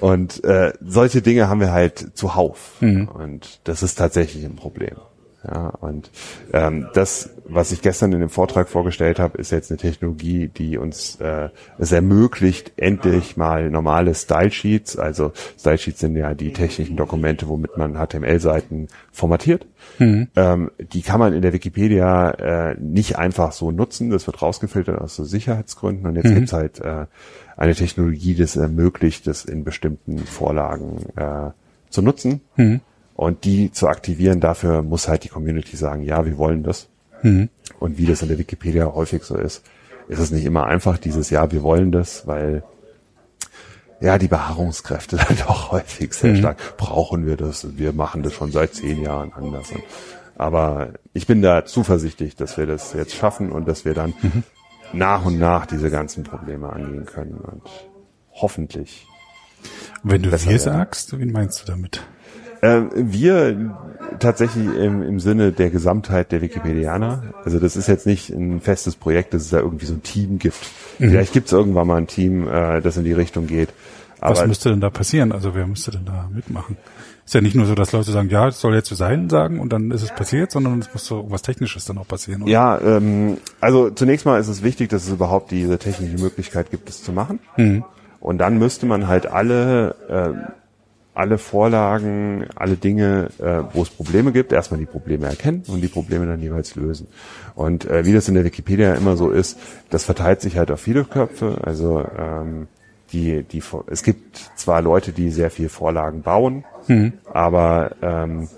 Und 0.00 0.42
äh, 0.42 0.72
solche 0.80 1.22
Dinge 1.22 1.48
haben 1.48 1.60
wir 1.60 1.70
halt 1.70 2.16
zuhauf. 2.18 2.72
Und 2.80 3.60
das 3.62 3.84
ist 3.84 3.94
tatsächlich 3.94 4.44
ein 4.44 4.56
Problem. 4.56 4.96
Ja, 5.46 5.68
und 5.68 6.10
ähm, 6.52 6.88
das, 6.94 7.30
was 7.44 7.70
ich 7.70 7.80
gestern 7.80 8.12
in 8.12 8.18
dem 8.18 8.28
Vortrag 8.28 8.68
vorgestellt 8.68 9.20
habe, 9.20 9.38
ist 9.38 9.52
jetzt 9.52 9.70
eine 9.70 9.78
Technologie, 9.78 10.48
die 10.48 10.78
uns 10.78 11.16
äh, 11.20 11.50
es 11.78 11.92
ermöglicht, 11.92 12.72
endlich 12.76 13.36
mal 13.36 13.70
normale 13.70 14.14
Style 14.16 14.50
Sheets, 14.50 14.98
also 14.98 15.32
Style 15.56 15.78
Sheets 15.78 16.00
sind 16.00 16.16
ja 16.16 16.34
die 16.34 16.52
technischen 16.52 16.96
Dokumente, 16.96 17.48
womit 17.48 17.76
man 17.76 17.94
HTML-Seiten 17.94 18.88
formatiert. 19.12 19.66
Ähm, 20.34 20.72
die 20.78 21.02
kann 21.02 21.20
man 21.20 21.32
in 21.32 21.42
der 21.42 21.52
Wikipedia 21.52 22.30
äh, 22.30 22.76
nicht 22.80 23.16
einfach 23.16 23.52
so 23.52 23.70
nutzen, 23.70 24.10
das 24.10 24.26
wird 24.26 24.42
rausgefiltert 24.42 25.00
aus 25.00 25.14
so 25.14 25.22
Sicherheitsgründen. 25.22 26.04
Und 26.06 26.16
jetzt 26.16 26.34
gibt's 26.34 26.52
halt 26.52 26.80
äh, 26.80 27.06
eine 27.56 27.74
Technologie, 27.76 28.34
die 28.34 28.42
es 28.42 28.56
ermöglicht, 28.56 29.28
das 29.28 29.44
in 29.44 29.62
bestimmten 29.62 30.18
Vorlagen 30.18 31.06
äh, 31.14 31.50
zu 31.90 32.02
nutzen. 32.02 32.40
Und 33.18 33.44
die 33.44 33.72
zu 33.72 33.88
aktivieren, 33.88 34.38
dafür 34.38 34.82
muss 34.82 35.08
halt 35.08 35.24
die 35.24 35.28
Community 35.28 35.76
sagen, 35.76 36.04
ja, 36.04 36.24
wir 36.24 36.38
wollen 36.38 36.62
das. 36.62 36.86
Und 37.80 37.98
wie 37.98 38.06
das 38.06 38.22
in 38.22 38.28
der 38.28 38.38
Wikipedia 38.38 38.94
häufig 38.94 39.24
so 39.24 39.36
ist, 39.36 39.64
ist 40.06 40.20
es 40.20 40.30
nicht 40.30 40.44
immer 40.44 40.66
einfach, 40.66 40.98
dieses 40.98 41.28
Ja, 41.28 41.50
wir 41.50 41.64
wollen 41.64 41.90
das, 41.90 42.28
weil 42.28 42.62
ja, 44.00 44.18
die 44.18 44.28
Beharrungskräfte 44.28 45.16
dann 45.28 45.36
doch 45.36 45.72
häufig 45.72 46.14
sehr 46.14 46.36
stark. 46.36 46.76
Brauchen 46.76 47.26
wir 47.26 47.36
das? 47.36 47.64
Und 47.64 47.76
Wir 47.76 47.92
machen 47.92 48.22
das 48.22 48.34
schon 48.34 48.52
seit 48.52 48.74
zehn 48.74 49.02
Jahren 49.02 49.32
anders. 49.32 49.72
Aber 50.36 50.90
ich 51.12 51.26
bin 51.26 51.42
da 51.42 51.64
zuversichtlich, 51.64 52.36
dass 52.36 52.56
wir 52.56 52.66
das 52.66 52.92
jetzt 52.92 53.16
schaffen 53.16 53.50
und 53.50 53.66
dass 53.66 53.84
wir 53.84 53.94
dann 53.94 54.14
nach 54.92 55.24
und 55.24 55.40
nach 55.40 55.66
diese 55.66 55.90
ganzen 55.90 56.22
Probleme 56.22 56.72
angehen 56.72 57.04
können 57.04 57.38
und 57.38 57.62
hoffentlich 58.30 59.08
Wenn 60.04 60.22
du 60.22 60.30
wir 60.30 60.60
sagst, 60.60 61.18
wen 61.18 61.32
meinst 61.32 61.62
du 61.62 61.66
damit? 61.72 62.00
Äh, 62.60 62.82
wir 62.94 63.74
tatsächlich 64.18 64.66
im, 64.66 65.02
im 65.02 65.20
Sinne 65.20 65.52
der 65.52 65.70
Gesamtheit 65.70 66.32
der 66.32 66.40
Wikipedianer. 66.40 67.34
Also 67.44 67.58
das 67.58 67.76
ist 67.76 67.88
jetzt 67.88 68.06
nicht 68.06 68.30
ein 68.30 68.60
festes 68.60 68.96
Projekt, 68.96 69.34
dass 69.34 69.42
es 69.42 69.50
da 69.50 69.58
irgendwie 69.60 69.86
so 69.86 69.94
ein 69.94 70.02
Team 70.02 70.38
gibt. 70.38 70.58
Vielleicht 70.98 71.32
gibt 71.32 71.46
es 71.46 71.52
irgendwann 71.52 71.86
mal 71.86 71.96
ein 71.96 72.06
Team, 72.06 72.48
äh, 72.48 72.80
das 72.80 72.96
in 72.96 73.04
die 73.04 73.12
Richtung 73.12 73.46
geht. 73.46 73.68
Was 74.20 74.40
Aber 74.40 74.48
müsste 74.48 74.70
denn 74.70 74.80
da 74.80 74.90
passieren? 74.90 75.30
Also 75.30 75.54
wer 75.54 75.66
müsste 75.66 75.92
denn 75.92 76.04
da 76.04 76.28
mitmachen? 76.32 76.76
Ist 77.24 77.34
ja 77.34 77.40
nicht 77.40 77.54
nur 77.54 77.66
so, 77.66 77.74
dass 77.74 77.92
Leute 77.92 78.10
sagen, 78.10 78.30
ja, 78.30 78.48
es 78.48 78.60
soll 78.60 78.74
jetzt 78.74 78.88
so 78.88 78.94
sein, 78.94 79.28
sagen 79.28 79.60
und 79.60 79.72
dann 79.72 79.90
ist 79.90 80.02
es 80.02 80.10
passiert, 80.10 80.50
sondern 80.50 80.80
es 80.80 80.92
muss 80.92 81.04
so 81.04 81.26
was 81.28 81.42
Technisches 81.42 81.84
dann 81.84 81.98
auch 81.98 82.08
passieren. 82.08 82.42
oder? 82.42 82.50
ja, 82.50 82.80
ähm, 82.80 83.36
also 83.60 83.90
zunächst 83.90 84.24
mal 84.26 84.40
ist 84.40 84.48
es 84.48 84.62
wichtig, 84.62 84.88
dass 84.88 85.06
es 85.06 85.12
überhaupt 85.12 85.50
diese 85.50 85.78
technische 85.78 86.16
Möglichkeit 86.16 86.70
gibt, 86.70 86.88
es 86.88 87.04
zu 87.04 87.12
machen. 87.12 87.38
Und 88.20 88.38
dann 88.38 88.58
müsste 88.58 88.86
man 88.86 89.06
halt 89.06 89.26
alle 89.26 89.94
äh, 90.08 90.50
alle 91.18 91.36
Vorlagen, 91.36 92.46
alle 92.54 92.76
Dinge, 92.76 93.28
äh, 93.38 93.62
wo 93.74 93.82
es 93.82 93.90
Probleme 93.90 94.30
gibt, 94.30 94.52
erstmal 94.52 94.78
die 94.78 94.86
Probleme 94.86 95.26
erkennen 95.26 95.64
und 95.66 95.80
die 95.80 95.88
Probleme 95.88 96.26
dann 96.26 96.40
jeweils 96.40 96.76
lösen. 96.76 97.08
Und 97.56 97.86
äh, 97.86 98.04
wie 98.04 98.12
das 98.12 98.28
in 98.28 98.34
der 98.34 98.44
Wikipedia 98.44 98.94
immer 98.94 99.16
so 99.16 99.30
ist, 99.30 99.58
das 99.90 100.04
verteilt 100.04 100.40
sich 100.40 100.56
halt 100.56 100.70
auf 100.70 100.80
viele 100.80 101.04
Köpfe. 101.04 101.58
Also 101.62 102.06
ähm, 102.16 102.68
die, 103.12 103.42
die, 103.42 103.60
es 103.88 104.04
gibt 104.04 104.38
zwar 104.54 104.80
Leute, 104.80 105.10
die 105.10 105.30
sehr 105.30 105.50
viel 105.50 105.68
Vorlagen 105.68 106.22
bauen, 106.22 106.64
aber 107.32 107.96
ähm, 108.00 108.48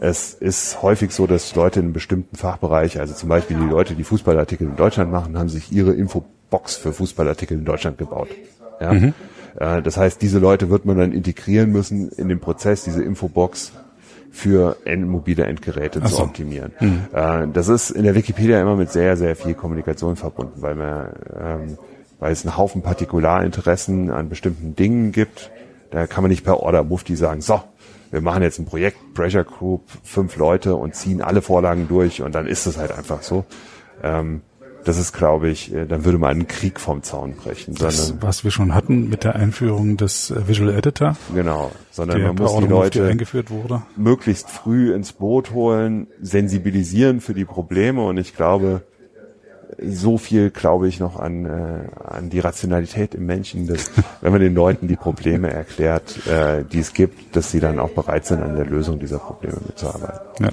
es 0.00 0.32
ist 0.32 0.80
häufig 0.82 1.10
so, 1.10 1.26
dass 1.26 1.54
Leute 1.54 1.80
in 1.80 1.86
einem 1.86 1.92
bestimmten 1.92 2.36
Fachbereich, 2.36 2.98
also 2.98 3.12
zum 3.12 3.28
Beispiel 3.28 3.58
die 3.58 3.68
Leute, 3.68 3.94
die 3.94 4.04
Fußballartikel 4.04 4.66
in 4.66 4.76
Deutschland 4.76 5.10
machen, 5.10 5.38
haben 5.38 5.48
sich 5.50 5.70
ihre 5.70 5.92
Infobox 5.92 6.76
für 6.76 6.94
Fußballartikel 6.94 7.58
in 7.58 7.64
Deutschland 7.66 7.98
gebaut. 7.98 8.28
Ja? 8.80 8.92
Äh, 8.92 9.12
Das 9.58 9.96
heißt, 9.96 10.20
diese 10.20 10.38
Leute 10.38 10.70
wird 10.70 10.84
man 10.84 10.98
dann 10.98 11.12
integrieren 11.12 11.72
müssen 11.72 12.10
in 12.10 12.28
den 12.28 12.40
Prozess, 12.40 12.84
diese 12.84 13.02
Infobox 13.02 13.72
für 14.30 14.76
mobile 14.86 15.44
Endgeräte 15.44 16.02
zu 16.02 16.08
so. 16.08 16.22
optimieren. 16.24 16.72
Äh, 17.12 17.48
Das 17.52 17.68
ist 17.68 17.90
in 17.90 18.04
der 18.04 18.14
Wikipedia 18.14 18.60
immer 18.60 18.76
mit 18.76 18.90
sehr, 18.92 19.16
sehr 19.16 19.34
viel 19.34 19.54
Kommunikation 19.54 20.16
verbunden, 20.16 20.60
weil 20.60 20.74
man, 20.74 21.08
ähm, 21.40 21.78
weil 22.18 22.32
es 22.32 22.44
einen 22.44 22.56
Haufen 22.56 22.82
Partikularinteressen 22.82 24.10
an 24.10 24.28
bestimmten 24.28 24.76
Dingen 24.76 25.12
gibt. 25.12 25.50
Da 25.90 26.06
kann 26.06 26.22
man 26.22 26.30
nicht 26.30 26.44
per 26.44 26.60
Order 26.60 26.84
Mufti 26.84 27.16
sagen, 27.16 27.40
so, 27.40 27.62
wir 28.10 28.20
machen 28.20 28.42
jetzt 28.42 28.58
ein 28.58 28.66
Projekt, 28.66 28.98
Pressure 29.14 29.44
Group, 29.44 29.84
fünf 30.02 30.36
Leute 30.36 30.76
und 30.76 30.94
ziehen 30.94 31.22
alle 31.22 31.40
Vorlagen 31.40 31.88
durch 31.88 32.20
und 32.22 32.34
dann 32.34 32.46
ist 32.46 32.66
es 32.66 32.76
halt 32.76 32.92
einfach 32.92 33.22
so. 33.22 33.44
Ähm, 34.02 34.42
das 34.86 34.98
ist, 34.98 35.12
glaube 35.12 35.48
ich, 35.48 35.74
äh, 35.74 35.84
dann 35.84 36.04
würde 36.04 36.16
man 36.16 36.30
einen 36.30 36.46
Krieg 36.46 36.78
vom 36.78 37.02
Zaun 37.02 37.34
brechen, 37.34 37.74
Das, 37.74 38.14
was 38.20 38.44
wir 38.44 38.52
schon 38.52 38.72
hatten 38.72 39.08
mit 39.08 39.24
der 39.24 39.34
Einführung 39.34 39.96
des 39.96 40.30
äh, 40.30 40.46
Visual 40.46 40.72
Editor, 40.72 41.16
genau, 41.34 41.72
sondern 41.90 42.18
der 42.18 42.26
man 42.28 42.36
muss 42.36 42.56
die 42.56 42.66
Leute 42.66 43.06
eingeführt 43.06 43.50
wurde. 43.50 43.82
möglichst 43.96 44.48
früh 44.48 44.94
ins 44.94 45.12
Boot 45.12 45.50
holen, 45.50 46.06
sensibilisieren 46.22 47.20
für 47.20 47.34
die 47.34 47.44
Probleme 47.44 48.02
und 48.04 48.16
ich 48.16 48.36
glaube, 48.36 48.82
so 49.82 50.18
viel 50.18 50.50
glaube 50.50 50.86
ich 50.86 51.00
noch 51.00 51.18
an, 51.18 51.46
äh, 51.46 51.88
an 52.04 52.30
die 52.30 52.38
Rationalität 52.38 53.16
im 53.16 53.26
Menschen, 53.26 53.66
dass 53.66 53.90
wenn 54.20 54.30
man 54.30 54.40
den 54.40 54.54
Leuten 54.54 54.86
die 54.86 54.96
Probleme 54.96 55.50
erklärt, 55.50 56.28
äh, 56.28 56.64
die 56.64 56.78
es 56.78 56.92
gibt, 56.92 57.34
dass 57.34 57.50
sie 57.50 57.58
dann 57.58 57.80
auch 57.80 57.90
bereit 57.90 58.24
sind, 58.24 58.40
an 58.40 58.54
der 58.54 58.66
Lösung 58.66 59.00
dieser 59.00 59.18
Probleme 59.18 59.58
mitzuarbeiten. 59.66 60.44
Ja. 60.44 60.50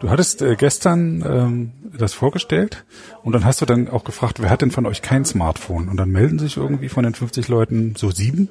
Du 0.00 0.10
hattest 0.10 0.42
äh, 0.42 0.56
gestern 0.56 1.24
ähm, 1.26 1.72
das 1.96 2.12
vorgestellt 2.12 2.84
und 3.22 3.32
dann 3.32 3.44
hast 3.44 3.60
du 3.60 3.66
dann 3.66 3.88
auch 3.88 4.04
gefragt, 4.04 4.42
wer 4.42 4.50
hat 4.50 4.62
denn 4.62 4.70
von 4.70 4.86
euch 4.86 5.02
kein 5.02 5.24
Smartphone? 5.24 5.88
Und 5.88 5.96
dann 5.96 6.10
melden 6.10 6.38
sich 6.38 6.56
irgendwie 6.56 6.88
von 6.88 7.04
den 7.04 7.14
50 7.14 7.48
Leuten 7.48 7.94
so 7.96 8.10
sieben. 8.10 8.50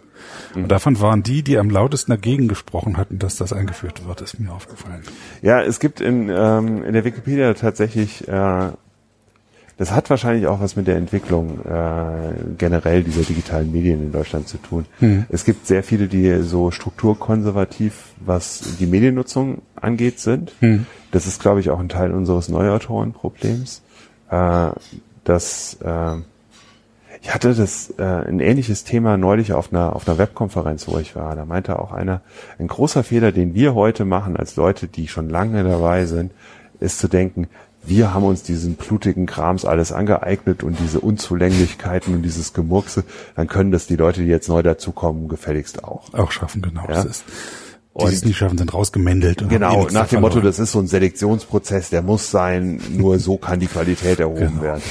Und 0.56 0.70
davon 0.70 1.00
waren 1.00 1.24
die, 1.24 1.44
die 1.44 1.58
am 1.58 1.70
lautesten 1.70 2.12
dagegen 2.12 2.48
gesprochen 2.48 2.98
hatten, 2.98 3.20
dass 3.20 3.36
das 3.36 3.54
eingeführt 3.54 4.08
wird, 4.08 4.22
ist 4.22 4.40
mir 4.40 4.52
aufgefallen. 4.52 5.04
Ja, 5.42 5.62
es 5.62 5.80
gibt 5.80 6.00
in, 6.00 6.30
ähm, 6.30 6.84
in 6.84 6.94
der 6.94 7.04
Wikipedia 7.04 7.54
tatsächlich, 7.54 8.28
äh, 8.28 8.72
das 9.78 9.92
hat 9.92 10.10
wahrscheinlich 10.10 10.48
auch 10.48 10.60
was 10.60 10.76
mit 10.76 10.88
der 10.88 10.98
Entwicklung 10.98 11.60
äh, 11.66 12.34
generell 12.58 13.04
dieser 13.04 13.24
digitalen 13.24 13.72
Medien 13.72 14.02
in 14.04 14.12
Deutschland 14.12 14.48
zu 14.48 14.58
tun. 14.58 14.86
Es 15.30 15.46
gibt 15.46 15.66
sehr 15.66 15.84
viele, 15.84 16.08
die 16.08 16.42
so 16.42 16.72
strukturkonservativ, 16.72 18.14
was 18.20 18.78
die 18.80 18.86
Mediennutzung 18.86 19.62
angeht, 19.76 20.20
sind. 20.20 20.54
Das 21.12 21.28
ist, 21.28 21.42
glaube 21.42 21.60
ich, 21.60 21.70
auch 21.70 21.80
ein 21.80 21.90
Teil 21.90 22.12
unseres 22.12 22.50
Neuautorenproblems. 22.50 23.82
Äh, 24.30 24.72
dass 25.24 25.78
äh, 25.82 26.16
ich 27.22 27.34
hatte 27.34 27.54
das 27.54 27.94
äh, 27.98 28.04
ein 28.04 28.40
ähnliches 28.40 28.84
Thema 28.84 29.16
neulich 29.16 29.54
auf 29.54 29.72
einer 29.72 29.96
auf 29.96 30.08
einer 30.08 30.18
Webkonferenz, 30.18 30.88
wo 30.88 30.98
ich 30.98 31.16
war. 31.16 31.36
Da 31.36 31.46
meinte 31.46 31.80
auch 31.80 31.92
einer, 31.92 32.22
ein 32.60 32.68
großer 32.68 33.04
Fehler, 33.04 33.32
den 33.32 33.54
wir 33.54 33.76
heute 33.76 34.06
machen 34.06 34.36
als 34.36 34.56
Leute, 34.56 34.88
die 34.88 35.08
schon 35.08 35.30
lange 35.30 35.64
dabei 35.64 36.06
sind, 36.06 36.32
ist 36.80 37.00
zu 37.00 37.08
denken, 37.08 37.48
wir 37.86 38.14
haben 38.14 38.24
uns 38.24 38.44
diesen 38.44 38.76
blutigen 38.76 39.26
Krams 39.26 39.66
alles 39.66 39.92
angeeignet 39.92 40.64
und 40.64 40.80
diese 40.80 41.00
Unzulänglichkeiten 41.00 42.14
und 42.16 42.22
dieses 42.22 42.54
Gemurkse, 42.54 43.04
dann 43.36 43.48
können 43.48 43.72
das 43.72 43.88
die 43.88 43.96
Leute, 43.96 44.22
die 44.22 44.28
jetzt 44.28 44.48
neu 44.50 44.64
dazukommen, 44.64 45.28
gefälligst 45.28 45.84
auch. 45.84 46.14
Auch 46.14 46.32
schaffen, 46.32 46.62
genau. 46.62 46.82
Ja. 46.84 47.04
Das 47.04 47.06
ist, 47.06 47.24
die 48.00 48.06
die 48.06 48.14
es 48.14 48.26
nicht 48.26 48.38
schaffen, 48.38 48.58
sind 48.58 48.74
rausgemändelt. 48.74 49.42
eh 49.42 49.46
Genau, 49.48 49.80
nichts 49.80 49.94
nach 49.94 50.08
dem. 50.08 50.22
Motto, 50.22 50.40
das 50.42 50.60
ist 50.60 50.72
so 50.72 50.80
ein 50.80 50.88
Selektionsprozess, 50.88 51.90
der 51.90 52.02
muss 52.02 52.32
sein, 52.32 52.80
nur 52.92 53.20
so 53.20 53.38
kann 53.38 53.60
die 53.60 53.68
Qualität 53.68 54.20
erhoben 54.20 54.48
Genau. 54.52 54.62
werden. 54.62 54.82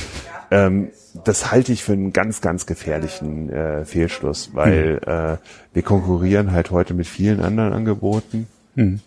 Ähm, 0.51 0.89
das 1.25 1.51
halte 1.51 1.73
ich 1.73 1.83
für 1.85 1.93
einen 1.93 2.13
ganz, 2.13 2.41
ganz 2.41 2.65
gefährlichen 2.67 3.51
äh, 3.51 3.85
Fehlschluss, 3.85 4.51
weil 4.55 5.01
Hm. 5.05 5.13
äh, 5.35 5.37
wir 5.75 5.83
konkurrieren 5.83 6.53
halt 6.53 6.71
heute 6.71 6.95
mit 6.95 7.07
vielen 7.07 7.41
anderen 7.41 7.73
Angeboten. 7.73 8.47
Hm. 8.77 9.01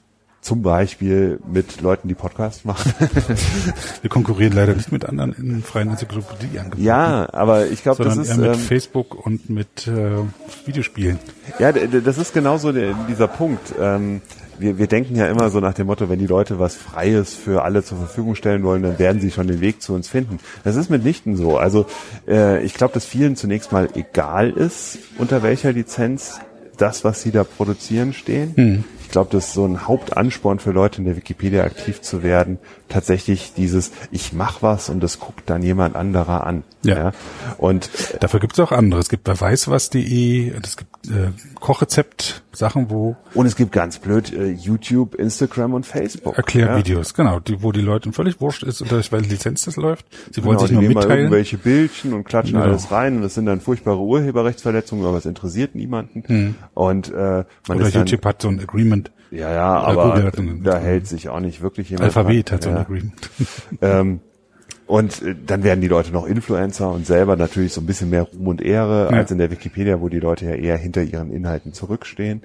Zum 0.46 0.62
Beispiel 0.62 1.40
mit 1.52 1.82
Leuten, 1.82 2.08
die 2.08 2.14
Podcasts 2.14 2.66
machen. 2.66 2.94
Wir 4.02 4.10
konkurrieren 4.12 4.54
leider 4.54 4.76
nicht 4.76 4.92
mit 4.92 5.04
anderen 5.04 5.34
in 5.34 5.64
freien 5.64 5.90
Enzyklopädieangeboten. 5.90 6.86
ja, 6.86 7.28
aber 7.34 7.66
ich 7.66 7.82
glaube, 7.82 8.04
das 8.04 8.16
ist 8.16 8.30
eher 8.30 8.38
mit 8.38 8.54
ähm, 8.54 8.60
Facebook 8.60 9.26
und 9.26 9.50
mit 9.50 9.88
äh, 9.88 10.20
Videospielen. 10.68 11.18
Ja, 11.58 11.72
das 11.72 12.20
ist 12.20 12.34
genauso 12.34 12.72
der, 12.72 12.94
dieser 13.10 13.28
Punkt. 13.28 13.74
Ähm, 13.80 14.22
wir, 14.60 14.78
wir 14.78 14.86
denken 14.86 15.16
ja 15.16 15.28
immer 15.28 15.50
so 15.50 15.60
nach 15.60 15.74
dem 15.74 15.88
Motto, 15.88 16.10
wenn 16.10 16.20
die 16.20 16.28
Leute 16.28 16.60
was 16.60 16.76
Freies 16.76 17.34
für 17.34 17.64
alle 17.64 17.84
zur 17.84 17.98
Verfügung 17.98 18.36
stellen 18.36 18.64
wollen, 18.64 18.84
dann 18.84 19.00
werden 19.00 19.22
sie 19.22 19.32
schon 19.32 19.48
den 19.48 19.62
Weg 19.62 19.82
zu 19.82 19.94
uns 19.94 20.10
finden. 20.10 20.38
Das 20.64 20.76
ist 20.76 20.92
mitnichten 20.92 21.36
so. 21.36 21.58
Also 21.58 21.88
äh, 22.28 22.64
ich 22.64 22.76
glaube, 22.76 22.94
dass 22.94 23.06
vielen 23.06 23.36
zunächst 23.36 23.72
mal 23.72 23.90
egal 23.96 24.52
ist, 24.52 25.00
unter 25.18 25.42
welcher 25.42 25.72
Lizenz 25.72 26.40
das, 26.78 27.04
was 27.04 27.24
sie 27.24 27.32
da 27.32 27.44
produzieren, 27.44 28.14
stehen. 28.14 28.54
Ich 29.06 29.12
glaube, 29.12 29.30
das 29.32 29.48
ist 29.48 29.54
so 29.54 29.66
ein 29.66 29.88
Hauptansporn 29.88 30.58
für 30.60 30.72
Leute 30.72 30.98
in 31.00 31.06
der 31.06 31.16
Wikipedia 31.16 31.64
aktiv 31.64 32.02
zu 32.02 32.24
werden, 32.24 32.58
tatsächlich 32.90 33.54
dieses, 33.56 33.92
ich 34.12 34.34
mach 34.34 34.62
was 34.64 34.90
und 34.90 35.02
das 35.02 35.20
guckt 35.20 35.44
dann 35.50 35.62
jemand 35.62 35.96
anderer 35.96 36.46
an. 36.46 36.64
Ja. 36.84 37.14
Und 37.58 37.90
Dafür 38.20 38.40
gibt 38.40 38.54
es 38.54 38.60
auch 38.60 38.72
andere. 38.72 39.00
Es 39.00 39.10
gibt 39.10 39.24
bei 39.24 39.40
weißwas.de, 39.40 40.54
es 40.64 40.76
gibt 40.78 41.08
äh, 41.08 41.30
Kochrezept, 41.60 42.44
Sachen, 42.52 42.90
wo 42.90 43.16
Und 43.34 43.46
es 43.48 43.56
gibt 43.56 43.72
ganz 43.74 44.00
blöd 44.00 44.32
äh, 44.34 44.52
YouTube, 44.52 45.16
Instagram 45.16 45.74
und 45.74 45.86
Facebook. 45.86 46.38
Erklärvideos, 46.38 47.14
genau, 47.14 47.40
die, 47.40 47.62
wo 47.62 47.72
die 47.72 47.82
Leuten 47.82 48.14
völlig 48.14 48.40
wurscht 48.40 48.64
ist, 48.64 48.82
unter 48.82 48.96
welcher 48.98 49.20
Lizenz 49.20 49.66
das 49.66 49.76
läuft. 49.76 50.06
Sie 50.32 50.44
wollen 50.44 50.58
Genau, 50.58 50.68
sich 50.68 50.70
die 50.70 50.74
nur 50.76 50.94
mal 50.94 51.02
mitteilen. 51.02 51.20
irgendwelche 51.26 51.58
Bildchen 51.58 52.14
und 52.14 52.24
klatschen 52.24 52.54
Genau. 52.54 52.66
alles 52.66 52.92
rein 52.92 53.18
und 53.18 53.22
das 53.24 53.34
sind 53.34 53.46
dann 53.46 53.60
furchtbare 53.62 54.00
Urheberrechtsverletzungen, 54.00 55.06
aber 55.06 55.18
es 55.18 55.26
interessiert 55.26 55.76
niemanden. 55.76 56.56
Und 56.74 57.10
äh, 57.12 57.44
man. 57.68 57.78
Oder 57.78 57.90
YouTube 57.90 58.24
hat 58.26 58.42
so 58.42 58.48
ein 58.48 58.60
Agreement. 58.60 58.95
Ja, 59.32 59.52
ja, 59.52 59.90
Oder 59.92 60.02
aber 60.04 60.32
da 60.64 60.78
hält 60.78 61.08
sich 61.08 61.30
auch 61.30 61.40
nicht 61.40 61.62
wirklich 61.62 61.90
jemand 61.90 62.06
Alphabet 62.06 62.52
hat 62.52 62.64
so 62.64 62.70
ein. 62.70 62.78
Agreement. 62.78 63.14
Ähm, 63.82 64.20
und 64.88 65.22
äh, 65.24 65.36
dann 65.46 65.64
werden 65.64 65.82
die 65.82 65.88
Leute 65.88 66.12
noch 66.12 66.28
Influencer 66.28 66.92
und 66.92 67.06
selber 67.08 67.36
natürlich 67.36 67.74
so 67.74 67.82
ein 67.82 67.88
bisschen 67.88 68.10
mehr 68.10 68.24
Ruhm 68.24 68.48
und 68.48 68.62
Ehre 68.62 69.10
Ja. 69.12 69.18
als 69.18 69.32
in 69.32 69.38
der 69.40 69.50
Wikipedia, 69.52 70.00
wo 70.00 70.10
die 70.10 70.20
Leute 70.20 70.46
ja 70.46 70.56
eher 70.56 70.78
hinter 70.78 71.02
ihren 71.02 71.32
Inhalten 71.32 71.74
zurückstehen. 71.74 72.44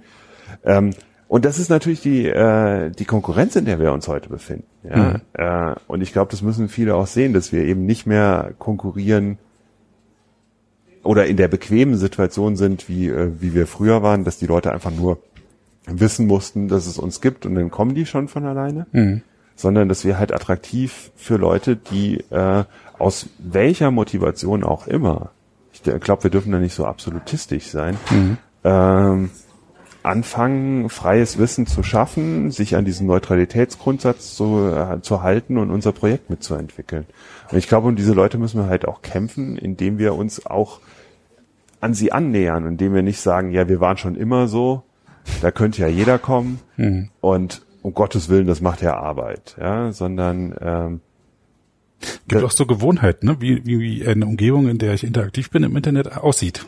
Ähm, 0.65 0.91
und 1.29 1.45
das 1.45 1.59
ist 1.59 1.69
natürlich 1.69 2.01
die, 2.01 2.27
äh, 2.27 2.91
die 2.91 3.05
Konkurrenz, 3.05 3.55
in 3.57 3.65
der 3.65 3.79
wir 3.79 3.93
uns 3.93 4.09
heute 4.09 4.29
befinden. 4.29 4.65
Ja? 4.83 5.21
Äh, 5.35 5.77
und 5.87 6.01
ich 6.01 6.13
glaube, 6.13 6.31
das 6.31 6.43
müssen 6.43 6.69
viele 6.69 6.97
auch 6.97 7.07
sehen, 7.07 7.35
dass 7.35 7.53
wir 7.53 7.63
eben 7.63 7.87
nicht 7.87 8.07
mehr 8.07 8.53
konkurrieren 8.59 9.39
oder 11.03 11.27
in 11.27 11.37
der 11.37 11.49
bequemen 11.49 11.97
Situation 11.97 12.57
sind, 12.57 12.89
wie, 12.89 13.09
äh, 13.09 13.31
wie 13.39 13.55
wir 13.55 13.67
früher 13.67 14.03
waren, 14.03 14.25
dass 14.25 14.39
die 14.39 14.47
Leute 14.47 14.73
einfach 14.73 14.91
nur 14.91 15.19
wissen 15.87 16.27
mussten, 16.27 16.69
dass 16.69 16.87
es 16.87 16.99
uns 16.99 17.21
gibt 17.21 17.47
und 17.47 17.55
dann 17.55 17.71
kommen 17.71 17.95
die 17.95 18.07
schon 18.07 18.29
von 18.29 18.45
alleine 18.47 18.87
sondern 19.61 19.89
dass 19.89 20.05
wir 20.05 20.19
halt 20.19 20.33
attraktiv 20.33 21.11
für 21.17 21.37
Leute, 21.37 21.77
die 21.77 22.25
äh, 22.31 22.65
aus 22.99 23.29
welcher 23.39 23.91
Motivation 23.91 24.65
auch 24.65 24.87
immer, 24.87 25.31
ich 25.73 25.83
glaube, 25.83 26.25
wir 26.25 26.31
dürfen 26.31 26.53
da 26.53 26.59
nicht 26.59 26.75
so 26.75 26.87
absolutistisch 26.87 27.67
sein, 27.67 27.97
ähm, 28.65 29.31
anfangen, 30.03 30.89
freies 30.89 31.39
Wissen 31.39 31.67
zu 31.67 31.83
schaffen, 31.83 32.51
sich 32.51 32.75
an 32.75 32.87
diesen 32.87 33.07
Neutralitätsgrundsatz 33.07 34.35
zu, 34.35 34.67
äh, 34.67 35.03
zu 35.03 35.23
halten 35.23 35.59
und 35.59 35.71
unser 35.71 35.93
Projekt 35.93 36.31
mitzuentwickeln. 36.31 37.05
Und 37.51 37.59
ich 37.59 37.69
glaube, 37.69 37.89
um 37.89 37.97
diese 37.97 38.15
Leute 38.15 38.39
müssen 38.39 38.61
wir 38.61 38.69
halt 38.69 38.89
auch 38.89 39.03
kämpfen, 39.03 39.59
indem 39.59 39.99
wir 39.99 40.15
uns 40.15 40.47
auch 40.47 40.81
an 41.81 41.93
sie 41.93 42.13
annähern, 42.13 42.67
indem 42.67 42.95
wir 42.95 43.03
nicht 43.03 43.21
sagen, 43.21 43.51
ja, 43.51 43.69
wir 43.69 43.81
waren 43.81 43.99
schon 43.99 44.15
immer 44.15 44.49
so, 44.49 44.83
da 45.43 45.51
könnte 45.51 45.81
ja 45.83 45.89
jeder 45.89 46.19
kommen 46.19 46.61
und 47.21 47.63
um 47.83 47.95
Gottes 47.95 48.29
Willen, 48.29 48.47
das 48.47 48.61
macht 48.61 48.83
ja 48.83 48.97
Arbeit, 48.99 49.57
ja, 49.59 49.91
sondern 49.93 50.55
ähm, 50.61 51.01
gibt 52.29 52.43
auch 52.43 52.51
so 52.51 52.67
Gewohnheiten, 52.67 53.27
ne? 53.27 53.37
wie, 53.41 53.65
wie, 53.65 53.79
wie 53.81 54.07
eine 54.07 54.27
Umgebung, 54.27 54.69
in 54.69 54.79
der 54.79 54.95
ich 54.95 55.05
interaktiv 55.05 55.51
bin 55.51 55.63
im 55.63 55.77
Internet, 55.77 56.17
aussieht. 56.17 56.67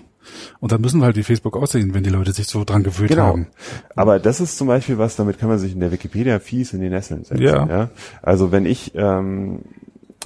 Und 0.60 0.70
dann 0.72 0.80
müssen 0.80 1.00
wir 1.00 1.06
halt 1.06 1.16
wie 1.16 1.22
Facebook 1.24 1.56
aussehen, 1.56 1.94
wenn 1.94 2.04
die 2.04 2.10
Leute 2.10 2.32
sich 2.32 2.46
so 2.46 2.64
dran 2.64 2.82
gewöhnt 2.84 3.10
Genau. 3.10 3.24
haben. 3.26 3.48
Aber 3.96 4.18
das 4.20 4.40
ist 4.40 4.56
zum 4.56 4.68
Beispiel 4.68 4.96
was, 4.96 5.16
damit 5.16 5.38
kann 5.38 5.48
man 5.48 5.58
sich 5.58 5.72
in 5.72 5.80
der 5.80 5.90
Wikipedia 5.90 6.38
fies 6.38 6.72
in 6.72 6.80
die 6.80 6.88
Nesseln 6.90 7.24
setzen. 7.24 7.42
Ja. 7.42 7.66
Ja. 7.66 7.90
Also 8.22 8.52
wenn 8.52 8.64
ich 8.64 8.92
ähm, 8.94 9.60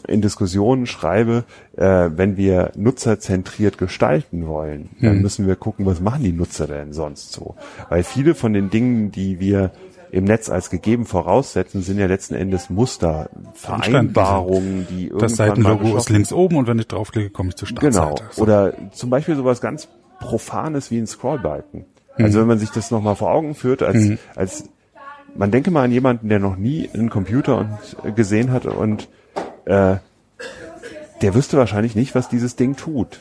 in 0.06 0.20
Diskussionen 0.22 0.86
schreibe, 0.86 1.44
äh, 1.76 2.10
wenn 2.14 2.36
wir 2.36 2.72
nutzerzentriert 2.76 3.78
gestalten 3.78 4.46
wollen, 4.46 4.90
dann 5.00 5.20
müssen 5.22 5.46
wir 5.46 5.56
gucken, 5.56 5.86
was 5.86 6.00
machen 6.00 6.22
die 6.22 6.32
Nutzer 6.32 6.66
denn 6.66 6.92
sonst 6.92 7.32
so? 7.32 7.54
Weil 7.88 8.02
viele 8.02 8.34
von 8.34 8.52
den 8.52 8.70
Dingen, 8.70 9.10
die 9.12 9.40
wir 9.40 9.70
im 10.12 10.24
Netz 10.24 10.48
als 10.48 10.70
gegeben 10.70 11.04
voraussetzen, 11.04 11.82
sind 11.82 11.98
ja 11.98 12.06
letzten 12.06 12.34
Endes 12.34 12.70
Muster, 12.70 13.28
Vereinbarungen, 13.54 14.86
die 14.88 15.04
irgendwann 15.06 15.20
Das 15.20 15.36
Seitenlogo 15.36 15.96
ist 15.96 16.10
links 16.10 16.32
oben 16.32 16.56
und 16.56 16.66
wenn 16.66 16.78
ich 16.78 16.86
draufklicke, 16.86 17.30
komme 17.30 17.50
ich 17.50 17.56
zur 17.56 17.68
Genau. 17.68 17.90
Startseite. 17.90 18.24
So. 18.32 18.42
Oder 18.42 18.72
zum 18.92 19.10
Beispiel 19.10 19.36
sowas 19.36 19.60
ganz 19.60 19.88
Profanes 20.20 20.90
wie 20.90 20.98
ein 20.98 21.06
Scrollbalken. 21.06 21.84
Also 22.18 22.40
wenn 22.40 22.46
man 22.46 22.58
sich 22.58 22.70
das 22.70 22.90
nochmal 22.90 23.14
vor 23.14 23.30
Augen 23.30 23.54
führt, 23.54 23.82
als, 23.82 24.12
als 24.36 24.64
man 25.34 25.50
denke 25.50 25.70
mal 25.70 25.82
an 25.84 25.92
jemanden, 25.92 26.30
der 26.30 26.38
noch 26.38 26.56
nie 26.56 26.88
einen 26.94 27.10
Computer 27.10 27.58
und, 27.58 27.68
äh, 28.04 28.12
gesehen 28.12 28.52
hat 28.52 28.64
und 28.64 29.08
äh, 29.66 29.96
der 31.22 31.34
wüsste 31.34 31.56
wahrscheinlich 31.56 31.94
nicht, 31.94 32.14
was 32.14 32.28
dieses 32.28 32.56
Ding 32.56 32.76
tut. 32.76 33.20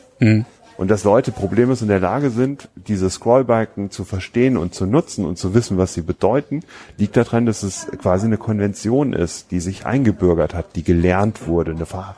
Und 0.78 0.92
dass 0.92 1.06
Leute 1.06 1.32
problemlos 1.32 1.82
in 1.82 1.88
der 1.88 2.02
Lage 2.02 2.30
sind, 2.30 2.68
diese 2.76 3.10
Scrollbalken 3.10 3.92
zu 3.92 4.04
verstehen 4.04 4.58
und 4.58 4.74
zu 4.74 4.86
nutzen 4.86 5.26
und 5.26 5.38
zu 5.38 5.54
wissen, 5.54 5.78
was 5.78 5.94
sie 5.94 6.02
bedeuten, 6.02 6.64
liegt 6.98 7.16
daran, 7.16 7.46
dass 7.46 7.64
es 7.64 7.88
quasi 8.02 8.26
eine 8.26 8.38
Konvention 8.38 9.14
ist, 9.14 9.52
die 9.52 9.62
sich 9.62 9.86
eingebürgert 9.86 10.54
hat, 10.54 10.76
die 10.76 10.84
gelernt 10.84 11.48
wurde, 11.48 11.72
eine 11.72 11.86
Ver 11.86 12.16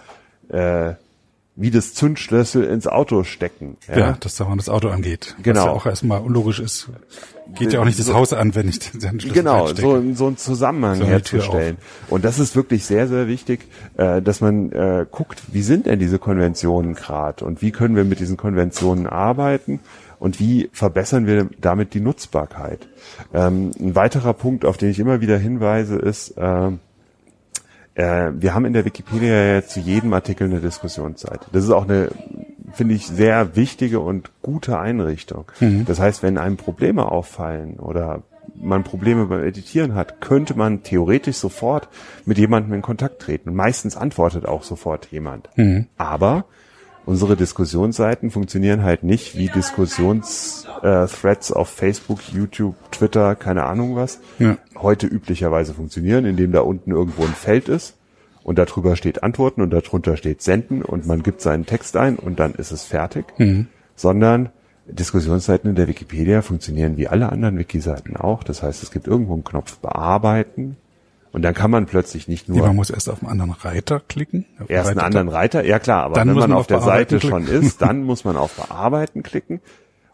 äh, 0.49 0.95
wie 1.57 1.71
das 1.71 1.95
Zündschlüssel 1.95 2.63
ins 2.63 2.85
Auto 2.88 3.23
stecken. 3.23 3.77
Ja, 3.93 4.13
dass 4.19 4.35
da 4.35 4.45
man 4.45 4.57
das 4.59 4.69
Auto 4.69 4.89
angeht. 4.89 5.35
Genau. 5.41 5.59
Was 5.61 5.65
ja 5.65 5.71
auch 5.71 5.85
erstmal 5.88 6.21
unlogisch 6.21 6.59
ist. 6.59 6.89
Geht 7.55 7.73
ja 7.73 7.79
auch 7.81 7.85
nicht 7.85 7.97
das 7.97 8.13
Haus 8.13 8.31
an, 8.31 8.53
wenn 8.55 8.69
ich 8.69 8.77
den 8.79 9.19
Schlüssel 9.19 9.31
Genau, 9.31 9.65
reinstecke. 9.65 9.81
so, 9.81 10.13
so 10.13 10.27
einen 10.27 10.38
Zusammenhang 10.38 10.97
So 10.99 11.05
herzustellen. 11.05 11.77
Und 12.09 12.23
das 12.25 12.38
ist 12.39 12.55
wirklich 12.55 12.85
sehr, 12.85 13.07
sehr 13.07 13.27
wichtig, 13.27 13.61
äh, 13.97 14.21
dass 14.21 14.39
man 14.39 14.71
äh, 14.71 15.05
guckt, 15.09 15.41
wie 15.51 15.63
sind 15.63 15.88
denn 15.88 15.97
diese 15.97 16.19
Konventionen 16.19 16.93
gerade 16.93 17.43
und 17.43 17.61
wie 17.61 17.71
können 17.71 17.95
wir 17.95 18.03
mit 18.03 18.19
diesen 18.19 18.38
Konventionen 18.38 19.07
arbeiten 19.07 19.79
und 20.19 20.39
wie 20.39 20.69
verbessern 20.73 21.25
wir 21.25 21.49
damit 21.59 21.93
die 21.95 22.01
Nutzbarkeit. 22.01 22.88
Ähm, 23.34 23.71
ein 23.79 23.95
weiterer 23.95 24.34
Punkt, 24.34 24.63
auf 24.63 24.77
den 24.77 24.89
ich 24.91 24.99
immer 24.99 25.21
wieder 25.21 25.38
hinweise, 25.39 25.95
ist, 25.95 26.35
ähm, 26.38 26.79
äh, 27.97 28.31
wir 28.33 28.53
haben 28.53 28.65
in 28.65 28.73
der 28.73 28.85
Wikipedia 28.85 29.55
ja 29.55 29.65
zu 29.65 29.79
jedem 29.79 30.13
Artikel 30.13 30.45
eine 30.45 30.59
Diskussionsseite. 30.59 31.47
Das 31.51 31.63
ist 31.63 31.71
auch 31.71 31.85
eine, 31.85 32.09
finde 32.71 32.93
ich, 32.93 33.07
sehr 33.07 33.55
wichtige 33.55 33.99
und 33.99 34.31
gute 34.43 34.79
Einrichtung. 34.79 35.51
Das 35.85 35.99
heißt, 35.99 36.21
wenn 36.21 36.37
einem 36.37 36.57
Probleme 36.57 37.11
auffallen 37.11 37.79
oder 37.79 38.21
man 38.55 38.83
Probleme 38.83 39.25
beim 39.25 39.43
Editieren 39.43 39.95
hat, 39.95 40.21
könnte 40.21 40.55
man 40.55 40.83
theoretisch 40.83 41.37
sofort 41.37 41.89
mit 42.25 42.37
jemandem 42.37 42.73
in 42.73 42.81
Kontakt 42.81 43.21
treten. 43.21 43.49
Und 43.49 43.55
meistens 43.55 43.97
antwortet 43.97 44.45
auch 44.45 44.63
sofort 44.63 45.07
jemand. 45.11 45.49
Aber 45.97 46.45
unsere 47.07 47.35
Diskussionsseiten 47.35 48.29
funktionieren 48.29 48.84
halt 48.84 49.03
nicht 49.03 49.35
wie 49.38 49.47
Diskussionsthreads 49.47 51.51
auf 51.51 51.69
Facebook, 51.69 52.19
YouTube, 52.31 52.75
Twitter, 52.91 53.34
keine 53.35 53.63
Ahnung 53.63 53.95
was, 53.95 54.19
Ja. 54.38 54.57
heute 54.77 55.07
üblicherweise 55.07 55.73
funktionieren, 55.73 56.25
indem 56.25 56.51
da 56.51 56.61
unten 56.61 56.91
irgendwo 56.91 57.23
ein 57.23 57.34
Feld 57.34 57.69
ist 57.69 57.95
und 58.43 58.59
darüber 58.59 58.95
steht 58.95 59.23
Antworten 59.23 59.61
und 59.61 59.71
darunter 59.71 60.17
steht 60.17 60.41
Senden 60.41 60.81
und 60.84 61.07
man 61.07 61.23
gibt 61.23 61.41
seinen 61.41 61.65
Text 61.65 61.97
ein 61.97 62.17
und 62.17 62.39
dann 62.39 62.53
ist 62.53 62.71
es 62.71 62.84
fertig, 62.84 63.25
sondern 63.95 64.49
Diskussionsseiten 64.85 65.69
in 65.69 65.75
der 65.75 65.88
Wikipedia 65.88 66.41
funktionieren 66.41 66.97
wie 66.97 67.07
alle 67.07 67.29
anderen 67.29 67.57
Wiki-Seiten 67.57 68.15
auch. 68.15 68.43
Das 68.43 68.63
heißt, 68.63 68.84
es 68.84 68.91
gibt 68.91 69.07
irgendwo 69.07 69.34
einen 69.34 69.43
Knopf 69.43 69.77
Bearbeiten 69.79 70.77
und 71.31 71.41
dann 71.41 71.53
kann 71.53 71.71
man 71.71 71.85
plötzlich 71.85 72.27
nicht 72.27 72.49
Nee, 72.49 72.57
nur 72.57 72.67
man 72.67 72.75
muss 72.75 72.89
erst 72.89 73.09
auf 73.09 73.21
einen 73.21 73.31
anderen 73.31 73.51
Reiter 73.51 74.01
klicken. 74.07 74.45
Auf 74.59 74.69
erst 74.69 74.89
einen 74.89 74.99
anderen 74.99 75.29
Reiter, 75.29 75.65
ja 75.65 75.79
klar, 75.79 76.03
aber 76.03 76.15
wenn 76.17 76.27
man 76.27 76.37
man 76.37 76.53
auf 76.53 76.61
auf 76.61 76.67
der 76.67 76.81
Seite 76.81 77.17
Bearbeiten 77.17 77.29
schon 77.29 77.45
klicken. 77.45 77.63
ist, 77.63 77.81
dann 77.81 78.03
muss 78.05 78.23
man 78.23 78.37
auf 78.37 78.53
Bearbeiten 78.53 79.23
klicken. 79.23 79.61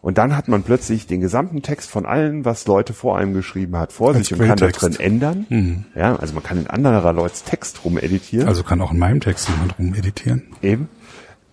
Und 0.00 0.18
dann 0.18 0.36
hat 0.36 0.48
man 0.48 0.62
plötzlich 0.64 1.06
den 1.06 1.22
gesamten 1.22 1.62
Text 1.62 1.90
von 1.90 2.04
allen, 2.04 2.44
was 2.44 2.66
Leute 2.66 2.92
vor 2.92 3.16
einem 3.16 3.32
geschrieben 3.32 3.78
hat, 3.78 3.90
vor 3.90 4.14
Als 4.14 4.28
sich 4.28 4.38
und 4.38 4.46
kann 4.46 4.58
da 4.58 4.68
drin 4.68 4.96
ändern. 5.00 5.86
Ja, 5.94 6.16
also 6.16 6.34
man 6.34 6.42
kann 6.42 6.58
in 6.58 6.66
anderer 6.66 7.14
Leutes 7.14 7.42
Text 7.44 7.86
rumeditieren. 7.86 8.46
Also 8.46 8.64
kann 8.64 8.82
auch 8.82 8.92
in 8.92 8.98
meinem 8.98 9.20
Text 9.20 9.48
jemand 9.48 9.78
rumeditieren. 9.78 10.42
Eben. 10.60 10.90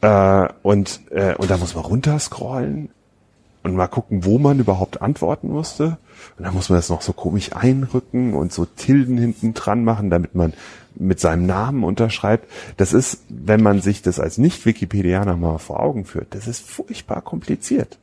Äh, 0.02 0.50
und, 0.64 1.00
äh, 1.12 1.36
und 1.36 1.50
da 1.50 1.56
muss 1.56 1.76
man 1.76 1.86
runterscrollen 1.86 2.90
und 3.64 3.76
mal 3.76 3.88
gucken, 3.88 4.26
wo 4.26 4.40
man 4.40 4.60
überhaupt 4.60 5.02
antworten 5.02 5.50
musste. 5.50 5.98
Und 6.38 6.46
dann 6.46 6.54
muss 6.54 6.70
man 6.70 6.78
das 6.78 6.90
noch 6.90 7.02
so 7.02 7.14
komisch 7.14 7.54
einrücken 7.54 8.34
und 8.34 8.52
so 8.52 8.66
Tilden 8.66 9.18
hinten 9.18 9.54
dran 9.54 9.84
machen, 9.84 10.10
damit 10.10 10.36
man 10.36 10.54
mit 10.96 11.20
seinem 11.20 11.46
Namen 11.46 11.84
unterschreibt. 11.84 12.50
Das 12.78 12.94
ist, 12.94 13.24
wenn 13.30 13.62
man 13.62 13.82
sich 13.82 14.02
das 14.02 14.20
als 14.20 14.38
Nicht-Wikipedianer 14.38 15.38
mal 15.38 15.58
vor 15.58 15.80
Augen 15.80 16.06
führt, 16.06 16.34
das 16.36 16.48
ist 16.48 16.68
furchtbar 16.68 17.22
kompliziert. 17.22 17.98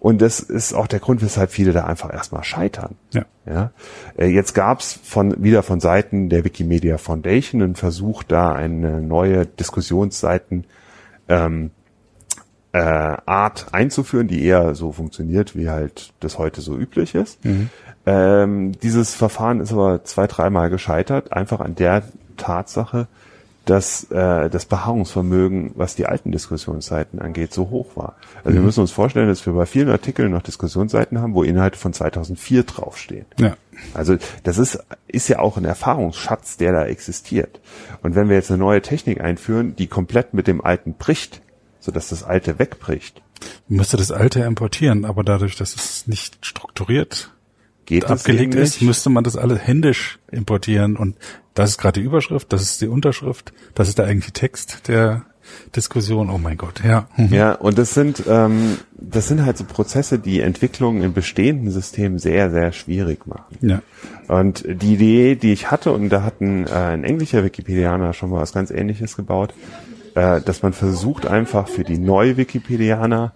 Und 0.00 0.22
das 0.22 0.38
ist 0.38 0.74
auch 0.74 0.86
der 0.86 1.00
Grund, 1.00 1.22
weshalb 1.22 1.50
viele 1.50 1.72
da 1.72 1.84
einfach 1.84 2.12
erstmal 2.12 2.44
scheitern. 2.44 2.94
Ja. 3.12 3.24
Ja. 3.46 3.72
Äh, 4.16 4.26
Jetzt 4.26 4.54
gab's 4.54 4.98
von 5.02 5.42
wieder 5.42 5.64
von 5.64 5.80
Seiten 5.80 6.28
der 6.28 6.44
Wikimedia 6.44 6.98
Foundation 6.98 7.62
einen 7.62 7.74
Versuch, 7.74 8.22
da 8.22 8.52
eine 8.52 9.00
neue 9.00 9.44
Diskussionsseiten 9.44 10.64
ähm, 11.28 11.72
äh, 12.72 12.78
Art 12.78 13.66
einzuführen, 13.72 14.28
die 14.28 14.44
eher 14.44 14.74
so 14.74 14.92
funktioniert, 14.92 15.56
wie 15.56 15.70
halt 15.70 16.12
das 16.20 16.38
heute 16.38 16.60
so 16.60 16.76
üblich 16.76 17.14
ist. 17.14 17.38
Ähm, 18.06 18.72
dieses 18.80 19.14
Verfahren 19.14 19.60
ist 19.60 19.72
aber 19.72 20.04
zwei, 20.04 20.26
dreimal 20.26 20.70
gescheitert, 20.70 21.32
einfach 21.32 21.60
an 21.60 21.74
der 21.74 22.02
Tatsache, 22.36 23.06
dass 23.68 24.04
äh, 24.04 24.48
das 24.48 24.64
Beharrungsvermögen, 24.64 25.72
was 25.74 25.94
die 25.94 26.06
alten 26.06 26.32
Diskussionsseiten 26.32 27.20
angeht, 27.20 27.52
so 27.52 27.68
hoch 27.68 27.96
war. 27.96 28.14
Also 28.42 28.54
wir 28.54 28.62
müssen 28.62 28.80
uns 28.80 28.92
vorstellen, 28.92 29.28
dass 29.28 29.44
wir 29.44 29.52
bei 29.52 29.66
vielen 29.66 29.90
Artikeln 29.90 30.30
noch 30.30 30.40
Diskussionsseiten 30.40 31.20
haben, 31.20 31.34
wo 31.34 31.42
Inhalte 31.42 31.78
von 31.78 31.92
2004 31.92 32.62
draufstehen. 32.62 33.26
Ja. 33.38 33.56
Also 33.92 34.16
das 34.42 34.56
ist, 34.56 34.82
ist 35.06 35.28
ja 35.28 35.40
auch 35.40 35.58
ein 35.58 35.66
Erfahrungsschatz, 35.66 36.56
der 36.56 36.72
da 36.72 36.86
existiert. 36.86 37.60
Und 38.02 38.14
wenn 38.14 38.30
wir 38.30 38.36
jetzt 38.36 38.50
eine 38.50 38.58
neue 38.58 38.80
Technik 38.80 39.20
einführen, 39.20 39.76
die 39.76 39.86
komplett 39.86 40.32
mit 40.32 40.46
dem 40.46 40.64
alten 40.64 40.94
bricht, 40.94 41.42
sodass 41.80 42.08
das 42.08 42.22
alte 42.22 42.58
wegbricht, 42.58 43.22
Man 43.68 43.78
müsste 43.78 43.96
das 43.96 44.10
alte 44.10 44.40
importieren, 44.40 45.04
aber 45.04 45.24
dadurch, 45.24 45.56
dass 45.56 45.74
es 45.74 46.06
nicht 46.06 46.38
strukturiert 46.44 47.32
geht 47.86 48.04
abgelegt 48.04 48.54
ist, 48.54 48.82
müsste 48.82 49.08
man 49.08 49.24
das 49.24 49.36
alles 49.36 49.66
händisch 49.66 50.18
importieren 50.30 50.96
und 50.96 51.16
das 51.54 51.70
ist 51.70 51.78
gerade 51.78 52.00
die 52.00 52.06
Überschrift, 52.06 52.52
das 52.52 52.62
ist 52.62 52.82
die 52.82 52.88
Unterschrift, 52.88 53.52
das 53.74 53.88
ist 53.88 53.98
der 53.98 54.06
eigentliche 54.06 54.32
Text 54.32 54.88
der 54.88 55.24
Diskussion. 55.74 56.30
Oh 56.30 56.38
mein 56.38 56.56
Gott, 56.56 56.82
ja. 56.84 57.08
Mhm. 57.16 57.32
Ja, 57.32 57.52
und 57.52 57.78
das 57.78 57.94
sind, 57.94 58.22
ähm, 58.28 58.78
das 58.92 59.28
sind 59.28 59.44
halt 59.44 59.56
so 59.56 59.64
Prozesse, 59.64 60.18
die 60.18 60.40
Entwicklungen 60.40 61.02
in 61.02 61.12
bestehenden 61.12 61.70
Systemen 61.70 62.18
sehr, 62.18 62.50
sehr 62.50 62.72
schwierig 62.72 63.26
machen. 63.26 63.56
Ja. 63.60 63.82
Und 64.28 64.64
die 64.68 64.94
Idee, 64.94 65.36
die 65.36 65.52
ich 65.52 65.70
hatte, 65.70 65.92
und 65.92 66.10
da 66.10 66.22
hat 66.22 66.40
ein, 66.40 66.66
äh, 66.66 66.70
ein 66.70 67.04
englischer 67.04 67.44
Wikipedianer 67.44 68.12
schon 68.12 68.30
mal 68.30 68.40
was 68.40 68.52
ganz 68.52 68.70
ähnliches 68.70 69.16
gebaut, 69.16 69.54
äh, 70.14 70.40
dass 70.40 70.62
man 70.62 70.72
versucht 70.72 71.26
einfach 71.26 71.68
für 71.68 71.84
die 71.84 71.98
neue 71.98 72.36
Wikipedianer 72.36 73.32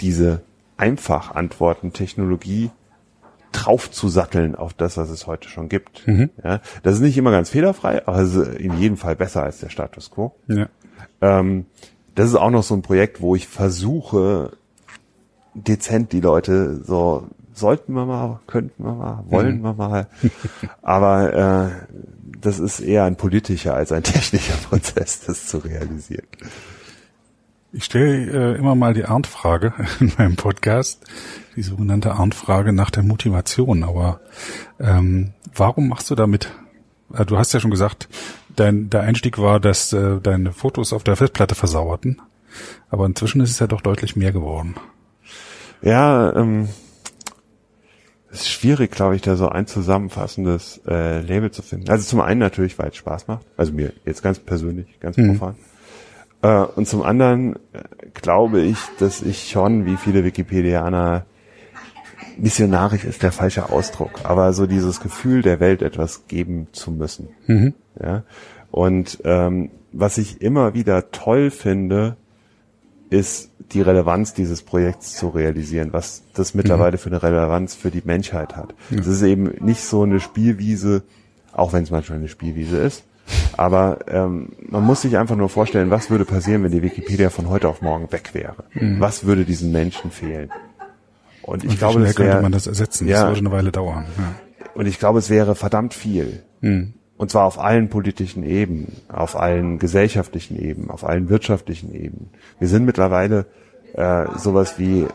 diese 0.00 0.42
Einfach-Antworten-Technologie 0.76 2.70
draufzusatteln 3.52 4.54
auf 4.54 4.74
das, 4.74 4.96
was 4.96 5.10
es 5.10 5.26
heute 5.26 5.48
schon 5.48 5.68
gibt. 5.68 6.06
Ja, 6.42 6.60
das 6.82 6.94
ist 6.94 7.00
nicht 7.00 7.18
immer 7.18 7.30
ganz 7.32 7.50
fehlerfrei, 7.50 8.06
aber 8.06 8.18
es 8.20 8.34
ist 8.34 8.58
in 8.58 8.78
jedem 8.78 8.96
Fall 8.96 9.16
besser 9.16 9.42
als 9.42 9.58
der 9.58 9.68
Status 9.68 10.10
quo. 10.10 10.34
Ja. 10.46 10.68
Ähm, 11.20 11.66
das 12.14 12.28
ist 12.28 12.36
auch 12.36 12.50
noch 12.50 12.62
so 12.62 12.74
ein 12.74 12.82
Projekt, 12.82 13.20
wo 13.20 13.34
ich 13.34 13.48
versuche, 13.48 14.52
dezent 15.54 16.12
die 16.12 16.20
Leute 16.20 16.82
so, 16.84 17.26
sollten 17.52 17.92
wir 17.92 18.06
mal, 18.06 18.40
könnten 18.46 18.84
wir 18.84 18.94
mal, 18.94 19.24
wollen 19.28 19.60
wir 19.62 19.74
mal. 19.74 20.06
Aber 20.82 21.34
äh, 21.34 21.70
das 22.40 22.58
ist 22.58 22.80
eher 22.80 23.04
ein 23.04 23.16
politischer 23.16 23.74
als 23.74 23.92
ein 23.92 24.02
technischer 24.04 24.56
Prozess, 24.56 25.20
das 25.20 25.46
zu 25.46 25.58
realisieren. 25.58 26.26
Ich 27.72 27.84
stelle 27.84 28.54
äh, 28.54 28.58
immer 28.58 28.74
mal 28.74 28.94
die 28.94 29.04
Arndt-Frage 29.04 29.74
in 30.00 30.12
meinem 30.18 30.36
Podcast, 30.36 31.04
die 31.54 31.62
sogenannte 31.62 32.12
Arndt-Frage 32.12 32.72
nach 32.72 32.90
der 32.90 33.04
Motivation. 33.04 33.84
Aber 33.84 34.20
ähm, 34.80 35.34
warum 35.54 35.88
machst 35.88 36.10
du 36.10 36.16
damit? 36.16 36.50
Äh, 37.14 37.24
du 37.24 37.38
hast 37.38 37.52
ja 37.52 37.60
schon 37.60 37.70
gesagt, 37.70 38.08
dein 38.56 38.90
der 38.90 39.02
Einstieg 39.02 39.38
war, 39.38 39.60
dass 39.60 39.92
äh, 39.92 40.20
deine 40.20 40.52
Fotos 40.52 40.92
auf 40.92 41.04
der 41.04 41.16
Festplatte 41.16 41.54
versauerten. 41.54 42.20
Aber 42.88 43.06
inzwischen 43.06 43.40
ist 43.40 43.50
es 43.50 43.60
ja 43.60 43.68
doch 43.68 43.80
deutlich 43.80 44.16
mehr 44.16 44.32
geworden. 44.32 44.74
Ja, 45.82 46.34
ähm, 46.34 46.68
ist 48.30 48.48
schwierig, 48.48 48.92
glaube 48.92 49.16
ich, 49.16 49.22
da 49.22 49.36
so 49.36 49.48
ein 49.48 49.66
zusammenfassendes 49.66 50.80
äh, 50.86 51.20
Label 51.20 51.50
zu 51.50 51.62
finden. 51.62 51.90
Also 51.90 52.04
zum 52.04 52.20
einen 52.20 52.40
natürlich, 52.40 52.78
weil 52.78 52.88
es 52.88 52.96
Spaß 52.96 53.26
macht, 53.28 53.44
also 53.56 53.72
mir 53.72 53.92
jetzt 54.04 54.22
ganz 54.22 54.38
persönlich, 54.38 54.86
ganz 55.00 55.16
profan. 55.16 55.56
Äh, 56.42 56.64
und 56.76 56.86
zum 56.86 57.02
anderen 57.02 57.56
äh, 57.56 57.80
glaube 58.14 58.60
ich, 58.60 58.78
dass 58.98 59.22
ich 59.22 59.50
schon, 59.50 59.84
wie 59.86 59.96
viele 59.96 60.24
Wikipedianer, 60.24 61.26
missionarisch 62.38 63.04
ist 63.04 63.22
der 63.22 63.32
falsche 63.32 63.70
Ausdruck, 63.70 64.10
aber 64.24 64.52
so 64.52 64.66
dieses 64.66 65.00
Gefühl 65.00 65.42
der 65.42 65.60
Welt 65.60 65.82
etwas 65.82 66.26
geben 66.26 66.68
zu 66.72 66.90
müssen. 66.90 67.28
Ja? 68.00 68.22
Und 68.70 69.18
ähm, 69.24 69.70
was 69.92 70.18
ich 70.18 70.40
immer 70.40 70.74
wieder 70.74 71.10
toll 71.10 71.50
finde, 71.50 72.16
ist 73.10 73.50
die 73.72 73.82
Relevanz 73.82 74.34
dieses 74.34 74.62
Projekts 74.62 75.16
zu 75.16 75.28
realisieren, 75.28 75.92
was 75.92 76.22
das 76.34 76.54
mittlerweile 76.54 76.96
für 76.96 77.10
eine 77.10 77.22
Relevanz 77.22 77.74
für 77.74 77.90
die 77.90 78.02
Menschheit 78.04 78.56
hat. 78.56 78.74
Es 78.90 79.06
ist 79.06 79.22
eben 79.22 79.52
nicht 79.60 79.82
so 79.82 80.02
eine 80.04 80.20
Spielwiese, 80.20 81.02
auch 81.52 81.72
wenn 81.72 81.82
es 81.82 81.90
manchmal 81.90 82.18
eine 82.18 82.28
Spielwiese 82.28 82.76
ist, 82.78 83.02
aber 83.56 83.98
ähm, 84.08 84.50
man 84.68 84.84
muss 84.84 85.02
sich 85.02 85.16
einfach 85.18 85.36
nur 85.36 85.48
vorstellen, 85.48 85.90
was 85.90 86.10
würde 86.10 86.24
passieren, 86.24 86.62
wenn 86.64 86.72
die 86.72 86.82
Wikipedia 86.82 87.30
von 87.30 87.48
heute 87.48 87.68
auf 87.68 87.82
morgen 87.82 88.10
weg 88.12 88.30
wäre? 88.32 88.64
Was 88.98 89.24
würde 89.24 89.44
diesen 89.44 89.70
Menschen 89.72 90.10
fehlen? 90.10 90.50
Und 91.42 91.64
ich 91.64 91.70
Und 91.70 91.78
glaube, 91.78 92.00
das 92.00 92.14
könnte 92.14 92.34
wär, 92.34 92.42
man 92.42 92.52
das 92.52 92.66
ersetzen? 92.66 93.06
Ja. 93.08 93.22
Das 93.22 93.30
würde 93.30 93.40
eine 93.40 93.50
Weile 93.52 93.72
dauern. 93.72 94.06
Ja. 94.18 94.34
und 94.74 94.86
ich 94.86 94.98
glaube, 94.98 95.18
es 95.18 95.30
wäre 95.30 95.54
verdammt 95.54 95.94
viel. 95.94 96.42
Und 97.20 97.30
zwar 97.30 97.44
auf 97.44 97.58
allen 97.58 97.90
politischen 97.90 98.44
Ebenen, 98.44 98.96
auf 99.08 99.36
allen 99.36 99.78
gesellschaftlichen 99.78 100.58
Ebenen, 100.58 100.88
auf 100.88 101.04
allen 101.04 101.28
wirtschaftlichen 101.28 101.94
Ebenen. 101.94 102.30
Wir 102.58 102.66
sind 102.66 102.86
mittlerweile 102.86 103.44
äh, 103.92 104.24
sowas 104.38 104.78
wie 104.78 105.06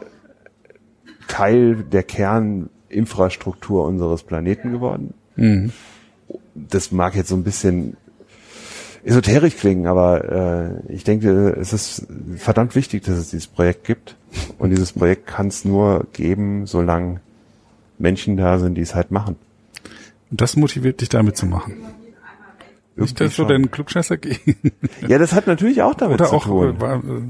Teil 1.27 1.77
der 1.77 2.03
Kerninfrastruktur 2.03 3.85
unseres 3.85 4.21
Planeten 4.21 4.71
geworden. 4.71 5.15
Das 6.53 6.91
mag 6.91 7.15
jetzt 7.15 7.29
so 7.29 7.35
ein 7.35 7.43
bisschen 7.43 7.97
esoterisch 9.03 9.57
klingen, 9.57 9.87
aber 9.87 10.83
äh, 10.87 10.93
ich 10.93 11.05
denke, 11.05 11.57
es 11.59 11.73
ist 11.73 12.05
verdammt 12.35 12.75
wichtig, 12.75 13.01
dass 13.01 13.15
es 13.15 13.31
dieses 13.31 13.47
Projekt 13.47 13.83
gibt. 13.83 14.15
Und 14.59 14.69
dieses 14.69 14.91
Projekt 14.91 15.25
kann 15.25 15.47
es 15.47 15.65
nur 15.65 16.05
geben, 16.13 16.67
solange 16.67 17.19
Menschen 17.97 18.37
da 18.37 18.59
sind, 18.59 18.75
die 18.75 18.81
es 18.81 18.93
halt 18.93 19.09
machen. 19.09 19.37
Und 20.31 20.41
das 20.41 20.55
motiviert 20.55 21.01
dich 21.01 21.09
damit 21.09 21.37
zu 21.37 21.45
machen. 21.45 21.75
Nicht, 22.97 23.19
dass 23.19 23.35
du 23.35 23.43
deinen 23.43 23.71
Klugscheißer 23.71 24.15
gehen. 24.17 24.55
Ja, 25.07 25.17
das 25.17 25.33
hat 25.33 25.47
natürlich 25.47 25.81
auch 25.81 25.95
damit 25.95 26.21
Oder 26.21 26.29
zu 26.29 26.35
auch 26.35 26.45
tun. 26.45 26.77
äh, 26.77 26.81
war, 26.81 26.97
äh, 27.03 27.21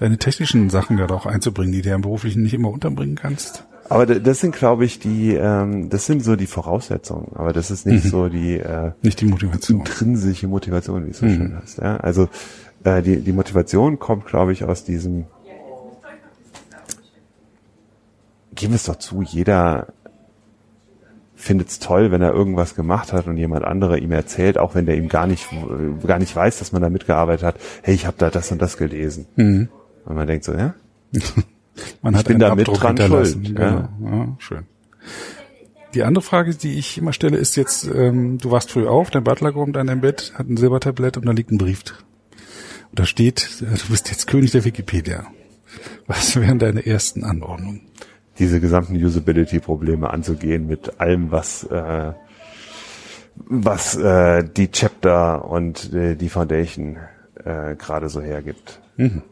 deine 0.00 0.16
technischen 0.16 0.70
Sachen 0.70 0.96
ja 0.98 1.08
auch 1.10 1.26
einzubringen, 1.26 1.72
die 1.72 1.82
du 1.82 1.90
ja 1.90 1.94
im 1.96 2.00
Beruflichen 2.00 2.42
nicht 2.42 2.54
immer 2.54 2.70
unterbringen 2.70 3.14
kannst. 3.14 3.64
Aber 3.90 4.06
das 4.06 4.40
sind, 4.40 4.56
glaube 4.56 4.84
ich, 4.86 4.98
die, 4.98 5.34
ähm, 5.34 5.90
das 5.90 6.06
sind 6.06 6.24
so 6.24 6.34
die 6.34 6.46
Voraussetzungen. 6.46 7.32
Aber 7.34 7.52
das 7.52 7.70
ist 7.70 7.86
nicht 7.86 8.04
so 8.04 8.28
die 8.28 8.54
äh, 8.58 8.92
Nicht 9.02 9.20
die 9.20 9.26
Motivation. 9.26 9.80
intrinsische 9.80 10.48
Motivation, 10.48 11.06
wie 11.06 11.10
es 11.10 11.18
so 11.18 11.28
schön 11.28 11.56
heißt. 11.56 11.78
Ja? 11.78 11.98
Also 11.98 12.28
äh, 12.82 13.02
die, 13.02 13.20
die 13.20 13.32
Motivation 13.32 13.98
kommt, 13.98 14.24
glaube 14.26 14.52
ich, 14.52 14.64
aus 14.64 14.82
diesem. 14.82 15.26
Geben 18.54 18.72
wir 18.72 18.76
es 18.76 18.84
doch 18.84 18.96
zu, 18.96 19.20
jeder 19.22 19.88
findet 21.46 21.68
es 21.68 21.78
toll, 21.78 22.10
wenn 22.10 22.20
er 22.20 22.32
irgendwas 22.32 22.74
gemacht 22.74 23.12
hat 23.12 23.26
und 23.26 23.36
jemand 23.38 23.64
andere 23.64 23.98
ihm 23.98 24.12
erzählt, 24.12 24.58
auch 24.58 24.74
wenn 24.74 24.84
der 24.86 24.96
ihm 24.96 25.08
gar 25.08 25.26
nicht 25.26 25.48
gar 26.06 26.18
nicht 26.18 26.34
weiß, 26.36 26.58
dass 26.58 26.72
man 26.72 26.82
da 26.82 26.90
mitgearbeitet 26.90 27.44
hat. 27.44 27.56
Hey, 27.82 27.94
ich 27.94 28.06
habe 28.06 28.16
da 28.18 28.28
das 28.30 28.52
und 28.52 28.60
das 28.60 28.76
gelesen. 28.76 29.26
Und 30.04 30.14
man 30.14 30.26
denkt 30.26 30.44
so, 30.44 30.52
ja, 30.52 30.74
Man 32.02 32.14
Ich 32.14 32.18
hat 32.20 32.26
bin 32.26 32.34
einen 32.36 32.40
da 32.40 32.54
mit 32.54 32.68
dran 32.68 32.96
schuld, 32.98 33.44
Genau. 33.54 33.88
Ja. 34.02 34.36
schön. 34.38 34.64
Die 35.94 36.02
andere 36.02 36.22
Frage, 36.22 36.54
die 36.54 36.78
ich 36.78 36.98
immer 36.98 37.12
stelle, 37.12 37.36
ist 37.36 37.56
jetzt, 37.56 37.84
ähm, 37.94 38.38
du 38.38 38.50
warst 38.50 38.70
früh 38.72 38.86
auf, 38.86 39.10
dein 39.10 39.24
Butler 39.24 39.52
kommt 39.52 39.76
an 39.76 39.86
dein 39.86 40.00
Bett, 40.00 40.32
hat 40.36 40.48
ein 40.48 40.56
Silbertablett 40.56 41.16
und 41.16 41.26
da 41.26 41.32
liegt 41.32 41.50
ein 41.50 41.58
Brief. 41.58 41.82
Und 42.90 42.98
da 42.98 43.06
steht, 43.06 43.62
äh, 43.62 43.76
du 43.76 43.88
bist 43.90 44.10
jetzt 44.10 44.26
König 44.26 44.50
der 44.52 44.64
Wikipedia. 44.64 45.26
Was 46.06 46.36
wären 46.36 46.58
deine 46.58 46.84
ersten 46.86 47.24
Anordnungen? 47.24 47.82
Diese 48.38 48.60
gesamten 48.60 48.96
Usability-Probleme 48.96 50.10
anzugehen 50.10 50.66
mit 50.66 51.00
allem, 51.00 51.30
was 51.30 51.64
äh, 51.64 52.12
was 53.48 53.96
äh, 53.96 54.44
die 54.44 54.70
Chapter 54.70 55.44
und 55.44 55.92
äh, 55.92 56.14
die 56.16 56.28
Foundation 56.28 56.96
äh, 57.44 57.74
gerade 57.76 58.08
so 58.08 58.20
hergibt. 58.20 58.80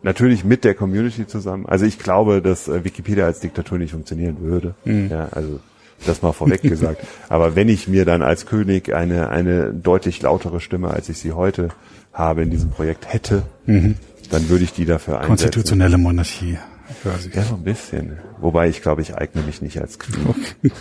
Natürlich 0.03 0.45
mit 0.45 0.63
der 0.65 0.75
Community 0.75 1.27
zusammen. 1.27 1.65
Also 1.65 1.87
ich 1.87 1.99
glaube, 1.99 2.43
dass 2.43 2.69
äh, 2.69 2.85
Wikipedia 2.85 3.25
als 3.25 3.41
Diktatur 3.41 3.79
nicht 3.79 3.93
funktionieren 3.93 4.41
würde. 4.41 4.75
Ja, 4.85 5.29
also 5.31 5.59
das 6.05 6.21
mal 6.21 6.33
vorweg 6.33 6.61
gesagt. 6.63 7.03
Aber 7.31 7.57
wenn 7.57 7.71
ich 7.71 7.89
mir 7.89 8.05
dann 8.05 8.21
als 8.21 8.45
König 8.45 8.95
eine 8.95 9.31
eine 9.31 9.73
deutlich 9.73 10.21
lautere 10.21 10.61
Stimme, 10.61 10.91
als 10.91 11.09
ich 11.09 11.17
sie 11.17 11.33
heute 11.33 11.71
habe 12.13 12.43
in 12.43 12.51
diesem 12.51 12.69
Projekt 12.71 13.11
hätte, 13.11 13.45
dann 13.67 14.49
würde 14.51 14.65
ich 14.65 14.75
die 14.75 14.85
dafür 14.85 15.15
einsetzen. 15.15 15.29
Konstitutionelle 15.29 15.97
Monarchie 15.97 16.59
quasi. 17.05 17.31
Ja, 17.33 17.43
so 17.43 17.55
ein 17.55 17.65
bisschen. 17.65 18.19
Wobei 18.39 18.69
ich 18.69 18.83
glaube, 18.83 19.03
ich 19.03 19.17
eigne 19.17 19.43
mich 19.43 19.63
nicht 19.63 19.81
als 19.81 19.99
Queen. 19.99 20.35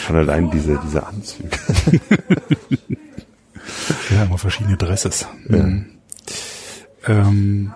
Schon 0.00 0.16
allein 0.16 0.50
diese, 0.50 0.80
diese 0.84 1.06
Anzüge. 1.06 1.50
Ja, 4.10 4.24
immer 4.24 4.38
verschiedene 4.38 4.76
Dresses. 4.76 5.28
Mhm. 5.46 5.86
Ähm, 7.06 7.72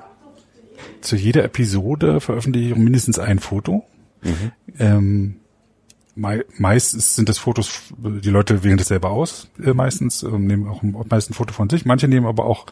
zu 1.00 1.16
jeder 1.16 1.44
Episode 1.44 2.20
veröffentliche 2.20 2.70
ich 2.70 2.76
mindestens 2.76 3.18
ein 3.18 3.38
Foto. 3.38 3.84
Mhm. 4.22 4.52
Ähm, 4.78 5.36
mei 6.14 6.44
meistens 6.58 7.16
sind 7.16 7.28
das 7.28 7.38
Fotos, 7.38 7.70
die 7.98 8.30
Leute 8.30 8.62
wählen 8.62 8.76
das 8.76 8.88
selber 8.88 9.10
aus, 9.10 9.48
äh, 9.62 9.72
meistens, 9.72 10.22
äh, 10.22 10.28
nehmen 10.28 10.68
auch 10.68 10.82
meist 10.82 11.30
ein 11.30 11.34
Foto 11.34 11.52
von 11.52 11.68
sich. 11.68 11.84
Manche 11.84 12.08
nehmen 12.08 12.26
aber 12.26 12.44
auch 12.46 12.66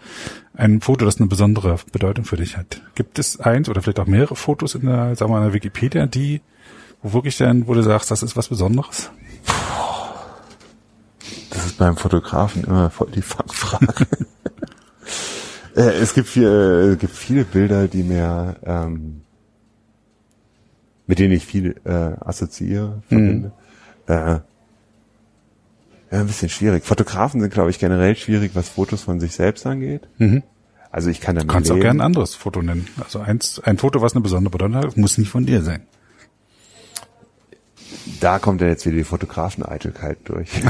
ein 0.55 0.81
Foto, 0.81 1.05
das 1.05 1.19
eine 1.19 1.28
besondere 1.28 1.78
Bedeutung 1.93 2.24
für 2.24 2.36
dich 2.36 2.56
hat. 2.56 2.82
Gibt 2.94 3.19
es 3.19 3.40
eins 3.40 3.69
oder 3.69 3.82
vielleicht 3.82 4.01
auch 4.01 4.06
mehrere 4.06 4.36
Fotos 4.36 4.74
in 4.74 4.86
der, 4.86 5.16
sagen 5.16 5.31
wir 5.31 5.39
mal, 5.39 5.39
in 5.39 5.44
der 5.44 5.55
Wikipedia, 5.55 6.06
die, 6.06 6.40
wo 7.02 7.12
wirklich 7.12 7.36
dann, 7.36 7.66
wo 7.66 7.74
du 7.74 7.82
sagst, 7.82 8.10
das 8.10 8.23
ist 8.23 8.36
was 8.36 8.48
Besonderes? 8.48 9.10
Das 11.51 11.66
ist 11.66 11.78
beim 11.78 11.97
Fotografen 11.97 12.64
immer 12.64 12.90
voll 12.90 13.10
die 13.10 13.23
Fangfrage. 13.23 14.06
äh, 15.77 15.81
es 16.01 16.14
gibt, 16.14 16.28
viel, 16.28 16.47
äh, 16.47 16.93
es 16.93 16.98
gibt 16.98 17.14
viele 17.14 17.44
Bilder, 17.44 17.89
die 17.89 18.02
mir, 18.02 18.56
ähm, 18.64 19.21
mit 21.06 21.18
denen 21.18 21.32
ich 21.34 21.46
viel 21.46 21.76
äh, 21.84 21.90
assoziiere, 21.90 23.02
verbinde. 23.08 23.52
Äh, 24.06 24.14
ja, 24.14 24.42
ein 26.10 26.26
bisschen 26.26 26.48
schwierig. 26.48 26.84
Fotografen 26.84 27.40
sind, 27.40 27.52
glaube 27.52 27.70
ich, 27.70 27.78
generell 27.78 28.16
schwierig, 28.16 28.52
was 28.54 28.68
Fotos 28.68 29.02
von 29.02 29.18
sich 29.20 29.32
selbst 29.32 29.64
angeht. 29.66 30.02
Mhm. 30.18 30.42
Also 30.90 31.08
ich 31.08 31.20
kann 31.22 31.36
damit 31.36 31.48
Du 31.48 31.54
kannst 31.54 31.70
auch 31.70 31.74
leben. 31.74 31.84
gerne 31.84 32.02
ein 32.02 32.06
anderes 32.06 32.34
Foto 32.34 32.60
nennen. 32.60 32.86
Also 33.02 33.20
eins, 33.20 33.60
ein 33.64 33.78
Foto, 33.78 34.02
was 34.02 34.12
eine 34.12 34.20
besondere 34.20 34.50
Bedeutung 34.50 34.76
hat, 34.76 34.96
muss 34.98 35.16
nicht 35.16 35.30
von 35.30 35.46
dir 35.46 35.62
sein. 35.62 35.82
Da 38.20 38.39
kommt 38.39 38.60
ja 38.60 38.66
jetzt 38.69 38.86
wieder 38.86 38.97
die 38.97 39.05
Fotografen-Eitelkeit 39.05 40.19
durch. 40.24 40.51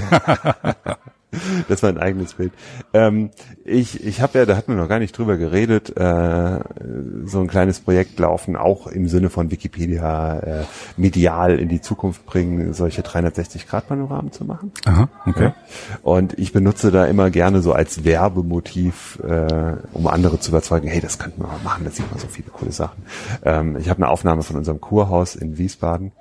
das 1.68 1.82
war 1.82 1.90
ein 1.90 1.98
eigenes 1.98 2.34
Bild. 2.34 2.52
Ähm, 2.92 3.30
ich 3.64 4.04
ich 4.04 4.20
habe 4.20 4.38
ja, 4.38 4.46
da 4.46 4.56
hatten 4.56 4.74
wir 4.74 4.80
noch 4.80 4.88
gar 4.88 4.98
nicht 4.98 5.16
drüber 5.16 5.36
geredet, 5.36 5.96
äh, 5.96 6.60
so 7.24 7.40
ein 7.40 7.46
kleines 7.46 7.80
Projekt 7.80 8.18
laufen, 8.18 8.56
auch 8.56 8.86
im 8.86 9.08
Sinne 9.08 9.30
von 9.30 9.50
Wikipedia 9.50 10.38
äh, 10.38 10.64
medial 10.96 11.58
in 11.58 11.68
die 11.68 11.80
Zukunft 11.80 12.26
bringen, 12.26 12.74
solche 12.74 13.02
360-Grad-Panoramen 13.02 14.32
zu 14.32 14.44
machen. 14.44 14.72
Aha, 14.84 15.08
okay. 15.26 15.44
Ja. 15.44 15.54
Und 16.02 16.38
ich 16.38 16.52
benutze 16.52 16.90
da 16.90 17.06
immer 17.06 17.30
gerne 17.30 17.62
so 17.62 17.72
als 17.72 18.04
Werbemotiv, 18.04 19.18
äh, 19.26 19.76
um 19.92 20.06
andere 20.06 20.38
zu 20.38 20.50
überzeugen, 20.50 20.88
hey, 20.88 21.00
das 21.00 21.18
könnten 21.18 21.42
wir 21.42 21.48
mal 21.48 21.60
machen, 21.64 21.84
da 21.84 21.90
sieht 21.90 22.10
man 22.10 22.20
so 22.20 22.26
viele 22.26 22.50
coole 22.50 22.72
Sachen. 22.72 23.02
Ähm, 23.44 23.76
ich 23.76 23.88
habe 23.88 24.02
eine 24.02 24.08
Aufnahme 24.08 24.42
von 24.42 24.56
unserem 24.56 24.80
Kurhaus 24.80 25.34
in 25.34 25.56
Wiesbaden. 25.56 26.12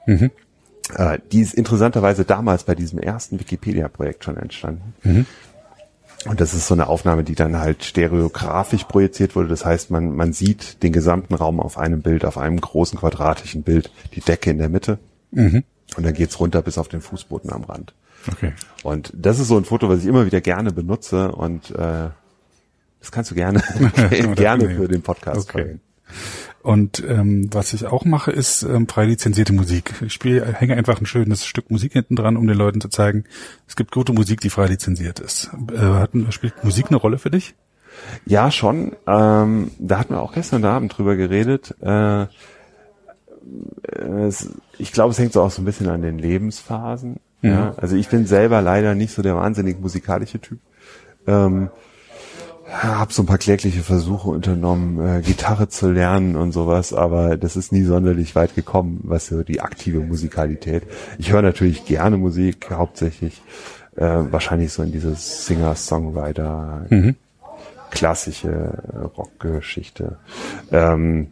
Äh, 0.96 1.20
die 1.32 1.42
ist 1.42 1.54
interessanterweise 1.54 2.26
damals 2.26 2.64
bei 2.64 2.76
diesem 2.76 3.00
ersten 3.00 3.40
Wikipedia-Projekt 3.40 4.24
schon 4.24 4.38
entstanden. 4.38 4.94
Und 6.26 6.40
das 6.40 6.54
ist 6.54 6.68
so 6.68 6.76
eine 6.76 6.88
Aufnahme, 6.88 7.24
die 7.24 7.34
dann 7.36 7.58
halt 7.58 7.84
stereografisch 7.84 8.84
projiziert 8.84 9.36
wurde. 9.36 9.48
Das 9.48 9.66
heißt, 9.66 9.90
man, 9.90 10.16
man 10.16 10.34
sieht 10.34 10.84
den 10.84 10.94
gesamten 10.94 11.34
Raum 11.34 11.60
auf 11.60 11.78
einem 11.78 12.02
Bild, 12.02 12.26
auf 12.26 12.38
einem 12.38 12.62
großen 12.62 13.00
quadratischen 13.00 13.64
Bild, 13.64 13.92
die 14.14 14.22
Decke 14.22 14.52
in 14.52 14.60
der 14.60 14.70
Mitte. 14.70 15.00
Und 15.98 16.06
dann 16.06 16.14
geht's 16.14 16.40
runter 16.40 16.62
bis 16.62 16.78
auf 16.78 16.88
den 16.90 17.02
Fußboden 17.02 17.52
am 17.52 17.64
Rand. 17.64 17.94
Okay. 18.32 18.54
Und 18.84 19.12
das 19.16 19.40
ist 19.40 19.48
so 19.48 19.58
ein 19.58 19.66
Foto, 19.66 19.90
was 19.90 20.00
ich 20.00 20.06
immer 20.06 20.26
wieder 20.28 20.42
gerne 20.42 20.72
benutze 20.72 21.32
und 21.32 21.72
äh, 21.72 22.10
das 23.00 23.12
kannst 23.12 23.32
du 23.32 23.36
gerne 23.36 23.64
gerne 24.36 24.70
für 24.76 24.88
den 24.88 25.02
Podcast 25.02 25.50
Okay. 25.50 25.52
verwenden. 25.52 25.82
Und 26.64 27.04
ähm, 27.08 27.50
was 27.52 27.74
ich 27.74 27.88
auch 27.88 28.06
mache, 28.06 28.32
ist 28.32 28.64
ähm, 28.64 28.88
frei 28.88 29.06
lizenzierte 29.06 29.54
Musik. 29.54 29.94
Ich 30.06 30.14
spiele, 30.14 30.46
hänge 30.54 30.76
einfach 30.76 31.00
ein 31.00 31.06
schönes 31.06 31.46
Stück 31.46 31.72
Musik 31.72 31.94
hinten 31.94 32.16
dran, 32.16 32.38
um 32.38 32.46
den 32.46 32.58
Leuten 32.58 32.82
zu 32.82 32.90
zeigen, 32.90 33.24
es 33.68 33.76
gibt 33.76 33.92
gute 33.92 34.14
Musik, 34.14 34.42
die 34.42 34.50
frei 34.50 34.68
lizenziert 34.68 35.20
ist. 35.20 35.50
Äh, 35.74 35.80
hat, 35.80 36.12
spielt 36.30 36.64
Musik 36.64 36.88
eine 36.90 36.98
Rolle 36.98 37.18
für 37.18 37.32
dich? 37.32 37.56
Ja, 38.26 38.52
schon. 38.52 38.96
Ähm, 39.08 39.72
da 39.80 40.00
hatten 40.00 40.14
wir 40.14 40.22
auch 40.22 40.34
gestern 40.34 40.64
Abend 40.66 40.98
drüber 40.98 41.16
geredet. 41.16 41.76
Äh, 41.82 42.28
es, 44.28 44.50
ich 44.78 44.92
glaube, 44.92 45.12
es 45.12 45.20
hängt 45.20 45.34
so 45.34 45.42
auch 45.42 45.52
so 45.52 45.62
ein 45.62 45.66
bisschen 45.66 45.90
an 45.90 46.02
den 46.02 46.20
Lebensphasen. 46.20 47.20
Ja. 47.42 47.74
Also 47.78 47.96
ich 47.96 48.08
bin 48.08 48.28
selber 48.28 48.62
leider 48.62 48.94
nicht 48.94 49.14
so 49.14 49.22
der 49.22 49.36
wahnsinnig 49.36 49.80
musikalische 49.80 50.40
Typ. 50.40 50.60
Ähm, 51.26 51.70
habe 52.72 53.12
so 53.14 53.22
ein 53.24 53.26
paar 53.26 53.38
klägliche 53.38 53.82
Versuche 53.84 54.30
unternommen, 54.30 55.20
äh, 55.20 55.22
Gitarre 55.22 55.68
zu 55.70 55.92
lernen 55.92 56.36
und 56.36 56.52
sowas, 56.54 56.94
aber 56.94 57.38
das 57.38 57.56
ist 57.56 57.72
nie 57.72 57.84
sonderlich 57.84 58.34
weit 58.36 58.56
gekommen, 58.56 59.02
was 59.04 59.28
so 59.28 59.44
die 59.44 59.62
aktive 59.62 60.00
Musikalität. 60.00 60.84
Ich 61.18 61.32
höre 61.32 61.42
natürlich 61.42 61.86
gerne 61.86 62.18
Musik, 62.18 62.70
hauptsächlich 62.72 63.42
äh, 63.98 64.06
wahrscheinlich 64.06 64.72
so 64.72 64.84
in 64.84 64.92
dieses 64.92 65.46
Singer-Songwriter, 65.48 66.86
klassische 67.90 68.50
äh, 68.94 68.98
Rockgeschichte. 69.18 70.18
Ähm, 70.72 71.28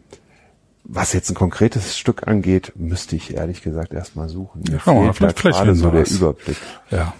was 0.84 1.12
jetzt 1.12 1.30
ein 1.30 1.34
konkretes 1.34 1.96
Stück 1.96 2.26
angeht, 2.28 2.72
müsste 2.76 3.16
ich 3.16 3.34
ehrlich 3.34 3.62
gesagt 3.62 3.92
erstmal 3.94 4.28
suchen. 4.28 4.62
Mir 4.68 4.80
mal, 4.84 5.12
fehlt 5.14 5.16
vielleicht- 5.16 5.38
vielleicht 5.38 5.58
gerade 5.58 5.74
so 5.74 5.90
der. 5.90 6.06
Überblick. 6.06 6.56
Ja. 6.90 7.14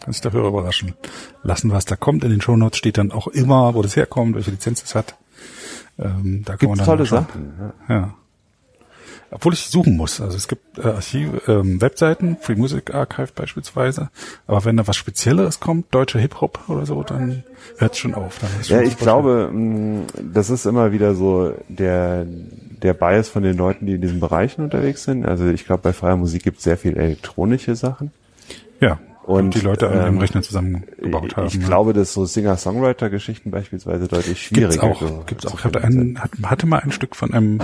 Kannst 0.00 0.18
dich 0.18 0.30
dafür 0.30 0.46
überraschen 0.46 0.94
lassen, 1.42 1.70
was 1.72 1.84
da 1.84 1.96
kommt. 1.96 2.24
In 2.24 2.30
den 2.30 2.40
Shownotes 2.40 2.78
steht 2.78 2.98
dann 2.98 3.12
auch 3.12 3.26
immer, 3.28 3.74
wo 3.74 3.82
das 3.82 3.96
herkommt, 3.96 4.34
welche 4.34 4.50
Lizenz 4.50 4.82
es 4.82 4.94
hat. 4.94 5.16
Ähm, 5.98 6.42
da 6.44 6.56
kann 6.56 6.68
Gibt 6.68 6.78
dann 6.80 6.86
tolle. 6.86 7.06
Sachen. 7.06 7.74
Ja. 7.88 7.94
Ja. 7.94 8.14
Obwohl 9.30 9.52
ich 9.52 9.66
suchen 9.66 9.96
muss. 9.96 10.20
Also 10.22 10.36
es 10.36 10.48
gibt 10.48 10.78
äh, 10.78 10.88
Archive, 10.88 11.42
ähm, 11.48 11.80
Webseiten, 11.82 12.38
Free 12.40 12.54
Music 12.54 12.94
Archive 12.94 13.28
beispielsweise. 13.34 14.08
Aber 14.46 14.64
wenn 14.64 14.78
da 14.78 14.86
was 14.86 14.96
Spezielleres 14.96 15.60
kommt, 15.60 15.94
deutsche 15.94 16.18
Hip-Hop 16.18 16.60
oder 16.68 16.86
so, 16.86 17.02
dann 17.02 17.44
hört 17.76 17.92
es 17.92 17.98
schon 17.98 18.14
auf. 18.14 18.38
Ja, 18.62 18.78
schon 18.78 18.86
ich 18.86 18.96
glaube, 18.96 19.50
mh, 19.52 20.04
das 20.32 20.48
ist 20.48 20.64
immer 20.64 20.92
wieder 20.92 21.14
so 21.14 21.52
der, 21.68 22.24
der 22.26 22.94
Bias 22.94 23.28
von 23.28 23.42
den 23.42 23.56
Leuten, 23.56 23.84
die 23.84 23.94
in 23.94 24.00
diesen 24.00 24.20
Bereichen 24.20 24.62
unterwegs 24.62 25.04
sind. 25.04 25.26
Also 25.26 25.46
ich 25.46 25.66
glaube, 25.66 25.82
bei 25.82 25.92
freier 25.92 26.16
Musik 26.16 26.42
gibt 26.42 26.58
es 26.58 26.64
sehr 26.64 26.78
viel 26.78 26.96
elektronische 26.96 27.76
Sachen. 27.76 28.12
Ja. 28.80 28.98
Und 29.28 29.44
Und, 29.44 29.54
die 29.54 29.60
Leute 29.60 29.88
an 29.88 29.94
ähm, 29.98 30.04
einem 30.04 30.18
Rechner 30.18 30.40
zusammengebaut 30.40 31.36
haben. 31.36 31.48
ich 31.48 31.54
ja. 31.54 31.66
glaube, 31.66 31.92
dass 31.92 32.14
so 32.14 32.24
Singer-Songwriter-Geschichten 32.24 33.50
beispielsweise 33.50 34.08
deutlich 34.08 34.42
schwieriger 34.46 34.70
Gibt's 34.88 35.02
auch, 35.02 35.26
gibt's 35.26 35.46
auch. 35.46 35.58
Ich 35.58 35.64
hatte, 35.64 35.82
einen, 35.84 36.18
hat- 36.18 36.30
hatte 36.44 36.66
mal 36.66 36.78
ein 36.78 36.92
Stück 36.92 37.14
von 37.14 37.34
einem 37.34 37.58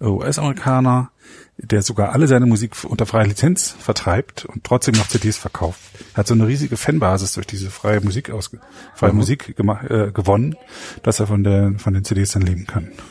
US-Amerikaner, 0.00 1.10
der 1.58 1.82
sogar 1.82 2.12
alle 2.12 2.26
seine 2.26 2.46
Musik 2.46 2.72
unter 2.84 3.06
freier 3.06 3.26
Lizenz 3.26 3.74
vertreibt 3.78 4.44
und 4.46 4.64
trotzdem 4.64 4.94
noch 4.94 5.06
CDs 5.08 5.36
verkauft. 5.36 5.80
Er 6.14 6.18
hat 6.18 6.26
so 6.26 6.34
eine 6.34 6.46
riesige 6.46 6.76
Fanbasis 6.76 7.34
durch 7.34 7.46
diese 7.46 7.70
freie 7.70 8.00
Musik 8.00 8.30
aus, 8.30 8.50
freie 8.94 9.12
Musik 9.12 9.54
gema- 9.58 9.84
äh, 9.90 10.12
gewonnen, 10.12 10.56
dass 11.02 11.20
er 11.20 11.26
von 11.26 11.44
der, 11.44 11.74
von 11.76 11.94
den 11.94 12.04
CDs 12.04 12.32
dann 12.32 12.42
leben 12.42 12.66
kann. 12.66 12.84
sind. 12.84 13.02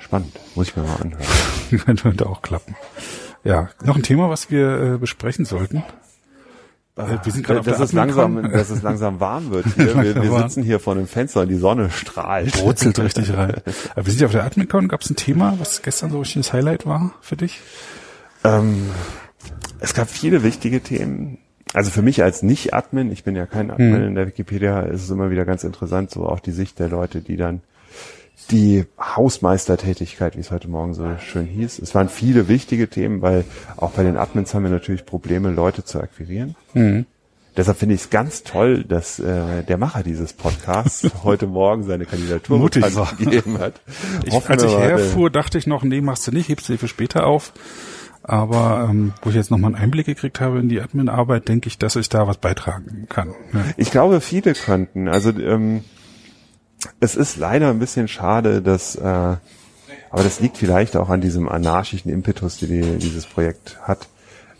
Spannend, 0.00 0.32
muss 0.54 0.68
ich 0.68 0.76
mir 0.76 0.82
mal 0.82 0.96
anhören. 0.96 1.96
Könnte 2.02 2.26
auch 2.26 2.42
klappen. 2.42 2.76
Ja, 3.44 3.70
noch 3.84 3.96
ein 3.96 4.02
Thema, 4.02 4.28
was 4.28 4.50
wir 4.50 4.94
äh, 4.94 4.98
besprechen 4.98 5.44
sollten. 5.44 5.82
Äh, 6.96 7.16
wir 7.22 7.32
sind 7.32 7.46
gerade 7.46 7.60
auf 7.60 7.66
dass, 7.66 7.76
der 7.78 7.84
es 7.86 7.92
langsam, 7.92 8.50
dass 8.52 8.70
es 8.70 8.82
langsam 8.82 9.18
warm 9.20 9.50
wird 9.50 9.66
hier. 9.76 9.94
Wir, 10.02 10.22
wir 10.22 10.38
sitzen 10.40 10.62
hier 10.62 10.78
vor 10.78 10.94
einem 10.94 11.06
Fenster 11.06 11.40
und 11.42 11.48
die 11.48 11.56
Sonne 11.56 11.90
strahlt. 11.90 12.52
brutzelt 12.52 12.98
richtig 12.98 13.32
rein. 13.34 13.56
Aber 13.94 14.04
wir 14.06 14.10
sind 14.12 14.20
ja 14.20 14.26
auf 14.26 14.32
der 14.32 14.44
Admin-Con. 14.44 14.88
Gab 14.88 15.00
es 15.00 15.10
ein 15.10 15.16
Thema, 15.16 15.54
was 15.58 15.82
gestern 15.82 16.10
so 16.10 16.18
richtig 16.20 16.42
das 16.42 16.52
Highlight 16.52 16.84
war 16.86 17.12
für 17.20 17.36
dich? 17.36 17.60
Ähm, 18.44 18.82
es 19.80 19.94
gab 19.94 20.10
viele 20.10 20.42
wichtige 20.42 20.80
Themen. 20.82 21.38
Also 21.74 21.90
für 21.90 22.02
mich 22.02 22.22
als 22.22 22.42
Nicht-Admin, 22.42 23.10
ich 23.10 23.24
bin 23.24 23.34
ja 23.34 23.46
kein 23.46 23.70
Admin 23.70 23.94
Hm. 23.94 24.02
in 24.08 24.14
der 24.14 24.26
Wikipedia, 24.26 24.80
ist 24.82 25.04
es 25.04 25.10
immer 25.10 25.30
wieder 25.30 25.46
ganz 25.46 25.64
interessant, 25.64 26.10
so 26.10 26.26
auch 26.26 26.40
die 26.40 26.50
Sicht 26.52 26.78
der 26.78 26.88
Leute, 26.88 27.22
die 27.22 27.38
dann 27.38 27.62
die 28.50 28.84
Hausmeistertätigkeit, 28.98 30.36
wie 30.36 30.40
es 30.40 30.50
heute 30.50 30.68
Morgen 30.68 30.94
so 30.94 31.06
schön 31.18 31.46
hieß. 31.46 31.78
Es 31.78 31.94
waren 31.94 32.08
viele 32.08 32.48
wichtige 32.48 32.88
Themen, 32.88 33.22
weil 33.22 33.44
auch 33.76 33.92
bei 33.92 34.02
den 34.02 34.16
Admins 34.16 34.52
haben 34.52 34.64
wir 34.64 34.70
natürlich 34.70 35.06
Probleme, 35.06 35.50
Leute 35.50 35.84
zu 35.84 36.00
akquirieren. 36.00 36.56
Hm. 36.72 37.06
Deshalb 37.56 37.76
finde 37.76 37.94
ich 37.94 38.02
es 38.02 38.10
ganz 38.10 38.44
toll, 38.44 38.82
dass 38.84 39.18
äh, 39.18 39.62
der 39.62 39.76
Macher 39.76 40.02
dieses 40.02 40.32
Podcasts 40.32 41.08
heute 41.22 41.46
Morgen 41.46 41.82
seine 41.82 42.06
Kandidatur 42.06 42.58
Mutig 42.58 42.84
gegeben 43.18 43.58
hat. 43.58 43.80
Ich, 44.24 44.32
Hoffen 44.32 44.52
als 44.52 44.64
ich 44.64 44.74
herfuhr, 44.74 45.30
dachte 45.30 45.58
ich 45.58 45.66
noch, 45.66 45.82
nee, 45.82 46.00
machst 46.00 46.26
du 46.26 46.32
nicht, 46.32 46.48
hebst 46.48 46.68
du 46.68 46.78
für 46.78 46.88
später 46.88 47.26
auf. 47.26 47.52
Aber 48.22 48.88
ähm, 48.88 49.12
wo 49.22 49.30
ich 49.30 49.36
jetzt 49.36 49.50
nochmal 49.50 49.74
einen 49.74 49.82
Einblick 49.82 50.06
gekriegt 50.06 50.40
habe 50.40 50.60
in 50.60 50.68
die 50.68 50.80
Admin-Arbeit, 50.80 51.48
denke 51.48 51.66
ich, 51.66 51.76
dass 51.76 51.96
ich 51.96 52.08
da 52.08 52.26
was 52.26 52.38
beitragen 52.38 53.06
kann. 53.08 53.34
Ja. 53.52 53.64
Ich 53.76 53.90
glaube, 53.90 54.20
viele 54.20 54.54
könnten. 54.54 55.08
Also 55.08 55.30
ähm, 55.30 55.82
es 57.00 57.16
ist 57.16 57.36
leider 57.36 57.70
ein 57.70 57.78
bisschen 57.78 58.08
schade, 58.08 58.62
dass, 58.62 58.96
äh, 58.96 59.02
aber 59.02 60.22
das 60.22 60.40
liegt 60.40 60.56
vielleicht 60.56 60.96
auch 60.96 61.08
an 61.08 61.20
diesem 61.20 61.48
anarchischen 61.48 62.10
Impetus, 62.10 62.58
die, 62.58 62.66
die 62.66 62.98
dieses 62.98 63.26
Projekt 63.26 63.78
hat, 63.82 64.08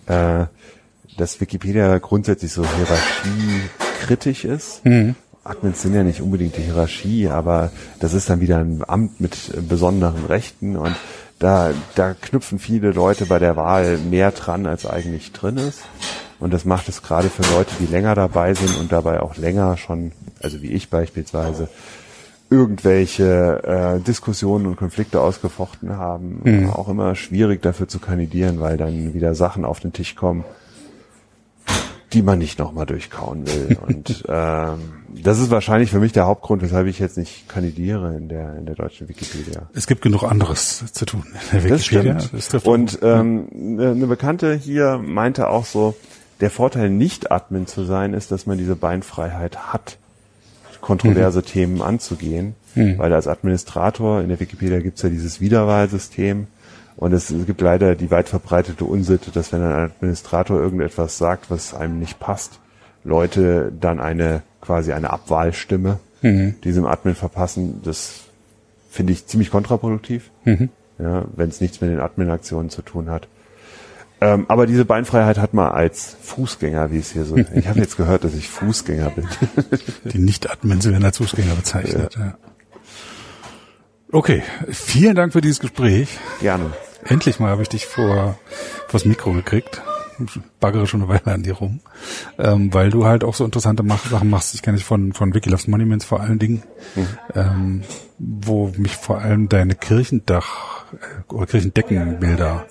äh, 0.07 0.47
dass 1.17 1.41
Wikipedia 1.41 1.99
grundsätzlich 1.99 2.53
so 2.53 2.65
hierarchiekritisch 2.65 4.45
ist. 4.45 4.81
Admins 5.45 5.83
sind 5.83 5.95
ja 5.95 6.05
nicht 6.05 6.21
unbedingt 6.21 6.57
die 6.57 6.63
Hierarchie, 6.63 7.29
aber 7.29 7.73
das 7.99 8.15
ist 8.15 8.31
dann 8.31 8.41
wieder 8.41 8.59
ein 8.59 8.83
Amt 8.87 9.21
mit 9.21 9.53
besonderen 9.69 10.25
Rechten 10.27 10.77
und 10.77 10.95
da, 11.41 11.73
da 11.97 12.15
knüpfen 12.15 12.61
viele 12.61 12.93
Leute 12.93 13.27
bei 13.27 13.41
der 13.41 13.57
Wahl 13.57 13.99
mehr 13.99 14.31
dran, 14.31 14.67
als 14.67 14.87
eigentlich 14.87 15.33
drin 15.33 15.57
ist. 15.57 15.81
Und 16.39 16.53
das 16.53 16.65
macht 16.65 16.89
es 16.89 17.03
gerade 17.03 17.29
für 17.29 17.43
Leute, 17.55 17.73
die 17.81 17.87
länger 17.87 18.15
dabei 18.15 18.55
sind 18.55 18.79
und 18.79 18.93
dabei 18.93 19.21
auch 19.21 19.37
länger 19.37 19.77
schon, 19.77 20.13
also 20.41 20.63
wie 20.63 20.71
ich 20.73 20.89
beispielsweise, 20.91 21.69
irgendwelche 22.53 23.63
äh, 23.65 24.01
Diskussionen 24.01 24.67
und 24.67 24.77
Konflikte 24.77 25.21
ausgefochten 25.21 25.97
haben. 25.97 26.41
Mhm. 26.45 26.71
Auch 26.71 26.89
immer 26.89 27.15
schwierig 27.15 27.63
dafür 27.63 27.89
zu 27.89 27.99
kandidieren, 27.99 28.61
weil 28.61 28.77
dann 28.77 29.15
wieder 29.15 29.35
Sachen 29.35 29.65
auf 29.65 29.81
den 29.81 29.93
Tisch 29.93 30.15
kommen, 30.15 30.45
die 32.13 32.21
man 32.23 32.39
nicht 32.39 32.59
nochmal 32.59 32.85
durchkauen 32.85 33.47
will. 33.47 33.79
Und 33.87 34.25
ähm, 34.29 34.79
das 35.23 35.39
ist 35.39 35.51
wahrscheinlich 35.51 35.91
für 35.91 35.99
mich 35.99 36.13
der 36.13 36.27
Hauptgrund, 36.27 36.63
weshalb 36.63 36.87
ich 36.87 36.99
jetzt 36.99 37.17
nicht 37.17 37.49
kandidiere 37.49 38.17
in 38.17 38.29
der 38.29 38.57
in 38.57 38.67
der 38.67 38.75
deutschen 38.75 39.09
Wikipedia. 39.09 39.69
Es 39.75 39.87
gibt 39.87 40.03
genug 40.03 40.23
anderes 40.25 40.93
zu 40.93 41.07
tun 41.07 41.25
in 41.53 41.61
der 41.61 41.71
Das 41.71 41.81
Wikipedia. 41.81 42.21
stimmt. 42.21 42.53
Das 42.53 42.65
Und 42.65 42.99
ähm, 43.03 43.49
eine 43.55 43.91
eine 43.93 44.07
Bekannte 44.07 44.55
hier 44.55 44.99
meinte 45.03 45.49
auch 45.49 45.65
so, 45.65 45.95
der 46.41 46.51
Vorteil 46.51 46.91
nicht 46.91 47.31
Admin 47.31 47.67
zu 47.67 47.85
sein, 47.85 48.15
ist, 48.15 48.31
dass 48.31 48.47
man 48.47 48.59
diese 48.59 48.75
Beinfreiheit 48.77 49.73
hat, 49.73 49.97
kontroverse 50.83 51.39
Mhm. 51.39 51.45
Themen 51.47 51.83
anzugehen. 51.83 52.55
Weil 52.75 53.13
als 53.13 53.27
Administrator 53.27 54.21
in 54.23 54.29
der 54.29 54.41
Wikipedia 54.41 54.81
gibt's 54.81 55.03
ja 55.03 55.11
dieses 55.11 55.41
Wiederwahlsystem 55.43 56.47
und 56.97 57.13
es 57.13 57.29
gibt 57.47 57.61
leider 57.61 57.95
die 57.95 58.11
weit 58.11 58.29
verbreitete 58.31 58.85
Unsitte, 58.87 59.31
dass 59.31 59.53
wenn 59.53 59.61
ein 59.63 59.91
Administrator 59.91 60.59
irgendetwas 60.59 61.19
sagt, 61.19 61.51
was 61.51 61.75
einem 61.75 61.99
nicht 61.99 62.19
passt, 62.19 62.61
Leute 63.05 63.73
dann 63.79 64.01
eine 64.01 64.43
quasi 64.63 64.93
eine 64.93 65.11
Abwahlstimme 65.11 65.99
Mhm. 66.23 66.55
diesem 66.65 66.87
Admin 66.87 67.15
verpassen. 67.15 67.81
Das 67.85 68.21
finde 68.91 69.13
ich 69.13 69.27
ziemlich 69.27 69.51
kontraproduktiv 69.51 70.31
Mhm. 70.45 70.69
ja, 70.99 71.25
wenn 71.37 71.49
es 71.51 71.61
nichts 71.61 71.81
mit 71.81 71.91
den 71.91 72.01
Admin-Aktionen 72.01 72.71
zu 72.71 72.81
tun 72.83 73.11
hat. 73.11 73.29
Ähm, 74.23 74.47
aber 74.47 74.69
diese 74.69 74.85
Beinfreiheit 74.85 75.37
hat 75.39 75.53
man 75.53 75.73
als 75.73 76.17
Fußgänger, 76.23 76.93
wie 76.93 76.99
es 76.99 77.11
hier 77.11 77.25
so. 77.25 77.37
Ich 77.37 77.67
habe 77.67 77.81
jetzt 77.81 77.97
gehört, 77.97 78.23
dass 78.23 78.35
ich 78.35 78.49
Fußgänger 78.49 79.11
bin. 79.11 79.27
Die 80.05 80.19
Nicht-Admins 80.19 80.89
werden 80.89 81.05
als 81.05 81.17
Fußgänger 81.19 81.57
bezeichnet. 81.57 82.17
Ja. 82.17 82.35
Okay, 84.13 84.45
vielen 84.71 85.17
Dank 85.17 85.33
für 85.33 85.41
dieses 85.41 85.59
Gespräch. 85.59 86.21
Gerne. 86.41 86.71
Endlich 87.05 87.41
mal 87.41 87.51
habe 87.51 87.63
ich 87.63 87.69
dich 87.69 87.87
vor 87.87 88.39
vors 88.87 89.05
Mikro 89.05 89.33
gekriegt. 89.33 89.83
Ich 90.25 90.39
baggere 90.61 90.87
schon 90.87 91.03
eine 91.03 91.09
Weile 91.09 91.35
an 91.35 91.43
dir 91.43 91.55
rum, 91.55 91.81
ähm, 92.39 92.73
weil 92.73 92.91
du 92.91 93.05
halt 93.05 93.25
auch 93.25 93.35
so 93.35 93.45
interessante 93.45 93.83
Sachen 94.09 94.31
machst. 94.31 94.55
Ich 94.55 94.63
kenne 94.63 94.77
dich 94.77 94.85
von 94.85 95.15
von 95.15 95.35
Wikiloves 95.35 95.67
Monuments 95.67 96.05
vor 96.05 96.21
allen 96.21 96.39
Dingen, 96.39 96.63
ähm, 97.35 97.83
wo 98.19 98.71
mich 98.77 98.95
vor 98.95 99.19
allem 99.19 99.49
deine 99.49 99.75
Kirchendach 99.75 100.85
äh, 100.93 101.33
oder 101.33 101.47
Kirchendeckenbilder 101.47 102.67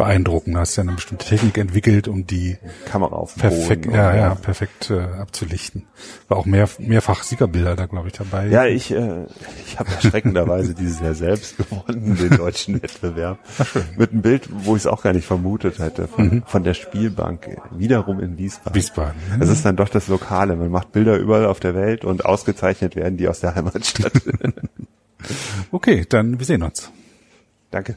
beeindrucken. 0.00 0.54
Du 0.54 0.58
hast 0.58 0.76
ja 0.76 0.82
eine 0.82 0.92
bestimmte 0.92 1.26
Technik 1.26 1.58
entwickelt, 1.58 2.08
um 2.08 2.26
die 2.26 2.56
Kamera 2.86 3.16
auf 3.16 3.36
perfekt, 3.36 3.82
Boden. 3.82 3.96
ja, 3.96 4.16
ja, 4.16 4.34
perfekt 4.34 4.90
äh, 4.90 4.98
abzulichten. 4.98 5.84
War 6.28 6.38
auch 6.38 6.46
mehr, 6.46 6.66
mehrfach 6.78 7.22
Siegerbilder 7.22 7.76
da, 7.76 7.84
glaube 7.84 8.08
ich, 8.08 8.14
dabei. 8.14 8.46
Ja, 8.46 8.64
ich, 8.64 8.92
äh, 8.92 9.26
ich 9.66 9.78
habe 9.78 9.90
erschreckenderweise 9.90 10.72
dieses 10.78 11.00
Jahr 11.00 11.14
selbst 11.14 11.58
gewonnen, 11.58 12.16
den 12.16 12.34
deutschen 12.38 12.82
Wettbewerb. 12.82 13.38
Mit 13.98 14.12
einem 14.12 14.22
Bild, 14.22 14.48
wo 14.50 14.74
ich 14.74 14.82
es 14.82 14.86
auch 14.86 15.02
gar 15.02 15.12
nicht 15.12 15.26
vermutet 15.26 15.78
hätte, 15.78 16.08
von, 16.08 16.44
von 16.46 16.64
der 16.64 16.72
Spielbank, 16.72 17.60
wiederum 17.70 18.20
in 18.20 18.38
Wiesbaden. 18.38 18.74
Wiesbaden. 18.74 19.20
Das 19.38 19.50
ist 19.50 19.66
dann 19.66 19.76
doch 19.76 19.90
das 19.90 20.08
Lokale. 20.08 20.56
Man 20.56 20.70
macht 20.70 20.92
Bilder 20.92 21.18
überall 21.18 21.44
auf 21.44 21.60
der 21.60 21.74
Welt 21.74 22.06
und 22.06 22.24
ausgezeichnet 22.24 22.96
werden 22.96 23.18
die 23.18 23.28
aus 23.28 23.40
der 23.40 23.54
Heimatstadt. 23.54 24.12
Okay, 25.70 26.06
dann 26.08 26.38
wir 26.38 26.46
sehen 26.46 26.62
uns. 26.62 26.90
Danke. 27.70 27.96